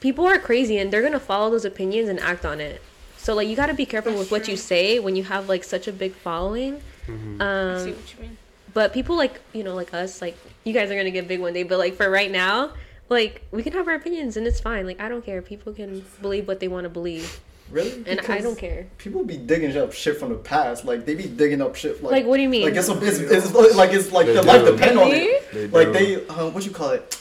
People 0.01 0.27
are 0.27 0.39
crazy 0.39 0.79
and 0.79 0.93
they're 0.93 1.03
gonna 1.03 1.21
follow 1.21 1.51
those 1.51 1.65
opinions 1.65 2.09
and 2.09 2.19
act 2.21 2.45
on 2.45 2.61
it. 2.61 2.81
So 3.19 3.35
like 3.35 3.47
you 3.47 3.55
got 3.55 3.67
to 3.67 3.75
be 3.75 3.87
careful 3.87 4.15
with 4.15 4.33
what 4.33 4.49
you 4.49 4.57
say 4.57 4.99
when 4.99 5.15
you 5.15 5.23
have 5.25 5.49
like 5.49 5.63
such 5.63 5.87
a 5.87 5.93
big 5.93 6.13
following. 6.13 6.83
Mm-hmm. 7.07 7.41
Um, 7.41 7.75
I 7.77 7.79
see 7.79 7.91
Um, 7.91 7.97
what 7.97 8.15
you 8.15 8.21
mean. 8.23 8.39
but 8.75 8.93
people 8.93 9.17
like 9.17 9.41
you 9.53 9.63
know 9.63 9.75
like 9.75 9.93
us 9.95 10.21
like 10.23 10.37
you 10.65 10.73
guys 10.73 10.91
are 10.91 10.97
gonna 10.97 11.11
get 11.11 11.29
big 11.29 11.41
one 11.41 11.53
day 11.53 11.63
but 11.63 11.79
like 11.79 11.95
for 11.95 12.09
right 12.11 12.31
now 12.31 12.71
like 13.13 13.43
we 13.51 13.63
can 13.63 13.73
have 13.73 13.87
our 13.89 13.95
opinions 13.95 14.37
and 14.37 14.47
it's 14.47 14.61
fine 14.61 14.87
like 14.87 15.01
i 15.01 15.09
don't 15.09 15.25
care 15.25 15.41
people 15.43 15.73
can 15.73 16.05
believe 16.21 16.47
what 16.49 16.59
they 16.61 16.69
want 16.69 16.85
to 16.85 16.89
believe 16.91 17.41
Really? 17.71 18.03
and 18.07 18.21
i 18.29 18.41
don't 18.41 18.59
care 18.59 18.87
People 18.99 19.25
be 19.25 19.37
digging 19.39 19.75
up 19.77 19.93
shit 19.93 20.19
from 20.19 20.29
the 20.31 20.37
past. 20.37 20.85
Like 20.85 21.07
they 21.07 21.15
be 21.15 21.25
digging 21.27 21.63
up 21.63 21.75
shit. 21.75 22.03
Like, 22.03 22.13
Like, 22.13 22.27
what 22.27 22.37
do 22.37 22.43
you 22.43 22.49
mean? 22.51 22.65
Like 22.65 22.75
it's, 22.75 22.89
a, 22.91 22.97
it's, 23.03 23.19
it's 23.19 23.53
like 23.77 23.93
it's 23.93 24.13
like 24.13 24.27
They 24.27 24.35
their 24.35 24.43
life 24.43 24.65
do. 24.65 24.73
depend 24.73 24.99
on 24.99 25.09
it. 25.09 25.53
They 25.53 25.69
Like 25.69 25.93
they, 25.93 26.27
um, 26.29 26.53
what 26.53 26.67
you 26.67 26.71
call 26.71 26.91
it? 26.91 27.19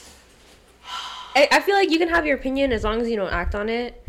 I, 1.36 1.48
I 1.54 1.60
feel 1.62 1.76
like 1.76 1.90
you 1.90 1.98
can 2.00 2.10
have 2.10 2.26
your 2.26 2.36
opinion 2.36 2.74
as 2.74 2.84
long 2.84 3.00
as 3.02 3.08
you 3.08 3.16
don't 3.16 3.32
act 3.32 3.56
on 3.56 3.70
it 3.70 4.04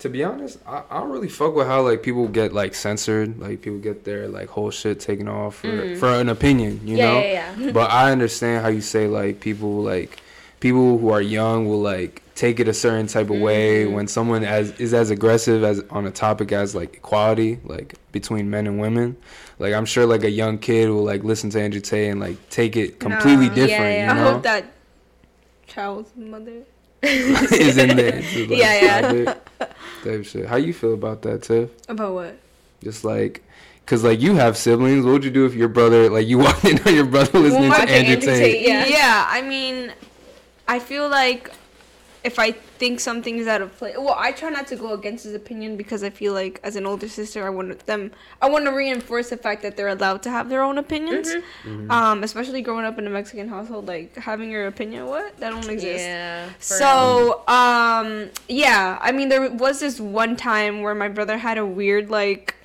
To 0.00 0.10
be 0.10 0.22
honest, 0.22 0.58
I, 0.66 0.82
I 0.90 1.00
don't 1.00 1.10
really 1.10 1.30
fuck 1.30 1.54
with 1.54 1.66
how 1.66 1.80
like 1.82 2.02
people 2.02 2.28
get 2.28 2.52
like 2.52 2.74
censored, 2.74 3.40
like 3.40 3.62
people 3.62 3.78
get 3.78 4.04
their 4.04 4.28
like 4.28 4.48
whole 4.50 4.70
shit 4.70 5.00
taken 5.00 5.26
off 5.28 5.56
for, 5.56 5.96
for 5.96 6.08
an 6.08 6.28
opinion, 6.28 6.80
you 6.86 6.96
Mm. 6.96 6.98
Yeah, 6.98 7.06
know. 7.12 7.18
yeah, 7.20 7.54
yeah. 7.58 7.72
but 7.72 7.90
I 7.90 8.12
understand 8.12 8.62
how 8.62 8.68
you 8.68 8.82
say 8.82 9.06
like 9.08 9.40
people 9.40 9.82
like 9.82 10.18
people 10.64 10.96
who 10.96 11.10
are 11.10 11.20
young 11.20 11.66
will 11.68 11.80
like 11.82 12.22
take 12.34 12.58
it 12.58 12.66
a 12.68 12.72
certain 12.74 13.06
type 13.06 13.28
of 13.28 13.38
way 13.38 13.84
Mm-hmm. 13.84 13.94
when 13.94 14.06
someone 14.08 14.42
as 14.44 14.70
is 14.80 14.94
as 14.94 15.10
aggressive 15.10 15.62
as 15.62 15.82
on 15.90 16.06
a 16.06 16.10
topic 16.10 16.52
as 16.52 16.74
like 16.74 16.94
equality, 16.94 17.60
like 17.64 17.94
between 18.12 18.48
men 18.48 18.66
and 18.66 18.80
women. 18.80 19.14
Like 19.58 19.74
I'm 19.74 19.84
sure 19.84 20.06
like 20.06 20.24
a 20.24 20.30
young 20.30 20.56
kid 20.58 20.88
will 20.88 21.04
like 21.04 21.22
listen 21.22 21.50
to 21.50 21.60
Andrew 21.60 21.80
Tate 21.82 22.10
and 22.10 22.18
like 22.18 22.36
take 22.48 22.76
it 22.76 22.98
completely 22.98 23.48
Nah. 23.48 23.54
different. 23.54 23.92
Yeah, 23.98 24.04
yeah. 24.06 24.12
I 24.12 24.16
You 24.16 24.24
know, 24.24 24.32
hope 24.32 24.42
that 24.44 24.64
child's 25.66 26.10
mother. 26.16 26.62
is 27.02 27.76
in 27.76 27.96
there. 27.98 28.22
to, 28.22 28.46
like, 28.46 28.58
Yeah, 28.58 28.80
yeah. 28.82 29.22
stop. 29.22 29.74
Type 30.02 30.24
shit. 30.24 30.46
How 30.46 30.56
you 30.56 30.72
feel 30.72 30.94
about 30.94 31.20
that, 31.22 31.42
Tiff? 31.42 31.68
About 31.90 32.14
what? 32.14 32.38
Just 32.82 33.04
like, 33.04 33.42
cause 33.84 34.02
like 34.02 34.18
you 34.22 34.34
have 34.36 34.56
siblings. 34.56 35.04
What 35.04 35.12
would 35.12 35.24
you 35.24 35.30
do 35.30 35.44
if 35.44 35.52
your 35.54 35.68
brother, 35.68 36.08
like 36.08 36.26
you 36.26 36.38
walked 36.46 36.64
in 36.64 36.78
on 36.86 36.94
your 36.94 37.04
brother 37.04 37.38
listening 37.38 37.68
Well, 37.68 37.80
to 37.80 37.86
to 37.86 37.92
Andrew, 37.92 38.14
Andrew 38.14 38.32
Tate? 38.32 38.52
Tate, 38.54 38.66
Yeah. 38.66 38.86
Yeah, 38.86 39.26
I 39.28 39.42
mean, 39.42 39.92
I 40.66 40.78
feel 40.78 41.08
like 41.08 41.50
if 42.24 42.38
I 42.38 42.52
think 42.52 43.00
something's 43.00 43.46
out 43.46 43.60
of 43.60 43.76
place, 43.76 43.96
well, 43.98 44.16
I 44.16 44.32
try 44.32 44.48
not 44.48 44.66
to 44.68 44.76
go 44.76 44.94
against 44.94 45.24
his 45.24 45.34
opinion 45.34 45.76
because 45.76 46.02
I 46.02 46.08
feel 46.08 46.32
like 46.32 46.58
as 46.62 46.74
an 46.74 46.86
older 46.86 47.06
sister, 47.06 47.46
I 47.46 47.50
want 47.50 47.78
them, 47.80 48.12
I 48.40 48.48
want 48.48 48.64
to 48.64 48.70
reinforce 48.72 49.28
the 49.28 49.36
fact 49.36 49.60
that 49.60 49.76
they're 49.76 49.88
allowed 49.88 50.22
to 50.22 50.30
have 50.30 50.48
their 50.48 50.62
own 50.62 50.78
opinions. 50.78 51.28
Mm-hmm. 51.28 51.90
Um, 51.90 52.24
especially 52.24 52.62
growing 52.62 52.86
up 52.86 52.98
in 52.98 53.06
a 53.06 53.10
Mexican 53.10 53.46
household, 53.48 53.86
like 53.86 54.16
having 54.16 54.50
your 54.50 54.66
opinion, 54.68 55.06
what 55.06 55.36
that 55.36 55.50
don't 55.50 55.68
exist. 55.68 56.02
yeah 56.02 56.48
So, 56.60 57.46
um, 57.46 58.30
yeah, 58.48 58.98
I 59.02 59.12
mean, 59.12 59.28
there 59.28 59.50
was 59.50 59.80
this 59.80 60.00
one 60.00 60.34
time 60.34 60.80
where 60.80 60.94
my 60.94 61.08
brother 61.08 61.36
had 61.36 61.58
a 61.58 61.66
weird, 61.66 62.08
like, 62.08 62.56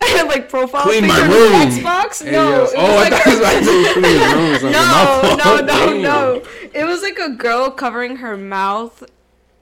like 0.28 0.48
profile 0.48 0.82
Clean 0.82 1.02
picture 1.02 1.16
my 1.18 1.24
on 1.24 1.30
room. 1.30 1.52
his 1.70 1.78
Xbox. 1.78 2.24
Hey, 2.24 2.30
no, 2.32 2.50
yo. 2.50 2.64
it 2.64 2.70
oh, 2.76 2.82
was 2.82 2.94
I 2.96 2.96
like 2.96 3.12
thought 3.12 3.26
it 3.26 3.30
was 3.30 3.40
like 3.40 3.64
you 3.64 3.92
clean 3.92 4.20
your 4.20 4.36
room 4.36 4.64
or 4.66 4.70
no, 4.70 5.36
no, 5.36 5.56
no, 5.60 5.66
Damn. 5.66 6.02
no. 6.02 6.42
It 6.74 6.84
was 6.84 7.02
like 7.02 7.18
a 7.18 7.30
girl 7.30 7.70
covering 7.70 8.16
her 8.16 8.36
mouth, 8.36 9.02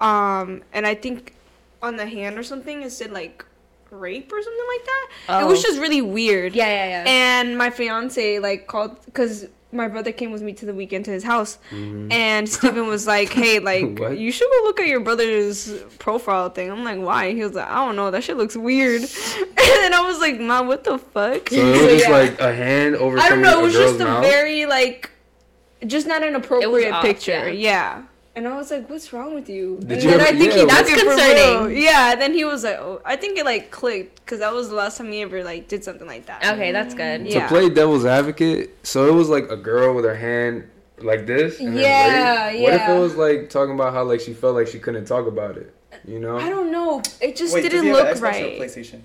um, 0.01 0.62
and 0.72 0.87
I 0.87 0.95
think 0.95 1.35
on 1.82 1.97
the 1.97 2.07
hand 2.07 2.39
or 2.39 2.43
something 2.43 2.82
it 2.82 2.91
said 2.91 3.12
like 3.12 3.45
rape 3.91 4.32
or 4.32 4.43
something 4.43 4.66
like 4.76 4.85
that. 4.87 5.43
It 5.43 5.47
was 5.47 5.61
Oh. 5.61 5.62
just 5.68 5.78
really 5.80 6.03
weird. 6.03 6.55
yeah 6.55 6.66
yeah 6.66 7.05
yeah 7.05 7.11
And 7.11 7.57
my 7.57 7.70
fiance 7.70 8.39
like 8.41 8.66
called 8.66 8.97
because 9.07 9.47
my 9.75 9.89
brother 9.89 10.12
came 10.12 10.31
with 10.33 10.43
me 10.43 10.53
to 10.55 10.66
the 10.66 10.72
weekend 10.75 11.05
to 11.07 11.11
his 11.11 11.25
house, 11.25 11.59
and 11.70 12.49
Stephen 12.49 12.87
was 12.87 13.07
like, 13.07 13.33
"Hey, 13.33 13.59
like 13.70 13.85
Mm-hmm. 13.85 14.14
You 14.14 14.31
should 14.33 14.49
go 14.51 14.64
look 14.64 14.81
at 14.81 14.87
your 14.87 15.01
brother's 15.01 15.72
profile 15.99 16.49
thing." 16.51 16.70
I'm 16.70 16.85
like, 16.85 16.99
"Why?" 17.01 17.33
He 17.33 17.43
was 17.43 17.53
like, 17.55 17.68
"I 17.68 17.85
don't 17.85 17.97
know. 17.97 18.11
That 18.11 18.25
shit 18.25 18.37
looks 18.37 18.57
weird." 18.57 19.03
and 19.41 19.57
then 19.57 19.93
I 19.95 20.01
was 20.01 20.18
like, 20.20 20.41
"Ma, 20.41 20.62
what 20.62 20.85
the 20.85 20.99
fuck?" 20.99 21.51
So 21.51 21.57
it 21.57 21.70
was 21.70 21.81
just 21.93 22.09
yeah. 22.09 22.11
like 22.11 22.41
a 22.41 22.55
hand 22.55 22.97
over. 22.97 23.18
I 23.18 23.29
don't 23.29 23.43
know. 23.43 23.59
It 23.61 23.62
was 23.62 23.75
a 23.75 23.79
girl's 23.79 23.91
just 23.93 24.01
a 24.01 24.05
mouth? 24.05 24.22
very 24.25 24.66
like, 24.66 25.11
just 25.87 26.07
not 26.07 26.22
an 26.22 26.35
appropriate 26.35 26.93
off, 26.93 27.03
picture. 27.05 27.49
yeah. 27.51 27.53
Yeah. 27.53 28.03
And 28.37 28.49
I 28.49 28.57
was 28.57 28.70
like, 28.70 28.91
"What's 28.91 29.12
wrong 29.12 29.32
with 29.35 29.49
you?" 29.49 29.76
Did 29.80 29.93
and 29.93 30.03
you 30.03 30.11
then 30.11 30.20
ever- 30.20 30.28
I 30.28 30.39
think 30.39 30.53
yeah, 30.55 30.61
he 30.61 30.66
That's 30.66 30.91
took 30.91 30.99
it 30.99 31.05
for 31.05 31.11
concerning. 31.11 31.82
Yeah. 31.82 32.14
Then 32.16 32.32
he 32.35 32.45
was 32.45 32.64
like, 32.64 32.78
"Oh, 32.78 33.01
I 33.05 33.14
think 33.16 33.39
it 33.39 33.45
like 33.45 33.70
clicked 33.70 34.16
because 34.24 34.41
that 34.41 34.53
was 34.53 34.70
the 34.70 34.74
last 34.74 34.99
time 34.99 35.12
he 35.12 35.22
ever 35.22 35.45
like 35.45 35.68
did 35.68 35.85
something 35.85 36.07
like 36.09 36.26
that." 36.26 36.45
okay 36.55 36.72
that's 36.72 36.95
good 36.95 37.26
Yeah. 37.26 37.43
To 37.43 37.49
play 37.49 37.68
devil's 37.70 38.05
advocate, 38.05 38.70
so 38.82 39.07
it 39.07 39.12
was 39.14 39.28
like 39.28 39.49
a 39.51 39.57
girl 39.57 39.95
with 39.95 40.05
her 40.05 40.16
hand 40.16 40.64
like 40.99 41.26
this. 41.26 41.61
And 41.61 41.76
Yeah, 41.76 42.09
then 42.09 42.55
rape? 42.55 42.62
What 42.62 42.72
if 42.74 42.89
it 42.89 42.99
was 42.99 43.14
like 43.16 43.51
talking 43.51 43.74
about 43.74 43.93
how 43.93 44.03
like 44.05 44.20
she 44.20 44.32
felt 44.35 44.57
like 44.57 44.66
she 44.66 44.78
couldn't 44.80 45.05
talk 45.05 45.26
about 45.28 45.57
it? 45.57 45.72
You 46.05 46.18
know, 46.18 46.37
I 46.37 46.49
don't 46.49 46.72
know. 46.72 47.03
It 47.20 47.37
just 47.37 47.55
Wait, 47.55 47.62
didn't 47.62 47.82
he 47.85 47.89
have 47.89 47.97
look 47.99 48.09
an 48.09 48.14
Xbox 48.14 48.18
or 48.18 48.22
right. 48.22 48.59
PlayStation? 48.61 49.01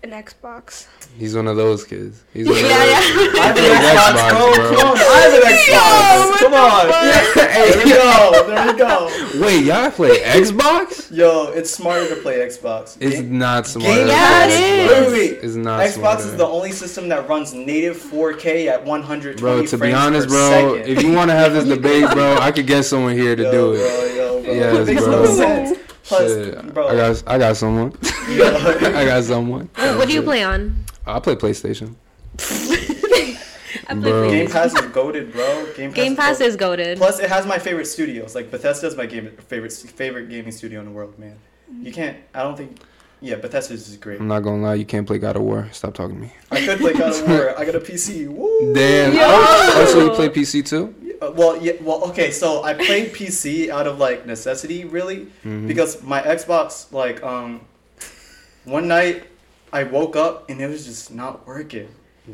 An 0.00 0.10
Xbox. 0.10 0.86
he's 1.18 1.34
one 1.34 1.48
of 1.48 1.56
those 1.56 1.82
kids. 1.84 2.22
He's 2.32 2.46
one 2.46 2.56
of 2.56 2.62
Yeah, 2.62 2.68
those 2.78 2.88
yeah. 2.88 3.00
kids. 3.00 3.38
I 3.38 3.42
have 3.42 3.56
Play 3.56 3.70
an 3.70 3.82
Xbox, 3.82 4.30
bro. 4.30 4.76
Come 4.78 4.88
on, 4.88 4.96
I 4.96 5.18
have 5.18 5.34
an 5.34 5.42
Xbox. 5.58 6.38
Come 6.38 6.54
on. 6.54 6.88
There 7.34 7.84
we 7.84 7.90
go. 7.90 8.46
There 8.46 8.72
we 8.72 8.78
go. 8.78 9.44
Wait, 9.44 9.64
y'all 9.64 9.90
play 9.90 10.20
Xbox? 10.20 11.10
Yo, 11.14 11.50
it's 11.52 11.70
smarter 11.72 12.08
to 12.14 12.16
play 12.22 12.38
Xbox. 12.38 12.96
It's 13.00 13.16
Game- 13.16 13.38
not 13.38 13.66
smart. 13.66 13.86
Game 13.92 14.06
to 14.06 14.12
Pass. 14.12 14.46
play 14.46 14.84
it 14.84 14.88
Xbox. 14.88 15.06
is. 15.06 15.12
Wait, 15.12 15.12
wait. 15.32 15.44
It's 15.44 15.54
not 15.56 15.80
Xbox 15.80 15.92
smarter. 15.94 16.22
is 16.22 16.36
the 16.36 16.46
only 16.46 16.70
system 16.72 17.08
that 17.08 17.28
runs 17.28 17.52
native 17.52 17.96
4K 17.96 18.68
at 18.68 18.84
120 18.84 19.40
Bro, 19.40 19.66
to 19.66 19.78
be 19.78 19.92
honest, 19.92 20.28
bro, 20.28 20.76
second. 20.76 20.96
if 20.96 21.02
you 21.02 21.10
want 21.12 21.30
to 21.30 21.34
have 21.34 21.52
this 21.52 21.64
debate, 21.74 22.08
bro, 22.12 22.36
I 22.38 22.52
could 22.52 22.68
get 22.68 22.84
someone 22.84 23.14
here 23.14 23.34
to 23.34 23.42
yo, 23.42 23.50
do 23.50 23.72
it. 23.72 23.78
Bro, 23.78 24.14
yo, 24.14 24.42
bro. 24.44 24.52
Yes, 24.54 24.76
it 24.76 24.86
makes 24.94 25.02
bro. 25.04 25.10
no 25.24 25.26
sense. 25.34 25.78
Plus, 26.08 26.32
Shit, 26.32 26.72
bro, 26.72 26.88
I 26.88 26.96
got, 26.96 27.22
I 27.26 27.38
got 27.38 27.56
someone. 27.58 27.92
yo, 28.30 28.46
I 28.56 29.04
got 29.04 29.24
someone. 29.24 29.68
what 29.76 30.08
do 30.08 30.14
you 30.14 30.22
play 30.22 30.42
on 30.42 30.86
I 31.06 31.20
play 31.20 31.36
PlayStation. 31.36 31.96
I 33.88 33.94
play 33.94 34.00
Bro. 34.00 34.30
Game 34.30 34.50
Pass 34.50 34.74
is 34.74 34.86
goaded, 34.86 35.32
bro. 35.32 35.70
Game 35.76 35.90
Pass, 35.90 35.96
Game 35.96 36.16
Pass 36.16 36.40
is 36.40 36.56
goaded 36.56 36.96
Plus, 36.96 37.20
it 37.20 37.28
has 37.28 37.46
my 37.46 37.58
favorite 37.58 37.84
studios. 37.84 38.34
Like 38.34 38.50
Bethesda's 38.50 38.96
my 38.96 39.04
game 39.04 39.36
favorite 39.48 39.72
favorite 39.72 40.30
gaming 40.30 40.52
studio 40.52 40.80
in 40.80 40.86
the 40.86 40.92
world, 40.92 41.18
man. 41.18 41.38
You 41.82 41.92
can't. 41.92 42.16
I 42.34 42.42
don't 42.42 42.56
think. 42.56 42.78
Yeah, 43.20 43.34
Bethesda's 43.36 43.86
is 43.88 43.98
great. 43.98 44.18
I'm 44.18 44.28
not 44.28 44.40
gonna 44.40 44.62
lie, 44.62 44.74
you 44.76 44.86
can't 44.86 45.06
play 45.06 45.18
God 45.18 45.36
of 45.36 45.42
War. 45.42 45.68
Stop 45.72 45.92
talking 45.92 46.16
to 46.16 46.22
me. 46.22 46.32
I 46.50 46.64
could 46.64 46.78
play 46.78 46.94
God 46.94 47.12
of 47.12 47.28
War. 47.28 47.58
I 47.58 47.66
got 47.66 47.74
a 47.74 47.80
PC. 47.80 48.28
Woo. 48.28 48.72
Damn. 48.72 49.12
Yo. 49.12 49.20
Oh, 49.22 49.72
oh 49.76 49.86
so 49.86 50.04
you 50.04 50.10
play 50.12 50.30
PC 50.30 50.64
too? 50.66 50.94
Uh, 51.20 51.32
well, 51.34 51.60
yeah. 51.62 51.72
Well, 51.80 52.04
okay. 52.10 52.30
So 52.30 52.62
I 52.62 52.74
played 52.74 53.12
PC 53.18 53.68
out 53.70 53.86
of 53.86 53.98
like 53.98 54.26
necessity, 54.26 54.84
really, 54.84 55.26
Mm-hmm. 55.44 55.66
because 55.66 56.02
my 56.02 56.20
Xbox, 56.22 56.92
like, 56.92 57.22
um, 57.22 57.60
one 58.64 58.88
night 58.88 59.24
I 59.72 59.84
woke 59.84 60.16
up 60.16 60.48
and 60.50 60.60
it 60.60 60.66
was 60.68 60.84
just 60.86 61.12
not 61.12 61.46
working. 61.46 61.88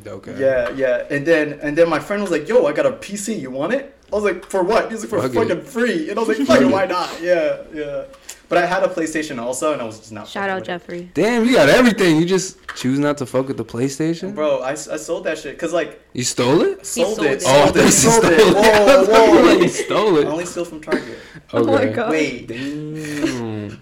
Okay. 0.07 0.35
Yeah, 0.39 0.71
yeah. 0.71 1.07
And 1.11 1.25
then 1.27 1.61
and 1.63 1.79
then 1.79 1.89
my 1.89 2.01
friend 2.01 2.21
was 2.23 2.31
like, 2.33 2.49
"Yo, 2.49 2.67
I 2.67 2.73
got 2.73 2.87
a 2.87 2.93
PC. 2.93 3.39
You 3.41 3.51
want 3.51 3.73
it?" 3.75 3.97
I 4.13 4.17
was 4.17 4.25
like, 4.25 4.45
"For 4.51 4.63
what?" 4.63 4.91
He's 4.91 5.03
like, 5.03 5.11
"For 5.11 5.21
Fuck 5.23 5.31
it. 5.31 5.35
fucking 5.35 5.63
free." 5.63 6.11
And 6.11 6.19
I 6.19 6.23
was 6.23 6.37
like, 6.37 6.47
"Fucking 6.47 6.71
why 6.77 6.87
not?" 6.87 7.11
Yeah, 7.23 7.63
yeah. 7.73 8.05
But 8.49 8.59
I 8.59 8.67
had 8.67 8.83
a 8.83 8.89
PlayStation 8.89 9.41
also, 9.41 9.73
and 9.73 9.81
I 9.81 9.85
was 9.85 9.99
just 9.99 10.13
not. 10.13 10.29
shout 10.29 10.49
out 10.51 10.57
with 10.61 10.65
it. 10.65 10.67
jeffrey 10.67 11.11
Damn, 11.15 11.47
you 11.47 11.55
got 11.55 11.69
everything. 11.71 12.19
You 12.19 12.27
just 12.27 12.59
choose 12.77 12.99
not 12.99 13.17
to 13.19 13.27
fuck 13.27 13.49
with 13.49 13.57
the 13.57 13.65
PlayStation? 13.65 14.35
Bro, 14.35 14.61
I, 14.61 14.73
s- 14.73 14.87
I 14.87 14.97
sold 14.97 15.25
that 15.25 15.39
shit 15.39 15.55
because 15.57 15.73
like 15.73 16.01
You 16.13 16.25
stole 16.25 16.61
it? 16.63 16.85
sold, 16.87 17.17
sold 17.17 17.27
it, 17.27 17.43
it. 17.43 17.45
Oh, 17.47 17.51
I 17.51 17.65
sold 17.65 17.75
thought 17.75 17.87
it, 17.87 17.93
sold 17.93 18.25
it. 18.25 18.41
stole 18.41 18.59
it. 18.59 19.09
Whoa, 19.09 19.43
whoa. 19.43 19.53
you 19.63 19.69
stole 19.69 20.17
it. 20.19 20.27
I 20.27 20.31
only 20.31 20.45
steal 20.47 20.65
from 20.67 20.81
Target. 20.83 21.19
Oh 21.53 21.65
my 21.65 21.87
god. 21.87 22.11
Wait, 22.11 22.49
Damn. 22.49 23.81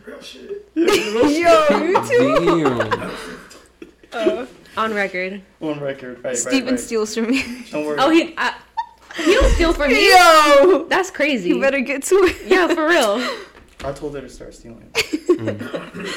Yo, 0.75 1.79
you 1.79 2.07
too. 2.07 2.91
Damn. 4.11 4.49
on 4.77 4.95
record 4.95 5.43
on 5.61 5.81
record. 5.81 6.23
Right, 6.25 6.37
Steven 6.37 6.65
right, 6.65 6.71
right. 6.73 6.81
steals 6.81 7.15
from 7.15 7.31
me. 7.31 7.43
Don't 7.71 7.85
worry. 7.87 7.97
oh 7.99 8.11
he 8.11 8.35
uh, 8.37 8.53
he 9.17 9.35
don't 9.35 9.53
steal 9.55 9.73
from 9.73 9.89
me 9.91 10.11
Yo, 10.11 10.85
that's 10.89 11.11
crazy 11.11 11.51
you 11.51 11.61
better 11.61 11.81
get 11.81 12.03
to 12.05 12.15
it. 12.17 12.37
yeah 12.47 12.69
for 12.75 12.87
real 12.89 13.19
I 13.85 13.93
told 13.93 14.15
her 14.15 14.21
to 14.21 14.29
start 14.29 14.55
stealing. 14.55 14.91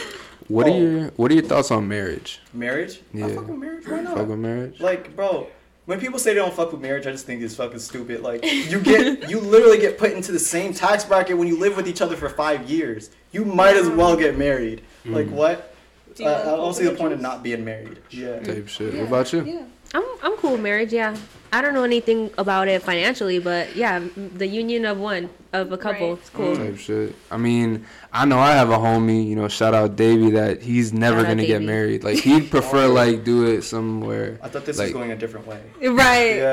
What 0.48 0.68
are 0.68 0.72
Oh. 0.72 0.78
your 0.78 1.08
What 1.16 1.32
are 1.32 1.34
your 1.34 1.44
thoughts 1.44 1.72
on 1.72 1.88
marriage? 1.88 2.40
Marriage? 2.54 3.02
Yeah. 3.14 3.26
I 3.26 3.36
fuck 3.36 3.48
with 3.48 3.58
marriage. 3.58 3.88
Why 3.88 4.02
not? 4.02 4.16
Fuck 4.16 4.28
with 4.28 4.38
marriage? 4.38 4.80
Like, 4.80 5.16
bro, 5.16 5.48
when 5.86 6.00
people 6.00 6.20
say 6.20 6.34
they 6.34 6.40
don't 6.40 6.54
fuck 6.54 6.72
with 6.72 6.82
marriage, 6.82 7.08
I 7.08 7.12
just 7.12 7.26
think 7.26 7.42
it's 7.42 7.56
fucking 7.56 7.80
stupid. 7.80 8.22
Like 8.22 8.44
you 8.46 8.80
get, 8.80 9.28
you 9.30 9.40
literally 9.40 9.80
get 9.80 9.98
put 9.98 10.12
into 10.12 10.32
the 10.32 10.40
same 10.40 10.72
tax 10.74 11.04
bracket 11.04 11.38
when 11.38 11.48
you 11.48 11.58
live 11.58 11.76
with 11.76 11.88
each 11.88 12.02
other 12.02 12.16
for 12.16 12.30
five 12.30 12.70
years. 12.70 13.10
You 13.32 13.44
might 13.44 13.76
as 13.76 13.90
well 13.90 14.16
get 14.16 14.38
married. 14.38 14.84
Mm. 15.04 15.14
Like 15.14 15.30
what? 15.30 15.74
Do 16.16 16.24
you 16.24 16.30
uh, 16.30 16.34
I, 16.34 16.46
want 16.48 16.58
don't 16.58 16.74
see 16.76 16.84
the 16.84 16.90
point 16.92 17.14
of 17.14 17.20
pictures? 17.20 17.22
not 17.24 17.44
being 17.44 17.66
married. 17.66 18.00
Yeah. 18.12 18.40
Type 18.42 18.68
shit. 18.68 18.94
What 18.94 19.08
about 19.08 19.34
you? 19.34 19.44
Yeah. 19.46 19.66
I'm 19.96 20.06
I'm 20.22 20.38
cool 20.38 20.52
with 20.52 20.62
marriage. 20.62 20.94
Yeah, 20.94 21.16
I 21.58 21.62
don't 21.62 21.74
know 21.74 21.84
anything 21.84 22.32
about 22.38 22.68
it 22.68 22.82
financially, 22.84 23.40
but 23.40 23.76
yeah, 23.76 24.04
the 24.16 24.46
union 24.46 24.86
of 24.86 24.98
one 25.00 25.30
of 25.54 25.72
a 25.72 25.78
couple 25.78 26.10
Right. 26.16 26.22
is 26.24 26.30
cool. 26.30 26.56
Type 26.58 26.78
shit. 26.78 27.16
I 27.32 27.38
mean, 27.38 27.86
I 28.12 28.26
know 28.26 28.40
I 28.40 28.52
have 28.52 28.70
a 28.72 28.78
homie, 28.78 29.26
you 29.26 29.36
know, 29.38 29.48
shout 29.48 29.74
out 29.74 29.96
Davey, 29.96 30.32
that 30.32 30.62
he's 30.62 30.92
never 30.92 31.20
Shout 31.22 31.28
gonna 31.30 31.46
get 31.46 31.62
married. 31.62 32.04
Like 32.04 32.18
he'd 32.20 32.52
prefer 32.56 32.88
like 32.88 33.24
do 33.24 33.46
it 33.46 33.62
somewhere. 33.64 34.38
I 34.44 34.50
thought 34.50 34.66
this 34.66 34.78
Like- 34.78 34.88
was 34.88 34.94
going 34.94 35.12
a 35.12 35.16
different 35.16 35.48
way. 35.48 35.62
Right, 35.82 36.36
Yeah. 36.38 36.52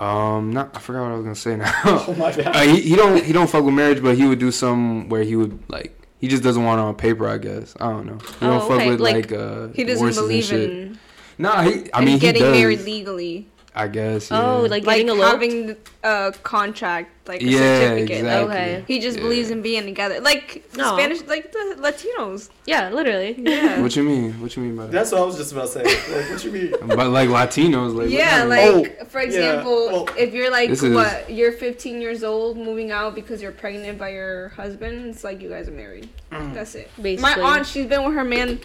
Um, 0.00 0.52
not 0.52 0.76
I 0.76 0.78
forgot 0.78 1.02
what 1.02 1.10
I 1.10 1.14
was 1.16 1.22
gonna 1.24 1.34
say 1.34 1.56
now. 1.56 1.72
Oh 1.84 2.14
my 2.16 2.30
bad. 2.30 2.54
Uh, 2.54 2.60
he, 2.60 2.80
he 2.82 2.94
don't 2.94 3.20
he 3.24 3.32
don't 3.32 3.50
fuck 3.50 3.64
with 3.64 3.74
marriage, 3.74 4.00
but 4.00 4.16
he 4.16 4.26
would 4.28 4.38
do 4.38 4.52
some 4.52 5.08
where 5.08 5.24
he 5.24 5.34
would 5.34 5.58
like 5.68 6.00
he 6.20 6.28
just 6.28 6.44
doesn't 6.44 6.62
want 6.62 6.78
it 6.78 6.82
on 6.84 6.94
paper. 6.94 7.26
I 7.28 7.36
guess 7.38 7.74
I 7.80 7.90
don't 7.90 8.06
know. 8.06 8.18
He 8.38 8.46
Oh, 8.46 8.50
don't 8.50 8.60
fuck 8.60 8.70
okay, 8.78 8.90
with 8.90 9.00
like, 9.00 9.28
like, 9.28 9.32
uh 9.32 9.68
He 9.74 9.82
doesn't 9.82 10.06
divorces 10.06 10.18
and 10.18 10.28
believe 10.28 10.44
shit. 10.44 10.70
in 10.70 10.98
Nah, 11.38 11.62
he 11.62 11.90
I 11.92 12.00
in 12.00 12.04
mean 12.04 12.14
he 12.14 12.18
getting 12.18 12.42
does. 12.42 12.52
married 12.56 12.80
legally. 12.80 13.46
I 13.74 13.86
guess. 13.86 14.32
Oh, 14.32 14.64
yeah. 14.64 14.70
like 14.70 14.84
Like 14.84 14.96
getting 14.96 15.08
eloped. 15.10 15.30
having 15.30 15.76
a 16.02 16.32
contract, 16.42 17.28
like 17.28 17.40
a 17.42 17.44
yeah, 17.44 17.58
certificate. 17.58 18.10
exactly. 18.18 18.50
Okay. 18.56 18.84
He 18.88 18.98
just 18.98 19.16
Yeah. 19.18 19.22
believes 19.22 19.50
in 19.50 19.62
being 19.62 19.84
together, 19.84 20.18
like 20.20 20.68
the 20.72 20.82
Spanish, 20.94 21.22
like 21.28 21.52
the 21.52 21.76
Latinos. 21.78 22.48
yeah, 22.66 22.90
literally. 22.90 23.36
Yeah. 23.38 23.80
What 23.82 23.94
you 23.94 24.02
mean? 24.02 24.32
What 24.40 24.56
you 24.56 24.64
mean 24.64 24.74
by 24.74 24.86
that? 24.86 24.92
That's 24.92 25.12
what 25.12 25.20
I 25.20 25.24
was 25.24 25.36
just 25.36 25.52
about 25.52 25.68
to 25.68 25.72
say. 25.74 25.84
Like, 25.84 26.28
what 26.28 26.42
you 26.44 26.50
mean? 26.50 26.70
but 26.96 27.10
like 27.10 27.28
Latinos, 27.28 27.94
like 27.94 28.10
yeah, 28.10 28.42
like 28.42 28.98
Oh, 29.00 29.04
for 29.04 29.20
yeah. 29.20 29.26
example, 29.28 29.86
Well, 29.92 30.08
if 30.18 30.34
you're 30.34 30.50
like 30.50 30.70
is- 30.70 30.82
what, 30.82 31.30
you're 31.30 31.52
15 31.52 32.00
years 32.00 32.24
old, 32.24 32.56
moving 32.56 32.90
out 32.90 33.14
because 33.14 33.40
you're 33.40 33.52
pregnant 33.52 33.96
by 33.96 34.08
your 34.08 34.48
husband. 34.56 35.06
It's 35.10 35.22
like 35.22 35.40
you 35.40 35.50
guys 35.50 35.68
are 35.68 35.72
married. 35.72 36.08
Mm. 36.32 36.52
That's 36.52 36.74
it. 36.74 36.90
Basically. 37.00 37.22
My 37.42 37.48
aunt, 37.48 37.64
she's 37.64 37.86
been 37.86 38.02
with 38.04 38.14
her 38.14 38.24
man 38.24 38.58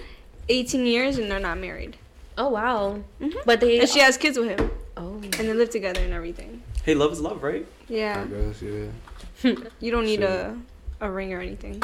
18 0.49 0.87
years 0.87 1.19
and 1.19 1.29
they're 1.29 1.39
not 1.39 1.59
married, 1.59 1.97
Oh 2.37 2.49
wow. 2.49 2.99
Mhm. 3.21 3.33
But 3.45 3.59
they. 3.59 3.79
and 3.79 3.89
she 3.89 3.99
has 3.99 4.17
kids 4.17 4.37
with 4.37 4.49
him, 4.59 4.71
oh. 4.97 5.13
and 5.21 5.33
they 5.33 5.53
live 5.53 5.69
together 5.69 6.01
and 6.01 6.13
everything. 6.13 6.61
Hey, 6.83 6.95
love 6.95 7.11
is 7.11 7.21
love, 7.21 7.43
right? 7.43 7.65
I 7.89 7.93
Yeah, 7.93 8.25
guess, 8.25 8.61
yeah. 8.61 9.55
you 9.79 9.91
don't 9.91 10.05
need 10.05 10.19
Shit. 10.21 10.29
a 10.29 10.57
a 11.01 11.09
ring 11.11 11.33
or 11.33 11.39
anything. 11.39 11.81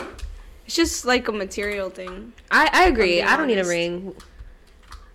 It's 0.65 0.75
just 0.75 1.05
like 1.05 1.27
a 1.27 1.31
material 1.31 1.89
thing. 1.89 2.33
I 2.51 2.69
I 2.73 2.83
agree. 2.87 3.21
I 3.21 3.37
don't 3.37 3.47
need 3.47 3.59
a 3.59 3.65
ring. 3.67 4.15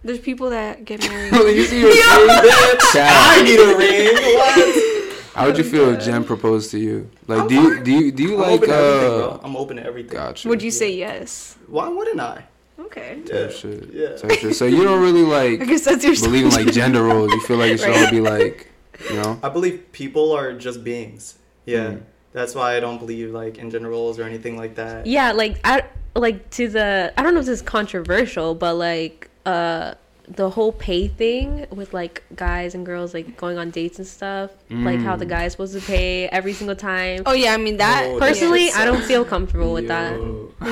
There's 0.05 0.18
people 0.20 0.51
that 0.51 0.85
get 0.85 1.01
married. 1.09 1.32
you 1.57 1.64
see 1.64 1.80
your 1.80 1.91
face? 1.93 2.97
I 2.97 3.43
need 3.45 3.59
a 3.61 3.76
ring. 3.76 4.35
What? 4.39 4.91
How 5.35 5.47
would 5.47 5.59
you 5.59 5.64
feel 5.64 5.89
if 5.91 6.05
Jen 6.05 6.22
proposed 6.22 6.70
to 6.70 6.78
you? 6.78 7.11
Like, 7.26 7.41
I'm 7.41 7.49
do 7.49 7.55
you 7.57 7.82
do 7.82 7.91
you 7.91 8.12
do 8.12 8.22
you 8.22 8.35
I'm 8.35 8.41
like 8.43 8.51
open 8.53 8.68
to 8.68 8.74
everything, 8.74 9.11
uh? 9.12 9.26
bro. 9.26 9.41
I'm 9.43 9.57
open 9.57 9.76
to 9.78 9.85
everything. 9.85 10.12
Gotcha. 10.16 10.49
Would 10.49 10.62
you 10.62 10.70
say 10.70 10.93
yes? 10.95 11.57
Why 11.66 11.89
wouldn't 11.89 12.20
I? 12.20 12.45
Okay. 12.79 13.22
Type 13.22 13.53
shit. 13.53 13.91
Yeah. 13.93 14.16
Type 14.16 14.39
shit. 14.39 14.57
So 14.57 14.66
you 14.66 14.85
don't 14.85 15.01
really 15.01 15.22
like 15.22 15.61
I 15.61 15.64
like 15.64 15.68
guess 15.68 15.85
that's 15.85 16.05
your 16.05 16.14
believe 16.14 16.47
in 16.47 16.51
like 16.51 16.72
gender 16.72 17.03
roles. 17.03 17.33
You 17.33 17.41
feel 17.43 17.57
like 17.57 17.72
it 17.72 17.81
should 17.81 17.97
all 17.97 18.11
be 18.11 18.20
like, 18.20 18.68
you 19.11 19.16
know? 19.16 19.39
I 19.43 19.49
believe 19.49 19.93
people 19.93 20.33
are 20.33 20.53
just 20.53 20.85
beings. 20.85 21.39
Yeah. 21.66 21.85
Mm. 21.85 22.03
That's 22.33 22.55
why 22.55 22.77
I 22.77 22.81
don't 22.81 22.99
believe 22.99 23.33
like 23.33 23.59
in 23.59 23.70
gender 23.70 23.89
roles 23.89 24.18
or 24.18 24.25
anything 24.25 24.57
like 24.57 24.75
that. 24.75 25.07
Yeah, 25.07 25.33
like 25.33 25.61
I 25.64 25.85
like 26.16 26.51
to 26.51 26.68
the. 26.68 27.12
I 27.16 27.22
don't 27.22 27.35
know 27.35 27.41
if 27.41 27.47
this 27.47 27.61
is 27.61 27.62
controversial, 27.62 28.55
but 28.57 28.75
like 28.75 29.31
uh 29.47 29.95
the 30.27 30.49
whole 30.51 30.72
pay 30.72 31.07
thing 31.09 31.66
with 31.70 31.93
like 31.93 32.22
guys 32.35 32.75
and 32.75 32.87
girls 32.87 33.12
like 33.12 33.37
going 33.37 33.59
on 33.59 33.70
dates 33.70 33.99
and 33.99 34.07
stuff. 34.07 34.51
Like 34.70 35.01
how 35.01 35.16
the 35.16 35.27
Mm. 35.27 35.29
guy's 35.29 35.53
supposed 35.53 35.75
to 35.75 35.81
pay 35.85 36.29
every 36.29 36.55
single 36.55 36.77
time. 36.77 37.22
Oh 37.27 37.33
yeah, 37.35 37.53
I 37.53 37.59
mean 37.59 37.77
that. 37.77 38.05
Oh, 38.07 38.18
Personally, 38.18 38.66
yeah. 38.68 38.79
I 38.81 38.85
don't 38.87 39.03
feel 39.05 39.25
comfortable 39.25 39.72
with 39.75 39.89
that. 39.89 40.12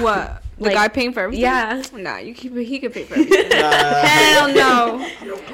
What? 0.00 0.42
The 0.58 0.64
Like- 0.64 0.74
guy 0.74 0.88
paying 0.88 1.12
for 1.12 1.20
everything? 1.20 1.42
Yeah. 1.42 1.82
Nah, 1.94 2.16
you 2.18 2.34
keep 2.34 2.56
he 2.56 2.78
could 2.78 2.92
pay 2.94 3.04
for 3.04 3.14
everything. 3.14 3.48
Nah. 3.60 4.06
Hell 4.06 4.48
no. 4.54 5.06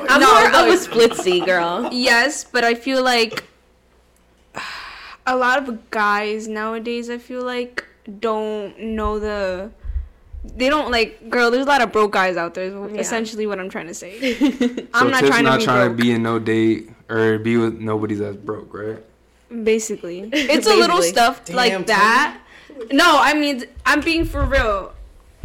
I'm 0.08 0.20
No, 0.20 0.32
more 0.32 0.46
of 0.46 0.66
a 0.66 0.70
look. 0.70 0.80
split 0.80 1.14
C 1.16 1.40
girl. 1.40 1.88
Yes, 1.92 2.44
but 2.44 2.62
I 2.64 2.74
feel 2.74 3.02
like 3.02 3.44
a 5.26 5.36
lot 5.36 5.58
of 5.68 5.90
guys 5.90 6.46
nowadays 6.48 7.10
I 7.10 7.18
feel 7.18 7.42
like 7.42 7.84
don't 8.20 8.78
know 8.78 9.18
the 9.18 9.70
they 10.44 10.68
don't 10.68 10.90
like 10.90 11.28
girl, 11.30 11.50
there's 11.50 11.66
a 11.66 11.68
lot 11.68 11.82
of 11.82 11.92
broke 11.92 12.12
guys 12.12 12.36
out 12.36 12.54
there 12.54 12.64
is 12.64 12.74
Yeah. 12.94 13.00
essentially 13.00 13.46
what 13.46 13.58
I'm 13.58 13.68
trying 13.68 13.86
to 13.88 13.94
say. 13.94 14.34
So 14.38 14.86
I'm 14.94 15.10
not 15.10 15.20
Tiff's 15.20 15.30
trying 15.30 15.44
to 15.44 15.50
not 15.50 15.58
be 15.58 15.64
trying 15.64 15.86
broke. 15.88 15.98
to 15.98 16.02
be 16.04 16.12
in 16.12 16.22
no 16.22 16.38
date 16.38 16.90
or 17.08 17.38
be 17.38 17.56
with 17.56 17.78
nobody 17.80 18.14
that's 18.14 18.36
broke, 18.36 18.72
right? 18.72 18.98
Basically. 19.64 20.28
It's 20.32 20.66
a 20.66 20.74
little 20.74 21.02
stuff 21.02 21.44
Damn, 21.44 21.56
like 21.56 21.72
Tony. 21.72 21.84
that. 21.86 22.40
No, 22.92 23.18
I 23.20 23.34
mean 23.34 23.64
I'm 23.84 24.00
being 24.00 24.24
for 24.24 24.44
real. 24.44 24.92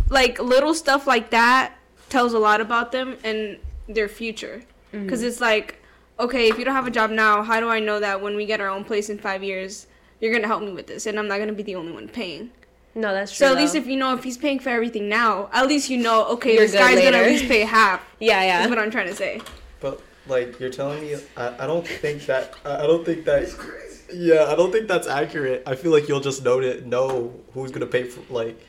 Like 0.10 0.40
little 0.40 0.74
stuff 0.74 1.08
like 1.08 1.30
that 1.32 1.74
tells 2.10 2.34
a 2.34 2.40
lot 2.40 2.62
about 2.62 2.92
them 2.92 3.18
and 3.24 3.58
their 3.88 4.08
future. 4.08 4.62
Mm-hmm. 4.94 5.10
Cuz 5.10 5.24
it's 5.24 5.42
like 5.42 5.80
okay, 6.20 6.48
if 6.50 6.60
you 6.60 6.64
don't 6.66 6.76
have 6.76 6.86
a 6.88 6.92
job 6.92 7.10
now, 7.10 7.42
how 7.42 7.60
do 7.60 7.68
I 7.70 7.80
know 7.80 8.00
that 8.00 8.22
when 8.22 8.36
we 8.36 8.46
get 8.46 8.62
our 8.62 8.70
own 8.70 8.84
place 8.84 9.10
in 9.10 9.18
5 9.18 9.44
years, 9.44 9.88
you're 10.22 10.32
going 10.32 10.44
to 10.44 10.48
help 10.48 10.62
me 10.62 10.72
with 10.72 10.86
this 10.88 11.08
and 11.08 11.18
I'm 11.18 11.28
not 11.28 11.38
going 11.38 11.50
to 11.50 11.56
be 11.56 11.64
the 11.64 11.76
only 11.76 11.92
one 11.92 12.08
paying. 12.08 12.52
No, 12.96 13.14
that's 13.14 13.32
true. 13.36 13.48
So 13.48 13.54
at 13.54 13.58
least 13.60 13.76
if 13.76 13.88
you 13.88 13.96
know 13.96 14.14
if 14.14 14.24
he's 14.24 14.38
paying 14.38 14.60
for 14.60 14.70
everything 14.70 15.10
now, 15.10 15.50
at 15.52 15.68
least 15.68 15.90
you 15.90 15.98
know 15.98 16.26
okay, 16.34 16.54
You're 16.54 16.62
this 16.64 16.72
good 16.74 16.80
guy's 16.80 17.00
going 17.00 17.14
to 17.14 17.20
at 17.20 17.26
least 17.28 17.46
pay 17.46 17.62
half. 17.62 18.04
yeah, 18.20 18.44
yeah. 18.44 18.60
That's 18.60 18.70
what. 18.70 18.80
I'm 18.80 18.92
trying 18.92 19.08
to 19.08 19.16
say. 19.16 19.42
But 19.80 20.02
like 20.28 20.60
you're 20.60 20.70
telling 20.70 21.02
me, 21.02 21.16
I, 21.36 21.64
I 21.64 21.68
don't 21.68 21.88
think 21.88 22.26
that 22.28 22.54
I 22.64 22.84
I 22.84 22.88
don't 22.88 23.04
think 23.06 23.26
that. 23.26 23.50
Yeah, 24.14 24.46
I 24.48 24.56
don't 24.56 24.72
think 24.72 24.88
that's 24.88 25.08
accurate. 25.08 25.64
I 25.66 25.74
feel 25.76 25.92
like 25.92 26.08
you'll 26.08 26.20
just 26.20 26.44
know 26.44 26.60
it, 26.62 26.86
know 26.86 27.34
who's 27.56 27.72
gonna 27.72 27.88
pay 27.88 28.04
for 28.04 28.22
like, 28.32 28.64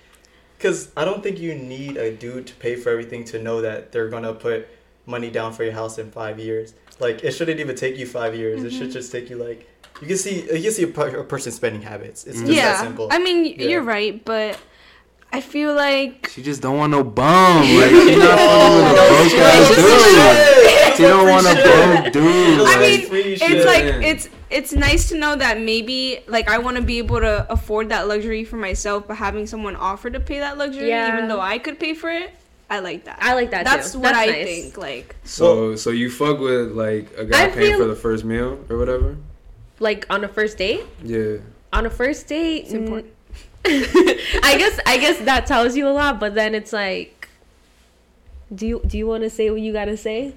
cause 0.59 0.91
I 0.97 1.05
don't 1.05 1.23
think 1.23 1.39
you 1.39 1.55
need 1.55 1.99
a 1.99 2.11
dude 2.15 2.47
to 2.47 2.55
pay 2.55 2.77
for 2.77 2.89
everything 2.89 3.25
to 3.27 3.43
know 3.43 3.61
that 3.61 3.93
they're 3.93 4.09
gonna 4.09 4.33
put 4.33 4.67
money 5.05 5.31
down 5.31 5.53
for 5.53 5.65
your 5.65 5.75
house 5.75 5.99
in 5.99 6.11
five 6.11 6.39
years. 6.39 6.73
Like 6.99 7.23
it 7.25 7.33
shouldn't 7.33 7.61
even 7.61 7.77
take 7.77 7.99
you 7.99 8.07
five 8.07 8.35
years. 8.35 8.63
It 8.63 8.69
Mm-hmm. 8.69 8.79
should 8.79 8.91
just 8.91 9.13
take 9.13 9.29
you 9.29 9.37
like 9.37 9.69
you 10.01 10.07
can 10.09 10.17
see 10.17 10.43
you 10.57 10.63
can 10.63 10.73
see 10.73 10.83
a, 10.85 10.89
per- 10.89 11.19
a 11.21 11.25
person's 11.25 11.55
spending 11.57 11.83
habits. 11.83 12.25
It's 12.25 12.37
just 12.39 12.47
that 12.47 12.55
yeah. 12.55 12.81
simple. 12.83 13.09
I 13.11 13.19
mean, 13.19 13.45
Yeah. 13.45 13.67
you're 13.69 13.83
right, 13.83 14.23
but 14.25 14.59
I 15.33 15.41
feel 15.41 15.75
like 15.75 16.29
She 16.33 16.43
just 16.43 16.63
don't 16.63 16.77
want 16.79 16.91
no 16.93 17.03
bum. 17.03 17.59
Like 17.59 17.91
she 17.91 18.17
not 18.17 18.39
fucking 18.39 18.75
with 18.77 18.87
a 18.87 18.95
No, 18.95 19.07
broke 19.09 19.33
ass 19.41 19.69
dude. 19.75 20.71
shit. 20.71 20.97
She 20.97 21.03
don't 21.03 21.29
want 21.29 21.47
a 21.47 21.55
Free 21.55 21.63
broke 21.65 22.13
dude. 22.13 22.61
I 22.69 22.79
mean, 22.81 23.01
it's 23.11 23.43
shit. 23.43 23.67
like 23.67 23.85
it's 24.05 24.29
it's 24.51 24.73
nice 24.73 25.09
to 25.09 25.17
know 25.19 25.35
that 25.35 25.61
maybe 25.61 26.21
like 26.29 26.49
I 26.49 26.59
want 26.59 26.77
to 26.77 26.83
be 26.83 26.99
able 26.99 27.19
to 27.21 27.51
afford 27.51 27.89
that 27.89 28.07
luxury 28.07 28.45
for 28.45 28.57
myself, 28.57 29.09
but 29.09 29.17
having 29.17 29.47
someone 29.49 29.75
offer 29.75 30.09
to 30.11 30.21
pay 30.21 30.39
that 30.39 30.57
luxury, 30.59 30.89
Yeah. 30.89 31.13
even 31.17 31.29
though 31.29 31.41
I 31.41 31.59
could 31.59 31.81
pay 31.81 31.95
for 31.95 32.11
it, 32.11 32.31
I 32.71 32.79
like 32.79 33.05
that. 33.07 33.19
I 33.21 33.35
like 33.35 33.51
that 33.51 33.65
That's 33.65 33.93
too. 33.93 33.99
what 33.99 34.13
That's 34.13 34.29
I 34.29 34.33
nice. 34.33 34.45
think. 34.47 34.79
Like, 34.79 35.17
so 35.25 35.75
so 35.75 35.91
you 35.91 36.11
fuck 36.11 36.39
with 36.39 36.71
like 36.73 37.13
a 37.19 37.25
guy 37.25 37.47
I 37.47 37.49
paying 37.49 37.71
feel- 37.73 37.79
for 37.81 37.87
the 37.87 37.97
first 37.97 38.25
meal 38.25 38.61
or 38.69 38.79
whatever? 38.79 39.17
Like 39.81 40.07
on 40.11 40.25
a 40.25 40.29
first 40.29 40.59
date. 40.59 40.83
Yeah. 41.03 41.39
On 41.73 41.87
a 41.87 41.91
first 41.91 42.29
date, 42.29 42.65
It's 42.65 42.73
important. 42.73 43.13
I 43.67 44.57
guess 44.59 44.79
I 44.87 44.99
guess 44.99 45.19
that 45.25 45.47
tells 45.47 45.75
you 45.77 45.89
a 45.89 45.91
lot, 45.91 46.21
but 46.21 46.35
then 46.35 46.55
it's 46.55 46.73
like, 46.73 47.29
do 48.55 48.67
you 48.67 48.83
do 48.87 48.99
you 48.99 49.07
want 49.07 49.23
to 49.23 49.31
say 49.31 49.51
what 49.51 49.61
you 49.61 49.73
gotta 49.73 49.97
say? 49.97 50.35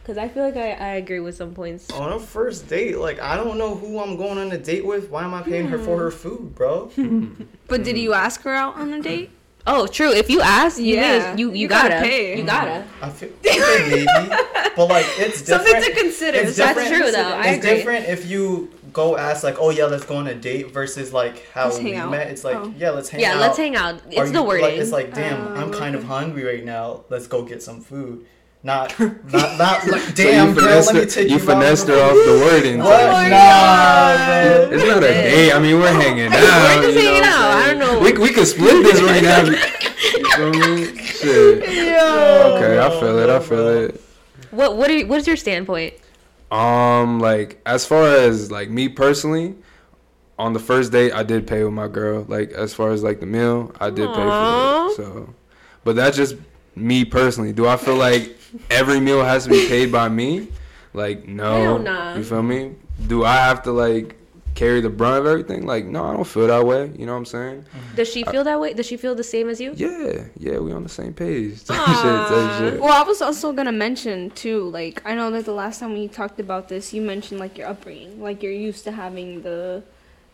Because 0.00 0.16
I 0.18 0.28
feel 0.28 0.44
like 0.44 0.56
I, 0.56 0.72
I 0.72 0.88
agree 0.94 1.20
with 1.20 1.36
some 1.36 1.54
points. 1.54 1.90
on 1.92 2.12
a 2.12 2.18
first 2.18 2.68
date, 2.68 2.98
like 2.98 3.20
I 3.20 3.36
don't 3.36 3.58
know 3.58 3.74
who 3.74 4.00
I'm 4.00 4.16
going 4.16 4.38
on 4.38 4.50
a 4.52 4.58
date 4.58 4.84
with. 4.84 5.10
Why 5.10 5.24
am 5.24 5.34
I 5.34 5.42
paying 5.42 5.66
her 5.68 5.78
for 5.78 5.98
her 5.98 6.10
food, 6.10 6.54
bro? 6.54 6.90
but 7.68 7.84
did 7.84 7.98
you 7.98 8.12
ask 8.12 8.42
her 8.42 8.54
out 8.54 8.76
on 8.76 8.92
a 8.92 9.00
date? 9.00 9.30
Oh, 9.66 9.86
true. 9.86 10.12
If 10.12 10.28
you 10.28 10.40
ask, 10.40 10.78
you 10.78 10.96
Yeah. 10.96 11.34
may- 11.34 11.40
you, 11.40 11.48
you, 11.50 11.54
You 11.56 11.68
gotta, 11.68 11.88
gotta 11.90 12.02
pay. 12.02 12.36
You 12.38 12.44
gotta. 12.44 12.84
I 13.00 13.08
feel 13.10 13.28
okay, 13.46 13.88
maybe, 13.90 14.06
but 14.76 14.86
like 14.88 15.06
it's 15.18 15.42
different. 15.42 15.68
Something 15.68 15.82
to 15.94 16.00
consider. 16.00 16.38
It's 16.38 16.56
That's 16.56 16.78
different. 16.78 17.02
true, 17.02 17.12
though. 17.12 17.22
I 17.36 17.46
it's 17.50 17.64
agree. 17.64 17.76
different 17.76 18.08
if 18.08 18.26
you 18.26 18.70
go 18.92 19.16
ask 19.16 19.44
like, 19.44 19.56
oh 19.58 19.70
yeah, 19.70 19.84
let's 19.86 20.04
go 20.04 20.16
on 20.16 20.26
a 20.26 20.34
date 20.34 20.72
versus 20.72 21.12
like 21.12 21.46
how 21.52 21.66
Let's 21.66 21.78
we 21.78 21.92
met. 21.92 22.28
It's 22.28 22.44
like 22.44 22.56
Oh. 22.56 22.74
yeah, 22.76 22.90
let's 22.90 23.08
hang 23.08 23.20
Yeah, 23.20 23.30
out. 23.30 23.34
Yeah, 23.36 23.40
let's 23.40 23.56
hang 23.56 23.76
out. 23.76 23.94
Are 23.94 24.00
It's 24.10 24.18
you- 24.26 24.32
the 24.32 24.42
wording. 24.42 24.64
Like, 24.64 24.74
it's 24.74 24.90
like 24.92 25.14
damn, 25.14 25.48
I'm 25.56 25.70
Oh, 25.72 25.78
kind 25.78 25.94
of 25.94 26.04
oh. 26.04 26.08
hungry 26.08 26.44
right 26.44 26.64
now. 26.64 27.04
Let's 27.08 27.26
go 27.28 27.42
get 27.42 27.62
some 27.62 27.80
food. 27.80 28.26
Not 28.64 28.98
not 29.00 29.58
not 29.58 29.86
like 29.88 30.02
So 30.02 30.14
damn 30.14 30.48
you 30.50 30.54
girl, 30.54 30.62
finessed 30.62 30.94
let 30.94 31.04
me 31.04 31.10
take 31.10 31.28
you 31.28 31.34
you, 31.34 31.40
finessed 31.40 31.88
her 31.88 31.94
off 32.00 32.12
the 32.12 32.44
wording. 32.44 32.78
What? 32.78 33.00
so- 33.00 33.12
my 33.12 33.28
nah, 33.28 33.36
God. 33.36 34.72
It's 34.72 34.84
not 34.84 34.98
a 34.98 35.00
date. 35.00 35.52
I 35.52 35.58
mean, 35.58 35.80
we're 35.80 35.92
hanging 35.92 36.26
out. 36.26 36.32
We're 36.32 36.92
just 36.92 36.98
hanging 36.98 37.22
out. 37.24 37.42
I 37.42 37.66
don't 37.66 37.78
know. 37.78 37.98
We, 37.98 38.12
we 38.12 38.30
could 38.30 38.46
split 38.46 38.84
this 38.84 39.00
right 39.02 39.22
now. 39.22 39.44
You 40.02 40.50
feel 40.50 40.50
me? 40.50 40.96
Shit. 40.98 41.62
Okay, 41.62 42.78
I 42.78 43.00
feel 43.00 43.18
it. 43.18 43.30
I 43.30 43.38
feel 43.38 43.68
it. 43.68 44.00
What 44.50 44.76
what 44.76 44.90
are 44.90 44.96
you, 44.96 45.06
what's 45.06 45.26
your 45.26 45.36
standpoint? 45.36 45.94
Um, 46.50 47.20
like 47.20 47.60
as 47.64 47.86
far 47.86 48.06
as 48.08 48.50
like 48.50 48.68
me 48.68 48.88
personally, 48.88 49.54
on 50.38 50.52
the 50.52 50.58
first 50.58 50.90
date, 50.92 51.12
I 51.12 51.22
did 51.22 51.46
pay 51.46 51.62
with 51.64 51.72
my 51.72 51.88
girl. 51.88 52.24
Like 52.28 52.50
as 52.52 52.74
far 52.74 52.90
as 52.90 53.02
like 53.02 53.20
the 53.20 53.26
meal, 53.26 53.72
I 53.80 53.90
did 53.90 54.08
pay 54.08 54.14
for 54.14 54.90
it. 54.90 54.96
So, 54.96 55.34
but 55.84 55.96
that's 55.96 56.16
just 56.16 56.36
me 56.74 57.04
personally, 57.04 57.52
do 57.52 57.66
I 57.66 57.76
feel 57.76 57.96
like 57.96 58.36
every 58.70 59.00
meal 59.00 59.22
has 59.24 59.44
to 59.44 59.50
be 59.50 59.66
paid 59.68 59.92
by 59.92 60.08
me? 60.08 60.48
Like 60.94 61.26
no. 61.26 61.78
Nah. 61.78 62.16
You 62.16 62.24
feel 62.24 62.42
me? 62.42 62.74
Do 63.06 63.24
I 63.24 63.36
have 63.36 63.62
to 63.62 63.72
like 63.72 64.16
carry 64.54 64.80
the 64.80 64.90
brunt 64.90 65.18
of 65.20 65.26
everything? 65.26 65.66
Like 65.66 65.86
no, 65.86 66.04
I 66.04 66.12
don't 66.12 66.26
feel 66.26 66.46
that 66.46 66.64
way. 66.66 66.90
You 66.96 67.06
know 67.06 67.12
what 67.12 67.18
I'm 67.18 67.24
saying? 67.24 67.62
Mm-hmm. 67.62 67.96
Does 67.96 68.12
she 68.12 68.24
feel 68.24 68.44
that 68.44 68.60
way? 68.60 68.74
Does 68.74 68.86
she 68.86 68.96
feel 68.96 69.14
the 69.14 69.24
same 69.24 69.48
as 69.48 69.60
you? 69.60 69.72
Yeah, 69.76 70.24
yeah, 70.36 70.58
we 70.58 70.72
on 70.72 70.82
the 70.82 70.88
same 70.88 71.14
page. 71.14 71.64
Type 71.66 71.78
shit, 71.86 72.28
type 72.28 72.58
shit. 72.58 72.80
Well, 72.80 72.92
I 72.92 73.02
was 73.06 73.22
also 73.22 73.52
gonna 73.52 73.72
mention 73.72 74.30
too. 74.30 74.68
Like, 74.68 75.02
I 75.06 75.14
know 75.14 75.30
that 75.30 75.44
the 75.44 75.52
last 75.52 75.80
time 75.80 75.94
we 75.94 76.08
talked 76.08 76.38
about 76.40 76.68
this, 76.68 76.92
you 76.92 77.02
mentioned 77.02 77.40
like 77.40 77.56
your 77.56 77.68
upbringing, 77.68 78.20
like 78.20 78.42
you're 78.42 78.52
used 78.52 78.84
to 78.84 78.92
having 78.92 79.42
the, 79.42 79.82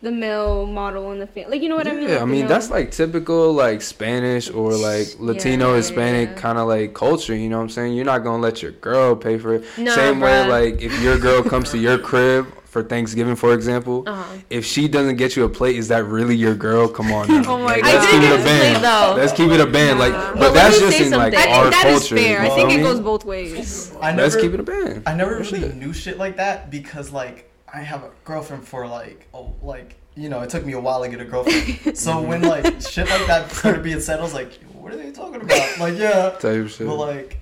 the 0.01 0.11
male 0.11 0.65
model 0.65 1.11
in 1.11 1.19
the 1.19 1.27
family. 1.27 1.51
Like, 1.51 1.61
you 1.61 1.67
know 1.69 1.75
what 1.75 1.87
I 1.87 1.93
mean? 1.93 2.03
Yeah, 2.07 2.15
Like, 2.15 2.21
I 2.21 2.25
mean 2.25 2.47
that's 2.47 2.69
like 2.69 2.91
typical 2.91 3.51
like 3.53 3.81
Spanish 3.81 4.49
or 4.49 4.73
like 4.73 5.07
Latino 5.19 5.71
Yeah, 5.71 5.75
Hispanic 5.77 6.29
yeah. 6.29 6.35
kind 6.35 6.57
of 6.57 6.67
like 6.69 6.93
culture. 6.93 7.35
You 7.35 7.49
know 7.49 7.57
what 7.57 7.63
I'm 7.63 7.69
saying? 7.69 7.93
You're 7.93 8.05
not 8.05 8.19
gonna 8.19 8.41
let 8.41 8.61
your 8.61 8.71
girl 8.71 9.15
pay 9.15 9.37
for 9.37 9.55
it. 9.55 9.63
Nah, 9.77 9.91
Same 9.93 10.19
way 10.21 10.47
like 10.47 10.81
if 10.81 11.01
your 11.01 11.17
girl 11.19 11.43
comes 11.43 11.71
to 11.71 11.77
your 11.77 11.97
crib 12.09 12.47
for 12.65 12.83
Thanksgiving, 12.83 13.35
for 13.35 13.53
example, 13.53 14.03
Uh-huh. 14.07 14.23
if 14.51 14.63
she 14.63 14.87
doesn't 14.87 15.15
get 15.17 15.35
you 15.35 15.43
a 15.43 15.49
plate, 15.49 15.75
is 15.75 15.87
that 15.87 16.05
really 16.05 16.35
your 16.35 16.53
girl? 16.55 16.87
Come 16.87 17.11
on. 17.11 17.27
Now. 17.27 17.43
Oh 17.53 17.57
my 17.57 17.77
Like, 17.77 17.81
God. 17.83 17.93
Let's 17.95 18.05
keep 18.11 18.21
it 18.21 18.25
a 18.31 18.37
get 18.37 18.45
band. 18.45 18.61
plate, 18.77 18.81
though. 18.83 19.13
Let's 19.17 19.33
keep 19.33 19.49
it 19.51 19.59
a 19.59 19.65
band. 19.65 19.99
Like, 19.99 20.13
Nah. 20.13 20.31
but 20.33 20.39
Well, 20.39 20.53
that's 20.53 20.79
let 20.79 20.81
me 20.83 20.87
just 20.87 20.97
say 20.99 21.05
in 21.07 21.11
like 21.13 21.33
something. 21.33 21.51
I 21.51 21.57
our 21.57 21.63
think 21.63 21.73
that 21.73 21.87
is 21.89 21.99
culture. 22.07 22.17
fair. 22.17 22.41
I 22.41 22.49
think 22.49 22.71
it 22.71 22.81
goes 22.83 22.99
both 22.99 23.25
ways. 23.25 23.91
I 23.99 24.13
Let's 24.15 24.35
never, 24.35 24.41
keep 24.41 24.53
it 24.53 24.59
a 24.59 24.63
band. 24.63 25.03
I 25.07 25.13
never 25.15 25.39
really 25.39 25.63
it. 25.63 25.75
knew 25.75 25.91
shit 25.93 26.17
like 26.19 26.37
that 26.37 26.69
because 26.69 27.11
like 27.11 27.48
I 27.73 27.79
have 27.79 28.03
a 28.03 28.11
girlfriend 28.25 28.67
for 28.67 28.87
like 28.87 29.27
oh 29.33 29.53
like 29.61 29.95
you 30.15 30.29
know 30.29 30.41
it 30.41 30.49
took 30.49 30.65
me 30.65 30.73
a 30.73 30.79
while 30.79 31.01
to 31.03 31.09
get 31.09 31.21
a 31.21 31.25
girlfriend. 31.25 31.97
so 31.97 32.21
when 32.21 32.41
like 32.41 32.65
shit 32.81 33.09
like 33.09 33.27
that 33.27 33.51
started 33.51 33.83
being 33.83 33.99
said, 34.01 34.19
I 34.19 34.23
was 34.23 34.33
like, 34.33 34.53
what 34.73 34.93
are 34.93 34.97
they 34.97 35.11
talking 35.11 35.41
about? 35.41 35.79
Like 35.79 35.97
yeah, 35.97 36.31
Type 36.39 36.67
shit. 36.69 36.87
but 36.87 36.95
like. 36.95 37.35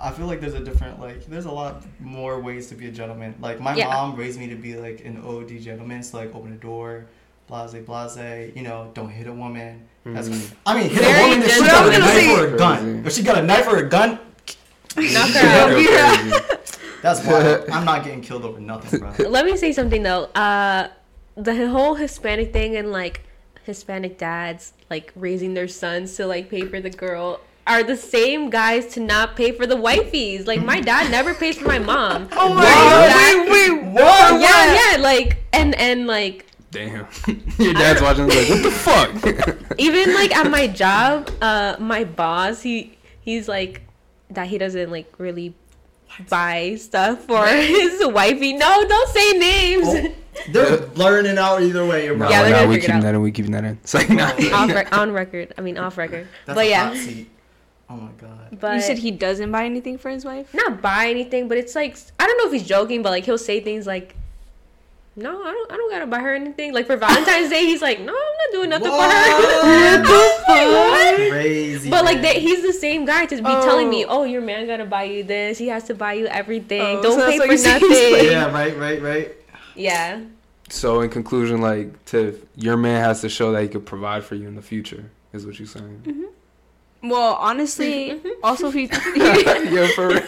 I 0.00 0.12
feel 0.12 0.26
like 0.26 0.40
there's 0.40 0.54
a 0.54 0.60
different 0.60 1.00
like 1.00 1.26
there's 1.26 1.46
a 1.46 1.50
lot 1.50 1.82
more 1.98 2.38
ways 2.38 2.68
to 2.68 2.76
be 2.76 2.86
a 2.86 2.92
gentleman. 2.92 3.34
Like 3.40 3.58
my 3.60 3.74
Yeah. 3.74 3.88
mom 3.88 4.14
raised 4.14 4.38
me 4.38 4.46
to 4.46 4.54
be 4.54 4.76
like 4.76 5.04
an 5.04 5.20
OD 5.26 5.58
gentleman, 5.58 6.04
so 6.04 6.18
like 6.18 6.32
open 6.36 6.52
the 6.52 6.56
door, 6.56 7.06
blase 7.48 7.72
blase, 7.84 8.52
you 8.54 8.62
know, 8.62 8.92
don't 8.94 9.08
hit 9.10 9.26
a 9.26 9.32
woman. 9.32 9.88
That's 10.04 10.28
Mhm. 10.28 10.52
I 10.66 10.74
mean 10.78 10.90
hit 10.90 11.00
Very 11.02 11.18
a 11.18 11.22
woman 11.24 11.42
if 11.42 11.50
she 11.52 11.58
gentle. 11.58 11.66
got 11.74 11.82
I 11.82 11.86
a 11.86 11.88
was 11.88 11.98
knife 11.98 12.26
gonna 12.26 12.42
or 12.42 12.46
a 12.46 12.50
say- 12.50 12.56
gun. 12.58 13.02
If 13.06 13.12
she 13.12 13.22
got 13.24 13.38
a 13.38 13.42
knife 13.42 13.66
or 13.66 13.76
a 13.78 13.88
gun, 13.88 14.18
Knock 14.96 15.28
her 15.30 15.48
out. 15.48 16.68
Crazy. 17.00 17.02
that's 17.02 17.26
why 17.26 17.64
I'm 17.76 17.84
not 17.84 18.04
getting 18.04 18.20
killed 18.20 18.44
over 18.44 18.60
nothing, 18.60 19.00
bro. 19.00 19.12
Let 19.28 19.44
me 19.44 19.56
say 19.56 19.72
something 19.72 20.02
though. 20.02 20.24
Uh, 20.34 20.88
the 21.36 21.68
whole 21.68 21.94
Hispanic 21.94 22.52
thing 22.52 22.76
and 22.76 22.90
like 22.92 23.22
Hispanic 23.64 24.18
dads 24.18 24.72
like 24.90 25.12
raising 25.14 25.54
their 25.54 25.68
sons 25.68 26.16
to 26.16 26.26
like 26.26 26.48
pay 26.50 26.62
for 26.62 26.80
the 26.80 26.90
girl 26.90 27.40
are 27.66 27.82
the 27.82 27.96
same 27.96 28.48
guys 28.48 28.86
to 28.94 29.00
not 29.00 29.36
pay 29.36 29.52
for 29.52 29.66
the 29.66 29.76
wifeys. 29.76 30.46
Like 30.46 30.62
my 30.64 30.80
dad 30.80 31.10
never 31.10 31.34
pays 31.34 31.58
for 31.58 31.66
my 31.68 31.78
mom. 31.78 32.28
Oh 32.32 32.48
my 32.54 32.62
What? 32.64 32.64
god! 32.64 33.50
Wait, 33.50 33.70
wait, 33.72 33.84
What? 33.92 34.40
Yeah, 34.40 34.92
yeah, 34.96 35.02
like 35.02 35.36
and 35.52 35.74
and 35.74 36.06
like 36.06 36.46
Damn. 36.70 37.06
Your 37.58 37.72
dad's 37.74 38.02
watching 38.02 38.26
like, 38.28 38.48
what 38.48 38.62
the 38.62 38.70
fuck? 38.70 39.78
even 39.78 40.12
like 40.14 40.36
at 40.36 40.50
my 40.50 40.66
job, 40.66 41.30
uh, 41.40 41.76
my 41.78 42.04
boss 42.04 42.60
he 42.62 42.98
he's 43.20 43.48
like 43.48 43.82
that 44.30 44.48
he 44.48 44.58
doesn't 44.58 44.90
like 44.90 45.12
really 45.18 45.54
buy 46.28 46.76
stuff 46.76 47.24
for 47.24 47.46
his 47.46 48.04
wifey. 48.06 48.52
No, 48.54 48.84
don't 48.88 49.08
say 49.10 49.32
names. 49.38 49.86
Oh, 49.88 50.14
they're 50.50 50.78
blurring 50.78 51.26
it 51.26 51.38
out 51.38 51.62
either 51.62 51.84
way, 51.86 52.08
bro. 52.08 52.16
No, 52.18 52.28
Yeah, 52.30 52.42
they're 52.42 52.50
no, 52.52 52.56
gonna 52.58 52.68
we 52.68 52.80
keeping 52.80 53.00
that 53.00 53.14
in. 53.14 53.22
We 53.22 53.32
keeping 53.32 53.52
that 53.52 53.64
in. 53.64 53.72
It's 53.82 53.94
like, 53.94 54.10
oh, 54.10 54.14
nah. 54.14 54.26
off 54.54 54.70
rec- 54.72 54.96
on 54.96 55.12
record. 55.12 55.52
I 55.58 55.60
mean 55.60 55.76
off 55.78 55.98
record. 55.98 56.28
That's 56.46 56.56
but 56.56 56.66
a 56.66 56.68
yeah, 56.70 56.84
hot 56.88 56.96
seat. 56.96 57.30
Oh 57.90 57.96
my 57.96 58.10
god. 58.20 58.58
but 58.60 58.74
You 58.76 58.82
said 58.82 58.98
he 58.98 59.10
doesn't 59.10 59.50
buy 59.50 59.64
anything 59.64 59.96
for 59.98 60.10
his 60.10 60.24
wife. 60.24 60.52
not 60.54 60.82
buy 60.82 61.08
anything, 61.08 61.48
but 61.48 61.56
it's 61.58 61.74
like 61.74 61.96
I 62.20 62.26
don't 62.26 62.36
know 62.38 62.46
if 62.46 62.52
he's 62.52 62.68
joking, 62.68 63.02
but 63.02 63.10
like 63.10 63.24
he'll 63.24 63.38
say 63.38 63.60
things 63.60 63.86
like, 63.86 64.14
"No, 65.18 65.42
I 65.42 65.52
don't, 65.52 65.72
I 65.72 65.76
don't 65.76 65.90
gotta 65.90 66.06
buy 66.06 66.20
her 66.20 66.34
anything." 66.34 66.72
Like 66.72 66.86
for 66.86 66.96
Valentine's 66.96 67.50
Day, 67.50 67.66
he's 67.66 67.82
like, 67.82 68.00
"No, 68.00 68.12
I'm 68.12 68.12
not 68.12 68.52
doing 68.52 68.70
nothing 68.70 68.88
for 68.88 69.02
her." 69.02 70.02
What? 70.02 71.16
Crazy. 71.30 71.90
But 71.90 72.04
like 72.04 72.16
man. 72.16 72.22
they, 72.22 72.40
he's 72.40 72.62
the 72.62 72.72
same 72.72 73.04
guy 73.04 73.26
to 73.26 73.36
be 73.36 73.42
telling 73.42 73.90
me, 73.90 74.04
Oh. 74.04 74.20
"Oh, 74.20 74.24
your 74.24 74.40
man 74.40 74.66
gotta 74.66 74.86
buy 74.86 75.04
you 75.04 75.24
this. 75.24 75.58
He 75.58 75.68
has 75.68 75.84
to 75.84 75.94
buy 75.94 76.14
you 76.14 76.26
everything. 76.26 76.80
Oh, 76.80 77.02
don't 77.02 77.18
so 77.18 77.30
pay 77.30 77.38
for 77.38 77.46
you're 77.46 77.62
nothing." 77.62 78.30
Yeah, 78.30 78.52
right, 78.52 78.76
right, 78.78 79.02
right. 79.02 79.36
yeah. 79.74 80.20
So 80.70 81.00
in 81.00 81.10
conclusion, 81.10 81.60
like, 81.60 82.04
to 82.06 82.38
your 82.54 82.76
man 82.76 83.02
has 83.02 83.20
to 83.22 83.28
show 83.28 83.52
that 83.52 83.62
he 83.62 83.68
could 83.68 83.86
provide 83.86 84.24
for 84.24 84.34
you 84.34 84.46
in 84.48 84.54
the 84.54 84.62
future, 84.62 85.10
is 85.32 85.46
what 85.46 85.58
you're 85.58 85.66
saying. 85.66 86.02
Mm-hmm. 86.04 87.08
Well, 87.10 87.34
honestly, 87.34 88.10
mm-hmm. 88.10 88.28
also 88.42 88.68
if 88.68 88.74
he 88.74 88.82
yeah, 89.16 89.88
for 89.94 90.08
real. 90.08 90.20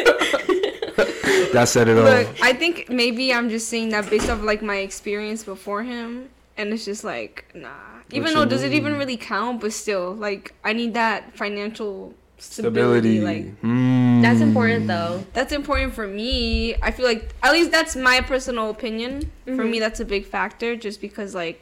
that 1.52 1.68
said 1.68 1.88
it 1.88 1.96
all. 1.98 2.04
look, 2.04 2.28
I 2.42 2.52
think 2.52 2.88
maybe 2.88 3.32
I'm 3.32 3.48
just 3.50 3.68
saying 3.68 3.90
that 3.90 4.08
based 4.10 4.28
off 4.30 4.42
like 4.42 4.62
my 4.62 4.76
experience 4.76 5.44
before 5.44 5.82
him, 5.82 6.28
and 6.56 6.72
it's 6.72 6.84
just 6.84 7.04
like 7.04 7.46
nah. 7.54 7.68
Even 8.12 8.28
you 8.30 8.34
though 8.34 8.44
does 8.44 8.62
it 8.64 8.72
even 8.72 8.96
really 8.98 9.16
count? 9.16 9.60
But 9.60 9.72
still, 9.72 10.14
like 10.14 10.52
I 10.64 10.72
need 10.72 10.94
that 10.94 11.36
financial 11.36 12.14
stability. 12.38 13.18
Stability. 13.18 13.20
Like 13.20 13.62
Mm. 13.62 14.22
That's 14.22 14.40
important 14.40 14.86
though. 14.86 15.24
that's 15.32 15.52
important 15.52 15.94
for 15.94 16.06
me. 16.06 16.74
I 16.82 16.90
feel 16.90 17.06
like 17.06 17.34
at 17.42 17.52
least 17.52 17.70
that's 17.70 17.94
my 17.96 18.20
personal 18.20 18.70
opinion. 18.70 19.30
For 19.44 19.52
Mhm. 19.64 19.70
me, 19.70 19.78
that's 19.80 20.00
a 20.00 20.04
big 20.04 20.26
factor, 20.26 20.74
just 20.76 21.00
because 21.00 21.34
like 21.34 21.60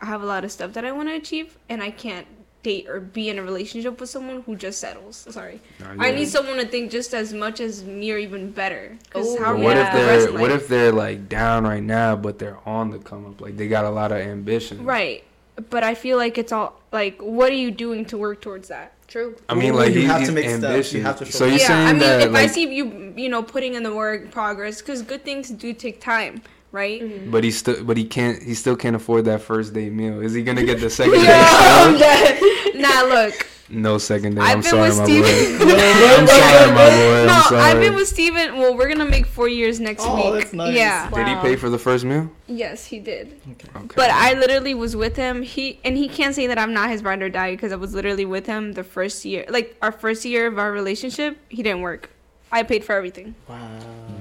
I 0.00 0.06
have 0.06 0.22
a 0.22 0.26
lot 0.26 0.44
of 0.44 0.52
stuff 0.52 0.72
that 0.74 0.84
I 0.84 0.92
want 0.92 1.08
to 1.08 1.14
achieve, 1.14 1.56
and 1.70 1.82
I 1.82 1.90
can't 1.90 2.26
date 2.66 2.88
or 2.88 2.98
be 2.98 3.28
in 3.28 3.38
a 3.38 3.42
relationship 3.42 4.00
with 4.00 4.10
someone 4.10 4.42
who 4.42 4.56
just 4.56 4.80
settles. 4.80 5.24
Sorry, 5.30 5.60
Nah, 5.78 5.94
I 6.04 6.10
need 6.10 6.28
someone 6.28 6.56
to 6.56 6.66
think 6.66 6.90
just 6.90 7.14
as 7.14 7.32
much 7.32 7.60
as 7.60 7.84
me 7.84 8.10
or 8.10 8.18
even 8.18 8.50
better. 8.50 8.98
Because 9.04 9.28
Ooh, 9.28 9.38
how 9.42 9.52
But 9.52 9.54
are 9.54 9.56
we 9.56 9.64
what 9.64 9.74
gonna 9.76 9.86
if 9.86 9.92
they're 9.94 10.28
in 10.28 10.40
what 10.40 10.50
if 10.50 10.68
they're 10.68 10.92
like 10.92 11.28
down 11.28 11.64
right 11.64 11.82
now, 11.82 12.16
but 12.16 12.38
they're 12.40 12.58
on 12.66 12.90
the 12.90 12.98
come 12.98 13.24
up? 13.26 13.40
Like 13.40 13.56
they 13.56 13.68
got 13.68 13.84
a 13.84 13.90
lot 13.90 14.10
of 14.10 14.18
ambition. 14.18 14.84
right? 14.84 15.22
But 15.70 15.84
I 15.84 15.94
feel 15.94 16.16
like 16.18 16.36
it's 16.36 16.52
all 16.52 16.80
like, 16.92 17.22
what 17.22 17.50
are 17.50 17.60
you 17.64 17.70
doing 17.70 18.04
to 18.06 18.18
work 18.18 18.42
towards 18.42 18.68
that? 18.68 18.92
True. 19.06 19.36
I 19.48 19.54
mean, 19.54 19.72
like 19.74 19.94
you 19.94 20.00
he, 20.00 20.06
have 20.06 20.26
to 20.26 20.32
make 20.32 20.50
steps. 20.50 20.92
You 20.92 21.02
have 21.02 21.18
to 21.18 21.24
show 21.24 21.30
so 21.30 21.44
you're 21.46 21.58
yeah, 21.58 21.66
saying 21.68 21.86
I 21.88 21.92
mean, 21.92 22.00
that 22.00 22.20
if 22.22 22.34
I 22.34 22.46
see 22.48 22.64
you, 22.74 23.14
you 23.16 23.28
know, 23.28 23.42
putting 23.42 23.74
in 23.74 23.84
the 23.84 23.94
work, 23.94 24.32
progress, 24.32 24.82
because 24.82 25.02
good 25.02 25.24
things 25.24 25.48
do 25.50 25.72
take 25.72 26.00
time, 26.00 26.42
right? 26.76 27.00
Mm-hmm. 27.02 27.30
but 27.30 27.42
he 27.42 27.50
still, 27.50 27.82
but 27.82 27.96
he 27.96 28.04
can't, 28.04 28.42
he 28.42 28.52
still 28.54 28.76
can't 28.76 28.94
afford 28.94 29.24
that 29.24 29.40
first 29.40 29.72
date 29.72 29.92
meal. 29.92 30.20
Is 30.20 30.34
he 30.34 30.42
gonna 30.42 30.64
get 30.64 30.78
the 30.80 30.90
second 30.90 31.14
Yeah, 31.22 31.40
date? 31.42 31.86
I'm 31.88 31.98
dead. 31.98 32.40
nah, 32.76 33.02
look, 33.14 33.34
No 33.68 33.98
second 33.98 34.34
date. 34.36 34.42
I've 34.42 34.56
I'm 34.56 34.60
been 34.62 34.70
sorry, 34.70 34.88
with 34.90 34.98
my 34.98 35.04
Steven. 35.06 35.58
boy. 35.58 35.74
I'm 36.20 36.26
sorry, 36.28 36.70
my 36.80 36.88
boy. 37.00 37.26
No, 37.32 37.40
sorry. 37.48 37.62
I've 37.62 37.80
been 37.80 37.94
with 37.96 38.06
Steven. 38.08 38.58
Well, 38.58 38.76
we're 38.76 38.88
gonna 38.88 39.04
make 39.16 39.26
four 39.26 39.48
years 39.48 39.80
next 39.80 40.04
Oh, 40.06 40.14
week. 40.16 40.34
that's 40.42 40.52
nice. 40.52 40.74
Yeah. 40.76 41.10
Did 41.10 41.26
he 41.26 41.34
pay 41.36 41.56
for 41.56 41.68
the 41.70 41.78
first 41.78 42.04
meal? 42.04 42.30
Yes, 42.46 42.84
he 42.86 43.00
did. 43.00 43.40
Okay. 43.52 43.68
Okay. 43.76 43.94
But 43.96 44.10
I 44.10 44.34
literally 44.34 44.74
was 44.74 44.94
with 44.94 45.16
him. 45.16 45.42
He 45.42 45.80
and 45.84 45.96
he 45.96 46.06
can't 46.08 46.34
say 46.34 46.46
that 46.46 46.58
I'm 46.58 46.72
not 46.74 46.90
his 46.90 47.02
ride 47.02 47.22
or 47.22 47.28
die 47.30 47.52
because 47.56 47.72
I 47.72 47.76
was 47.76 47.92
literally 47.94 48.24
with 48.24 48.46
him 48.46 48.72
the 48.74 48.84
first 48.84 49.24
year, 49.24 49.44
like 49.48 49.74
our 49.82 49.90
first 49.92 50.24
year 50.24 50.46
of 50.46 50.58
our 50.58 50.70
relationship. 50.70 51.36
He 51.48 51.62
didn't 51.64 51.80
work. 51.82 52.10
I 52.56 52.62
paid 52.62 52.84
for 52.84 52.94
everything. 52.94 53.34
Wow. 53.48 53.58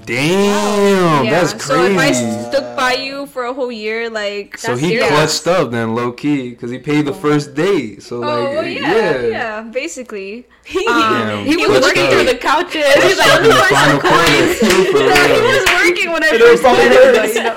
Damn, 0.06 1.26
yeah. 1.26 1.32
that's 1.32 1.66
So 1.66 1.84
if 1.86 1.98
I 1.98 2.12
stuck 2.12 2.76
by 2.78 2.94
you 2.94 3.26
for 3.28 3.46
a 3.46 3.54
whole 3.54 3.72
year, 3.72 4.08
like 4.10 4.58
So 4.58 4.68
That's 4.70 4.82
he 4.82 4.90
serious. 4.90 5.08
clutched 5.10 5.48
up 5.48 5.72
then, 5.72 5.96
low 5.96 6.12
key, 6.12 6.52
because 6.52 6.70
he 6.70 6.78
paid 6.78 7.06
the 7.06 7.14
first 7.14 7.56
date. 7.56 8.04
So 8.04 8.20
like, 8.20 8.30
oh 8.30 8.52
well, 8.52 8.68
yeah, 8.68 8.92
yeah, 8.94 9.22
yeah, 9.28 9.62
basically. 9.62 10.46
Damn, 10.72 11.40
Um, 11.40 11.46
he 11.46 11.56
was 11.58 11.82
working 11.82 12.04
up. 12.06 12.12
through 12.12 12.26
the 12.26 12.36
couches. 12.38 12.86
He's 13.04 13.18
like, 13.18 13.32
up 13.34 13.42
the 13.44 13.54
final 13.74 14.00
quarter, 14.00 14.54
too, 14.60 15.06
Yeah, 15.10 15.28
he 15.36 15.42
was 15.42 15.66
working 15.80 16.12
when 16.12 16.24
I 16.24 16.30
it 16.34 16.40
first 16.42 16.64
met 16.64 16.92
him. 16.92 17.36
You 17.36 17.44
know? 17.44 17.56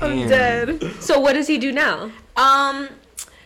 I'm 0.00 0.28
Damn. 0.28 0.78
dead. 0.78 1.02
so 1.02 1.18
what 1.20 1.32
does 1.34 1.48
he 1.48 1.58
do 1.58 1.70
now? 1.72 2.10
Um, 2.36 2.88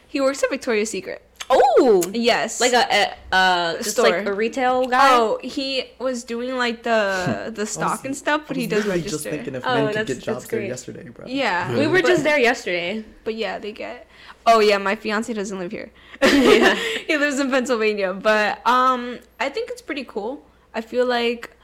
he 0.07 0.21
works 0.21 0.43
at 0.45 0.51
Victoria's 0.51 0.91
Secret. 0.91 1.23
Oh, 1.51 2.03
Yes. 2.13 2.61
like 2.61 2.73
a, 2.75 2.87
a 3.33 3.35
uh, 3.35 3.77
just 3.79 3.93
Store. 3.93 4.11
like 4.11 4.27
a 4.27 4.33
retail 4.35 4.87
guy. 4.87 5.09
Oh, 5.17 5.39
he 5.43 5.85
was 5.99 6.25
doing 6.25 6.57
like 6.57 6.83
the 6.83 7.51
the 7.55 7.65
stock 7.67 8.05
and 8.05 8.15
stuff, 8.17 8.43
but 8.47 8.57
he 8.57 8.67
does 8.67 8.85
literally 8.85 8.99
register. 9.01 9.17
just 9.17 9.25
thinking 9.25 9.55
if 9.55 9.63
Oh, 9.67 9.75
men 9.75 9.87
could 9.89 9.95
that's- 9.97 10.17
get 10.19 10.25
jobs 10.25 10.47
there 10.47 10.61
great. 10.61 10.69
yesterday, 10.69 11.09
bro. 11.09 11.27
Yeah, 11.27 11.73
we 11.79 11.87
were 11.87 12.03
but- 12.03 12.09
just 12.09 12.23
there 12.25 12.39
yesterday. 12.39 13.05
But 13.25 13.35
yeah, 13.35 13.59
they 13.59 13.73
get. 13.73 14.07
Oh 14.47 14.61
yeah, 14.61 14.79
my 14.79 14.95
fiance 14.97 15.33
doesn't 15.33 15.59
live 15.59 15.73
here. 15.73 15.91
Yeah. 16.23 16.75
he 17.07 17.17
lives 17.17 17.39
in 17.39 17.51
Pennsylvania, 17.51 18.13
but 18.13 18.67
um, 18.67 19.19
I 19.41 19.49
think 19.49 19.71
it's 19.71 19.83
pretty 19.83 20.05
cool. 20.05 20.45
I 20.75 20.81
feel 20.81 21.07
like 21.07 21.57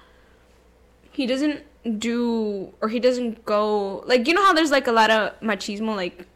he 1.13 1.27
doesn't 1.27 1.63
do 1.99 2.73
or 2.81 2.89
he 2.89 2.99
doesn't 2.99 3.45
go 3.45 3.99
like 4.07 4.27
you 4.27 4.33
know 4.33 4.43
how 4.43 4.55
there's 4.55 4.71
like 4.71 4.87
a 4.87 4.93
lot 4.93 5.11
of 5.11 5.39
machismo 5.41 5.95
like 5.95 6.27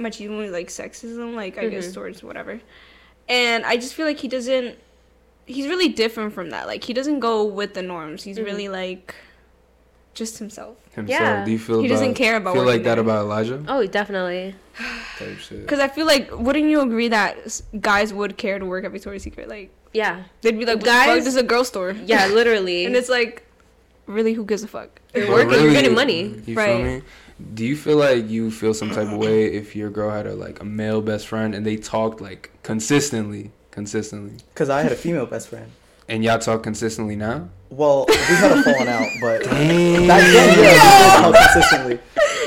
machismo 0.00 0.50
like 0.50 0.68
sexism 0.68 1.34
like 1.34 1.58
I 1.58 1.68
guess 1.68 1.88
Mhm. 1.88 1.94
towards 1.94 2.22
whatever, 2.22 2.60
and 3.28 3.64
I 3.64 3.76
just 3.76 3.94
feel 3.94 4.06
like 4.06 4.18
he 4.18 4.28
doesn't. 4.28 4.76
He's 5.46 5.66
really 5.66 5.88
different 5.88 6.32
from 6.32 6.50
that. 6.50 6.66
Like 6.66 6.84
he 6.84 6.92
doesn't 6.92 7.20
go 7.20 7.44
with 7.44 7.74
the 7.74 7.82
norms. 7.82 8.22
He's 8.24 8.38
Mhm. 8.38 8.44
really 8.44 8.68
like 8.68 9.14
just 10.14 10.38
himself. 10.38 10.76
Himself. 10.94 11.20
Yeah. 11.20 11.44
Do 11.44 11.50
you 11.52 11.58
feel 11.58 11.80
He 11.80 11.86
about, 11.86 11.94
doesn't 11.94 12.14
care 12.14 12.36
about 12.36 12.54
feel 12.54 12.64
like 12.64 12.82
that 12.82 12.96
there. 12.96 13.04
about 13.04 13.20
Elijah? 13.26 13.64
Oh, 13.68 13.86
definitely. 13.86 14.54
Type 15.18 15.38
shit. 15.38 15.62
Because 15.62 15.78
I 15.78 15.88
feel 15.88 16.04
like, 16.06 16.30
wouldn't 16.36 16.68
you 16.68 16.80
agree 16.80 17.08
that 17.08 17.60
guys 17.80 18.12
would 18.12 18.36
care 18.36 18.58
to 18.58 18.66
work 18.66 18.84
at 18.84 18.90
Victoria's 18.90 19.22
Secret? 19.22 19.48
Like, 19.48 19.70
Yeah. 19.92 20.24
they'd 20.42 20.58
be 20.58 20.66
like, 20.66 20.82
Guys- 20.82 21.06
guys, 21.06 21.24
this 21.24 21.34
is 21.34 21.40
a 21.40 21.44
girl 21.44 21.62
store. 21.64 21.94
Yeah, 22.06 22.26
literally. 22.26 22.84
And 22.86 22.96
it's 22.96 23.08
like, 23.08 23.44
really, 24.06 24.32
who 24.34 24.44
gives 24.44 24.62
a 24.64 24.68
fuck? 24.68 25.00
You're 25.14 25.26
But 25.26 25.46
working, 25.46 25.62
you're 25.62 25.72
getting 25.72 25.94
money. 25.94 26.22
You 26.46 26.54
feel 26.54 26.54
Right. 26.56 27.02
Me? 27.40 27.46
Do 27.54 27.64
you 27.64 27.76
feel 27.76 27.96
like 27.96 28.28
you 28.28 28.50
feel 28.50 28.74
some 28.74 28.90
type 28.90 29.08
of 29.08 29.18
way 29.18 29.46
if 29.46 29.74
your 29.74 29.90
girl 29.90 30.10
had 30.10 30.26
a 30.26 30.34
like 30.34 30.60
a 30.60 30.64
male 30.64 31.00
best 31.00 31.26
friend 31.28 31.54
and 31.54 31.64
they 31.66 31.76
talked 31.76 32.20
like 32.20 32.50
consistently, 32.62 33.50
consistently, 33.70 34.36
Because 34.54 34.68
I 34.70 34.82
had 34.82 34.92
a 34.92 34.96
female 34.96 35.26
best 35.26 35.48
friend. 35.48 35.70
and 36.08 36.24
y'all 36.24 36.38
talk 36.38 36.62
consistently 36.62 37.16
now? 37.16 37.48
Well, 37.70 38.06
we 38.08 38.14
had 38.16 38.52
a 38.58 38.62
falling 38.62 38.88
out, 38.88 39.06
but 39.20 39.44
Damn. 39.44 40.06
back 40.08 40.20
then, 40.22 40.58
yeah, 40.58 41.26
we 41.26 41.32
did 41.32 41.32
talk 41.32 41.34
consistently. 41.52 41.98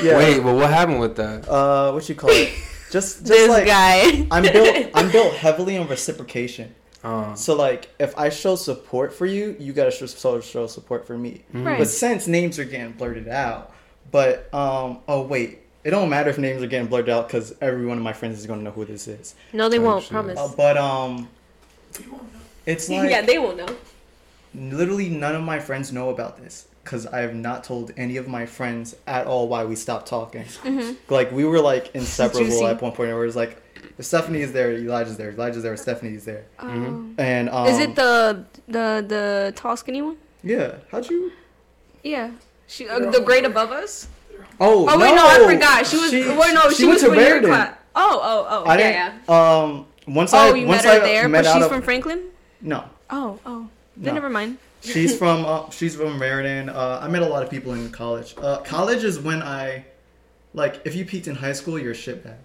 Yeah. 0.02 0.18
Wait, 0.18 0.40
but 0.42 0.54
what 0.54 0.70
happened 0.70 1.00
with 1.00 1.16
that? 1.16 1.48
Uh, 1.48 1.92
what 1.92 2.06
you 2.08 2.14
call 2.14 2.30
it? 2.30 2.50
Just, 2.90 3.20
just 3.20 3.24
This 3.26 3.48
like 3.48 3.66
guy. 3.66 4.26
I'm 4.30 4.42
built. 4.42 4.90
I'm 4.94 5.10
built 5.10 5.34
heavily 5.34 5.78
on 5.78 5.88
reciprocation. 5.88 6.74
Uh, 7.02 7.34
So 7.34 7.54
like, 7.54 7.88
if 7.98 8.16
I 8.18 8.28
show 8.28 8.54
support 8.56 9.12
for 9.12 9.26
you, 9.26 9.56
you 9.58 9.72
gotta 9.72 9.90
show, 9.90 10.06
show, 10.06 10.40
show 10.40 10.66
support 10.66 11.06
for 11.06 11.16
me. 11.18 11.42
Right. 11.52 11.78
But 11.78 11.88
since 11.88 12.26
names 12.26 12.58
are 12.58 12.64
getting 12.64 12.92
blurted 12.92 13.28
out, 13.28 13.73
but 14.14 14.54
um, 14.54 14.98
oh 15.08 15.22
wait, 15.22 15.58
it 15.82 15.90
don't 15.90 16.08
matter 16.08 16.30
if 16.30 16.38
names 16.38 16.62
are 16.62 16.68
getting 16.68 16.86
blurred 16.86 17.08
out 17.08 17.26
because 17.26 17.52
every 17.60 17.84
one 17.84 17.98
of 17.98 18.04
my 18.04 18.12
friends 18.12 18.38
is 18.38 18.46
gonna 18.46 18.62
know 18.62 18.70
who 18.70 18.84
this 18.84 19.08
is. 19.08 19.34
No, 19.52 19.68
they 19.68 19.78
Type 19.78 19.86
won't. 19.86 20.02
shit. 20.04 20.12
Promise. 20.12 20.38
Uh, 20.38 20.52
but 20.56 20.76
um, 20.76 21.28
it's 22.64 22.88
like 22.88 23.10
yeah, 23.10 23.22
they 23.22 23.38
won't 23.38 23.56
know. 23.56 23.66
literally 24.54 25.08
none 25.08 25.34
of 25.34 25.42
my 25.42 25.58
friends 25.58 25.90
know 25.92 26.10
about 26.10 26.36
this 26.38 26.68
because 26.84 27.06
I 27.06 27.18
have 27.22 27.34
not 27.34 27.64
told 27.64 27.90
any 27.96 28.16
of 28.16 28.28
my 28.28 28.46
friends 28.46 28.94
at 29.08 29.26
all 29.26 29.48
why 29.48 29.64
we 29.64 29.74
stopped 29.74 30.06
talking. 30.06 30.44
Like 31.08 31.32
we 31.32 31.44
were 31.44 31.58
like 31.58 31.92
inseparable 31.96 32.68
at 32.68 32.80
one 32.80 32.92
point. 32.92 33.10
Where 33.10 33.24
it 33.24 33.26
was 33.26 33.34
like, 33.34 33.60
if 33.98 34.04
Stephanie 34.04 34.42
is 34.42 34.52
there, 34.52 34.70
Elijah's 34.72 35.16
there. 35.16 35.30
Elijah's 35.30 35.64
there, 35.64 35.76
Stephanie's 35.76 36.24
there. 36.24 36.44
Um, 36.60 37.16
And 37.18 37.48
um, 37.50 37.66
is 37.66 37.80
it 37.80 37.96
the 37.96 38.44
the 38.68 39.04
the 39.08 39.52
tall 39.56 39.76
skinny 39.76 40.02
one? 40.02 40.18
Yeah. 40.44 40.76
How'd 40.92 41.10
you? 41.10 41.32
Yeah. 42.04 42.30
She 42.66 42.88
uh, 42.88 43.10
the 43.10 43.20
grade 43.20 43.44
above 43.44 43.70
us. 43.72 44.08
Oh, 44.60 44.86
Oh 44.88 44.98
wait, 44.98 45.14
no, 45.14 45.26
I 45.26 45.52
forgot. 45.52 45.86
She 45.86 45.96
was. 45.96 46.12
wait, 46.12 46.54
no, 46.54 46.70
she, 46.70 46.84
went 46.84 46.94
was 46.94 47.02
to 47.02 47.10
with 47.10 47.18
your 47.18 47.26
Meriden. 47.40 47.50
class. 47.50 47.76
Oh, 47.96 48.20
oh, 48.22 48.46
oh. 48.50 48.64
I 48.64 48.78
yeah, 48.78 49.08
didn't. 49.10 49.22
yeah. 49.28 49.60
Um, 49.62 49.86
once 50.06 50.32
I 50.32 50.48
Oh, 50.48 50.54
you 50.54 50.66
once 50.66 50.84
met 50.84 50.94
her 50.96 51.00
I 51.02 51.04
there, 51.06 51.28
met 51.28 51.44
but 51.44 51.52
she's 51.54 51.62
of- 51.64 51.70
from 51.70 51.82
Franklin. 51.82 52.24
no. 52.60 52.84
Oh, 53.10 53.38
oh. 53.46 53.68
Then 53.96 54.14
No. 54.14 54.14
never 54.14 54.30
mind. 54.30 54.58
She's 54.80 55.16
from 55.22 55.44
uh, 55.44 55.70
she's 55.70 55.94
from 55.96 56.18
Meriden. 56.18 56.68
Uh, 56.68 56.98
I 57.02 57.08
met 57.08 57.22
a 57.22 57.26
lot 57.26 57.42
of 57.42 57.50
people 57.50 57.72
in 57.74 57.90
college. 57.90 58.34
Uh, 58.38 58.58
college 58.58 59.04
is 59.04 59.18
when 59.18 59.42
I, 59.42 59.84
like, 60.52 60.80
if 60.84 60.94
you 60.94 61.04
peaked 61.04 61.26
in 61.28 61.34
high 61.36 61.52
school, 61.52 61.78
you're 61.78 61.92
a 61.92 61.94
shitbag. 61.94 62.36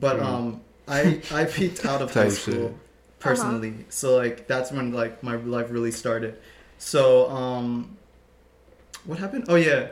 But 0.00 0.20
um, 0.20 0.60
I 0.88 1.20
I 1.32 1.44
peaked 1.56 1.84
out 1.86 2.00
of 2.02 2.12
high 2.14 2.28
school 2.30 2.54
shit. 2.68 2.74
personally. 3.20 3.84
So 3.90 4.16
like 4.16 4.46
that's 4.46 4.70
when 4.72 4.92
like 4.92 5.22
my 5.22 5.36
life 5.36 5.68
really 5.70 5.92
started. 5.92 6.38
So 6.78 7.28
um, 7.30 7.96
what 9.04 9.18
happened? 9.18 9.46
Oh 9.48 9.56
yeah, 9.56 9.88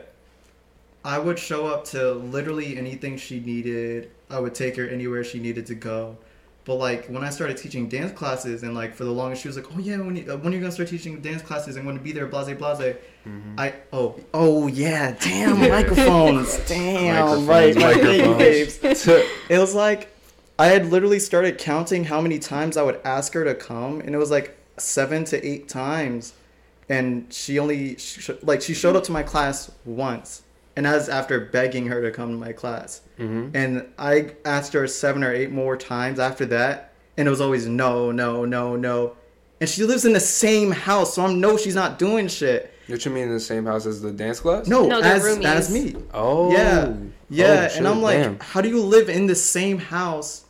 I 1.03 1.19
would 1.19 1.39
show 1.39 1.67
up 1.67 1.85
to 1.85 2.13
literally 2.13 2.77
anything 2.77 3.17
she 3.17 3.39
needed. 3.39 4.11
I 4.29 4.39
would 4.39 4.55
take 4.55 4.75
her 4.77 4.87
anywhere 4.87 5.23
she 5.23 5.39
needed 5.39 5.65
to 5.67 5.75
go. 5.75 6.17
But 6.65 6.75
like 6.75 7.07
when 7.07 7.23
I 7.23 7.29
started 7.29 7.57
teaching 7.57 7.89
dance 7.89 8.13
classes, 8.13 8.63
and 8.63 8.73
like 8.73 8.95
for 8.95 9.03
the 9.03 9.11
longest, 9.11 9.41
she 9.41 9.49
was 9.49 9.57
like, 9.57 9.67
"Oh 9.75 9.79
yeah, 9.79 9.97
when 9.97 10.15
you, 10.15 10.31
uh, 10.31 10.37
when 10.37 10.53
are 10.53 10.55
you 10.55 10.61
gonna 10.61 10.71
start 10.71 10.87
teaching 10.87 11.19
dance 11.19 11.41
classes? 11.41 11.75
I'm 11.75 11.83
gonna 11.83 11.99
be 11.99 12.13
there." 12.13 12.25
Blase, 12.25 12.57
blase. 12.57 12.95
I 13.57 13.73
oh 13.91 14.15
oh 14.33 14.67
yeah, 14.67 15.15
damn 15.19 15.59
microphones, 15.69 16.57
damn 16.67 17.45
right, 17.45 17.75
Microphones, 17.75 18.05
right, 18.05 18.83
microphones. 18.83 19.07
It 19.49 19.57
was 19.59 19.75
like 19.75 20.09
I 20.57 20.67
had 20.67 20.85
literally 20.85 21.19
started 21.19 21.57
counting 21.57 22.05
how 22.05 22.21
many 22.21 22.39
times 22.39 22.77
I 22.77 22.83
would 22.83 23.01
ask 23.03 23.33
her 23.33 23.43
to 23.43 23.55
come, 23.55 23.99
and 23.99 24.15
it 24.15 24.17
was 24.17 24.31
like 24.31 24.55
seven 24.77 25.25
to 25.25 25.45
eight 25.45 25.67
times, 25.67 26.33
and 26.93 27.31
she 27.33 27.59
only 27.59 27.97
sh- 27.97 28.29
like 28.41 28.61
she 28.61 28.73
showed 28.73 28.95
up 28.95 29.03
to 29.05 29.11
my 29.11 29.23
class 29.23 29.71
once, 29.85 30.43
and 30.75 30.85
that 30.85 30.93
was 30.95 31.09
after 31.09 31.39
begging 31.39 31.85
her 31.87 32.01
to 32.01 32.11
come 32.11 32.29
to 32.31 32.37
my 32.37 32.53
class. 32.53 33.01
Mm-hmm. 33.19 33.55
And 33.55 33.71
I 33.97 34.13
asked 34.45 34.73
her 34.73 34.85
seven 34.87 35.23
or 35.23 35.33
eight 35.33 35.51
more 35.51 35.75
times 35.77 36.19
after 36.19 36.45
that, 36.57 36.93
and 37.17 37.27
it 37.27 37.31
was 37.31 37.41
always 37.41 37.67
no, 37.67 38.11
no, 38.11 38.45
no, 38.45 38.75
no. 38.75 39.15
And 39.61 39.69
she 39.69 39.83
lives 39.85 40.03
in 40.05 40.13
the 40.13 40.19
same 40.19 40.71
house, 40.71 41.13
so 41.15 41.25
I 41.25 41.33
know 41.33 41.57
she's 41.57 41.75
not 41.75 41.97
doing 41.97 42.27
shit. 42.27 42.69
What 42.87 43.05
you 43.05 43.11
mean 43.11 43.29
in 43.29 43.33
the 43.33 43.39
same 43.39 43.65
house 43.65 43.85
as 43.85 44.01
the 44.01 44.11
dance 44.11 44.41
class? 44.41 44.67
No, 44.67 44.85
No, 44.87 44.99
as 44.99 45.23
roomies. 45.23 45.45
as 45.45 45.71
me. 45.73 45.95
Oh. 46.13 46.51
Yeah, 46.51 46.93
yeah. 47.29 47.69
Oh, 47.71 47.77
and 47.77 47.87
I'm 47.87 48.01
like, 48.01 48.17
damn. 48.17 48.39
how 48.41 48.59
do 48.59 48.67
you 48.67 48.81
live 48.81 49.07
in 49.09 49.25
the 49.27 49.35
same 49.35 49.77
house, 49.77 50.43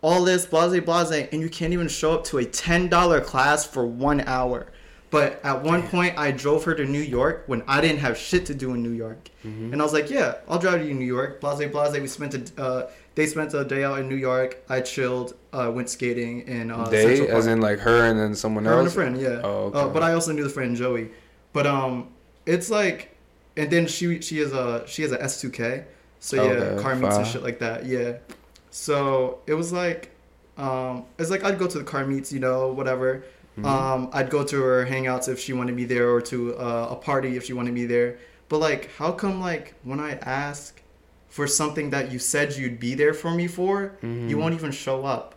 all 0.00 0.24
this 0.24 0.46
blase 0.46 0.82
blase, 0.82 1.28
and 1.30 1.42
you 1.42 1.50
can't 1.50 1.74
even 1.74 1.88
show 1.88 2.12
up 2.14 2.24
to 2.30 2.38
a 2.38 2.44
ten 2.44 2.88
dollar 2.88 3.20
class 3.20 3.66
for 3.66 3.84
one 3.86 4.22
hour? 4.22 4.66
But 5.14 5.40
at 5.44 5.62
one 5.62 5.82
point, 5.94 6.18
I 6.18 6.32
drove 6.32 6.64
her 6.64 6.74
to 6.74 6.84
New 6.84 7.06
York 7.18 7.44
when 7.46 7.62
I 7.68 7.80
didn't 7.80 8.00
have 8.00 8.18
shit 8.18 8.46
to 8.46 8.54
do 8.62 8.74
in 8.74 8.82
New 8.82 8.96
York, 9.04 9.22
Mm-hmm. 9.46 9.72
and 9.72 9.76
I 9.80 9.84
was 9.84 9.92
like, 9.92 10.08
yeah, 10.10 10.30
I'll 10.48 10.58
drive 10.58 10.80
you 10.82 10.88
to 10.88 10.98
New 11.02 11.10
York. 11.16 11.40
Blase 11.40 11.70
blase. 11.70 12.00
We 12.00 12.08
spent 12.08 12.32
a 12.34 12.40
uh, 12.66 12.90
they 13.14 13.26
spent 13.34 13.54
a 13.54 13.62
day 13.74 13.84
out 13.84 13.96
in 14.00 14.08
New 14.08 14.20
York. 14.30 14.50
I 14.68 14.80
chilled, 14.80 15.28
uh, 15.52 15.70
went 15.76 15.88
skating 15.88 16.34
in 16.56 16.72
uh, 16.72 16.88
They, 16.88 17.16
Central 17.18 17.36
as 17.38 17.46
in 17.46 17.60
like 17.60 17.78
her 17.88 18.06
and 18.08 18.18
then 18.18 18.34
someone 18.34 18.66
else. 18.66 18.74
Her 18.74 18.80
and 18.80 18.88
a 18.88 18.90
friend, 18.90 19.14
yeah. 19.26 19.40
Oh, 19.48 19.66
okay. 19.66 19.78
Uh, 19.78 19.88
but 19.94 20.02
I 20.02 20.14
also 20.14 20.32
knew 20.32 20.42
the 20.50 20.54
friend 20.58 20.74
Joey. 20.74 21.10
But 21.52 21.66
um, 21.68 22.08
it's 22.44 22.68
like, 22.78 22.98
and 23.56 23.70
then 23.70 23.86
she 23.86 24.20
she 24.20 24.36
is 24.44 24.52
a 24.52 24.82
she 24.92 25.02
has 25.02 25.12
a 25.12 25.22
S 25.22 25.40
two 25.40 25.50
K, 25.50 25.84
so 26.18 26.34
yeah, 26.36 26.42
Okay, 26.42 26.82
car 26.82 26.96
meets 26.96 27.16
and 27.20 27.26
shit 27.32 27.44
like 27.48 27.60
that. 27.60 27.86
Yeah. 27.86 28.16
So 28.70 29.38
it 29.46 29.54
was 29.54 29.72
like, 29.72 30.10
um, 30.58 31.04
it's 31.20 31.30
like 31.30 31.44
I'd 31.44 31.58
go 31.62 31.68
to 31.68 31.78
the 31.78 31.84
car 31.84 32.04
meets, 32.04 32.32
you 32.32 32.40
know, 32.40 32.72
whatever. 32.72 33.22
Mm-hmm. 33.56 33.66
Um, 33.66 34.10
I'd 34.12 34.30
go 34.30 34.42
to 34.44 34.60
her 34.62 34.84
hangouts 34.86 35.28
if 35.28 35.38
she 35.38 35.52
wanted 35.52 35.74
me 35.76 35.84
there, 35.84 36.10
or 36.10 36.20
to 36.22 36.56
uh, 36.56 36.88
a 36.90 36.96
party 36.96 37.36
if 37.36 37.44
she 37.44 37.52
wanted 37.52 37.72
me 37.74 37.86
there. 37.86 38.18
But 38.48 38.58
like, 38.58 38.90
how 38.96 39.12
come 39.12 39.40
like 39.40 39.74
when 39.84 40.00
I 40.00 40.12
ask 40.22 40.80
for 41.28 41.46
something 41.46 41.90
that 41.90 42.12
you 42.12 42.18
said 42.18 42.54
you'd 42.56 42.78
be 42.80 42.94
there 42.94 43.14
for 43.14 43.30
me 43.32 43.46
for, 43.46 43.94
Mm-hmm. 44.02 44.28
you 44.28 44.38
won't 44.38 44.54
even 44.54 44.70
show 44.72 45.04
up? 45.04 45.34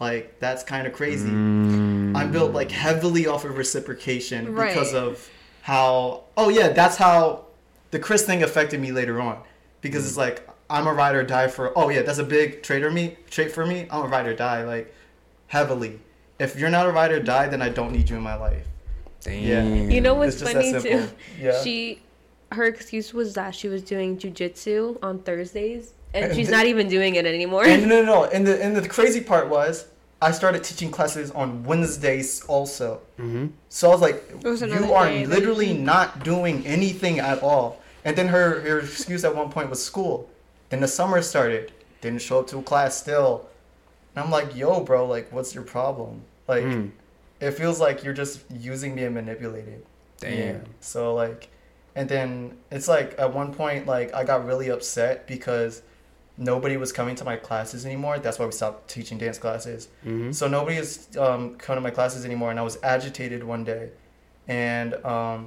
Like 0.00 0.40
that's 0.40 0.62
kind 0.64 0.86
of 0.86 0.92
crazy. 0.94 1.28
Mm. 1.30 2.16
I'm 2.16 2.32
built 2.32 2.52
like 2.52 2.70
heavily 2.72 3.26
off 3.26 3.44
of 3.44 3.56
reciprocation 3.56 4.52
Right. 4.54 4.74
because 4.74 4.94
of 4.94 5.28
how. 5.62 6.24
Oh 6.36 6.48
yeah, 6.48 6.70
that's 6.70 6.96
how 6.96 7.44
the 7.92 7.98
Chris 7.98 8.24
thing 8.24 8.42
affected 8.42 8.80
me 8.80 8.90
later 8.92 9.20
on 9.20 9.38
because 9.80 10.06
it's 10.06 10.16
like 10.16 10.48
I'm 10.68 10.86
a 10.86 10.92
ride 10.92 11.14
or 11.14 11.22
die 11.22 11.48
for. 11.48 11.76
Oh 11.78 11.88
yeah, 11.90 12.02
that's 12.02 12.18
a 12.18 12.24
big 12.24 12.62
trait 12.64 12.82
for 12.82 12.90
me. 12.90 13.16
Trait 13.30 13.52
for 13.52 13.64
me. 13.64 13.86
I'm 13.90 14.06
a 14.06 14.08
ride 14.08 14.26
or 14.26 14.34
die 14.34 14.64
like 14.64 14.92
heavily. 15.48 16.00
If 16.42 16.58
you're 16.58 16.70
not 16.70 16.86
a 16.86 16.92
ride 16.92 17.12
or 17.12 17.20
die, 17.20 17.48
then 17.48 17.62
I 17.62 17.68
don't 17.68 17.92
need 17.92 18.10
you 18.10 18.16
in 18.16 18.22
my 18.22 18.34
life. 18.34 18.66
Damn. 19.20 19.90
You 19.90 20.00
know 20.00 20.14
what's 20.14 20.40
It's 20.40 20.52
funny 20.52 20.72
too? 20.80 21.08
Yeah. 21.38 21.62
She, 21.62 22.00
her 22.50 22.64
excuse 22.64 23.14
was 23.14 23.34
that 23.34 23.54
she 23.54 23.68
was 23.68 23.82
doing 23.82 24.18
jujitsu 24.18 24.98
on 25.02 25.20
Thursdays, 25.20 25.92
and 26.12 26.24
And 26.26 26.34
she's 26.34 26.48
th- 26.48 26.56
not 26.56 26.66
even 26.66 26.88
doing 26.88 27.14
it 27.14 27.24
anymore. 27.26 27.64
And 27.64 27.88
no, 27.88 28.02
no, 28.02 28.04
no. 28.04 28.24
And 28.24 28.46
the 28.46 28.62
and 28.62 28.76
the 28.76 28.88
crazy 28.88 29.20
part 29.20 29.48
was 29.48 29.86
I 30.20 30.32
started 30.32 30.62
teaching 30.62 30.90
classes 30.90 31.30
on 31.30 31.64
Wednesdays 31.64 32.44
also. 32.46 33.00
Mm-hmm. 33.18 33.46
So 33.68 33.88
I 33.88 33.92
was 33.92 34.00
like, 34.00 34.44
was 34.44 34.62
you 34.62 34.92
are 34.92 35.06
day 35.08 35.26
literally 35.26 35.72
you- 35.72 35.78
not 35.78 36.24
doing 36.24 36.66
anything 36.66 37.18
at 37.20 37.42
all. 37.42 37.80
And 38.04 38.16
then 38.16 38.28
her, 38.28 38.60
her 38.60 38.80
excuse 38.80 39.24
at 39.24 39.34
one 39.34 39.50
point 39.50 39.70
was 39.70 39.82
school. 39.82 40.28
Then 40.70 40.80
the 40.80 40.88
summer 40.88 41.22
started. 41.22 41.70
Didn't 42.00 42.20
show 42.20 42.40
up 42.40 42.48
to 42.48 42.58
a 42.58 42.62
class 42.62 42.96
still. 42.96 43.48
And 44.14 44.24
I'm 44.24 44.30
like, 44.30 44.56
yo, 44.56 44.80
bro, 44.80 45.06
like, 45.06 45.32
what's 45.32 45.54
your 45.54 45.62
problem? 45.64 46.22
Like, 46.54 46.64
Mm. 46.64 46.90
it 47.40 47.52
feels 47.60 47.78
like 47.86 47.96
you're 48.04 48.18
just 48.24 48.36
using 48.70 48.90
me 48.96 49.02
and 49.08 49.14
manipulating. 49.14 49.80
Damn. 50.20 50.64
So 50.80 51.14
like, 51.22 51.48
and 51.98 52.06
then 52.08 52.28
it's 52.70 52.88
like 52.96 53.08
at 53.18 53.30
one 53.40 53.50
point 53.60 53.86
like 53.94 54.08
I 54.14 54.22
got 54.30 54.38
really 54.50 54.68
upset 54.76 55.26
because 55.26 55.82
nobody 56.38 56.76
was 56.84 56.90
coming 56.98 57.14
to 57.16 57.24
my 57.24 57.36
classes 57.48 57.84
anymore. 57.84 58.18
That's 58.18 58.38
why 58.38 58.46
we 58.46 58.52
stopped 58.52 58.88
teaching 58.96 59.18
dance 59.18 59.38
classes. 59.44 59.88
Mm-hmm. 60.06 60.32
So 60.32 60.48
nobody 60.48 60.76
is 60.84 60.90
um, 61.18 61.42
coming 61.56 61.78
to 61.82 61.84
my 61.88 61.94
classes 61.98 62.24
anymore, 62.24 62.50
and 62.52 62.58
I 62.58 62.62
was 62.70 62.78
agitated 62.82 63.42
one 63.54 63.64
day, 63.64 63.84
and 64.48 64.94
um, 65.04 65.40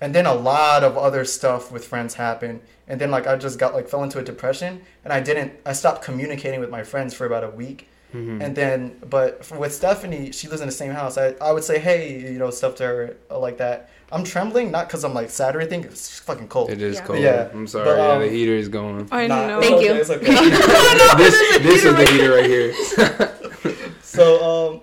and 0.00 0.14
then 0.14 0.26
a 0.26 0.34
lot 0.34 0.82
of 0.84 0.96
other 0.96 1.24
stuff 1.24 1.70
with 1.72 1.84
friends 1.92 2.14
happened, 2.14 2.60
and 2.88 3.00
then 3.00 3.10
like 3.10 3.26
I 3.26 3.36
just 3.36 3.58
got 3.58 3.74
like 3.74 3.88
fell 3.88 4.02
into 4.02 4.18
a 4.18 4.22
depression, 4.32 4.72
and 5.04 5.12
I 5.12 5.20
didn't. 5.20 5.52
I 5.66 5.72
stopped 5.74 6.02
communicating 6.08 6.60
with 6.60 6.70
my 6.70 6.82
friends 6.82 7.12
for 7.14 7.24
about 7.26 7.44
a 7.44 7.50
week, 7.50 7.88
Mm-hmm. 8.12 8.42
and 8.42 8.54
then 8.54 8.96
but 9.08 9.38
f- 9.40 9.52
with 9.58 9.72
Stephanie, 9.74 10.32
she 10.32 10.46
lives 10.48 10.60
in 10.60 10.68
the 10.68 10.72
same 10.82 10.92
house. 10.92 11.16
I 11.16 11.34
I 11.40 11.50
would 11.52 11.64
say 11.64 11.78
hey, 11.78 12.18
you 12.32 12.38
know, 12.38 12.50
stuff 12.50 12.74
to 12.76 12.84
her 12.84 13.16
uh, 13.30 13.38
like 13.38 13.56
that. 13.58 13.88
I'm 14.12 14.24
trembling 14.24 14.70
not 14.70 14.86
because 14.88 15.02
I'm 15.04 15.14
like 15.14 15.30
sad 15.30 15.56
or 15.56 15.60
anything. 15.60 15.84
It's 15.84 16.18
fucking 16.20 16.48
cold. 16.48 16.68
It 16.70 16.82
is 16.82 16.96
Yeah. 16.96 17.04
cold. 17.06 17.18
Yeah, 17.20 17.48
I'm 17.54 17.66
sorry. 17.66 17.86
but, 17.86 17.96
yeah, 17.96 18.12
um, 18.12 18.20
the 18.20 18.28
heater 18.28 18.52
is 18.54 18.68
going. 18.68 19.08
I 19.10 19.26
Nah, 19.26 19.46
know. 19.46 19.58
it's 19.60 19.66
Thank 19.66 19.76
okay, 19.78 19.86
you. 19.86 19.94
It's 19.94 20.10
okay. 20.16 20.34
this 21.22 21.34
this 21.66 21.84
is 21.88 21.94
the 21.96 22.06
heater 22.12 22.32
right 22.36 22.46
here. 22.46 23.28
So 24.02 24.24
um, 24.50 24.80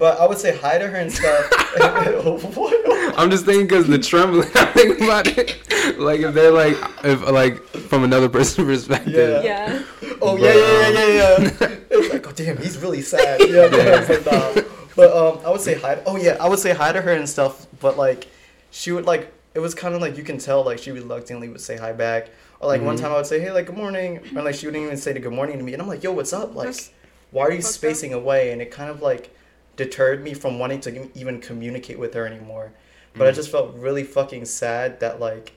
but 0.00 0.18
I 0.18 0.26
would 0.26 0.38
say 0.38 0.56
hi 0.56 0.78
to 0.78 0.88
her 0.88 0.96
and 0.96 1.12
stuff. 1.12 1.52
I'm 3.16 3.30
just 3.30 3.44
thinking 3.44 3.66
because 3.68 3.86
the 3.86 3.98
trembling. 3.98 4.48
I 4.54 4.64
think 4.66 5.00
about 5.00 5.26
it. 5.28 5.56
Like 5.98 6.20
if 6.20 6.34
they're 6.34 6.50
like, 6.50 6.76
if 7.04 7.20
like 7.28 7.58
from 7.88 8.02
another 8.04 8.28
person's 8.28 8.66
perspective. 8.88 9.44
Yeah. 9.44 9.82
Yeah. 10.02 10.08
Oh 10.22 10.36
yeah, 10.36 10.54
yeah, 10.54 10.88
yeah, 10.88 11.06
yeah, 11.06 11.38
yeah. 11.60 11.76
It's 11.90 12.12
like, 12.12 12.26
oh 12.26 12.32
damn, 12.32 12.56
he's 12.56 12.78
really 12.78 13.02
sad. 13.02 13.40
Yeah, 13.40 13.68
but, 13.70 13.80
I 13.80 14.00
like, 14.14 14.26
nah. 14.56 14.62
but 14.96 15.16
um, 15.16 15.46
I 15.46 15.50
would 15.50 15.60
say 15.60 15.74
hi. 15.74 16.02
Oh 16.06 16.16
yeah, 16.16 16.36
I 16.40 16.48
would 16.48 16.58
say 16.58 16.72
hi 16.74 16.92
to 16.92 17.00
her 17.00 17.12
and 17.12 17.28
stuff. 17.28 17.66
But 17.80 17.96
like, 17.98 18.26
she 18.70 18.92
would 18.92 19.04
like, 19.04 19.32
it 19.54 19.60
was 19.60 19.74
kind 19.74 19.94
of 19.94 20.00
like 20.00 20.16
you 20.16 20.24
can 20.24 20.38
tell 20.38 20.64
like 20.64 20.78
she 20.78 20.90
reluctantly 20.92 21.48
would 21.50 21.60
say 21.60 21.76
hi 21.76 21.92
back. 21.92 22.30
Or 22.60 22.68
like 22.68 22.82
one 22.82 22.96
Mhm. 22.96 23.00
time 23.00 23.12
I 23.12 23.16
would 23.16 23.26
say, 23.26 23.40
hey, 23.40 23.52
like 23.52 23.66
good 23.66 23.76
morning, 23.76 24.18
and 24.18 24.44
like 24.44 24.54
she 24.54 24.66
wouldn't 24.66 24.82
even 24.84 24.96
say 24.96 25.12
the 25.12 25.20
good 25.20 25.32
morning 25.32 25.58
to 25.58 25.64
me, 25.64 25.72
and 25.74 25.82
I'm 25.82 25.88
like, 25.88 26.02
yo, 26.02 26.12
what's 26.12 26.32
up? 26.32 26.54
Like, 26.54 26.66
That's 26.66 26.90
why 27.30 27.44
are 27.44 27.50
you 27.52 27.56
fucked 27.62 27.66
up. 27.68 27.74
spacing 27.74 28.12
away? 28.14 28.52
And 28.52 28.60
it 28.62 28.70
kind 28.70 28.90
of 28.90 29.00
like 29.02 29.34
deterred 29.76 30.22
me 30.22 30.34
from 30.34 30.58
wanting 30.58 30.80
to 30.82 31.10
even 31.18 31.40
communicate 31.40 31.98
with 31.98 32.14
her 32.14 32.26
anymore. 32.26 32.72
But 33.14 33.26
I 33.26 33.32
Mm. 33.32 33.34
just 33.34 33.50
felt 33.50 33.74
really 33.74 34.04
fucking 34.04 34.44
sad 34.44 35.00
that 35.00 35.18
like 35.20 35.52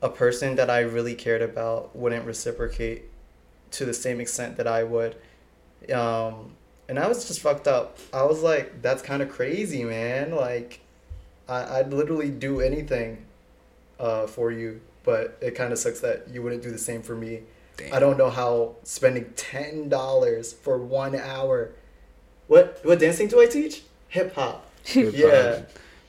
a 0.00 0.08
person 0.08 0.56
that 0.56 0.70
I 0.70 0.80
really 0.80 1.14
cared 1.14 1.42
about 1.42 1.94
wouldn't 1.94 2.24
reciprocate 2.26 3.04
to 3.72 3.84
the 3.84 3.94
same 3.94 4.20
extent 4.20 4.56
that 4.56 4.66
I 4.66 4.82
would. 4.84 5.16
Um, 5.92 6.52
and 6.88 6.98
I 6.98 7.06
was 7.08 7.26
just 7.26 7.40
fucked 7.40 7.68
up. 7.68 7.98
I 8.12 8.24
was 8.24 8.42
like, 8.42 8.82
that's 8.82 9.02
kind 9.02 9.22
of 9.22 9.28
crazy, 9.28 9.84
man. 9.84 10.34
Like, 10.34 10.80
I, 11.48 11.78
I'd 11.78 11.92
literally 11.92 12.30
do 12.30 12.60
anything 12.60 13.24
uh, 14.00 14.26
for 14.26 14.50
you, 14.50 14.80
but 15.04 15.36
it 15.40 15.52
kind 15.54 15.72
of 15.72 15.78
sucks 15.78 16.00
that 16.00 16.28
you 16.28 16.42
wouldn't 16.42 16.62
do 16.62 16.70
the 16.70 16.78
same 16.78 17.02
for 17.02 17.14
me. 17.14 17.42
I 17.92 17.98
don't 17.98 18.18
know 18.18 18.30
how 18.30 18.76
spending 18.84 19.32
ten 19.34 19.88
dollars 19.88 20.52
for 20.52 20.78
one 20.78 21.16
hour. 21.16 21.70
What 22.52 22.80
what 22.84 22.98
dancing 22.98 23.28
do 23.28 23.40
I 23.40 23.46
teach? 23.46 23.82
Hip 24.08 24.34
hop. 24.34 24.68
Yeah. 24.92 25.62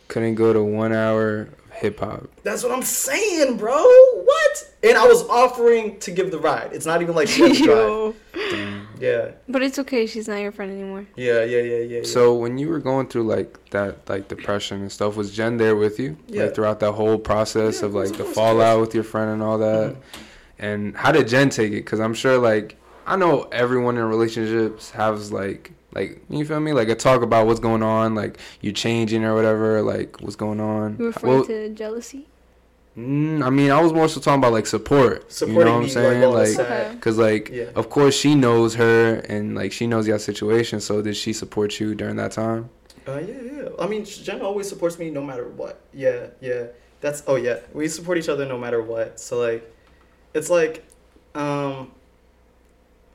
Couldn't 0.10 0.36
go 0.36 0.52
to 0.52 0.62
one 0.62 0.92
hour 0.92 1.42
of 1.44 1.50
hip 1.72 2.00
hop. 2.02 2.24
That's 2.44 2.64
what 2.64 2.72
I'm 2.74 2.82
saying, 2.84 3.56
bro. 3.58 3.74
What? 3.82 4.74
And 4.84 4.98
I 4.98 5.06
was 5.08 5.24
offering 5.30 5.98
to 6.02 6.12
give 6.12 6.32
the 6.32 6.40
ride. 6.40 6.72
It's 6.74 6.86
not 6.86 7.02
even 7.02 7.16
like 7.16 7.30
she 7.30 7.64
drive. 7.64 8.16
Damn. 8.34 8.88
Yeah, 9.00 9.32
But 9.50 9.64
it's 9.64 9.80
okay. 9.80 10.06
She's 10.06 10.28
not 10.28 10.38
your 10.42 10.52
friend 10.52 10.72
anymore. 10.72 11.06
yeah, 11.16 11.44
yeah, 11.44 11.60
yeah, 11.62 11.78
yeah. 11.78 11.98
yeah. 12.00 12.04
So 12.04 12.36
when 12.36 12.58
you 12.58 12.68
were 12.70 12.80
going 12.80 13.08
through 13.08 13.24
like 13.24 13.70
that, 13.72 14.08
like 14.10 14.28
depression 14.28 14.82
and 14.82 14.92
stuff, 14.92 15.16
was 15.16 15.32
Jen 15.34 15.56
there 15.58 15.76
with 15.78 15.98
you? 16.00 16.18
Yeah. 16.28 16.44
Like 16.44 16.56
throughout 16.56 16.80
that 16.82 16.92
whole 16.94 17.18
process 17.18 17.80
Yeah, 17.80 17.86
of 17.88 17.96
of 17.96 18.02
like 18.04 18.08
the 18.10 18.14
of 18.14 18.18
course, 18.20 18.30
of 18.30 18.36
fallout 18.36 18.76
course. 18.76 18.88
with 18.88 18.96
your 18.96 19.04
friend 19.06 19.32
and 19.32 19.42
all 19.42 19.58
that. 19.60 19.94
Mhm. 19.94 19.98
And 20.60 20.96
how 20.98 21.12
did 21.14 21.28
Jen 21.30 21.50
take 21.50 21.72
it? 21.72 21.84
Because 21.86 22.00
I'm 22.02 22.14
sure 22.14 22.38
like 22.38 22.76
I 23.08 23.16
know 23.16 23.44
everyone 23.52 23.98
in 23.98 24.04
relationships 24.04 24.92
has 24.92 25.32
like 25.32 25.72
like 25.94 26.22
you 26.30 26.46
feel 26.46 26.60
me 26.60 26.74
like 26.74 26.90
a 26.90 26.96
talk 26.96 27.22
about 27.22 27.48
what's 27.48 27.60
going 27.60 27.84
on, 27.84 28.16
like 28.16 28.38
you 28.62 28.72
changing 28.72 29.24
or 29.24 29.36
whatever, 29.36 29.82
like 29.82 30.22
what's 30.22 30.36
going 30.36 30.60
on. 30.60 30.98
You 31.00 31.08
referring 31.08 31.34
Well, 31.34 31.46
to 31.46 31.70
jealousy? 31.70 32.28
mm, 32.98 33.44
I 33.44 33.50
mean, 33.50 33.72
I 33.72 33.82
was 33.82 33.92
more 33.94 34.08
so 34.08 34.20
talking 34.20 34.40
about 34.40 34.54
like 34.54 34.68
support. 34.68 35.32
supporting 35.32 35.58
you 35.60 35.66
know 35.66 35.72
what 35.74 35.80
me 35.80 35.84
I'm 35.86 35.90
saying? 35.90 36.22
like, 36.22 36.32
while 36.58 36.68
Like, 36.88 36.94
it's. 36.94 37.00
Cause 37.04 37.18
like, 37.18 37.50
Yeah. 37.50 37.66
of 37.76 37.90
course 37.90 38.16
she 38.16 38.36
knows 38.36 38.76
her 38.76 39.16
and 39.30 39.56
like 39.56 39.72
she 39.72 39.88
knows 39.88 40.08
your 40.08 40.20
situation. 40.20 40.80
So 40.80 41.02
did 41.02 41.16
she 41.16 41.34
support 41.34 41.80
you 41.80 41.96
during 41.96 42.16
that 42.18 42.32
time? 42.32 42.70
Uh, 43.08 43.20
yeah, 43.20 43.34
yeah. 43.44 43.70
I 43.80 43.88
mean, 43.88 44.06
Jen 44.06 44.42
always 44.42 44.70
supports 44.70 44.98
me 44.98 45.10
no 45.10 45.22
matter 45.22 45.48
what. 45.48 45.82
Yeah, 45.94 46.28
yeah. 46.40 46.68
That's 47.02 47.22
oh 47.28 47.36
yeah. 47.36 47.60
We 47.74 47.88
support 47.90 48.18
each 48.18 48.30
other 48.30 48.46
no 48.46 48.58
matter 48.58 48.82
what. 48.82 49.20
So 49.20 49.40
like, 49.40 49.70
it's 50.34 50.50
like, 50.50 50.86
um, 51.36 51.92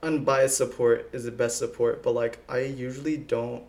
unbiased 0.03 0.57
support 0.57 1.09
is 1.13 1.25
the 1.25 1.31
best 1.31 1.59
support. 1.59 2.03
But 2.03 2.13
like, 2.15 2.39
I 2.49 2.61
usually 2.61 3.17
don't 3.17 3.63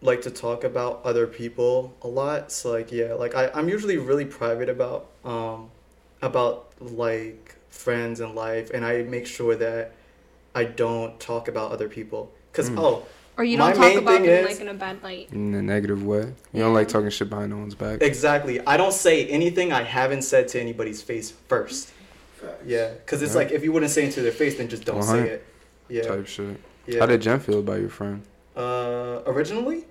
like 0.00 0.22
to 0.22 0.30
talk 0.30 0.64
about 0.64 1.00
other 1.04 1.26
people 1.26 1.94
a 2.02 2.08
lot. 2.08 2.50
So 2.50 2.72
like, 2.72 2.90
yeah, 2.92 3.14
like 3.14 3.34
I 3.34 3.50
I'm 3.54 3.68
usually 3.68 3.98
really 3.98 4.24
private 4.24 4.68
about 4.68 5.06
um 5.24 5.70
about 6.20 6.70
like 6.80 7.54
friends 7.70 8.20
and 8.20 8.34
life, 8.34 8.70
and 8.74 8.84
I 8.84 9.02
make 9.02 9.26
sure 9.26 9.54
that 9.56 9.92
I 10.54 10.64
don't 10.64 11.18
talk 11.20 11.48
about 11.48 11.72
other 11.72 11.88
people. 11.88 12.30
Cause 12.52 12.68
Mm. 12.70 12.78
oh. 12.78 13.06
Or 13.38 13.44
you 13.44 13.56
don't 13.56 13.74
talk 13.74 13.94
about 13.94 14.20
them 14.20 14.24
is- 14.26 14.46
like 14.46 14.60
in 14.60 14.68
a 14.68 14.74
bad 14.74 15.02
light. 15.02 15.30
In 15.32 15.54
a 15.54 15.62
negative 15.62 16.04
way. 16.04 16.34
You 16.52 16.60
don't 16.62 16.74
like 16.74 16.88
talking 16.88 17.08
shit 17.08 17.30
behind 17.30 17.48
no 17.50 17.56
one's 17.56 17.74
back. 17.74 18.02
Exactly. 18.02 18.60
I 18.66 18.76
don't 18.76 18.92
say 18.92 19.26
anything 19.26 19.72
I 19.72 19.84
haven't 19.84 20.20
said 20.22 20.48
to 20.48 20.60
anybody's 20.60 21.00
face 21.00 21.32
first. 21.48 21.90
Yeah, 22.66 22.90
because 22.90 23.22
it's 23.22 23.32
Yeah. 23.32 23.38
like 23.38 23.50
if 23.52 23.62
you 23.64 23.72
wouldn't 23.72 23.92
say 23.92 24.04
it 24.06 24.12
to 24.12 24.22
their 24.22 24.32
face, 24.32 24.56
then 24.56 24.68
just 24.68 24.84
don't 24.84 25.02
say 25.02 25.20
it. 25.28 25.44
Yeah. 25.88 26.02
Type 26.02 26.26
shit. 26.26 26.56
Yeah. 26.86 27.00
How 27.00 27.06
did 27.06 27.22
Jen 27.22 27.40
feel 27.40 27.60
about 27.60 27.80
your 27.80 27.88
friend? 27.90 28.22
uh, 28.56 29.20
originally, 29.26 29.84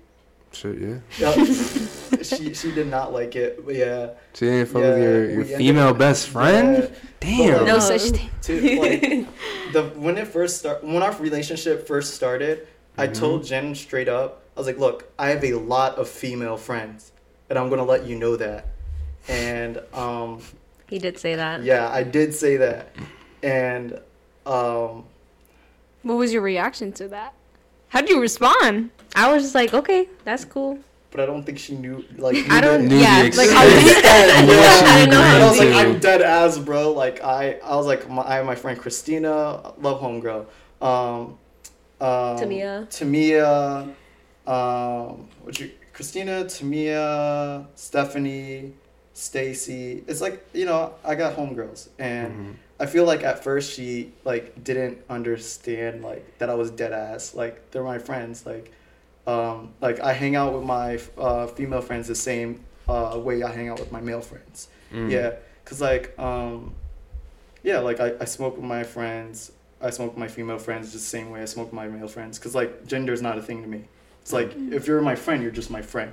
Shit, 0.52 0.76
yeah. 0.78 0.98
yeah, 1.18 1.32
she 2.22 2.52
she 2.54 2.70
did 2.72 2.86
not 2.88 3.12
like 3.12 3.34
it. 3.36 3.64
But 3.64 3.74
yeah. 3.74 4.10
She 4.34 4.44
didn't 4.46 4.66
fuck 4.66 4.82
Yeah, 4.82 4.90
with 4.90 5.02
your, 5.02 5.30
your 5.48 5.58
female 5.58 5.88
up- 5.88 5.98
best 5.98 6.28
friend? 6.28 6.90
Yeah. 7.22 7.56
Damn. 7.56 7.64
No 7.66 7.76
Uh, 7.76 7.80
such 7.80 8.02
thing. 8.10 8.30
To 8.42 8.52
like 8.80 9.26
the 9.72 9.82
when 9.96 10.18
it 10.18 10.28
first 10.28 10.58
start 10.58 10.84
when 10.84 11.02
our 11.02 11.12
relationship 11.16 11.86
first 11.86 12.14
started, 12.14 12.66
I 12.98 13.06
Mhm. 13.08 13.14
told 13.14 13.44
Jen 13.44 13.74
straight 13.74 14.08
up. 14.08 14.42
I 14.54 14.60
was 14.60 14.66
like, 14.66 14.78
"Look, 14.78 15.10
I 15.18 15.28
have 15.30 15.42
a 15.44 15.54
lot 15.54 15.96
of 15.96 16.06
female 16.08 16.58
friends, 16.58 17.12
and 17.48 17.58
I'm 17.58 17.70
gonna 17.70 17.84
let 17.86 18.04
you 18.06 18.16
know 18.16 18.36
that." 18.36 18.66
And 19.28 19.80
um, 19.94 20.40
He 20.92 20.98
did 20.98 21.16
say 21.18 21.36
that. 21.36 21.62
yeah, 21.64 21.88
I 21.88 22.02
did 22.02 22.34
say 22.34 22.58
that, 22.58 22.94
and 23.42 23.98
um, 24.44 25.04
What 26.02 26.16
was 26.18 26.34
your 26.34 26.42
reaction 26.42 26.92
to 27.00 27.08
that? 27.08 27.32
How 27.88 28.02
did 28.02 28.10
you 28.10 28.20
respond? 28.20 28.90
I 29.16 29.32
was 29.32 29.42
just 29.42 29.54
like, 29.54 29.72
okay, 29.72 30.08
that's 30.24 30.44
cool. 30.44 30.78
but 31.10 31.20
I 31.20 31.24
don't 31.24 31.44
think 31.44 31.58
she 31.58 31.74
knew 31.76 32.04
like 32.18 32.36
I 32.50 32.60
don't. 32.60 32.82
Knew 32.88 32.96
the 32.96 33.02
yeah, 33.02 33.20
like 33.22 33.26
extent. 33.28 33.52
how 33.52 33.64
did 33.64 34.04
And 34.04 34.48
Yeah. 34.60 34.80
I 34.84 35.06
know 35.06 35.20
I 35.22 35.48
was 35.48 35.58
like, 35.58 35.74
I'm 35.80 35.98
dead 35.98 36.20
ass, 36.20 36.58
bro. 36.58 36.92
Like 36.92 37.22
I, 37.24 37.54
I 37.64 37.74
was 37.76 37.86
like, 37.86 38.02
my, 38.10 38.22
I 38.22 38.34
have 38.36 38.44
my 38.44 38.54
friend 38.54 38.78
Christina, 38.78 39.72
love 39.78 39.98
homegirl. 40.02 40.44
Um, 40.82 41.38
um, 42.02 42.36
Tamia. 42.36 42.86
Tamia, 42.88 43.94
um, 44.46 45.28
what 45.42 45.58
you, 45.58 45.70
Christina, 45.94 46.44
Tamia, 46.44 47.66
Stephanie, 47.76 48.74
Stacy. 49.14 50.02
It's 50.06 50.20
like 50.20 50.44
you 50.52 50.64
know, 50.64 50.94
I 51.04 51.14
got 51.14 51.36
homegirls, 51.36 51.88
and 51.98 52.32
Mhm. 52.32 52.54
I 52.80 52.86
feel 52.86 53.04
like 53.04 53.22
at 53.22 53.44
first 53.44 53.72
she 53.72 54.12
like 54.24 54.64
didn't 54.64 54.98
understand 55.10 56.02
like 56.02 56.38
that 56.38 56.48
I 56.50 56.54
was 56.54 56.70
dead 56.70 56.92
ass. 56.92 57.34
Like 57.34 57.70
they're 57.70 57.84
my 57.84 57.98
friends. 57.98 58.44
Like, 58.46 58.70
um, 59.26 59.70
like 59.80 60.00
I 60.00 60.12
hang 60.12 60.34
out 60.36 60.54
with 60.54 60.64
my 60.64 60.98
uh, 61.18 61.46
female 61.46 61.80
friends 61.82 62.08
the 62.08 62.14
same 62.14 62.60
uh, 62.88 63.18
way 63.22 63.42
I 63.42 63.52
hang 63.52 63.68
out 63.68 63.78
with 63.78 63.92
my 63.92 64.00
male 64.00 64.20
friends. 64.22 64.68
Mm. 64.92 65.10
Yeah, 65.10 65.32
cause 65.64 65.80
like 65.80 66.18
um, 66.18 66.74
yeah, 67.62 67.78
like 67.80 68.00
I, 68.00 68.14
I 68.20 68.24
smoke 68.24 68.56
with 68.56 68.64
my 68.64 68.82
friends. 68.82 69.52
I 69.80 69.90
smoke 69.90 70.10
with 70.12 70.18
my 70.18 70.28
female 70.28 70.58
friends 70.58 70.92
just 70.92 71.04
the 71.04 71.10
same 71.18 71.30
way 71.30 71.42
I 71.42 71.44
smoke 71.44 71.66
with 71.66 71.74
my 71.74 71.88
male 71.88 72.08
friends. 72.08 72.38
Cause 72.38 72.54
like 72.54 72.86
gender 72.86 73.12
is 73.12 73.20
not 73.20 73.36
a 73.36 73.42
thing 73.42 73.62
to 73.62 73.68
me. 73.68 73.84
It's 74.22 74.32
like 74.32 74.52
if 74.70 74.86
you're 74.86 75.00
my 75.02 75.16
friend, 75.16 75.42
you're 75.42 75.50
just 75.50 75.70
my 75.70 75.82
friend. 75.82 76.12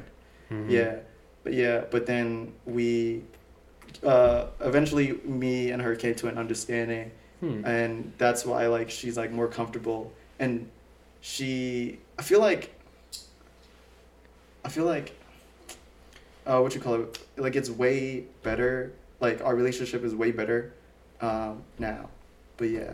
Mhm. 0.52 0.70
Yeah, 0.70 0.96
but 1.44 1.54
yeah, 1.54 1.86
but 1.92 2.06
then 2.06 2.54
we, 2.66 3.24
uh, 4.04 4.48
eventually 4.62 5.14
me 5.24 5.72
and 5.72 5.82
her 5.82 5.96
came 5.96 6.16
to 6.16 6.28
an 6.28 6.38
understanding, 6.38 7.12
Hmm. 7.40 7.64
and 7.66 8.12
that's 8.18 8.46
why 8.46 8.68
like 8.68 8.90
she's 8.90 9.16
like 9.18 9.32
more 9.32 9.48
comfortable, 9.48 10.12
and 10.40 10.70
she 11.22 12.00
I 12.18 12.22
feel 12.22 12.40
like. 12.42 12.76
I 14.64 14.70
feel 14.70 14.86
like. 14.86 15.16
Uh, 16.46 16.60
what 16.60 16.74
you 16.76 16.82
call 16.82 16.96
it? 16.96 17.20
Like 17.38 17.56
it's 17.56 17.70
way 17.70 18.26
better. 18.44 18.92
Like 19.22 19.42
our 19.42 19.56
relationship 19.56 20.04
is 20.04 20.14
way 20.16 20.32
better, 20.32 20.74
um, 21.22 21.64
now. 21.78 22.10
But 22.58 22.70
yeah. 22.70 22.94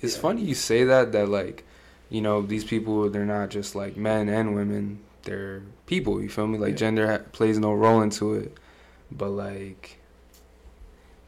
It's 0.00 0.16
Yeah. 0.16 0.22
funny 0.22 0.42
you 0.42 0.54
say 0.54 0.84
that, 0.84 1.12
that 1.12 1.28
like, 1.28 1.64
you 2.10 2.20
know, 2.20 2.42
these 2.42 2.64
people, 2.64 3.08
they're 3.10 3.24
not 3.24 3.50
just 3.50 3.74
like 3.74 3.96
men 3.96 4.28
and 4.28 4.54
women. 4.54 5.00
They're 5.24 5.62
people, 5.86 6.22
you 6.22 6.28
feel 6.28 6.46
me? 6.46 6.58
Like 6.58 6.70
Yeah. 6.70 6.76
gender 6.76 7.10
ha- 7.10 7.24
plays 7.32 7.58
no 7.58 7.72
role 7.72 8.02
into 8.02 8.34
it. 8.34 8.56
But 9.10 9.30
like, 9.30 9.96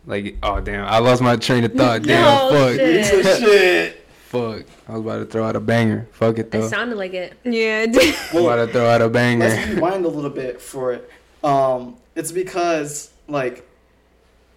like, 0.06 0.36
oh 0.42 0.60
damn, 0.60 0.86
I 0.86 0.98
lost 0.98 1.22
my 1.22 1.36
train 1.36 1.64
of 1.64 1.72
thought. 1.74 2.02
Damn, 2.04 2.22
No, 2.24 2.50
fuck. 2.50 2.74
shit. 2.76 3.38
shit. 3.38 4.06
Fuck. 4.26 4.64
I 4.88 4.92
was 4.92 5.00
about 5.00 5.18
to 5.18 5.24
throw 5.26 5.44
out 5.44 5.56
a 5.56 5.60
banger. 5.60 6.08
Fuck 6.12 6.38
it 6.38 6.50
though. 6.50 6.64
It 6.64 6.68
sounded 6.68 6.96
like 6.96 7.14
it. 7.14 7.34
Yeah, 7.44 7.82
it 7.82 7.92
did. 7.92 8.14
I'm 8.32 8.44
about 8.44 8.56
to 8.66 8.72
throw 8.72 8.88
out 8.88 9.02
a 9.02 9.08
banger. 9.08 9.46
Let's 9.48 9.68
rewind 9.68 10.04
a 10.04 10.08
little 10.08 10.30
bit 10.30 10.60
for 10.60 10.92
it. 10.92 11.10
Um, 11.44 11.96
it's 12.14 12.32
because 12.32 13.12
like 13.28 13.68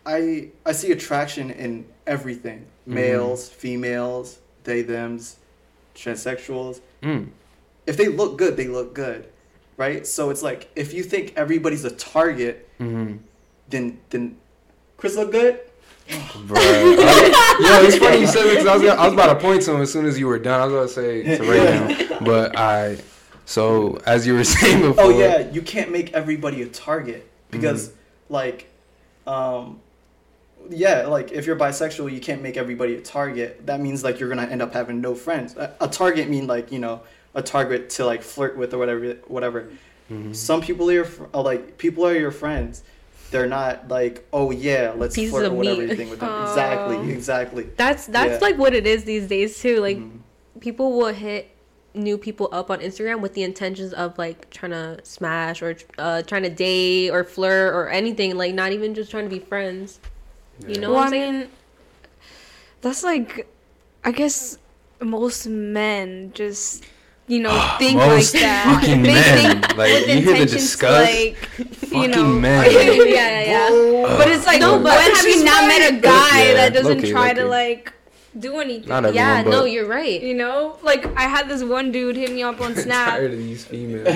I 0.06 0.50
I 0.66 0.72
see 0.72 0.92
attraction 0.92 1.52
in 1.52 1.86
everything. 2.08 2.66
Mhm. 2.88 2.94
Males, 2.94 3.50
females, 3.50 4.40
they 4.64 4.82
them's, 4.82 5.38
transsexuals. 5.96 6.82
Mm. 7.04 7.30
If 7.90 7.98
they 7.98 8.08
look 8.08 8.38
good, 8.38 8.56
they 8.56 8.68
look 8.68 8.94
good. 8.94 9.28
Right? 9.78 10.06
So 10.06 10.30
it's 10.30 10.44
like 10.44 10.70
if 10.76 10.94
you 10.94 11.04
think 11.04 11.34
everybody's 11.36 11.84
a 11.86 11.92
target, 11.92 12.68
Mm-hmm. 12.80 13.18
then 13.70 14.00
then 14.10 14.38
Chris 14.98 15.16
look 15.18 15.32
good? 15.32 15.60
Bro. 16.48 16.60
Yo, 16.60 17.84
it's 17.86 17.98
funny 17.98 18.20
you 18.22 18.28
said 18.28 18.44
that 18.46 18.58
'cause 18.58 18.66
I 18.68 18.74
was, 18.74 18.82
gonna- 18.84 19.02
I 19.02 19.06
was 19.06 19.14
about 19.14 19.34
to 19.34 19.40
point 19.40 19.62
to 19.64 19.74
him 19.76 19.82
as 19.82 19.92
soon 19.92 20.06
as 20.06 20.18
you 20.18 20.28
were 20.28 20.40
done. 20.40 20.60
I 20.62 20.66
was 20.66 20.74
about 20.74 20.88
to 20.90 20.94
say 20.94 21.38
to 21.38 21.44
Ray 21.44 21.64
now. 21.64 22.20
But 22.32 22.58
I. 22.58 22.98
So 23.46 24.00
as 24.06 24.26
you 24.28 24.34
were 24.34 24.44
saying 24.56 24.82
before, 24.82 25.04
Oh 25.06 25.10
yeah, 25.10 25.50
you 25.52 25.62
can't 25.62 25.92
make 25.92 26.14
everybody 26.14 26.62
a 26.62 26.68
target 26.68 27.30
because 27.52 27.92
like 28.30 28.70
um 29.28 29.80
yeah, 30.70 31.08
like 31.08 31.32
if 31.32 31.46
you're 31.48 31.56
bisexual, 31.56 32.12
you 32.14 32.20
can't 32.22 32.42
make 32.42 32.58
everybody 32.58 32.96
a 32.96 33.02
target. 33.02 33.66
That 33.66 33.80
means 33.82 34.04
like 34.04 34.20
you're 34.20 34.30
going 34.34 34.46
to 34.46 34.52
end 34.52 34.62
up 34.62 34.74
having 34.74 35.02
no 35.02 35.16
friends. 35.16 35.56
A, 35.56 35.74
a 35.82 35.88
target 35.88 36.30
mean 36.30 36.46
like, 36.48 36.72
you 36.72 36.78
know, 36.80 37.02
a 37.36 37.41
target 37.41 37.89
to 37.91 38.05
like 38.05 38.21
flirt 38.23 38.57
with 38.57 38.73
or 38.73 38.77
whatever 38.77 39.13
whatever. 39.27 39.69
Mhm. 40.11 40.36
Some 40.36 40.61
people 40.61 40.89
are 40.89 40.93
your, 40.93 41.07
are 41.34 41.43
like 41.43 41.77
people 41.77 42.05
are 42.05 42.15
your 42.15 42.32
friends. 42.32 42.84
They're 43.32 43.45
not 43.47 43.88
like, 43.89 44.25
"Oh 44.34 44.49
yeah, 44.49 44.93
let's 44.97 45.13
Pieces 45.15 45.32
flirt 45.32 45.45
of 45.45 45.53
or 45.53 45.55
whatever 45.57 45.82
meat. 45.82 45.89
you 45.91 45.95
think 45.95 46.09
with 46.09 46.19
them." 46.19 46.30
Oh. 46.34 46.43
Exactly, 46.43 47.11
exactly. 47.11 47.63
That's 47.77 48.07
that's 48.07 48.41
Yeah. 48.41 48.47
like 48.47 48.57
what 48.57 48.73
it 48.73 48.88
is 48.88 49.03
these 49.03 49.27
days 49.27 49.59
too. 49.61 49.80
Like 49.80 49.97
Mhm. 49.97 50.19
people 50.61 50.93
will 50.97 51.13
hit 51.13 51.51
new 51.93 52.17
people 52.17 52.49
up 52.51 52.69
on 52.71 52.80
Instagram 52.80 53.19
with 53.19 53.34
the 53.36 53.43
intentions 53.43 53.93
of 53.93 54.17
like 54.17 54.49
trying 54.49 54.71
to 54.71 54.99
smash 55.03 55.61
or 55.61 55.75
uh, 55.99 56.21
trying 56.23 56.43
to 56.43 56.49
date 56.49 57.09
or 57.11 57.23
flirt 57.23 57.73
or 57.75 57.89
anything. 57.89 58.36
Like 58.36 58.53
not 58.55 58.71
even 58.71 58.95
just 58.95 59.11
trying 59.11 59.25
to 59.25 59.30
be 59.30 59.39
friends. 59.39 59.99
You 60.67 60.80
know 60.80 60.89
well, 60.91 60.97
what 60.99 61.01
I 61.03 61.05
I'm 61.05 61.11
saying? 61.11 61.39
mean, 61.41 61.47
that's 62.82 63.03
like, 63.03 63.47
I 64.03 64.11
guess 64.11 64.57
most 65.01 65.47
men 65.47 66.32
just, 66.34 66.84
you 67.30 67.39
know, 67.39 67.51
ah, 67.53 67.75
think 67.80 67.95
Most 67.97 68.34
like 68.34 68.43
that. 68.43 68.80
fucking 68.82 69.03
they 69.03 69.13
men. 69.13 69.61
think 69.61 69.77
Like, 69.77 69.93
with 69.93 70.07
you 70.09 70.13
hear 70.15 70.23
the 70.23 70.30
intentions 70.32 70.51
to, 70.51 70.57
disgust? 70.57 71.11
like, 71.13 71.38
you 71.57 71.65
Fucking 71.65 72.11
know. 72.11 72.23
men. 72.39 72.71
yeah, 72.71 72.91
yeah, 73.03 73.69
yeah. 73.69 73.69
But 74.17 74.27
it's 74.30 74.45
like, 74.45 74.59
No, 74.59 74.77
no, 74.77 74.84
but 74.84 74.97
when 74.97 75.11
have 75.15 75.25
you 75.25 75.32
she's 75.34 75.43
not 75.43 75.67
met 75.67 75.93
a 75.93 75.95
guy 76.01 76.43
Yeah, 76.47 76.53
that 76.55 76.73
doesn't 76.73 76.97
low-key, 76.97 77.11
try 77.11 77.34
to 77.34 77.45
like 77.45 77.93
do 78.38 78.59
anything? 78.59 78.89
Not 78.89 79.05
everyone, 79.05 79.15
Yeah, 79.15 79.43
but 79.43 79.49
no, 79.51 79.65
you're 79.65 79.88
right. 79.88 80.21
You 80.21 80.34
know, 80.34 80.77
like 80.82 81.05
I 81.15 81.23
had 81.23 81.47
this 81.47 81.63
one 81.63 81.91
dude 81.91 82.15
hit 82.15 82.32
me 82.32 82.41
up 82.43 82.59
on 82.61 82.75
Snap. 82.84 83.09
tired 83.09 83.32
of 83.34 83.38
these 83.39 83.63
females. 83.63 84.07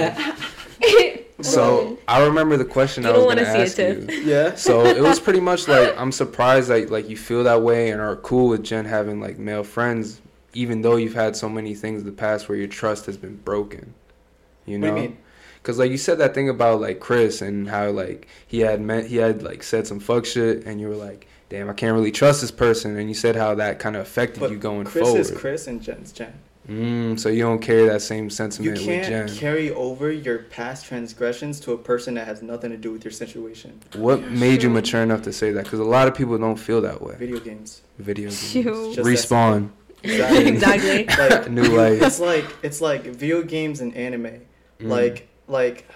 so 1.41 1.97
I 2.07 2.23
remember 2.25 2.57
the 2.57 2.65
question 2.65 3.03
You 3.03 3.09
I 3.09 3.13
don't 3.13 3.25
was 3.25 3.35
gonna 3.35 3.47
wanna 3.47 3.59
ask 3.63 3.75
see 3.75 3.83
it, 3.83 4.09
you. 4.11 4.21
Yeah. 4.23 4.55
So 4.55 4.85
it 4.85 5.01
was 5.01 5.19
pretty 5.19 5.39
much 5.39 5.67
like 5.67 5.93
I'm 5.99 6.11
surprised 6.11 6.69
that 6.69 6.89
like 6.89 7.09
you 7.09 7.17
feel 7.17 7.43
that 7.43 7.61
way 7.61 7.91
and 7.91 8.01
are 8.01 8.15
cool 8.17 8.49
with 8.49 8.63
Jen 8.63 8.85
having 8.85 9.19
like 9.19 9.37
male 9.39 9.63
friends, 9.63 10.21
even 10.53 10.81
though 10.81 10.95
you've 10.95 11.15
had 11.15 11.35
so 11.35 11.49
many 11.49 11.75
things 11.75 12.01
in 12.01 12.05
the 12.05 12.13
past 12.13 12.47
where 12.47 12.57
your 12.57 12.67
trust 12.67 13.05
has 13.05 13.17
been 13.17 13.37
broken. 13.37 13.93
You 14.65 14.77
know. 14.77 14.87
What 14.87 14.95
do 14.95 14.95
know, 14.95 15.01
you 15.03 15.09
mean? 15.09 15.17
because 15.63 15.79
like 15.79 15.91
you 15.91 15.97
said 15.97 16.17
that 16.17 16.33
thing 16.33 16.49
about 16.49 16.81
like 16.81 16.99
Chris 16.99 17.41
and 17.41 17.69
how 17.69 17.89
like 17.89 18.27
he 18.45 18.59
had 18.59 18.81
met 18.81 19.05
he 19.07 19.15
had 19.15 19.41
like 19.41 19.63
said 19.63 19.87
some 19.87 19.99
fuck 19.99 20.25
shit 20.25 20.65
and 20.65 20.79
you 20.81 20.89
were 20.89 20.95
like, 20.95 21.27
damn, 21.49 21.69
I 21.69 21.73
can't 21.73 21.93
really 21.93 22.11
trust 22.11 22.41
this 22.41 22.51
person, 22.51 22.97
and 22.97 23.07
you 23.07 23.15
said 23.15 23.35
how 23.35 23.55
that 23.55 23.79
kind 23.79 23.95
of 23.95 24.01
affected 24.01 24.39
But 24.39 24.51
you 24.51 24.57
going 24.57 24.85
Chris 24.85 25.03
forward. 25.03 25.19
is 25.19 25.31
Chris 25.31 25.67
and 25.67 25.81
Jen's 25.81 26.11
Jen. 26.11 26.33
Mm, 26.67 27.19
so 27.19 27.27
you 27.27 27.43
don't 27.43 27.59
carry 27.59 27.85
that 27.87 28.01
same 28.01 28.29
sentiment 28.29 28.77
with 28.77 28.85
Jen. 28.85 28.95
You 28.95 29.01
can't 29.01 29.31
carry 29.31 29.71
over 29.71 30.09
your 30.11 30.39
past 30.39 30.85
transgressions 30.85 31.59
to 31.61 31.73
a 31.73 31.77
person 31.77 32.13
that 32.13 32.25
has 32.25 32.41
nothing 32.41 32.71
to 32.71 32.77
do 32.77 32.91
with 32.91 33.03
your 33.03 33.11
situation. 33.11 33.79
what 33.95 34.21
made 34.31 34.63
you 34.63 34.69
mature 34.69 35.03
enough 35.03 35.21
to 35.23 35.33
say 35.33 35.51
that? 35.51 35.65
Because 35.65 35.79
a 35.79 35.83
lot 35.83 36.07
of 36.07 36.15
people 36.15 36.37
don't 36.37 36.55
feel 36.55 36.81
that 36.81 37.01
way. 37.01 37.15
Video 37.17 37.39
games. 37.39 37.81
Video 37.99 38.29
games. 38.29 38.51
Phew. 38.51 38.93
Just 38.95 39.07
Respawn. 39.07 39.69
Exactly. 40.03 40.45
exactly. 40.47 41.05
like 41.37 41.49
New 41.51 41.63
life. 41.77 42.01
it's 42.01 42.19
like 42.19 42.45
it's 42.61 42.81
like 42.81 43.03
video 43.03 43.41
games 43.43 43.81
and 43.81 43.95
anime. 43.95 44.25
Mm. 44.79 44.89
Like 44.89 45.27
like 45.47 45.87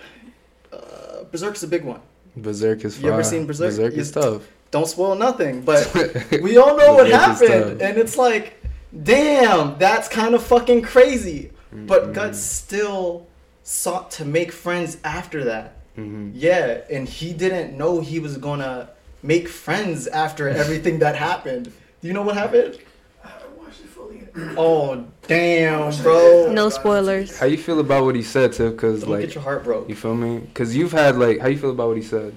uh, 0.72 1.24
Berserk's 1.32 1.64
a 1.64 1.68
big 1.68 1.84
one. 1.84 2.02
Berserk 2.36 2.84
is 2.86 3.02
You 3.02 3.12
ever 3.12 3.24
seen 3.24 3.46
Berserk? 3.46 3.70
Berserk 3.72 3.94
You- 3.96 4.02
is 4.02 4.12
tough. 4.12 4.44
Don't 4.70 4.88
spoil 4.88 5.16
nothing, 5.16 5.62
but 5.62 5.90
we 6.42 6.58
all 6.58 6.76
know 6.78 6.94
what 6.94 7.10
happened, 7.10 7.82
and 7.82 7.98
it's 7.98 8.18
like, 8.18 8.62
damn, 9.04 9.78
that's 9.80 10.10
kind 10.10 10.36
of 10.36 10.44
fucking 10.44 10.82
crazy. 10.82 11.52
But 11.72 12.08
Mhm. 12.08 12.14
Guts 12.14 12.40
still 12.40 13.28
sought 13.64 14.12
to 14.12 14.26
make 14.26 14.52
friends 14.52 14.98
after 15.06 15.46
that. 15.46 15.74
Mhm. 15.98 16.32
Yeah, 16.36 16.82
and 16.92 17.08
he 17.08 17.32
didn't 17.34 17.78
know 17.78 18.02
he 18.02 18.20
was 18.20 18.38
gonna 18.38 18.90
make 19.24 19.48
friends 19.48 20.06
after 20.08 20.50
everything 20.50 21.00
that 21.00 21.16
happened. 21.16 21.72
Do 22.02 22.08
you 22.08 22.14
know 22.14 22.22
what 22.22 22.36
happened? 22.36 22.78
Oh 24.56 25.06
damn, 25.24 25.96
bro! 26.04 26.52
No 26.52 26.70
spoilers. 26.70 27.38
How 27.38 27.46
you 27.48 27.58
feel 27.58 27.80
about 27.80 28.06
what 28.06 28.16
he 28.16 28.22
said, 28.22 28.54
too? 28.54 28.72
Because 28.72 29.02
Don't 29.02 29.12
like, 29.12 29.22
get 29.22 29.36
your 29.36 29.44
heart 29.44 29.64
broke. 29.64 29.90
you 29.90 29.96
feel 29.96 30.16
me? 30.16 30.40
Because 30.40 30.76
you've 30.76 30.92
had 30.92 31.18
like, 31.18 31.40
how 31.40 31.48
you 31.48 31.58
feel 31.58 31.72
about 31.72 31.88
what 31.88 31.98
he 31.98 32.04
said? 32.04 32.36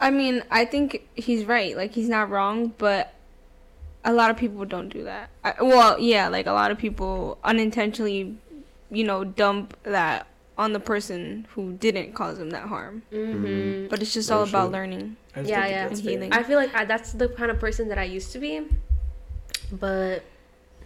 I 0.00 0.10
mean, 0.10 0.42
I 0.50 0.64
think 0.64 1.06
he's 1.14 1.44
right. 1.44 1.76
Like 1.76 1.92
he's 1.92 2.08
not 2.08 2.30
wrong, 2.30 2.74
but 2.78 3.14
a 4.04 4.12
lot 4.12 4.30
of 4.30 4.36
people 4.36 4.64
don't 4.64 4.88
do 4.88 5.04
that. 5.04 5.30
I, 5.42 5.54
well, 5.60 5.98
yeah, 5.98 6.28
like 6.28 6.46
a 6.46 6.52
lot 6.52 6.70
of 6.70 6.78
people 6.78 7.38
unintentionally, 7.44 8.36
you 8.90 9.04
know, 9.04 9.24
dump 9.24 9.76
that 9.84 10.26
on 10.56 10.72
the 10.72 10.80
person 10.80 11.46
who 11.50 11.72
didn't 11.72 12.12
cause 12.14 12.38
them 12.38 12.50
that 12.50 12.68
harm. 12.68 13.02
Mm-hmm. 13.12 13.88
But 13.88 14.02
it's 14.02 14.14
just 14.14 14.28
Very 14.28 14.40
all 14.40 14.48
about 14.48 14.70
learning. 14.70 15.16
Yeah, 15.36 15.66
yeah. 15.66 15.86
And 15.86 15.98
healing. 15.98 16.32
I 16.32 16.42
feel 16.42 16.58
like 16.58 16.74
I, 16.74 16.84
that's 16.84 17.12
the 17.12 17.28
kind 17.28 17.50
of 17.50 17.58
person 17.58 17.88
that 17.88 17.98
I 17.98 18.04
used 18.04 18.32
to 18.32 18.38
be, 18.38 18.66
but 19.72 20.22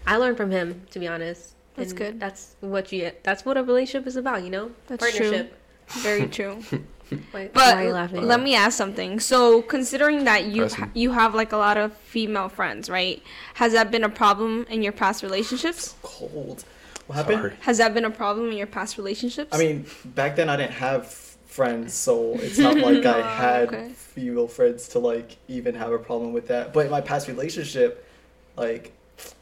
I 0.09 0.17
learned 0.17 0.37
from 0.37 0.51
him. 0.51 0.83
To 0.91 0.99
be 0.99 1.07
honest, 1.07 1.55
That's 1.77 1.91
And 1.91 1.99
good. 1.99 2.21
That's 2.21 2.57
what 2.61 2.91
you. 2.93 3.13
That's 3.23 3.45
what 3.45 3.57
a 3.57 3.63
relationship 3.63 4.07
is 4.07 4.17
about. 4.17 4.43
You 4.43 4.51
know, 4.51 4.71
That's 4.89 5.01
partnership. 5.05 5.55
Very 5.89 6.27
true. 6.39 6.63
Like, 7.33 7.55
But 7.55 7.75
why 7.75 7.83
are 7.85 7.87
you 7.89 7.93
laughing? 7.93 8.23
let 8.27 8.43
me 8.43 8.55
ask 8.55 8.77
something. 8.77 9.19
So, 9.21 9.63
considering 9.63 10.25
that 10.25 10.45
you 10.47 10.69
ha- 10.69 10.91
you 10.95 11.13
have 11.13 11.35
like 11.35 11.53
a 11.53 11.57
lot 11.57 11.77
of 11.79 11.93
female 11.97 12.49
friends, 12.51 12.91
right? 12.91 13.23
Has 13.55 13.73
that 13.73 13.91
been 13.91 14.05
a 14.05 14.09
problem 14.11 14.67
in 14.69 14.83
your 14.83 14.93
past 14.93 15.23
relationships? 15.23 15.95
Cold. 16.03 16.65
What 17.07 17.17
happened? 17.17 17.39
Sorry. 17.39 17.53
Has 17.61 17.79
that 17.79 17.95
been 17.95 18.05
a 18.05 18.11
problem 18.11 18.51
in 18.51 18.57
your 18.59 18.67
past 18.67 18.99
relationships? 18.99 19.55
I 19.55 19.59
mean, 19.59 19.87
back 20.05 20.37
then 20.37 20.51
I 20.51 20.57
didn't 20.57 20.73
have 20.73 21.07
friends, 21.47 21.95
so 21.95 22.35
it's 22.35 22.59
not 22.59 22.77
like 22.77 23.05
I 23.07 23.21
Oh, 23.21 23.23
had 23.23 23.69
okay. 23.69 23.89
female 23.95 24.47
friends 24.49 24.89
to 24.91 24.99
like 24.99 25.37
even 25.49 25.75
have 25.77 25.93
a 25.93 25.99
problem 25.99 26.35
with 26.35 26.49
that. 26.49 26.75
But 26.75 26.85
in 26.87 26.91
my 26.91 27.01
past 27.01 27.27
relationship, 27.29 28.07
like 28.57 28.93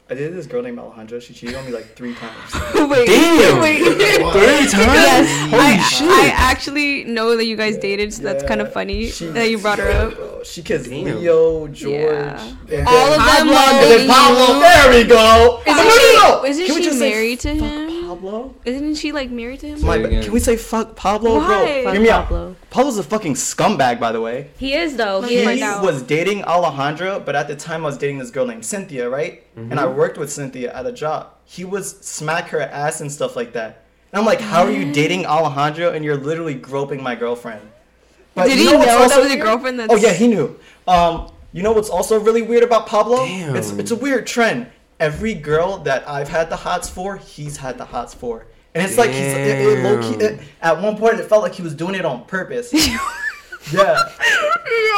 I 0.09 0.13
dated 0.13 0.35
this 0.37 0.47
girl 0.47 0.61
named 0.61 0.77
Alejandra. 0.77 1.21
She 1.21 1.33
cheated 1.33 1.55
on 1.55 1.65
me 1.65 1.71
like 1.73 1.93
three 1.97 2.15
times. 2.15 2.53
wait, 2.89 3.07
Damn! 3.07 3.61
wait. 3.61 3.83
Three 3.83 4.67
times? 4.71 4.73
Yes, 4.73 5.49
Holy 5.51 5.61
I, 5.61 5.81
shit! 5.81 6.07
I 6.07 6.27
actually 6.33 7.03
know 7.03 7.35
that 7.35 7.43
you 7.45 7.57
guys 7.57 7.77
dated, 7.77 8.13
so 8.13 8.23
that's 8.23 8.41
kind 8.45 8.61
of 8.61 8.71
funny 8.71 9.07
She- 9.09 9.27
that 9.27 9.49
you 9.49 9.57
brought 9.57 9.79
her 9.79 9.89
up. 9.89 10.15
Bro, 10.15 10.43
She 10.45 10.61
kissed 10.63 10.89
Damn. 10.89 11.03
Leo, 11.19 11.67
George, 11.67 11.91
Yeah. 11.91 12.55
and 12.71 12.87
All 12.87 13.07
of 13.11 13.19
them 13.19 13.47
Pablo. 13.49 13.53
And 13.57 13.91
then 13.91 14.07
Pablo. 14.09 14.59
There 14.61 14.89
we 15.03 15.09
go. 15.09 15.61
Isn't 15.67 15.75
No, 15.75 15.83
no, 15.83 15.89
she- 15.89 16.15
no. 16.15 16.45
isn't 16.45 16.65
Can 16.67 16.75
we 16.75 16.81
she 16.83 16.87
just 16.89 16.99
married 17.01 17.39
to 17.41 17.53
him? 17.53 17.86
Pablo. 18.21 18.55
Isn't 18.65 18.95
she 18.95 19.11
like 19.11 19.29
married 19.29 19.59
to 19.61 19.67
him? 19.67 19.81
My, 19.85 19.95
Say 19.97 20.03
it 20.03 20.05
again. 20.07 20.23
can 20.23 20.33
we 20.33 20.39
say 20.39 20.57
fuck 20.57 20.95
Pablo, 20.95 21.35
Why? 21.37 21.47
bro? 21.47 21.83
Fuck 21.83 21.93
Hear 21.93 22.01
me 22.01 22.09
out. 22.09 22.55
Pablo's 22.69 22.97
a 22.97 23.03
fucking 23.03 23.33
scumbag, 23.35 23.99
by 23.99 24.11
the 24.11 24.21
way. 24.21 24.49
He 24.57 24.73
is 24.73 24.95
though. 24.97 25.21
He 25.21 25.37
he 25.43 25.61
is. 25.61 25.81
was 25.81 26.03
dating 26.03 26.41
Alejandra, 26.43 27.23
but 27.23 27.35
at 27.35 27.47
the 27.47 27.55
time 27.55 27.83
I 27.83 27.87
was 27.87 27.97
dating 27.97 28.17
this 28.19 28.31
girl 28.31 28.45
named 28.45 28.65
Cynthia, 28.65 29.09
right? 29.09 29.43
And 29.55 29.79
I 29.79 29.83
Mm-hmm. 29.85 29.97
worked 29.97 30.17
with 30.17 30.31
Cynthia 30.31 30.73
at 30.73 30.85
a 30.85 30.91
job. 30.91 31.29
He 31.45 31.63
was 31.65 31.97
smack 32.01 32.49
her 32.49 32.61
ass 32.61 33.01
and 33.01 33.11
stuff 33.11 33.35
like 33.35 33.53
that. 33.53 33.83
And 34.11 34.19
I'm 34.19 34.25
like, 34.25 34.39
how 34.41 34.63
are 34.63 34.71
you 34.71 34.91
dating 34.93 35.23
Alejandra 35.23 35.93
and 35.93 36.03
you're 36.05 36.17
literally 36.17 36.53
groping 36.55 37.01
my 37.03 37.15
girlfriend? 37.15 37.61
But 38.35 38.47
Did 38.47 38.59
you 38.59 38.65
he 38.67 38.71
know 38.73 38.79
that 38.85 38.99
was 38.99 39.15
your 39.15 39.25
weird? 39.25 39.41
girlfriend? 39.41 39.81
Oh 39.89 39.95
yeah, 39.95 40.13
he 40.13 40.27
knew. 40.27 40.59
Um, 40.87 41.31
you 41.53 41.63
know 41.63 41.71
what's 41.71 41.89
also 41.89 42.19
really 42.19 42.41
weird 42.43 42.63
about 42.63 42.85
Pablo? 42.87 43.25
Damn. 43.25 43.55
It's 43.55 43.71
it's 43.71 43.91
a 43.91 43.95
weird 43.95 44.27
trend. 44.27 44.67
Every 44.99 45.33
girl 45.35 45.77
that 45.79 46.07
I've 46.09 46.27
had 46.29 46.49
the 46.49 46.55
hots 46.55 46.89
for, 46.89 47.17
he's 47.17 47.57
had 47.57 47.77
the 47.77 47.85
hots 47.85 48.13
for. 48.13 48.47
And 48.73 48.85
it's 48.85 48.97
like 48.97 49.09
he's 49.11 49.19
it, 49.33 49.61
it 49.61 49.83
low 49.83 50.01
key. 50.01 50.23
It, 50.23 50.39
at 50.61 50.81
one 50.81 50.97
point, 50.97 51.19
it 51.19 51.25
felt 51.25 51.41
like 51.43 51.53
he 51.53 51.61
was 51.61 51.73
doing 51.75 51.95
it 51.95 52.05
on 52.05 52.25
purpose. 52.25 52.73
yeah. 53.71 53.97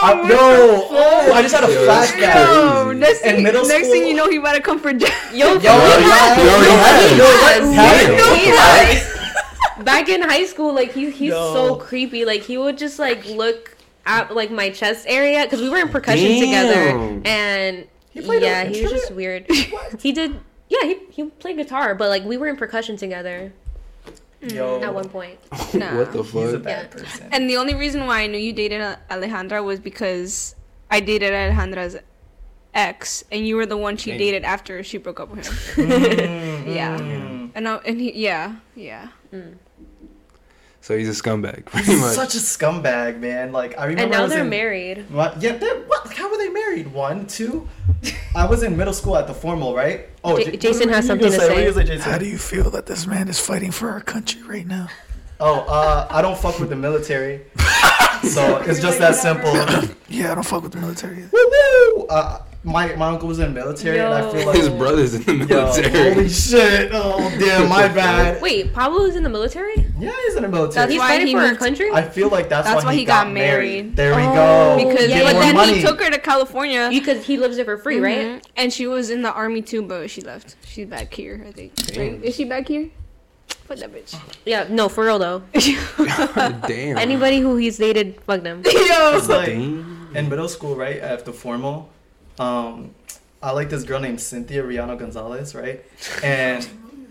I, 0.01 0.25
no. 0.27 0.87
Oh, 0.89 1.31
I 1.33 1.41
just 1.41 1.53
had 1.55 1.63
a 1.63 1.67
flashback. 1.67 2.83
Crazy. 2.85 2.99
next 2.99 3.21
In 3.23 3.35
thing, 3.35 3.43
middle 3.43 3.67
next 3.67 3.87
thing 3.89 4.05
you 4.07 4.13
know, 4.13 4.29
he 4.29 4.37
about 4.37 4.53
to 4.53 4.61
come 4.61 4.79
for 4.79 4.93
Jack. 4.93 5.13
Yo, 5.33 5.53
Yo, 5.53 5.53
Yo, 5.53 5.59
he 5.59 5.59
he 5.59 6.09
has. 6.09 7.19
already 7.19 7.75
has. 7.75 8.15
Yo. 8.47 9.77
Yo, 9.77 9.83
back 9.83 10.09
in 10.09 10.21
high 10.21 10.45
school, 10.45 10.73
like 10.73 10.93
he 10.93 11.09
he's 11.11 11.31
No. 11.31 11.53
so 11.53 11.75
creepy. 11.75 12.25
Like 12.25 12.41
he 12.43 12.57
would 12.57 12.77
just 12.77 12.99
like 12.99 13.25
look 13.25 13.75
at 14.05 14.33
like 14.35 14.51
my 14.51 14.69
chest 14.69 15.05
area 15.07 15.43
because 15.43 15.61
we 15.61 15.69
were 15.69 15.77
in 15.77 15.89
percussion 15.89 16.39
together, 16.39 17.21
and 17.25 17.87
He 18.11 18.21
played 18.21 18.41
yeah, 18.41 18.65
he 18.65 18.81
was 18.81 18.91
just 18.91 19.11
weird. 19.11 19.45
What? 19.69 20.01
He 20.01 20.11
did. 20.11 20.39
Yeah, 20.69 20.83
he, 20.83 20.99
he 21.11 21.23
played 21.25 21.57
guitar, 21.57 21.95
but 21.95 22.09
like 22.09 22.23
we 22.23 22.37
were 22.37 22.47
in 22.47 22.55
percussion 22.55 22.95
together 22.97 23.51
Yo, 24.41 24.81
at 24.81 24.93
one 24.93 25.09
point. 25.09 25.39
Nah. 25.73 25.97
What 25.97 26.11
the 26.13 26.23
he's 26.23 26.53
a 26.53 26.53
fuck? 26.53 26.63
bad 26.63 26.85
Yeah. 26.95 27.01
person. 27.01 27.29
And 27.31 27.49
the 27.49 27.57
only 27.57 27.75
reason 27.75 28.05
why 28.07 28.21
I 28.21 28.27
knew 28.27 28.37
you 28.37 28.53
dated 28.53 28.81
Alejandra 29.09 29.63
was 29.63 29.79
because 29.79 30.55
I 30.91 30.99
dated 31.01 31.33
Alejandra's 31.33 31.97
ex, 32.73 33.23
and 33.31 33.47
you 33.47 33.55
were 33.55 33.65
the 33.65 33.77
one 33.77 33.97
she 33.97 34.11
Damn. 34.11 34.19
dated 34.19 34.43
after 34.43 34.83
she 34.83 34.97
broke 34.97 35.19
up 35.19 35.29
with 35.29 35.47
him. 35.47 35.89
Mm, 35.89 36.75
Yeah. 36.75 36.97
mm. 36.99 37.49
And 37.55 37.67
I, 37.67 37.75
and 37.77 37.99
he, 37.99 38.13
yeah, 38.13 38.55
yeah. 38.75 39.07
So 40.89 40.97
he's 40.97 41.07
a 41.07 41.11
scumbag, 41.23 41.65
pretty 41.65 41.85
He's 41.91 42.01
much. 42.01 42.15
such 42.15 42.33
a 42.33 42.39
scumbag, 42.39 43.19
man. 43.19 43.51
Like 43.51 43.77
I 43.77 43.85
remember. 43.85 44.05
And 44.05 44.11
I 44.15 44.17
now 44.17 44.23
was 44.23 44.31
they're 44.31 44.41
in- 44.41 44.49
married. 44.49 45.05
What? 45.11 45.39
Yeah, 45.39 45.55
they're, 45.55 45.81
what? 45.81 46.07
Like, 46.07 46.17
how 46.17 46.31
were 46.31 46.37
they 46.37 46.49
married? 46.49 46.91
One, 46.91 47.27
two? 47.27 47.69
I 48.35 48.45
was 48.47 48.63
in 48.63 48.75
middle 48.75 48.93
school 48.93 49.15
at 49.15 49.27
the 49.27 49.33
formal, 49.35 49.75
right? 49.75 50.09
Oh, 50.23 50.35
J- 50.39 50.45
J- 50.45 50.57
Jason 50.57 50.89
has 50.89 51.07
were 51.07 51.13
you 51.13 51.19
gonna 51.21 51.31
something 51.31 51.31
to 51.31 51.37
What 51.37 51.55
were 51.57 51.61
you 51.61 51.73
say. 51.73 51.83
gonna 51.83 51.85
say, 51.85 51.97
How 51.99 52.17
Jason? 52.17 52.19
do 52.21 52.25
you 52.25 52.37
feel 52.39 52.71
that 52.71 52.87
this 52.87 53.05
man 53.05 53.27
is 53.27 53.39
fighting 53.39 53.69
for 53.69 53.91
our 53.91 54.01
country 54.01 54.41
right 54.41 54.65
now? 54.65 54.87
Oh, 55.39 55.59
uh, 55.69 56.07
I 56.09 56.23
don't 56.23 56.35
fuck 56.39 56.59
with 56.59 56.69
the 56.69 56.75
military. 56.75 57.41
so 58.23 58.57
it's 58.65 58.81
just 58.81 58.97
that 58.97 59.13
simple. 59.13 59.53
Yeah, 60.09 60.31
I 60.31 60.33
don't 60.35 60.43
fuck 60.43 60.63
with 60.63 60.71
the 60.71 60.79
military. 60.79 61.23
Woo 61.31 61.51
woo! 61.51 62.07
Uh, 62.07 62.41
my 62.63 62.93
my 62.95 63.07
uncle 63.07 63.27
was 63.29 63.39
in 63.39 63.53
the 63.53 63.59
military, 63.61 63.99
and 63.99 64.13
I 64.13 64.29
feel 64.31 64.45
like 64.47 64.57
His 64.57 64.69
brother's 64.69 65.13
in 65.13 65.23
the 65.39 65.45
Yo, 65.45 65.65
military. 65.65 66.13
holy 66.13 66.29
shit! 66.29 66.89
Oh 66.93 67.17
damn, 67.39 67.69
my 67.69 67.87
bad. 67.87 68.41
Wait, 68.41 68.73
Pablo 68.73 69.05
is 69.05 69.15
in 69.15 69.23
the 69.23 69.29
military? 69.29 69.75
Yeah, 69.97 70.11
he's 70.25 70.35
in 70.35 70.43
the 70.43 70.49
military. 70.49 70.73
That's 70.75 70.91
He's 70.91 70.99
why 70.99 71.07
fighting 71.09 71.27
he 71.27 71.33
for 71.33 71.39
our 71.39 71.47
moved- 71.49 71.59
country? 71.59 71.89
I 71.91 72.01
feel 72.03 72.29
like 72.29 72.49
that's, 72.49 72.67
That's 72.67 72.83
why, 72.83 72.93
he 72.95 73.05
got, 73.05 73.31
married. 73.31 73.95
There 73.95 74.13
we 74.15 74.23
Oh, 74.23 74.33
go. 74.33 74.89
Because 74.89 75.09
Yeah, 75.09 75.23
but 75.23 75.39
then 75.39 75.55
money. 75.55 75.75
he 75.75 75.81
took 75.81 76.01
her 76.01 76.09
to 76.09 76.19
California. 76.19 76.89
Because 76.91 77.25
he 77.25 77.37
lives 77.37 77.55
there 77.55 77.65
for 77.65 77.77
free, 77.77 77.99
right? 77.99 78.17
Mhm. 78.41 78.41
And 78.57 78.73
she 78.73 78.87
was 78.87 79.09
in 79.09 79.21
the 79.21 79.31
army 79.33 79.61
too, 79.61 79.81
but 79.81 80.09
she 80.09 80.21
left. 80.21 80.55
She's 80.65 80.85
back 80.87 81.13
here, 81.13 81.43
I 81.47 81.51
think. 81.51 81.73
Right? 81.97 82.19
Is 82.23 82.35
she 82.35 82.43
back 82.45 82.67
here? 82.67 82.89
Fuck 83.67 83.77
that 83.79 83.93
bitch. 83.93 84.19
Yeah, 84.45 84.65
no, 84.69 84.89
for 84.89 85.05
real 85.05 85.19
though. 85.19 85.43
Damn. 86.67 86.97
Anybody 86.97 87.39
who 87.39 87.55
he's 87.57 87.77
dated, 87.77 88.19
fuck 88.25 88.41
them. 88.43 88.61
Yo. 88.65 89.17
It's 89.17 89.29
like 89.29 89.45
Damn. 89.47 90.09
in 90.15 90.29
middle 90.29 90.47
school, 90.49 90.75
right? 90.75 90.99
After 91.01 91.31
formal, 91.31 91.89
um, 92.39 92.93
I 93.41 93.51
like 93.51 93.69
this 93.69 93.83
girl 93.83 93.99
named 93.99 94.19
Cynthia 94.21 94.63
Rihanna 94.63 94.97
Gonzalez, 94.99 95.53
right? 95.55 95.83
And 96.23 96.67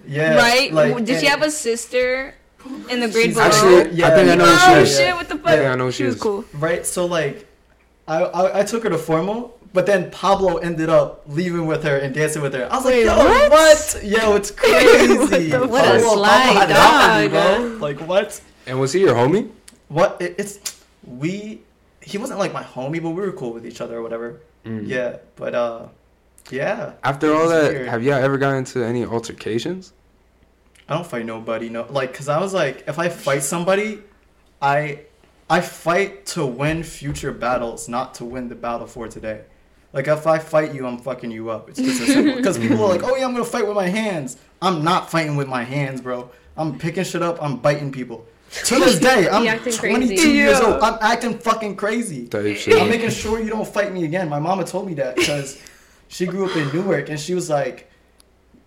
yeah, 0.07 0.37
right? 0.37 0.73
Like, 0.73 1.05
Did 1.05 1.21
she 1.21 1.27
have 1.27 1.43
a 1.43 1.51
sister 1.51 2.35
in 2.91 3.01
the 3.01 3.09
grade 3.09 3.27
She's 3.27 3.35
below? 3.35 3.47
Actually, 3.47 3.91
Yeah. 3.97 4.09
I 4.09 4.11
think 4.15 4.31
I 4.31 4.35
know 4.35 4.45
oh 4.47 4.75
she 4.75 4.81
is. 4.83 4.97
shit! 4.97 5.15
What 5.15 5.29
the 5.29 5.37
fuck? 5.37 5.57
Yeah, 5.57 5.73
I 5.73 5.77
know 5.77 5.87
who 5.87 5.93
she 5.93 6.05
was 6.05 6.15
is. 6.17 6.21
cool. 6.21 6.45
right? 6.55 6.85
So 6.87 7.07
like, 7.07 7.47
I, 8.07 8.23
I 8.25 8.61
I 8.61 8.63
took 8.65 8.83
her 8.85 8.91
to 8.91 8.99
formal, 8.99 9.59
but 9.75 9.85
then 9.87 10.11
Pablo 10.11 10.57
ended 10.57 10.89
up 10.89 11.23
leaving 11.29 11.67
with 11.67 11.85
her 11.85 11.97
and 11.99 12.15
dancing 12.15 12.41
with 12.43 12.55
her. 12.55 12.67
I 12.73 12.77
was 12.77 12.85
like, 12.87 13.05
yo, 13.05 13.17
what? 13.17 13.51
what? 13.51 14.01
Yo, 14.03 14.35
it's 14.37 14.51
crazy. 14.51 15.51
the 15.51 15.67
What 15.67 15.85
a 15.85 16.01
Pablo- 16.01 16.25
Pablo 16.25 16.25
had 16.25 16.71
it 16.71 16.77
out 16.77 17.17
for 17.17 17.23
me, 17.23 17.29
dog. 17.29 17.79
bro. 17.79 17.87
Like 17.89 18.01
what? 18.09 18.41
And 18.67 18.81
was 18.81 18.93
he 18.95 19.01
your 19.01 19.15
homie? 19.15 19.51
What? 19.89 20.17
It, 20.21 20.35
it's 20.39 20.83
we. 21.07 21.61
He 22.01 22.17
wasn't 22.17 22.39
like 22.39 22.53
my 22.55 22.63
homie, 22.63 23.03
but 23.03 23.11
we 23.11 23.21
were 23.21 23.33
cool 23.33 23.53
with 23.53 23.67
each 23.67 23.81
other 23.83 23.99
or 23.99 24.03
whatever. 24.03 24.41
Mm. 24.65 24.87
Yeah, 24.87 25.19
but 25.37 25.55
uh, 25.55 25.89
yeah. 26.51 26.93
After 27.03 27.35
all 27.35 27.49
that, 27.49 27.73
weird. 27.73 27.89
have 27.89 28.03
y'all 28.03 28.15
ever 28.15 28.39
gotten 28.39 28.59
into 28.59 28.85
any 28.85 29.05
altercations? 29.05 29.93
I 30.89 30.95
don't 30.95 31.07
fight 31.07 31.27
nobody. 31.27 31.69
No, 31.69 31.87
like, 31.91 32.15
cause 32.15 32.29
I 32.29 32.41
was 32.41 32.55
like, 32.55 32.85
if 32.89 32.99
I 32.99 33.09
fight 33.09 33.43
somebody, 33.43 34.01
I, 34.63 35.01
I 35.51 35.61
fight 35.61 36.25
to 36.27 36.47
win 36.47 36.83
future 36.83 37.33
battles, 37.33 37.89
not 37.89 38.15
to 38.15 38.25
win 38.25 38.49
the 38.49 38.55
battle 38.55 38.87
for 38.87 39.07
today. 39.07 39.43
Like, 39.93 40.09
if 40.09 40.27
I 40.27 40.39
fight 40.39 40.75
you, 40.75 40.87
I'm 40.87 40.99
fucking 40.99 41.31
you 41.31 41.51
up. 41.51 41.69
It's 41.69 41.79
just 41.79 42.07
simple. 42.07 42.43
Cause 42.45 42.59
people 42.59 42.83
are 42.85 42.89
like, 42.89 43.03
oh 43.03 43.17
yeah, 43.17 43.27
I'm 43.27 43.33
gonna 43.33 43.45
fight 43.45 43.67
with 43.67 43.77
my 43.77 43.89
hands. 43.89 44.39
I'm 44.63 44.83
not 44.83 45.11
fighting 45.11 45.37
with 45.37 45.49
my 45.49 45.63
hands, 45.63 46.01
bro. 46.01 46.31
I'm 46.57 46.79
picking 46.79 47.05
shit 47.05 47.23
up. 47.23 47.43
I'm 47.43 47.59
biting 47.59 47.93
people. 47.93 48.27
To 48.51 48.79
this 48.79 48.99
day, 48.99 49.29
I'm 49.29 49.45
22 49.59 49.79
crazy. 49.79 50.31
years 50.31 50.61
old. 50.61 50.81
I'm 50.83 50.99
acting 51.01 51.39
fucking 51.39 51.77
crazy. 51.77 52.29
I'm 52.33 52.89
making 52.89 53.11
sure 53.11 53.41
you 53.41 53.51
don't 53.51 53.69
fight 53.69 53.93
me 53.93 54.05
again. 54.05 54.29
My 54.29 54.39
mama 54.39 54.65
told 54.65 54.87
me 54.87 54.95
that 54.95 55.17
because 55.17 55.61
she 56.09 56.27
grew 56.27 56.47
up 56.49 56.57
in 56.57 56.69
Newark 56.73 57.11
and 57.11 57.21
she 57.21 57.35
was 57.35 57.51
like, 57.51 57.91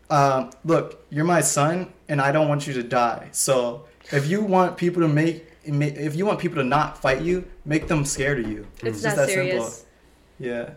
um, 0.10 0.52
"Look, 0.66 1.04
you're 1.10 1.26
my 1.26 1.42
son, 1.42 1.92
and 2.10 2.22
I 2.22 2.32
don't 2.32 2.48
want 2.48 2.68
you 2.68 2.74
to 2.74 2.84
die. 2.84 3.30
So 3.32 3.86
if 4.12 4.28
you 4.28 4.42
want 4.42 4.78
people 4.78 5.02
to 5.02 5.08
make, 5.08 5.48
ma- 5.68 5.86
if 5.86 6.16
you 6.16 6.26
want 6.26 6.40
people 6.40 6.58
to 6.58 6.64
not 6.64 6.98
fight 7.02 7.22
you, 7.22 7.46
make 7.66 7.88
them 7.88 8.06
scared 8.06 8.40
of 8.40 8.52
you. 8.52 8.68
It's 8.84 9.02
just 9.02 9.18
not 9.18 9.28
serious. 9.30 9.86
Yeah. 10.40 10.72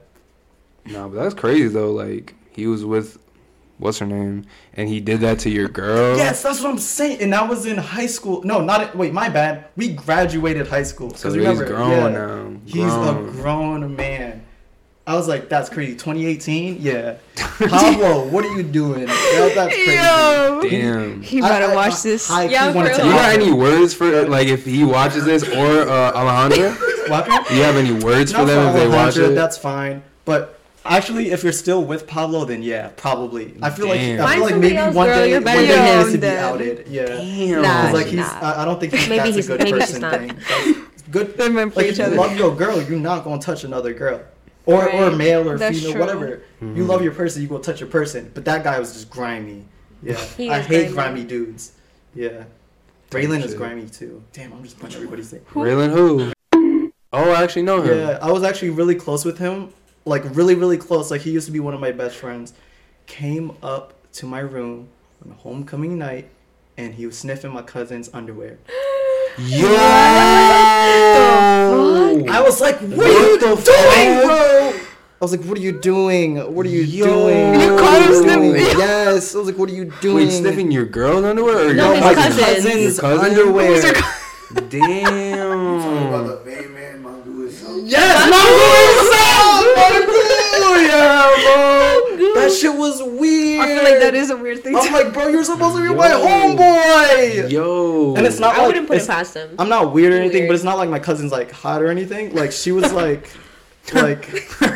No, 0.87 1.09
but 1.09 1.23
that's 1.23 1.35
crazy 1.35 1.69
though. 1.69 1.93
Like 1.93 2.35
he 2.51 2.67
was 2.67 2.85
with, 2.85 3.19
what's 3.79 3.99
her 3.99 4.07
name, 4.07 4.45
and 4.75 4.89
he 4.89 5.01
did 5.01 5.21
that 5.21 5.39
to 5.41 5.51
your 5.51 5.69
girl. 5.69 6.17
Yes, 6.17 6.43
that's 6.43 6.61
what 6.61 6.71
I'm 6.71 6.79
saying. 6.79 7.21
And 7.21 7.35
I 7.35 7.43
was 7.47 7.67
in 7.67 7.77
high 7.79 8.07
school. 8.07 8.43
No, 8.43 8.61
not 8.63 8.95
wait. 8.97 9.13
My 9.13 9.29
bad. 9.29 9.67
We 9.77 9.89
graduated 9.89 10.67
high 10.69 10.83
school. 10.85 11.11
So 11.15 11.25
'Cause 11.29 11.35
he's 11.35 11.43
remember, 11.43 11.67
grown 11.67 11.91
yeah, 11.91 12.09
now. 12.09 12.53
He's 12.65 12.75
Grown. 12.85 13.29
a 13.29 13.33
grown 13.33 13.97
man. 13.97 14.41
I 15.07 15.17
was 15.17 15.29
like, 15.29 15.51
that's 15.51 15.69
crazy. 15.69 15.93
2018? 15.97 16.79
Yeah. 16.81 17.17
Pablo, 17.37 18.27
what 18.29 18.43
are 18.47 18.57
you 18.57 18.63
doing? 18.63 19.05
That, 19.05 19.53
that's 19.55 19.75
crazy. 19.75 19.93
Yo. 19.93 20.61
Damn. 20.63 21.21
He 21.21 21.43
I- 21.43 21.49
better 21.49 21.73
I- 21.73 21.75
watch 21.75 21.93
I- 21.93 22.03
this. 22.05 22.31
I 22.31 22.45
Yeah, 22.45 22.73
keep 22.73 22.83
to 22.85 22.89
you 23.05 23.13
got 23.13 23.35
any 23.35 23.53
words 23.53 23.93
for 23.93 24.27
like 24.29 24.49
if 24.49 24.65
he 24.65 24.83
watches 24.83 25.27
this 25.27 25.43
or 25.47 25.83
uh, 25.89 26.13
Alejandra? 26.13 27.49
Do 27.49 27.55
you 27.55 27.63
have 27.65 27.77
any 27.77 27.93
words 27.93 28.33
for 28.33 28.47
them 28.47 28.69
if 28.69 28.75
they 28.75 28.89
watch 28.89 29.19
it? 29.19 29.35
That's 29.35 29.59
fine. 29.59 30.03
But 30.25 30.59
actually, 30.85 31.31
if 31.31 31.43
you're 31.43 31.53
still 31.53 31.85
with 31.85 32.07
Pablo, 32.07 32.45
then 32.45 32.63
yeah, 32.63 32.91
probably. 32.97 33.55
I 33.63 33.71
feel 33.71 33.89
like 33.89 34.01
Damn. 34.01 34.21
I 34.21 34.25
Find 34.25 34.33
feel 34.35 34.43
like 34.43 34.51
somebody 34.53 34.75
maybe 34.75 34.77
else, 34.77 34.95
one 34.95 35.07
girl, 35.07 35.17
day, 35.17 35.31
you're 35.31 35.39
one 35.39 35.45
better 35.45 35.61
day 35.61 35.67
than 35.69 35.85
he 35.87 35.91
him. 35.93 35.99
needs 35.99 36.11
to 36.13 36.17
be 36.19 36.21
Dead. 36.21 36.45
outed. 36.45 36.89
Yeah. 36.89 37.07
Damn. 37.07 37.63
Nah, 37.63 37.91
like 37.93 38.07
he's, 38.07 38.17
nah. 38.17 38.39
I, 38.41 38.63
I 38.63 38.65
don't 38.65 38.81
think 38.81 38.93
he's, 38.95 39.09
Maybe 39.09 39.19
that's 39.19 39.35
he's- 39.35 39.45
a 39.47 39.49
good 39.49 39.59
maybe 39.63 39.79
he's 39.81 39.87
person 39.87 40.01
not. 40.03 40.15
thing. 40.19 40.39
That's 40.49 41.03
good. 41.11 41.37
They're 41.37 41.51
meant 41.51 41.73
for 41.75 41.81
like 41.81 41.87
each 41.87 41.93
if 41.93 41.99
you 41.99 42.05
other. 42.05 42.17
love 42.17 42.37
your 42.37 42.55
girl, 42.55 42.81
you're 42.83 42.99
not 42.99 43.25
gonna 43.25 43.41
touch 43.41 43.65
another 43.65 43.93
girl, 43.95 44.21
or 44.67 44.89
or 44.91 45.09
Right. 45.09 45.17
male 45.17 45.49
or 45.49 45.57
That's 45.59 45.77
female, 45.79 45.93
true. 45.93 46.01
whatever. 46.01 46.29
You 46.61 46.67
mm-hmm. 46.67 46.87
love 46.87 47.03
your 47.03 47.13
person, 47.15 47.43
you 47.43 47.49
go 47.49 47.59
touch 47.59 47.81
your 47.81 47.89
person. 47.89 48.31
But 48.35 48.45
that 48.47 48.65
guy 48.65 48.79
was 48.79 48.93
just 48.93 49.11
grimy. 49.11 49.65
Yeah, 50.03 50.15
He 50.37 50.51
I 50.51 50.61
is 50.61 50.67
hate 50.67 50.93
grimy. 50.93 51.23
grimy 51.23 51.25
dudes. 51.25 51.73
Yeah, 52.15 52.45
Braylon 53.11 53.43
is 53.43 53.51
shit. 53.51 53.59
grimy 53.59 53.87
too. 53.89 54.23
Damn, 54.33 54.53
I'm 54.53 54.63
just 54.63 54.79
putting 54.79 54.97
everybody's 54.97 55.33
name. 55.33 55.43
Raylan 55.55 55.91
who? 55.93 56.33
Oh, 57.13 57.31
I 57.31 57.43
actually 57.43 57.63
know 57.63 57.81
him. 57.81 57.97
Yeah, 57.99 58.19
I 58.21 58.31
was 58.33 58.43
actually 58.43 58.71
really 58.71 58.95
close 58.97 59.25
with 59.25 59.39
him. 59.39 59.73
Like 60.05 60.23
really, 60.37 60.55
really 60.55 60.77
close. 60.77 61.11
Like 61.11 61.23
he 61.23 61.31
used 61.31 61.47
to 61.47 61.53
be 61.53 61.61
one 61.61 61.75
of 61.75 61.81
my 61.81 61.93
best 61.93 62.17
friends. 62.17 62.53
Came 63.07 63.53
up 63.63 63.95
to 64.15 64.27
my 64.27 64.41
room 64.41 64.89
on 65.25 65.33
homecoming 65.33 65.99
night, 65.99 66.29
and 66.77 66.95
he 66.95 67.07
was 67.07 67.17
sniffing 67.19 67.53
my 67.53 67.63
cousin's 67.63 68.11
underwear. 68.13 68.59
Yo. 69.39 69.69
I 72.29 72.41
was 72.45 72.61
like, 72.61 72.79
"What, 72.81 73.07
are 73.07 73.31
you 73.31 73.39
doing, 73.41 73.57
bro?" 74.27 74.73
I 75.21 75.25
was 75.25 75.33
like, 75.33 75.43
"What 75.45 75.59
are 75.59 75.61
you 75.61 75.81
doing? 75.81 76.37
What 76.55 76.67
are 76.67 76.69
you 76.69 76.83
Yo. 76.83 77.05
doing? 77.07 77.61
You 77.61 77.77
caught 77.79 78.03
him 78.03 78.15
sniffing? 78.23 78.55
Yes. 78.79 79.35
I 79.35 79.39
was 79.39 79.47
like, 79.49 79.59
"What 79.59 79.71
are 79.71 79.75
you 79.75 79.87
doing?" 80.01 80.27
Wait, 80.29 80.31
sniffing 80.33 80.71
your 80.71 80.85
girl 80.85 81.25
underwear 81.25 81.71
or 81.71 81.75
No, 81.75 81.93
your 81.93 81.95
his 81.95 82.05
my 82.05 82.15
cousin. 82.15 82.45
cousin's 82.45 82.97
Your 82.99 83.03
cousin? 83.03 83.27
underwear. 83.31 83.67
Who's 83.75 83.85
your 83.85 83.95
Damn. 84.71 85.95
Yes, 87.87 88.31
Mongo 88.31 88.74
himself! 89.77 90.81
Yeah, 90.81 91.31
bro. 92.17 92.35
That 92.35 92.53
shit 92.61 92.75
was 92.75 93.03
weird. 93.03 93.61
I 93.65 93.67
feel 93.75 93.85
like 93.85 94.01
that 94.01 94.15
is 94.15 94.31
a 94.31 94.37
weird 94.37 94.63
thing. 94.63 94.77
I'm 94.77 94.87
to- 94.87 94.93
like, 94.93 95.13
bro, 95.13 95.29
you're 95.29 95.45
supposed 95.45 95.77
to 95.77 95.83
be 95.89 95.95
my 95.95 96.09
homeboy. 96.09 97.51
Yo. 97.51 98.15
And 98.17 98.27
it's 98.27 98.39
not 98.39 98.55
I 98.55 98.59
like 98.59 98.67
wouldn't 98.69 98.89
put 98.89 98.99
it 98.99 99.07
past 99.07 99.35
him. 99.35 99.55
I'm 99.59 99.69
not 99.69 99.93
weird 99.93 100.13
or 100.13 100.17
anything, 100.17 100.43
Weird. 100.43 100.49
but 100.51 100.55
it's 100.55 100.65
not 100.65 100.79
like 100.79 100.89
my 100.89 100.99
cousin's 100.99 101.33
like 101.33 101.51
hot 101.51 101.83
or 101.83 101.89
anything. 101.89 102.35
Like 102.35 102.53
she 102.53 102.73
was 102.73 102.93
like, 102.93 103.29
like, 103.95 104.29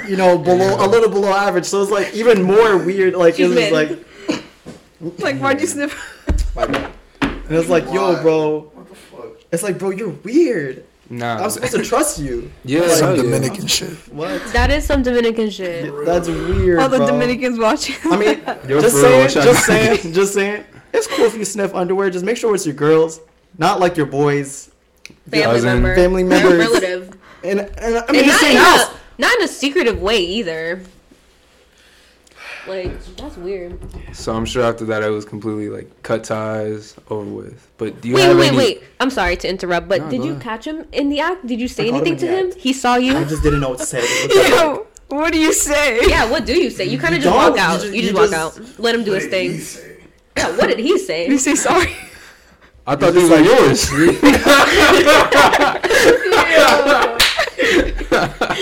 you 0.09 0.17
know, 0.17 0.39
below 0.39 0.85
a 0.85 0.87
little 0.87 1.09
below 1.11 1.33
average. 1.33 1.65
So 1.65 1.83
it's 1.83 1.91
like 1.91 2.15
even 2.15 2.43
more 2.43 2.77
weird. 2.79 3.15
Like 3.15 3.35
She's 3.37 3.51
it 3.51 3.73
was 3.73 3.73
like, 3.73 4.41
like, 5.21 5.39
why'd 5.39 5.61
you 5.61 5.67
sniff? 5.67 5.95
and 6.57 6.93
it's 7.51 7.69
like, 7.69 7.85
yo, 7.87 8.21
bro. 8.23 8.73
It's 9.51 9.63
like, 9.63 9.79
bro, 9.79 9.91
you're 9.91 10.11
weird. 10.11 10.85
Nah. 11.11 11.43
I'm 11.43 11.51
supposed 11.51 11.73
to 11.75 11.83
trust 11.85 12.19
you. 12.19 12.51
yeah, 12.65 12.81
Like, 12.81 12.89
hell 12.89 12.97
Some 12.99 13.09
oh, 13.11 13.15
yeah. 13.15 13.23
Dominican 13.23 13.67
shit. 13.67 13.91
What? 14.13 14.43
That 14.53 14.71
is 14.71 14.85
some 14.85 15.03
Dominican 15.03 15.49
shit. 15.51 15.93
That's 16.05 16.29
weird. 16.29 16.81
All 16.81 16.89
the 16.89 16.99
bro. 16.99 17.07
Dominicans 17.07 17.59
watching. 17.59 17.97
I 18.05 18.17
mean, 18.17 18.41
Yo, 18.69 18.81
just 18.81 18.97
for 18.97 19.03
real, 19.03 19.03
saying, 19.03 19.23
what 19.23 19.33
just 19.33 19.67
saying, 19.67 20.13
just 20.13 20.35
saying. 20.35 20.65
It's 20.93 21.07
cool 21.07 21.25
if 21.25 21.35
you 21.35 21.45
sniff 21.45 21.75
underwear. 21.75 22.11
Just 22.11 22.25
make 22.25 22.37
sure 22.37 22.55
it's 22.55 22.67
your 22.67 22.75
girls, 22.75 23.21
not 23.57 23.81
like 23.81 23.97
your 23.97 24.07
boys, 24.07 24.71
Family 25.31 25.43
Cousin. 25.45 25.83
member. 25.83 25.95
family 25.95 26.23
Or 26.25 26.27
members. 26.27 26.59
relative. 26.59 27.17
And, 27.45 27.61
and 27.61 28.05
I 28.07 28.13
mean, 28.13 28.27
the 28.27 28.33
not, 28.33 28.43
in 28.45 28.57
a, 28.57 28.99
not 29.19 29.37
in 29.39 29.43
a 29.45 29.49
secretive 29.49 30.01
way 30.03 30.19
either. 30.21 30.83
Like, 32.69 33.05
that's 33.17 33.37
weird. 33.37 33.79
So 34.15 34.35
I'm 34.35 34.45
sure 34.45 34.63
after 34.65 34.85
that 34.87 35.03
I 35.03 35.11
was 35.11 35.25
completely 35.25 35.69
like 35.69 36.03
cut 36.03 36.25
ties 36.25 36.95
over 37.11 37.29
with. 37.31 37.71
But 37.79 38.01
do 38.01 38.09
you 38.09 38.15
Wait, 38.15 38.23
have 38.25 38.37
wait, 38.39 38.49
any? 38.49 38.57
wait. 38.57 38.83
I'm 39.01 39.11
sorry 39.11 39.37
to 39.39 39.49
interrupt, 39.49 39.89
but 39.89 40.03
No, 40.03 40.11
did 40.11 40.25
you 40.25 40.31
ahead. 40.33 40.43
catch 40.43 40.67
him 40.67 40.87
in 40.93 41.09
the 41.09 41.21
act? 41.21 41.47
Did 41.47 41.61
you 41.61 41.69
say 41.69 41.89
I 41.89 41.91
caught 41.91 42.03
him 42.03 42.07
anything 42.09 42.19
to 42.19 42.27
the 42.27 42.39
him? 42.41 42.47
act. 42.49 42.57
He 42.59 42.73
saw 42.73 42.97
you? 42.97 43.17
I 43.17 43.25
just 43.25 43.43
didn't 43.43 43.61
know 43.61 43.71
what 43.71 43.79
to 43.81 43.87
say. 43.87 44.01
It 44.03 44.37
like- 44.37 44.49
Yo, 44.61 44.87
what 45.09 45.33
do 45.33 45.39
you 45.39 45.53
say? 45.53 46.01
yeah, 46.09 46.31
what 46.31 46.45
do 46.45 46.55
you 46.55 46.71
say? 46.71 46.85
You 46.85 46.99
kind 46.99 47.15
of 47.15 47.23
just 47.23 47.33
don't. 47.35 47.43
walk 47.51 47.57
You 47.57 47.63
out. 47.63 47.81
just- 47.81 47.95
You 47.95 48.03
just, 48.03 48.15
walk 48.15 48.31
just- 48.31 48.59
out. 48.61 48.79
Let 48.79 48.95
him 48.95 49.05
do 49.05 49.13
his 49.13 49.27
thing. 49.27 49.61
Yeah, 50.37 50.57
what 50.57 50.69
did 50.69 50.79
he 50.79 50.99
say? 50.99 51.29
You 51.33 51.39
say 51.39 51.55
sorry. 51.55 51.95
I 52.87 52.97
thought 52.97 53.13
these 53.15 53.29
were 53.29 53.41
yours. 53.41 53.91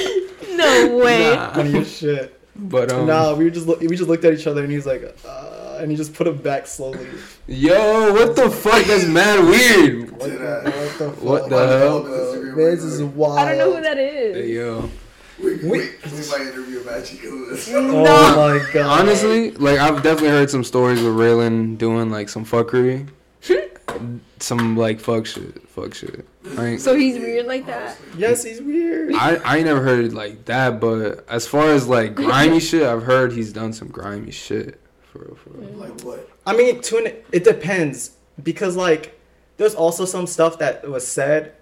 No 0.56 0.96
way. 0.96 1.34
Nah. 1.34 1.52
funny 1.52 1.84
shit. 1.84 2.35
But 2.58 2.90
um, 2.92 3.06
Nah, 3.06 3.34
we 3.34 3.50
just 3.50 3.66
look, 3.66 3.80
we 3.80 3.88
just 3.96 4.08
looked 4.08 4.24
at 4.24 4.32
each 4.34 4.46
other 4.46 4.62
and 4.62 4.72
he's 4.72 4.86
like, 4.86 5.02
uh, 5.26 5.78
and 5.80 5.90
he 5.90 5.96
just 5.96 6.14
put 6.14 6.26
him 6.26 6.38
back 6.38 6.66
slowly. 6.66 7.06
yo, 7.46 8.12
what 8.12 8.34
the 8.36 8.50
fuck? 8.50 8.84
That's 8.86 9.06
mad 9.06 9.44
weird. 9.44 10.10
What 10.12 10.20
the, 10.20 10.30
what 10.38 10.98
the? 10.98 11.08
What 11.26 11.50
the 11.50 11.78
hell? 11.78 12.02
bro? 12.02 12.56
This 12.56 12.82
is 12.84 13.02
wild. 13.02 13.38
I 13.38 13.44
don't 13.50 13.58
know 13.58 13.76
who 13.76 13.82
that 13.82 13.98
is. 13.98 14.36
Hey, 14.36 14.52
yo, 14.54 14.88
We, 15.38 15.56
we, 15.56 15.60
we 15.62 15.78
might 16.30 16.40
interview 16.40 16.82
Magic 16.84 17.20
Coolers. 17.20 17.68
Oh 17.74 17.92
my 18.62 18.72
god. 18.72 19.00
Honestly, 19.00 19.50
like 19.52 19.78
I've 19.78 20.02
definitely 20.02 20.30
heard 20.30 20.48
some 20.50 20.64
stories 20.64 21.02
with 21.02 21.12
Raylan 21.12 21.76
doing 21.76 22.10
like 22.10 22.28
some 22.30 22.44
fuckery, 22.46 23.06
some 24.38 24.76
like 24.76 25.00
fuck 25.00 25.26
shit, 25.26 25.68
fuck 25.68 25.94
shit. 25.94 26.26
I 26.56 26.66
ain't, 26.66 26.80
So 26.80 26.94
he's 26.94 27.18
weird 27.18 27.46
like 27.46 27.66
that. 27.66 27.96
Yes, 28.16 28.44
he's 28.44 28.60
weird. 28.60 29.14
I, 29.14 29.36
I 29.36 29.56
ain't 29.56 29.66
never 29.66 29.82
heard 29.82 30.04
it 30.04 30.12
like 30.12 30.44
that, 30.46 30.80
but 30.80 31.24
as 31.28 31.46
far 31.46 31.70
as 31.70 31.88
like 31.88 32.14
grimy 32.14 32.60
shit, 32.60 32.82
I've 32.82 33.02
heard 33.02 33.32
he's 33.32 33.52
done 33.52 33.72
some 33.72 33.88
grimy 33.88 34.30
shit. 34.30 34.80
For 35.12 35.20
real, 35.20 35.34
for 35.36 35.50
real. 35.50 35.70
Like 35.70 36.00
what? 36.02 36.28
I 36.46 36.56
mean, 36.56 36.80
to 36.82 36.98
an, 36.98 37.06
it 37.32 37.44
depends 37.44 38.12
because 38.42 38.76
like 38.76 39.18
there's 39.56 39.74
also 39.74 40.04
some 40.04 40.26
stuff 40.26 40.58
that 40.58 40.88
was 40.88 41.06
said 41.06 41.54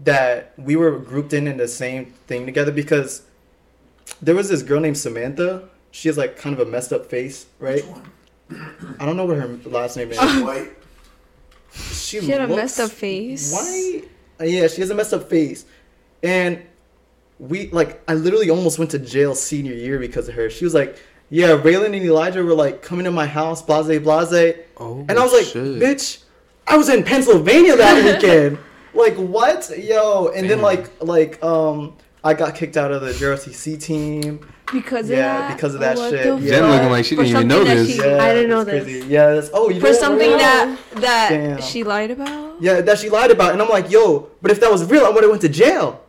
that 0.00 0.52
we 0.58 0.76
were 0.76 0.98
grouped 0.98 1.32
in 1.32 1.48
in 1.48 1.56
the 1.56 1.68
same 1.68 2.06
thing 2.26 2.46
together 2.46 2.70
because 2.72 3.22
there 4.22 4.34
was 4.34 4.48
this 4.48 4.62
girl 4.62 4.80
named 4.80 4.98
Samantha. 4.98 5.68
She 5.90 6.08
has 6.08 6.18
like 6.18 6.36
kind 6.36 6.58
of 6.58 6.66
a 6.66 6.70
messed 6.70 6.92
up 6.92 7.06
face, 7.06 7.46
right? 7.58 7.84
Which 7.86 7.86
one? 7.86 8.96
I 9.00 9.06
don't 9.06 9.16
know 9.16 9.24
what 9.24 9.38
her 9.38 9.48
last 9.64 9.96
name 9.96 10.12
is. 10.12 10.18
White. 10.18 10.76
She, 11.92 12.20
She 12.20 12.30
had 12.30 12.40
a 12.42 12.48
messed 12.48 12.80
up 12.80 12.90
face. 12.90 13.52
White. 13.52 14.02
Uh, 14.40 14.44
yeah, 14.44 14.66
she 14.68 14.80
has 14.80 14.90
a 14.90 14.94
messed 14.94 15.14
up 15.14 15.28
face, 15.30 15.64
and 16.22 16.62
we 17.38 17.68
like 17.70 18.02
I 18.08 18.14
literally 18.14 18.50
almost 18.50 18.78
went 18.78 18.90
to 18.92 18.98
jail 18.98 19.34
senior 19.34 19.74
year 19.74 19.98
because 19.98 20.28
of 20.28 20.34
her. 20.34 20.50
She 20.50 20.64
was 20.64 20.74
like, 20.74 20.98
"Yeah, 21.30 21.48
Raylan 21.56 21.86
and 21.86 21.96
Elijah 21.96 22.42
were 22.44 22.54
like 22.54 22.82
coming 22.82 23.04
to 23.04 23.10
my 23.10 23.26
house, 23.26 23.62
blase 23.62 24.00
blase," 24.02 24.56
Oh, 24.78 25.04
and 25.08 25.12
I 25.18 25.22
was 25.22 25.32
like, 25.32 25.44
shit. 25.46 25.80
"Bitch, 25.80 26.22
I 26.66 26.76
was 26.76 26.88
in 26.88 27.02
Pennsylvania 27.02 27.76
that 27.76 28.04
weekend." 28.22 28.58
like 28.94 29.14
what, 29.16 29.70
yo? 29.78 30.28
And 30.28 30.48
then 30.48 30.60
like 30.62 30.90
like 31.02 31.42
um. 31.42 31.96
I 32.26 32.34
got 32.34 32.54
kicked 32.56 32.76
out 32.76 32.90
of 32.90 33.02
the 33.02 33.12
JROTC 33.12 33.80
team. 33.80 34.40
Because 34.72 35.08
Yeah, 35.08 35.16
of 35.16 35.20
that. 35.42 35.48
Yeah, 35.50 35.54
because 35.54 35.74
of 35.74 35.80
that 35.80 35.96
What 35.96 36.10
shit, 36.10 36.24
the 36.24 36.36
yeah. 36.44 36.50
Jen 36.58 36.70
looking 36.70 36.90
like 36.90 37.04
she 37.04 37.14
didn't 37.14 37.28
even 37.30 37.46
know 37.48 37.62
that 37.62 37.74
this. 37.76 37.88
she- 37.88 37.98
Yeah, 37.98 38.18
I 38.22 38.34
didn't 38.34 38.50
know 38.50 38.64
that's 38.64 38.84
this. 38.84 38.94
crazy. 38.98 39.06
Yeah, 39.14 39.32
that's, 39.34 39.50
oh, 39.54 39.70
you 39.70 39.78
For 39.80 39.86
don't 39.86 40.00
something 40.00 40.30
know? 40.32 40.38
that 40.38 40.78
that 40.96 41.28
Damn. 41.30 41.60
she 41.62 41.84
lied 41.84 42.10
about. 42.10 42.60
yeah, 42.60 42.80
that 42.80 42.98
she 42.98 43.08
lied 43.08 43.30
about, 43.30 43.52
and 43.52 43.62
I'm 43.62 43.68
like, 43.68 43.90
yo, 43.92 44.28
but 44.42 44.50
if 44.50 44.58
that 44.60 44.70
was 44.72 44.84
real, 44.90 45.04
I 45.06 45.10
would 45.10 45.22
have 45.22 45.30
went 45.30 45.42
to 45.42 45.48
jail. 45.48 46.02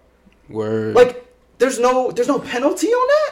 Word. 0.50 0.96
Like, 0.96 1.24
there's 1.60 1.78
no, 1.80 2.10
there's 2.12 2.28
no 2.28 2.40
penalty 2.40 2.88
on 2.88 3.08
that. 3.08 3.32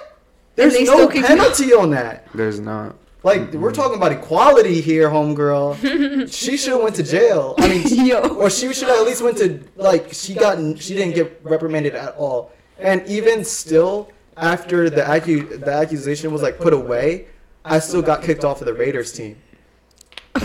There's 0.56 0.74
no 0.82 0.86
still 0.86 1.08
kick 1.08 1.22
you 1.22 1.28
penalty 1.28 1.74
on 1.74 1.90
that. 1.92 2.28
there's 2.36 2.60
not. 2.60 2.96
Like, 3.24 3.52
we're 3.54 3.72
talking 3.74 3.98
about 3.98 4.12
equality 4.12 4.80
here, 4.80 5.10
homegirl. 5.10 6.32
she 6.32 6.56
should 6.58 6.74
have 6.74 6.84
went 6.84 6.96
to 6.98 7.04
jail. 7.04 7.56
I 7.58 7.68
mean, 7.68 7.84
Yo. 8.06 8.20
or 8.36 8.52
she 8.52 8.72
should 8.72 8.88
have 8.90 9.00
at 9.00 9.06
least 9.08 9.24
went 9.24 9.38
to 9.40 9.60
like 9.76 10.14
she 10.14 10.36
got 10.36 10.60
she 10.80 10.94
didn't 10.94 11.16
get 11.16 11.40
reprimanded 11.44 11.96
at 11.96 12.14
all. 12.18 12.52
And 12.80 13.06
even 13.08 13.44
still, 13.46 14.10
after 14.38 14.90
the 14.90 15.02
accu- 15.02 15.64
the 15.64 15.72
accusation 15.72 16.32
was 16.32 16.42
like 16.42 16.58
put 16.58 16.74
away, 16.74 17.28
I 17.64 17.80
still 17.80 18.02
got 18.02 18.22
kicked 18.22 18.44
off 18.44 18.62
of 18.62 18.68
the 18.68 18.74
Raiders 18.74 19.12
team. 19.14 19.38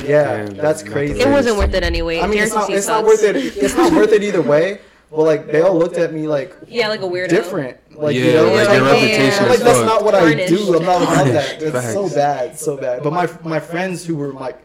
Yeah, 0.04 0.46
Damn, 0.46 0.54
that's 0.54 0.82
crazy. 0.84 1.20
It 1.20 1.28
wasn't 1.28 1.56
worth 1.56 1.74
it 1.74 1.82
anyway. 1.82 2.20
I 2.20 2.26
mean, 2.28 2.42
it's 2.42 2.54
not, 2.54 2.70
it's 2.70 2.86
not 2.86 3.04
worth 3.04 3.24
it. 3.24 3.34
It's 3.36 3.74
not 3.76 3.92
worth 3.92 4.12
it 4.12 4.22
either 4.22 4.40
way. 4.40 4.80
But 5.10 5.22
like, 5.22 5.46
they 5.48 5.60
all 5.62 5.76
looked 5.76 5.98
at 5.98 6.12
me 6.12 6.28
like 6.28 6.54
Yeah, 6.68 6.86
like 6.88 7.00
a 7.00 7.04
weirdo. 7.04 7.28
different. 7.28 7.76
Like, 7.96 8.14
Yeah, 8.14 8.24
you 8.24 8.32
know, 8.34 8.52
like 8.54 8.68
like, 8.68 8.76
your 8.78 8.84
reputation 8.86 9.42
I'm 9.44 9.50
like 9.50 9.58
that's 9.58 9.80
not 9.80 10.04
what 10.04 10.14
I 10.14 10.46
do. 10.46 10.76
I'm 10.76 10.84
not 10.84 11.02
about 11.02 11.26
that. 11.26 11.58
Tarnished, 11.60 11.62
It's 11.62 11.92
so 11.92 12.08
bad, 12.08 12.58
so 12.58 12.76
bad. 12.76 13.02
But 13.02 13.12
my 13.12 13.28
my 13.42 13.58
friends 13.58 14.04
who 14.06 14.14
were 14.14 14.32
like 14.32 14.56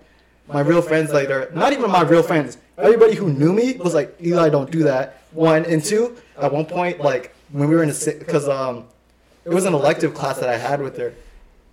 my 0.47 0.59
real 0.59 0.83
friends, 0.83 1.11
like 1.11 1.27
they're 1.27 1.49
not 1.53 1.73
even 1.73 1.89
my 1.89 2.03
real 2.03 2.21
friends. 2.21 2.59
Everybody 2.77 3.15
who 3.15 3.33
knew 3.33 3.51
me 3.51 3.73
was 3.77 3.95
like, 3.95 4.15
Eli, 4.23 4.49
don't 4.49 4.69
do 4.69 4.83
that. 4.83 5.23
One 5.31 5.65
and 5.65 5.83
two. 5.83 6.15
At 6.39 6.53
one 6.53 6.65
point, 6.67 6.99
like 6.99 7.34
when 7.51 7.69
we 7.69 7.75
were 7.75 7.83
in 7.83 7.89
the 7.89 8.15
because 8.19 8.47
um, 8.47 8.85
it 9.43 9.49
was 9.49 9.65
an 9.65 9.73
elective 9.73 10.13
class 10.13 10.39
that 10.39 10.49
I 10.49 10.57
had 10.57 10.81
with 10.81 10.97
her. 10.97 11.13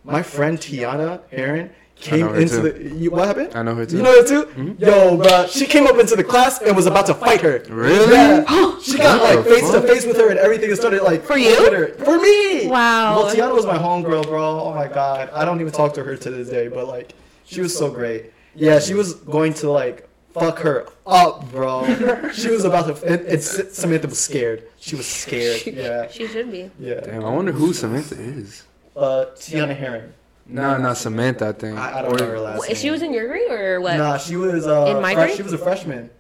My 0.05 0.23
friend 0.23 0.59
Tiana 0.59 1.20
Aaron 1.31 1.70
came 1.97 2.28
into 2.35 2.57
too. 2.57 2.73
the. 2.73 2.94
You, 2.97 3.11
what 3.12 3.28
happened? 3.28 3.55
I 3.55 3.62
know 3.62 3.74
her 3.77 3.86
too. 3.86 3.99
You 3.99 4.03
know 4.03 4.20
her 4.20 4.27
too? 4.27 4.77
Yo, 4.78 5.16
bro, 5.16 5.47
she 5.47 5.66
came 5.66 5.86
up 5.86 5.97
into 5.99 6.16
the 6.16 6.24
class 6.24 6.61
and 6.61 6.74
was 6.74 6.86
about 6.86 7.07
to 7.07 7.15
fight 7.15 7.40
her. 7.43 7.62
Really? 7.69 8.12
Yeah. 8.12 8.69
She 8.82 8.99
got 8.99 9.23
like 9.23 9.44
face 9.47 9.70
to 9.70 9.81
face 9.81 10.05
with 10.05 10.16
her 10.16 10.31
and 10.31 10.40
everything 10.40 10.69
and 10.69 10.77
started 10.77 11.05
like 11.05 11.23
For 11.23 11.36
you? 11.39 11.55
her. 11.73 11.94
For 12.05 12.19
me. 12.20 12.66
Wow. 12.66 13.16
Well, 13.23 13.32
Tiana 13.32 13.55
was 13.55 13.65
my 13.65 13.78
homegirl, 13.78 14.27
bro. 14.27 14.61
Oh 14.61 14.74
my 14.74 14.89
god, 14.89 15.31
I 15.32 15.44
don't 15.44 15.61
even 15.61 15.73
talk 15.73 15.94
to 15.94 16.03
her 16.03 16.16
to 16.16 16.31
this 16.31 16.49
day, 16.49 16.66
but 16.66 16.89
like, 16.89 17.12
she 17.44 17.61
was 17.61 17.77
so 17.78 17.89
great. 17.93 18.32
Yeah, 18.57 18.81
she 18.81 18.94
was 18.94 19.15
going 19.15 19.55
to 19.55 19.70
like 19.70 20.09
fuck 20.34 20.59
her 20.60 20.86
up, 21.06 21.50
bro. 21.50 21.84
she 22.32 22.48
was 22.50 22.64
about 22.64 22.86
to, 22.96 23.06
and, 23.06 23.20
and 23.26 23.42
Samantha 23.42 24.09
was 24.09 24.18
scared. 24.18 24.64
She 24.78 24.96
was 24.96 25.06
scared. 25.06 25.62
Yeah, 25.66 26.09
She 26.10 26.26
should 26.26 26.50
be. 26.50 26.70
yeah. 26.78 27.00
Damn, 27.00 27.24
I 27.24 27.30
wonder 27.30 27.52
who 27.52 27.72
Samantha 27.72 28.14
is. 28.20 28.64
Uh, 28.96 29.26
Tiana 29.36 29.76
Herring. 29.76 30.12
Nah, 30.46 30.76
not 30.78 30.96
Samantha, 30.96 31.48
I 31.48 31.52
think. 31.52 31.78
I, 31.78 32.00
I 32.00 32.02
don't 32.02 32.18
know 32.18 32.26
her 32.26 32.40
last 32.40 32.66
name. 32.66 32.76
she 32.76 32.90
was 32.90 33.00
in 33.02 33.12
your 33.14 33.28
grade 33.28 33.50
or 33.50 33.80
what? 33.80 33.96
Nah, 33.96 34.18
she 34.18 34.36
was 34.36 34.66
uh, 34.66 34.86
In 34.94 35.00
my 35.00 35.14
fresh- 35.14 35.26
grade? 35.28 35.36
She 35.36 35.42
was 35.42 35.52
a 35.52 35.59
freshman. 35.59 36.10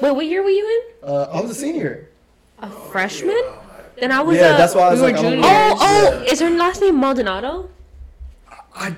Wait, 0.00 0.12
what 0.12 0.26
year 0.26 0.42
were 0.42 0.50
you 0.50 0.84
in? 1.02 1.08
Uh, 1.08 1.22
I 1.32 1.40
was 1.40 1.50
a 1.50 1.54
senior. 1.54 2.08
A 2.58 2.68
freshman? 2.68 3.42
Then 3.96 4.12
I 4.12 4.20
was. 4.20 4.36
Yeah, 4.36 4.54
a, 4.54 4.58
that's 4.58 4.74
why 4.74 4.82
I 4.82 4.90
was 4.90 5.00
we 5.00 5.06
like, 5.06 5.16
I'm 5.16 5.22
juniors. 5.22 5.42
like- 5.44 5.76
Oh, 5.80 6.20
oh, 6.20 6.22
is 6.30 6.40
her 6.40 6.50
last 6.50 6.80
name 6.82 7.00
Maldonado? 7.00 7.70
I 8.74 8.94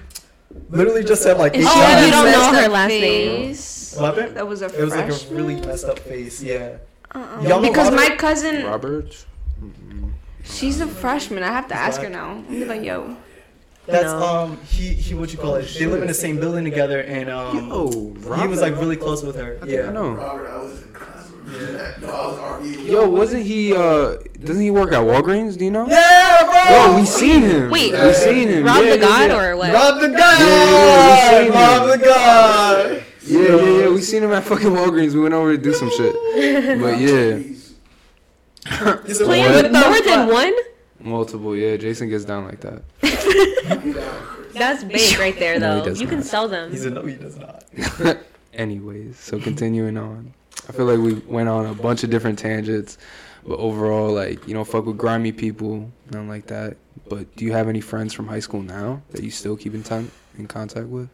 literally 0.70 1.04
just 1.04 1.22
said 1.22 1.38
like 1.38 1.54
eight 1.54 1.60
And 1.60 1.68
Oh, 1.68 1.72
she 1.72 1.78
had 1.80 1.94
times. 1.94 2.02
you 2.02 2.08
a 2.08 2.32
don't 2.32 2.52
know 2.54 2.60
her 2.62 2.68
last 2.68 2.88
name. 2.88 3.54
Face. 3.92 4.00
What? 4.00 4.34
That 4.34 4.46
was 4.46 4.62
a 4.62 4.66
It 4.66 4.84
was 4.84 4.94
like 4.94 5.10
a 5.10 5.34
really 5.34 5.56
messed 5.60 5.84
up 5.84 5.98
face. 5.98 6.42
Yeah. 6.42 6.76
Uh-uh. 7.14 7.60
Because 7.60 7.90
Robert? 7.90 7.96
my 8.10 8.16
cousin, 8.16 8.64
Roberts? 8.64 9.26
she's 10.44 10.80
a 10.80 10.86
freshman. 10.86 11.42
I 11.42 11.48
have 11.52 11.68
to 11.68 11.74
ask 11.74 12.00
her 12.00 12.08
now. 12.08 12.30
I'm 12.30 12.44
gonna 12.60 12.66
like, 12.66 12.82
yo. 12.84 13.16
That's 13.86 14.04
No. 14.04 14.22
um 14.22 14.58
he 14.64 14.88
he 14.94 15.14
what 15.14 15.32
you 15.32 15.38
call 15.38 15.56
it? 15.56 15.66
They 15.78 15.86
live 15.86 16.02
in 16.02 16.08
the 16.08 16.14
same 16.14 16.38
building 16.38 16.64
together 16.64 17.00
and 17.02 17.28
um 17.28 17.68
Yo, 17.68 18.12
he 18.40 18.46
was 18.46 18.60
like 18.60 18.76
really 18.76 18.96
close 18.96 19.22
with 19.24 19.36
her. 19.36 19.58
I 19.62 19.66
Yeah. 19.66 19.90
know. 19.90 20.10
Robert, 20.12 20.48
I 20.48 20.58
was 20.62 20.82
in 20.82 20.92
class 20.92 21.30
with. 21.30 22.00
No, 22.00 22.08
I 22.08 22.26
was 22.60 22.62
RE. 22.64 22.90
Yo, 22.90 23.08
wasn't 23.08 23.42
he, 23.44 23.74
uh, 23.74 24.16
doesn't 24.44 24.62
he 24.62 24.70
work 24.70 24.92
at 24.92 25.00
Walgreens? 25.00 25.58
Do 25.58 25.64
you 25.64 25.70
know? 25.72 25.86
Yeah, 25.88 26.44
bro. 26.44 26.92
Yo, 26.92 26.96
we 27.00 27.04
seen 27.04 27.42
him. 27.42 27.70
Wait, 27.70 27.92
we 27.92 28.12
seen 28.12 28.48
him. 28.48 28.64
Rob 28.64 28.84
yeah, 28.84 28.90
the 28.92 28.98
God 28.98 29.30
yeah, 29.30 29.38
or 29.48 29.56
what? 29.56 29.72
Rob 29.74 30.00
the 30.00 30.08
God. 30.08 30.40
Yeah, 30.40 30.46
yeah, 30.48 31.38
we 31.40 31.44
seen 31.44 31.52
Rob 31.52 31.88
the 31.98 32.04
God. 32.04 33.04
Yeah, 33.24 33.40
yeah, 33.56 33.78
yeah. 33.82 33.88
We 33.90 34.00
seen 34.02 34.22
him 34.22 34.32
at 34.32 34.44
fucking 34.44 34.68
Walgreens. 34.70 35.14
We 35.14 35.20
went 35.20 35.34
over 35.34 35.56
to 35.56 35.62
do 35.62 35.72
some 35.72 35.90
shit. 35.90 36.12
But 36.80 36.98
yeah, 36.98 37.38
Playing 39.24 39.52
with 39.52 39.72
more 39.72 40.00
than 40.02 40.28
one? 40.28 40.52
multiple. 41.00 41.56
Yeah, 41.56 41.76
Jason 41.76 42.08
gets 42.08 42.24
down 42.24 42.44
like 42.46 42.60
that. 42.60 42.82
That's 44.54 44.84
big 44.84 45.18
right 45.18 45.36
there, 45.38 45.58
No, 45.58 45.74
he 45.76 45.80
though. 45.80 45.84
does 45.86 46.00
you 46.00 46.06
can 46.06 46.22
sell 46.22 46.46
them. 46.48 46.70
He's 46.70 46.84
a 46.84 46.90
no. 46.90 47.02
He 47.04 47.14
does 47.16 47.36
not. 47.38 47.64
Anyways, 48.54 49.18
so 49.18 49.40
continuing 49.40 49.96
on. 49.96 50.32
I 50.68 50.72
feel 50.72 50.84
like 50.84 50.98
we 50.98 51.14
went 51.32 51.48
on 51.48 51.66
a 51.66 51.74
bunch 51.74 52.04
of 52.04 52.10
different 52.10 52.38
tangents, 52.38 52.98
but 53.46 53.58
overall, 53.58 54.12
like, 54.12 54.46
you 54.46 54.54
know, 54.54 54.62
fuck 54.62 54.84
with 54.86 54.98
grimy 54.98 55.32
people, 55.32 55.90
nothing 56.10 56.28
like 56.28 56.46
that. 56.48 56.76
But 57.08 57.34
do 57.34 57.44
you 57.44 57.52
have 57.52 57.68
any 57.68 57.80
friends 57.80 58.12
from 58.12 58.28
high 58.28 58.40
school 58.40 58.62
now 58.62 59.02
that 59.10 59.24
you 59.24 59.30
still 59.30 59.56
keep 59.56 59.74
in, 59.74 59.82
ton- 59.82 60.10
in 60.38 60.46
contact 60.46 60.86
with? 60.86 61.08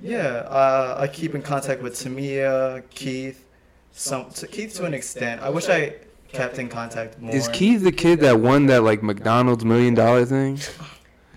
Yeah, 0.00 0.46
uh, 0.48 0.96
I 0.98 1.08
keep 1.08 1.34
in 1.34 1.42
contact 1.42 1.82
with 1.82 1.94
Tamia, 1.94 2.82
Keith, 2.90 3.44
some 3.92 4.30
to 4.30 4.46
Keith 4.46 4.74
to 4.76 4.84
an 4.84 4.94
extent. 4.94 5.42
I 5.42 5.50
wish 5.50 5.68
I 5.68 5.94
kept 6.32 6.58
in 6.58 6.68
contact 6.68 7.18
more. 7.18 7.34
Is 7.34 7.48
Keith 7.48 7.82
the 7.82 7.92
kid 7.92 8.20
that 8.20 8.38
won 8.38 8.66
that, 8.66 8.82
like, 8.82 9.02
McDonald's 9.02 9.64
million 9.64 9.94
dollar 9.94 10.24
thing? 10.24 10.58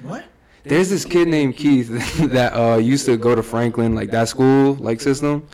What? 0.04 0.26
There's 0.64 0.90
this 0.90 1.06
kid 1.06 1.28
named 1.28 1.58
Keith 1.58 1.90
that 2.32 2.54
uh, 2.54 2.78
used 2.78 3.06
to 3.08 3.18
go 3.18 3.34
to 3.34 3.42
Franklin, 3.42 3.96
like 3.96 4.12
that 4.12 4.30
school, 4.30 4.76
like 4.76 5.02
system, 5.02 5.48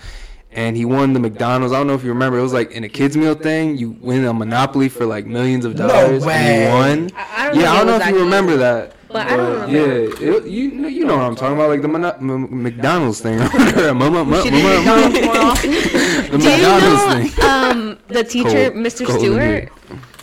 and 0.52 0.76
he 0.76 0.84
won 0.84 1.14
the 1.14 1.20
McDonald's. 1.20 1.74
I 1.74 1.78
don't 1.78 1.88
know 1.88 1.94
if 1.94 2.04
you 2.04 2.10
remember. 2.10 2.38
It 2.40 2.42
was 2.42 2.54
like 2.54 2.72
in 2.72 2.84
a 2.84 2.90
kids 2.90 3.16
meal 3.16 3.36
thing. 3.36 3.78
You 3.78 3.92
win 4.02 4.26
a 4.26 4.34
Monopoly 4.34 4.90
for 4.90 5.06
like 5.06 5.26
millions 5.26 5.64
of 5.64 5.76
dollars. 5.76 5.94
No 5.94 6.08
dollars. 6.08 6.26
way. 6.26 6.34
And 6.34 6.62
you 6.62 6.78
won. 6.78 7.12
I, 7.16 7.48
I 7.48 7.52
Yeah, 7.54 7.72
I 7.72 7.78
don't 7.78 7.88
know 7.88 8.06
if 8.06 8.08
you 8.08 8.20
remember 8.20 8.58
that. 8.58 8.97
But 9.10 9.28
I 9.28 9.38
don't 9.38 9.70
Yeah, 9.70 9.80
it, 9.82 10.46
you 10.48 10.72
know- 10.72 10.88
you 10.88 11.06
know 11.06 11.16
what 11.18 11.26
I'm 11.26 11.36
talking 11.36 11.56
about, 11.56 11.70
like 11.70 11.82
the 11.82 11.88
Mono- 11.88 12.18
M- 12.20 12.64
McDonald's 12.64 13.22
thing. 13.22 13.38
Mama- 13.98 14.26
mama- 14.26 14.42
She 14.44 14.52
mama- 14.52 15.10
McDonald's 15.10 15.62
the 15.62 16.38
Do 16.38 16.44
you 16.44 16.58
McDonald's 16.58 17.06
know 17.06 17.30
thing. 17.30 17.46
um, 17.46 18.00
the 18.10 18.24
teacher, 18.24 18.72
Cold- 18.72 18.84
Mr. 18.86 19.06
cold 19.08 19.20
Stewart? 19.20 19.70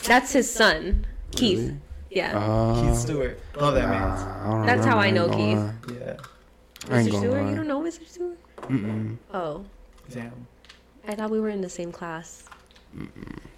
That's 0.04 0.32
his 0.32 0.50
son, 0.52 1.06
Keith. 1.32 1.58
Really? 1.60 1.76
Yeah. 2.10 2.38
Uh, 2.38 2.82
Keith 2.82 2.98
Stewart. 3.00 3.40
Love 3.56 3.74
that 3.74 3.88
man. 3.88 4.00
nah, 4.00 4.44
I 4.44 4.50
don't 4.58 4.66
That's 4.66 4.84
how 4.86 4.98
I 4.98 5.10
know 5.10 5.24
ain't 5.32 5.34
Keith. 5.34 5.96
lie. 5.98 6.06
Yeah. 6.06 6.16
Mr. 7.04 7.18
Stewart? 7.18 7.42
lie. 7.42 7.50
You 7.50 7.56
don't 7.56 7.66
know 7.68 7.80
Mr. 7.80 8.06
Stewart? 8.06 8.38
Mm-mm, 8.68 9.16
Oh, 9.32 9.64
Damn. 10.10 10.46
I 11.08 11.14
thought 11.14 11.30
we 11.30 11.40
were 11.40 11.48
in 11.48 11.60
the 11.62 11.68
same 11.70 11.90
class. 11.90 12.44
Mm-mm, 12.96 13.08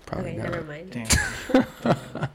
probably 0.06 0.30
okay, 0.30 0.38
not. 0.38 0.50
never 0.50 0.62
mind. 0.64 0.90
Damn. 0.90 2.28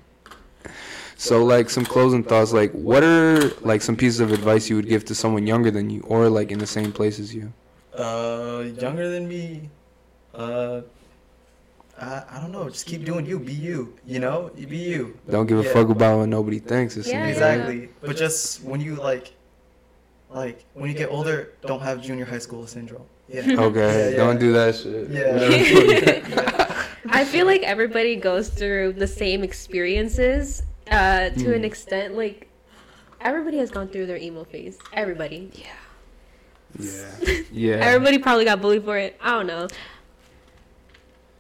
So, 1.22 1.46
like, 1.46 1.70
some 1.70 1.86
closing 1.86 2.24
thoughts. 2.24 2.52
Like, 2.52 2.72
what 2.72 3.04
are 3.04 3.50
like 3.62 3.84
some 3.84 3.96
pieces 3.96 4.22
of 4.22 4.32
advice 4.32 4.72
you 4.72 4.76
would 4.76 4.88
give 4.88 5.06
to 5.06 5.14
someone 5.14 5.46
younger 5.46 5.70
than 5.70 5.88
you, 5.92 6.02
or 6.08 6.28
like 6.30 6.50
in 6.50 6.58
the 6.58 6.66
same 6.66 6.92
place 6.92 7.20
as 7.20 7.30
you? 7.32 7.54
Uh, 7.96 8.64
younger 8.80 9.08
than 9.08 9.28
me. 9.28 9.70
Uh, 10.34 10.82
I, 12.00 12.24
I 12.28 12.40
don't 12.42 12.52
know. 12.52 12.68
Just 12.70 12.88
keep 12.88 13.06
doing 13.06 13.28
you. 13.28 13.38
Be 13.38 13.54
you. 13.54 13.94
You 14.04 14.18
know, 14.18 14.50
you 14.58 14.66
be 14.66 14.80
you. 14.80 15.16
Don't 15.30 15.46
give 15.46 15.60
a 15.60 15.64
Yeah. 15.64 15.72
fuck 15.74 15.90
about 15.90 16.18
what 16.18 16.30
nobody 16.30 16.58
thinks. 16.58 16.98
It's 16.98 17.08
Yeah, 17.08 17.28
Exactly. 17.28 17.90
But 18.02 18.18
just 18.18 18.64
when 18.64 18.82
you 18.82 18.96
like, 18.96 19.32
like 20.32 20.66
when 20.74 20.90
you 20.90 20.98
get 20.98 21.12
older, 21.12 21.52
don't 21.62 21.84
have 21.84 22.02
junior 22.02 22.26
high 22.26 22.40
school 22.40 22.66
syndrome. 22.66 23.06
Yeah. 23.30 23.46
Okay, 23.68 24.12
Yeah, 24.12 24.18
don't 24.18 24.40
do 24.40 24.54
that 24.54 24.76
shit. 24.76 25.08
Yeah. 25.12 26.88
I 27.14 27.26
feel 27.26 27.46
like 27.46 27.62
everybody 27.62 28.16
goes 28.16 28.50
through 28.50 28.94
the 28.94 29.08
same 29.08 29.44
experiences 29.44 30.64
uh, 30.92 31.30
to 31.30 31.56
an 31.56 31.64
extent. 31.66 32.16
Like 32.16 32.48
everybody 33.20 33.58
has 33.58 33.72
gone 33.72 33.88
through 33.88 34.06
their 34.08 34.18
emo 34.18 34.44
phase. 34.44 34.78
Everybody. 34.94 35.50
Yeah. 35.54 35.66
Yeah. 37.54 37.76
Everybody 37.76 38.18
probably 38.18 38.46
got 38.46 38.62
bullied 38.62 38.86
for 38.86 38.98
it. 38.98 39.18
I 39.22 39.32
don't 39.32 39.46
know. 39.46 39.68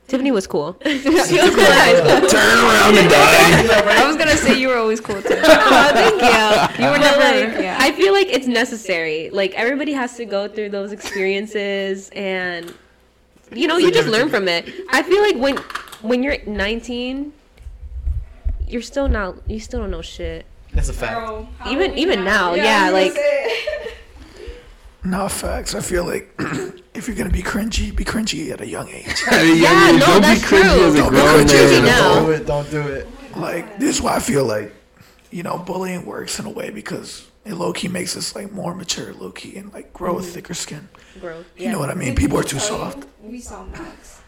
Tiffany 0.09 0.29
was 0.31 0.45
cool. 0.45 0.77
she 0.83 1.09
was 1.09 1.29
cool 1.29 1.39
in 1.39 1.53
high 1.55 1.95
school. 1.95 2.27
Turn 2.29 2.59
around 2.59 2.97
and 2.97 3.09
die. 3.09 4.01
I 4.01 4.05
was 4.05 4.17
gonna 4.17 4.35
say 4.35 4.59
you 4.59 4.67
were 4.67 4.75
always 4.77 4.99
cool 4.99 5.21
too. 5.21 5.39
Oh, 5.41 5.89
thank 5.93 6.21
you. 6.21 6.83
You 6.83 6.91
were 6.91 6.97
But, 6.97 7.17
never. 7.17 7.53
like, 7.53 7.63
yeah. 7.63 7.77
I 7.79 7.93
feel 7.93 8.11
like 8.11 8.27
it's 8.27 8.45
necessary. 8.45 9.29
Like 9.29 9.53
everybody 9.53 9.93
has 9.93 10.17
to 10.17 10.25
go 10.25 10.49
through 10.49 10.69
those 10.69 10.91
experiences, 10.91 12.09
and 12.09 12.73
you 13.53 13.67
know, 13.67 13.77
you 13.77 13.89
just 13.89 14.09
learn 14.09 14.27
from 14.29 14.49
it. 14.49 14.67
I 14.89 15.01
feel 15.03 15.21
like 15.21 15.37
when 15.37 15.55
when 16.01 16.23
you're 16.23 16.37
19, 16.45 17.31
you're 18.71 18.81
still 18.81 19.07
not. 19.07 19.35
You 19.49 19.59
still 19.59 19.81
don't 19.81 19.91
know 19.91 20.01
shit. 20.01 20.45
That's 20.73 20.89
a 20.89 20.93
fact. 20.93 21.47
Even 21.67 21.97
even 21.97 22.23
now, 22.23 22.53
yeah. 22.53 22.89
Like 22.89 23.13
Not 25.03 25.31
facts. 25.31 25.73
I 25.75 25.81
feel 25.81 26.05
like 26.05 26.33
if 26.93 27.07
you're 27.07 27.17
gonna 27.17 27.29
be 27.29 27.41
cringy, 27.41 27.95
be 27.95 28.05
cringy 28.05 28.51
at 28.51 28.61
a 28.61 28.67
young 28.67 28.87
age. 28.89 29.23
Yeah, 29.31 29.91
no, 29.91 29.99
don't 29.99 30.21
that's 30.21 30.41
be 30.41 30.47
cringy 30.47 30.73
true. 30.73 30.87
as 30.87 30.93
a 30.93 30.97
Don't 30.97 31.11
be 31.11 31.17
grown 31.17 31.45
cringy 31.45 31.71
man. 31.71 31.85
now. 31.85 32.13
Don't 32.13 32.25
do 32.25 32.31
it. 32.31 32.45
Don't 32.45 32.71
do 32.71 32.81
it. 32.81 33.07
Like 33.35 33.79
this 33.79 33.95
is 33.95 34.01
why 34.01 34.15
I 34.15 34.19
feel 34.19 34.45
like, 34.45 34.73
you 35.31 35.43
know, 35.43 35.57
bullying 35.57 36.05
works 36.05 36.39
in 36.39 36.45
a 36.45 36.49
way 36.49 36.69
because 36.69 37.27
it 37.45 37.55
low 37.55 37.73
key 37.73 37.87
makes 37.87 38.15
us 38.15 38.35
like 38.35 38.51
more 38.51 38.75
mature, 38.75 39.13
low 39.13 39.31
key, 39.31 39.57
and 39.57 39.73
like 39.73 39.91
grow 39.91 40.17
a 40.17 40.21
mm-hmm. 40.21 40.31
thicker 40.31 40.53
skin. 40.53 40.87
growth. 41.19 41.45
You 41.57 41.71
know 41.71 41.79
what 41.79 41.89
I 41.89 41.95
mean? 41.95 42.15
People 42.15 42.37
are 42.37 42.43
too 42.43 42.59
soft. 42.59 43.07
We 43.23 43.39
saw 43.39 43.65
Max. 43.65 44.20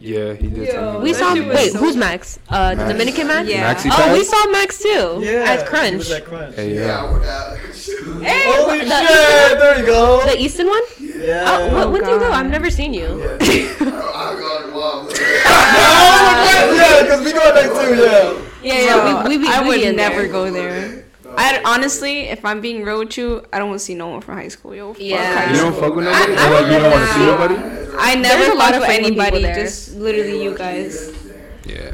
Yeah, 0.00 0.32
he 0.34 0.46
did 0.46 0.70
tell 0.70 0.94
me. 1.00 1.02
We 1.10 1.12
saw. 1.12 1.34
Wait, 1.34 1.72
so- 1.72 1.78
who's 1.78 1.96
Max? 1.96 2.38
Uh, 2.48 2.74
the 2.76 2.84
Dominican 2.86 3.26
Max. 3.26 3.48
Yeah. 3.48 3.74
Maxi 3.74 3.90
Oh, 3.92 4.12
we 4.12 4.22
saw 4.24 4.46
Max 4.50 4.78
too. 4.80 5.18
Yeah. 5.22 5.42
At 5.50 5.62
He 5.62 5.66
Crunch. 5.66 5.98
was 5.98 6.10
at 6.12 6.24
Crunch. 6.24 6.54
Hey, 6.54 6.74
yeah. 6.76 7.00
Holy 7.02 8.80
shit! 8.80 9.58
There 9.58 9.78
you 9.80 9.86
go. 9.86 10.22
The 10.24 10.38
Easton 10.40 10.68
one? 10.68 10.82
Yeah. 11.00 11.44
Oh, 11.48 11.74
what, 11.74 11.90
when 11.92 12.04
do 12.04 12.10
you 12.10 12.18
go? 12.18 12.30
I've 12.30 12.48
never 12.50 12.70
seen 12.70 12.94
you. 12.94 13.18
yeah, 13.18 13.38
because 17.02 17.24
we 17.24 17.32
go 17.32 17.52
back 17.54 17.66
too. 17.66 17.96
Yeah. 17.96 18.44
Yeah, 18.62 18.84
yeah. 18.84 19.22
Bro, 19.22 19.28
we, 19.28 19.36
we, 19.38 19.44
be, 19.44 19.48
I 19.50 19.66
would 19.66 19.80
be 19.80 19.92
never 19.92 20.22
there. 20.22 20.32
go 20.32 20.50
there. 20.50 21.04
I 21.38 21.62
honestly, 21.64 22.28
if 22.28 22.44
I'm 22.44 22.60
being 22.60 22.82
real 22.84 22.98
with 22.98 23.16
you, 23.16 23.44
I 23.52 23.58
don't 23.58 23.68
want 23.68 23.78
to 23.80 23.84
see 23.84 23.94
no 23.94 24.08
one 24.08 24.20
from 24.20 24.34
high 24.36 24.48
school. 24.48 24.74
Yo, 24.74 24.92
fuck 24.92 25.00
Yeah. 25.02 25.22
high 25.38 25.50
You 25.50 25.56
school. 25.56 25.70
don't 25.70 25.80
fuck 25.80 25.94
with 25.94 26.04
nobody? 26.06 26.32
I 26.34 26.46
Or, 26.48 26.50
like, 26.50 26.66
you 26.72 26.78
don't 26.78 26.90
want 26.90 27.06
to 27.08 27.14
see 27.14 27.26
nobody? 27.26 27.54
I 27.98 28.14
There's 28.14 28.22
never 28.26 28.52
a 28.52 28.54
lot 28.56 28.66
fuck 28.74 28.82
of 28.82 28.88
with 28.88 28.90
anybody. 28.90 29.42
Just 29.42 29.94
literally 29.96 30.42
you 30.42 30.56
guys. 30.58 31.12
Yeah. 31.64 31.92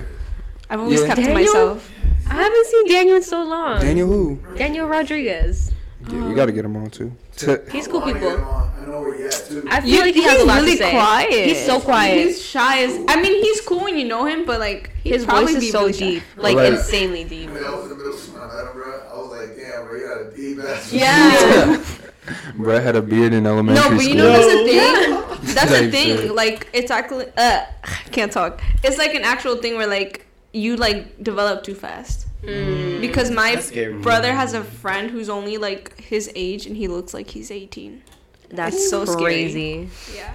I've 0.70 0.80
always 0.80 1.00
Yeah. 1.02 1.06
kept 1.08 1.22
to 1.24 1.34
myself. 1.34 1.90
I 2.30 2.34
haven't 2.34 2.66
seen 2.66 2.88
Daniel 2.88 3.16
in 3.16 3.22
so 3.22 3.42
long. 3.42 3.80
Daniel 3.80 4.06
who? 4.08 4.38
Daniel 4.56 4.86
Rodriguez. 4.88 5.70
Yeah, 6.10 6.28
we 6.28 6.34
gotta 6.34 6.52
get 6.52 6.64
him 6.64 6.76
on 6.76 6.90
too. 6.90 7.12
T- 7.36 7.56
He's 7.72 7.88
cool 7.88 8.02
people. 8.02 8.28
I 8.28 8.84
know 8.86 9.00
where 9.00 9.16
he 9.16 9.24
at 9.24 9.32
too. 9.48 9.66
I 9.70 9.80
feel 9.80 9.90
You, 9.90 10.00
like 10.02 10.14
he 10.14 10.20
he's 10.22 10.30
has 10.30 10.42
a 10.42 10.44
lot 10.44 10.56
really 10.60 10.72
to 10.72 10.76
say. 10.78 10.90
quiet. 10.90 11.46
He's 11.48 11.64
so 11.66 11.80
quiet. 11.80 12.26
He's 12.26 12.42
shy 12.44 12.82
as. 12.84 13.00
I 13.08 13.20
mean, 13.20 13.42
he's 13.42 13.60
cool 13.62 13.84
when 13.84 13.96
you 13.98 14.04
know 14.06 14.24
him, 14.26 14.44
but 14.44 14.60
like 14.60 14.90
he'd 15.02 15.14
His 15.14 15.24
probably 15.24 15.54
voice 15.54 15.60
be 15.60 15.66
is 15.66 15.72
so 15.72 15.80
really 15.80 15.92
shy. 15.94 16.10
deep, 16.10 16.22
like 16.36 16.56
Right. 16.56 16.72
insanely 16.74 17.24
deep. 17.24 17.48
I 17.50 17.52
was 17.74 17.84
in 17.84 17.88
the 17.90 17.94
middle 17.96 18.12
school, 18.12 18.40
I 18.42 18.62
met 18.64 18.72
bro. 18.74 19.00
I 19.12 19.16
was 19.18 19.30
like, 19.30 19.56
damn, 19.56 19.86
bro, 19.86 19.96
you 19.98 20.06
got 20.06 20.20
a 20.32 20.36
deep 20.36 20.58
ass. 20.64 20.92
Yeah. 20.92 21.84
Brett 22.56 22.82
had 22.82 22.96
a 22.96 23.02
beard 23.02 23.32
in 23.34 23.46
elementary 23.46 23.98
school. 23.98 24.14
no, 24.14 24.32
but 24.32 24.40
school. 24.42 24.66
you 24.66 24.78
know 24.78 25.36
that's 25.42 25.42
a 25.42 25.44
thing. 25.44 25.54
That's 25.54 25.70
the 25.70 25.78
Type 25.80 25.90
thing. 25.90 26.16
shit. 26.18 26.34
Like 26.34 26.68
it's 26.72 26.90
actually 26.90 27.26
uh, 27.36 27.64
can't 28.12 28.30
talk. 28.32 28.60
It's 28.82 28.98
like 28.98 29.14
an 29.14 29.22
actual 29.24 29.56
thing 29.56 29.76
where 29.76 29.86
like 29.86 30.26
you 30.52 30.76
like 30.76 31.22
develop 31.22 31.64
too 31.64 31.74
fast. 31.74 32.26
Mm. 32.46 33.00
Because 33.00 33.30
my 33.30 33.62
brother 34.02 34.32
has 34.32 34.54
a 34.54 34.62
friend 34.64 35.10
who's 35.10 35.28
only 35.28 35.56
like 35.58 35.98
his 36.00 36.30
age 36.34 36.66
and 36.66 36.76
he 36.76 36.88
looks 36.88 37.14
like 37.14 37.28
he's 37.30 37.50
18. 37.50 38.02
That's 38.50 38.76
It's 38.76 38.90
so 38.90 39.04
so 39.04 39.12
scary. 39.12 39.24
crazy. 39.24 39.88
Yeah. 40.14 40.34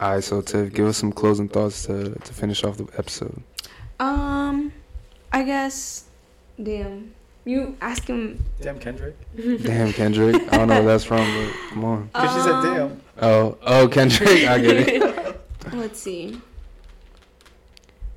All 0.00 0.14
right, 0.14 0.24
so 0.24 0.40
Tiff, 0.40 0.72
give 0.72 0.86
us 0.86 0.96
some 0.96 1.12
closing 1.12 1.48
thoughts 1.48 1.86
to, 1.86 2.10
to 2.14 2.32
finish 2.34 2.64
off 2.64 2.76
the 2.76 2.86
episode. 2.98 3.42
Um, 4.00 4.72
I 5.32 5.42
guess. 5.44 6.04
Damn. 6.62 7.14
You 7.44 7.76
ask 7.80 8.06
him. 8.06 8.42
Damn 8.60 8.78
Kendrick. 8.78 9.16
Damn, 9.36 9.92
Kendrick. 9.92 10.36
I 10.52 10.56
don't 10.58 10.68
know 10.68 10.74
where 10.82 10.92
that's 10.92 11.04
from, 11.04 11.18
but 11.18 11.52
come 11.70 11.84
on. 11.84 12.06
Because 12.06 12.32
she 12.34 12.40
said 12.42 12.52
Um, 12.52 12.64
damn. 12.74 13.00
Oh, 13.20 13.58
oh, 13.62 13.88
Kendrick. 13.88 14.44
I 14.48 14.58
get 14.58 14.88
it. 14.88 15.40
Let's 15.72 16.00
see. 16.00 16.40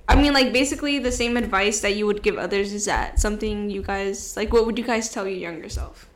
I 0.07 0.15
mean, 0.15 0.34
like 0.34 0.53
basically 0.53 0.99
the 0.99 1.11
same 1.11 1.35
advice 1.38 1.81
that 1.81 1.95
you 1.95 2.05
would 2.05 2.23
give 2.23 2.38
others. 2.38 2.71
Is 2.73 2.85
that 2.85 3.19
something 3.19 3.69
you 3.69 3.81
guys 3.81 4.35
like? 4.38 4.53
What 4.53 4.65
would 4.65 4.77
you 4.77 4.84
guys 4.85 5.09
tell 5.11 5.27
your 5.27 5.38
younger 5.38 5.69
self 5.69 6.07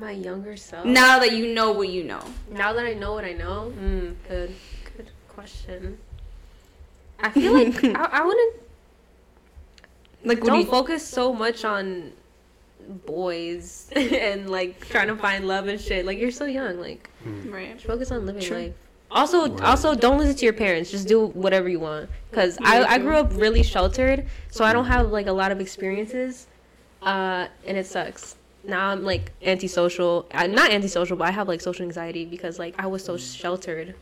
My 0.00 0.12
younger 0.12 0.56
self. 0.56 0.86
now 0.86 1.18
that 1.18 1.32
you 1.32 1.52
know 1.52 1.72
what 1.72 1.88
you 1.88 2.04
know? 2.04 2.22
Now 2.50 2.72
that 2.72 2.86
I 2.86 2.94
know 2.94 3.12
what 3.14 3.24
I 3.24 3.32
know, 3.32 3.72
mm, 3.76 4.14
good, 4.28 4.54
good 4.96 5.10
question. 5.28 5.98
I 7.20 7.30
feel 7.40 7.52
like 7.52 7.82
I, 7.84 8.04
I 8.20 8.24
wouldn't 8.24 8.56
Like, 10.24 10.38
what 10.38 10.46
do 10.50 10.52
don't 10.52 10.60
you? 10.60 10.70
focus 10.70 11.06
so 11.06 11.32
much 11.32 11.64
on 11.64 12.12
boys 13.06 13.90
and 13.96 14.50
like 14.50 14.86
trying 14.88 15.08
to 15.08 15.16
find 15.16 15.46
love 15.48 15.66
and 15.66 15.80
shit. 15.80 16.06
Like 16.06 16.18
you're 16.18 16.30
so 16.30 16.44
young. 16.46 16.78
Like 16.80 17.10
Right. 17.46 17.80
focus 17.80 18.10
on 18.12 18.24
living 18.26 18.42
True. 18.42 18.56
life. 18.58 18.74
Also, 19.12 19.48
Word. 19.48 19.60
also 19.60 19.94
don't 19.94 20.18
listen 20.18 20.34
to 20.36 20.44
your 20.44 20.54
parents. 20.54 20.90
Just 20.90 21.06
do 21.06 21.26
whatever 21.28 21.68
you 21.68 21.80
want. 21.80 22.08
Cause 22.32 22.58
I, 22.62 22.82
I 22.84 22.98
grew 22.98 23.16
up 23.16 23.30
really 23.34 23.62
sheltered, 23.62 24.26
so 24.50 24.64
I 24.64 24.72
don't 24.72 24.86
have 24.86 25.10
like 25.10 25.26
a 25.26 25.32
lot 25.32 25.52
of 25.52 25.60
experiences, 25.60 26.46
uh, 27.02 27.46
and 27.66 27.76
it 27.76 27.86
sucks. 27.86 28.36
Now 28.64 28.88
I'm 28.88 29.04
like 29.04 29.32
antisocial. 29.42 30.26
I'm 30.32 30.54
not 30.54 30.70
antisocial, 30.70 31.16
but 31.16 31.28
I 31.28 31.30
have 31.30 31.46
like 31.46 31.60
social 31.60 31.84
anxiety 31.84 32.24
because 32.24 32.58
like 32.58 32.74
I 32.78 32.86
was 32.86 33.04
so 33.04 33.16
sheltered. 33.18 33.94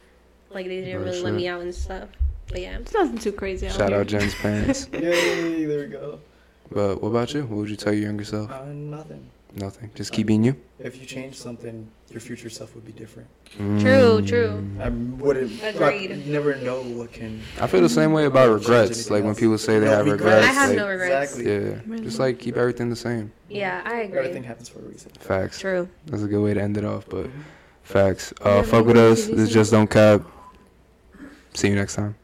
Like 0.50 0.66
they 0.66 0.80
didn't 0.80 1.02
really 1.02 1.22
let 1.22 1.34
me 1.34 1.48
out 1.48 1.60
and 1.62 1.74
stuff. 1.74 2.08
But 2.48 2.60
yeah. 2.60 2.78
It's 2.78 2.92
nothing 2.92 3.18
too 3.18 3.32
crazy. 3.32 3.66
Out 3.68 3.74
Shout 3.74 3.90
here. 3.90 4.00
out 4.00 4.06
Jen's 4.06 4.34
parents. 4.34 4.88
Yay, 4.92 5.64
there 5.64 5.80
we 5.80 5.86
go. 5.86 6.20
But 6.70 7.02
what 7.02 7.08
about 7.08 7.32
you? 7.34 7.42
What 7.42 7.58
would 7.58 7.70
you 7.70 7.76
tell 7.76 7.92
your 7.92 8.04
younger 8.04 8.24
self? 8.24 8.50
Uh, 8.50 8.64
nothing. 8.66 9.28
Nothing. 9.56 9.90
Just 9.94 10.12
keep 10.12 10.26
being 10.28 10.44
you. 10.44 10.54
If 10.78 11.00
you 11.00 11.06
change 11.06 11.34
something, 11.36 11.88
your 12.10 12.20
future 12.20 12.48
self 12.48 12.74
would 12.74 12.84
be 12.86 12.92
different. 12.92 13.28
True, 13.56 14.22
true. 14.22 14.64
Mm. 14.76 14.80
I 14.80 14.88
wouldn't. 15.22 15.62
Agreed. 15.64 16.10
You 16.10 16.32
never 16.32 16.54
know 16.56 16.82
what 16.82 17.12
can. 17.12 17.40
I 17.60 17.66
feel 17.66 17.80
the 17.80 17.88
same 17.88 18.12
way 18.12 18.26
about 18.26 18.50
regrets. 18.50 19.10
Like 19.10 19.24
when 19.24 19.34
people 19.34 19.58
say 19.58 19.78
they 19.80 19.86
No 19.86 19.92
have 19.96 20.06
regrets. 20.06 20.22
regrets. 20.22 20.46
I 20.46 20.52
have 20.52 20.68
like, 20.70 20.78
no 20.78 20.88
regrets. 20.88 21.32
Exactly. 21.34 21.92
Yeah, 21.96 21.96
just 22.02 22.20
like 22.20 22.38
keep 22.38 22.56
everything 22.56 22.90
the 22.90 22.96
same. 22.96 23.32
Yeah, 23.48 23.82
I 23.84 24.02
agree. 24.02 24.18
Everything 24.20 24.44
happens 24.44 24.68
for 24.68 24.78
a 24.78 24.82
reason. 24.82 25.10
Facts. 25.18 25.58
True. 25.58 25.88
That's 26.06 26.22
a 26.22 26.28
good 26.28 26.42
way 26.42 26.54
to 26.54 26.60
end 26.62 26.76
it 26.76 26.84
off. 26.84 27.06
But 27.08 27.26
Mhm. 27.26 27.30
facts. 27.82 28.32
Yeah, 28.40 28.46
Uh, 28.48 28.62
fuck 28.62 28.86
with 28.86 28.96
us. 28.96 29.26
This 29.26 29.50
just 29.50 29.72
don't 29.72 29.90
cap. 29.90 30.22
See 31.54 31.68
you 31.68 31.74
next 31.74 31.96
time. 31.96 32.14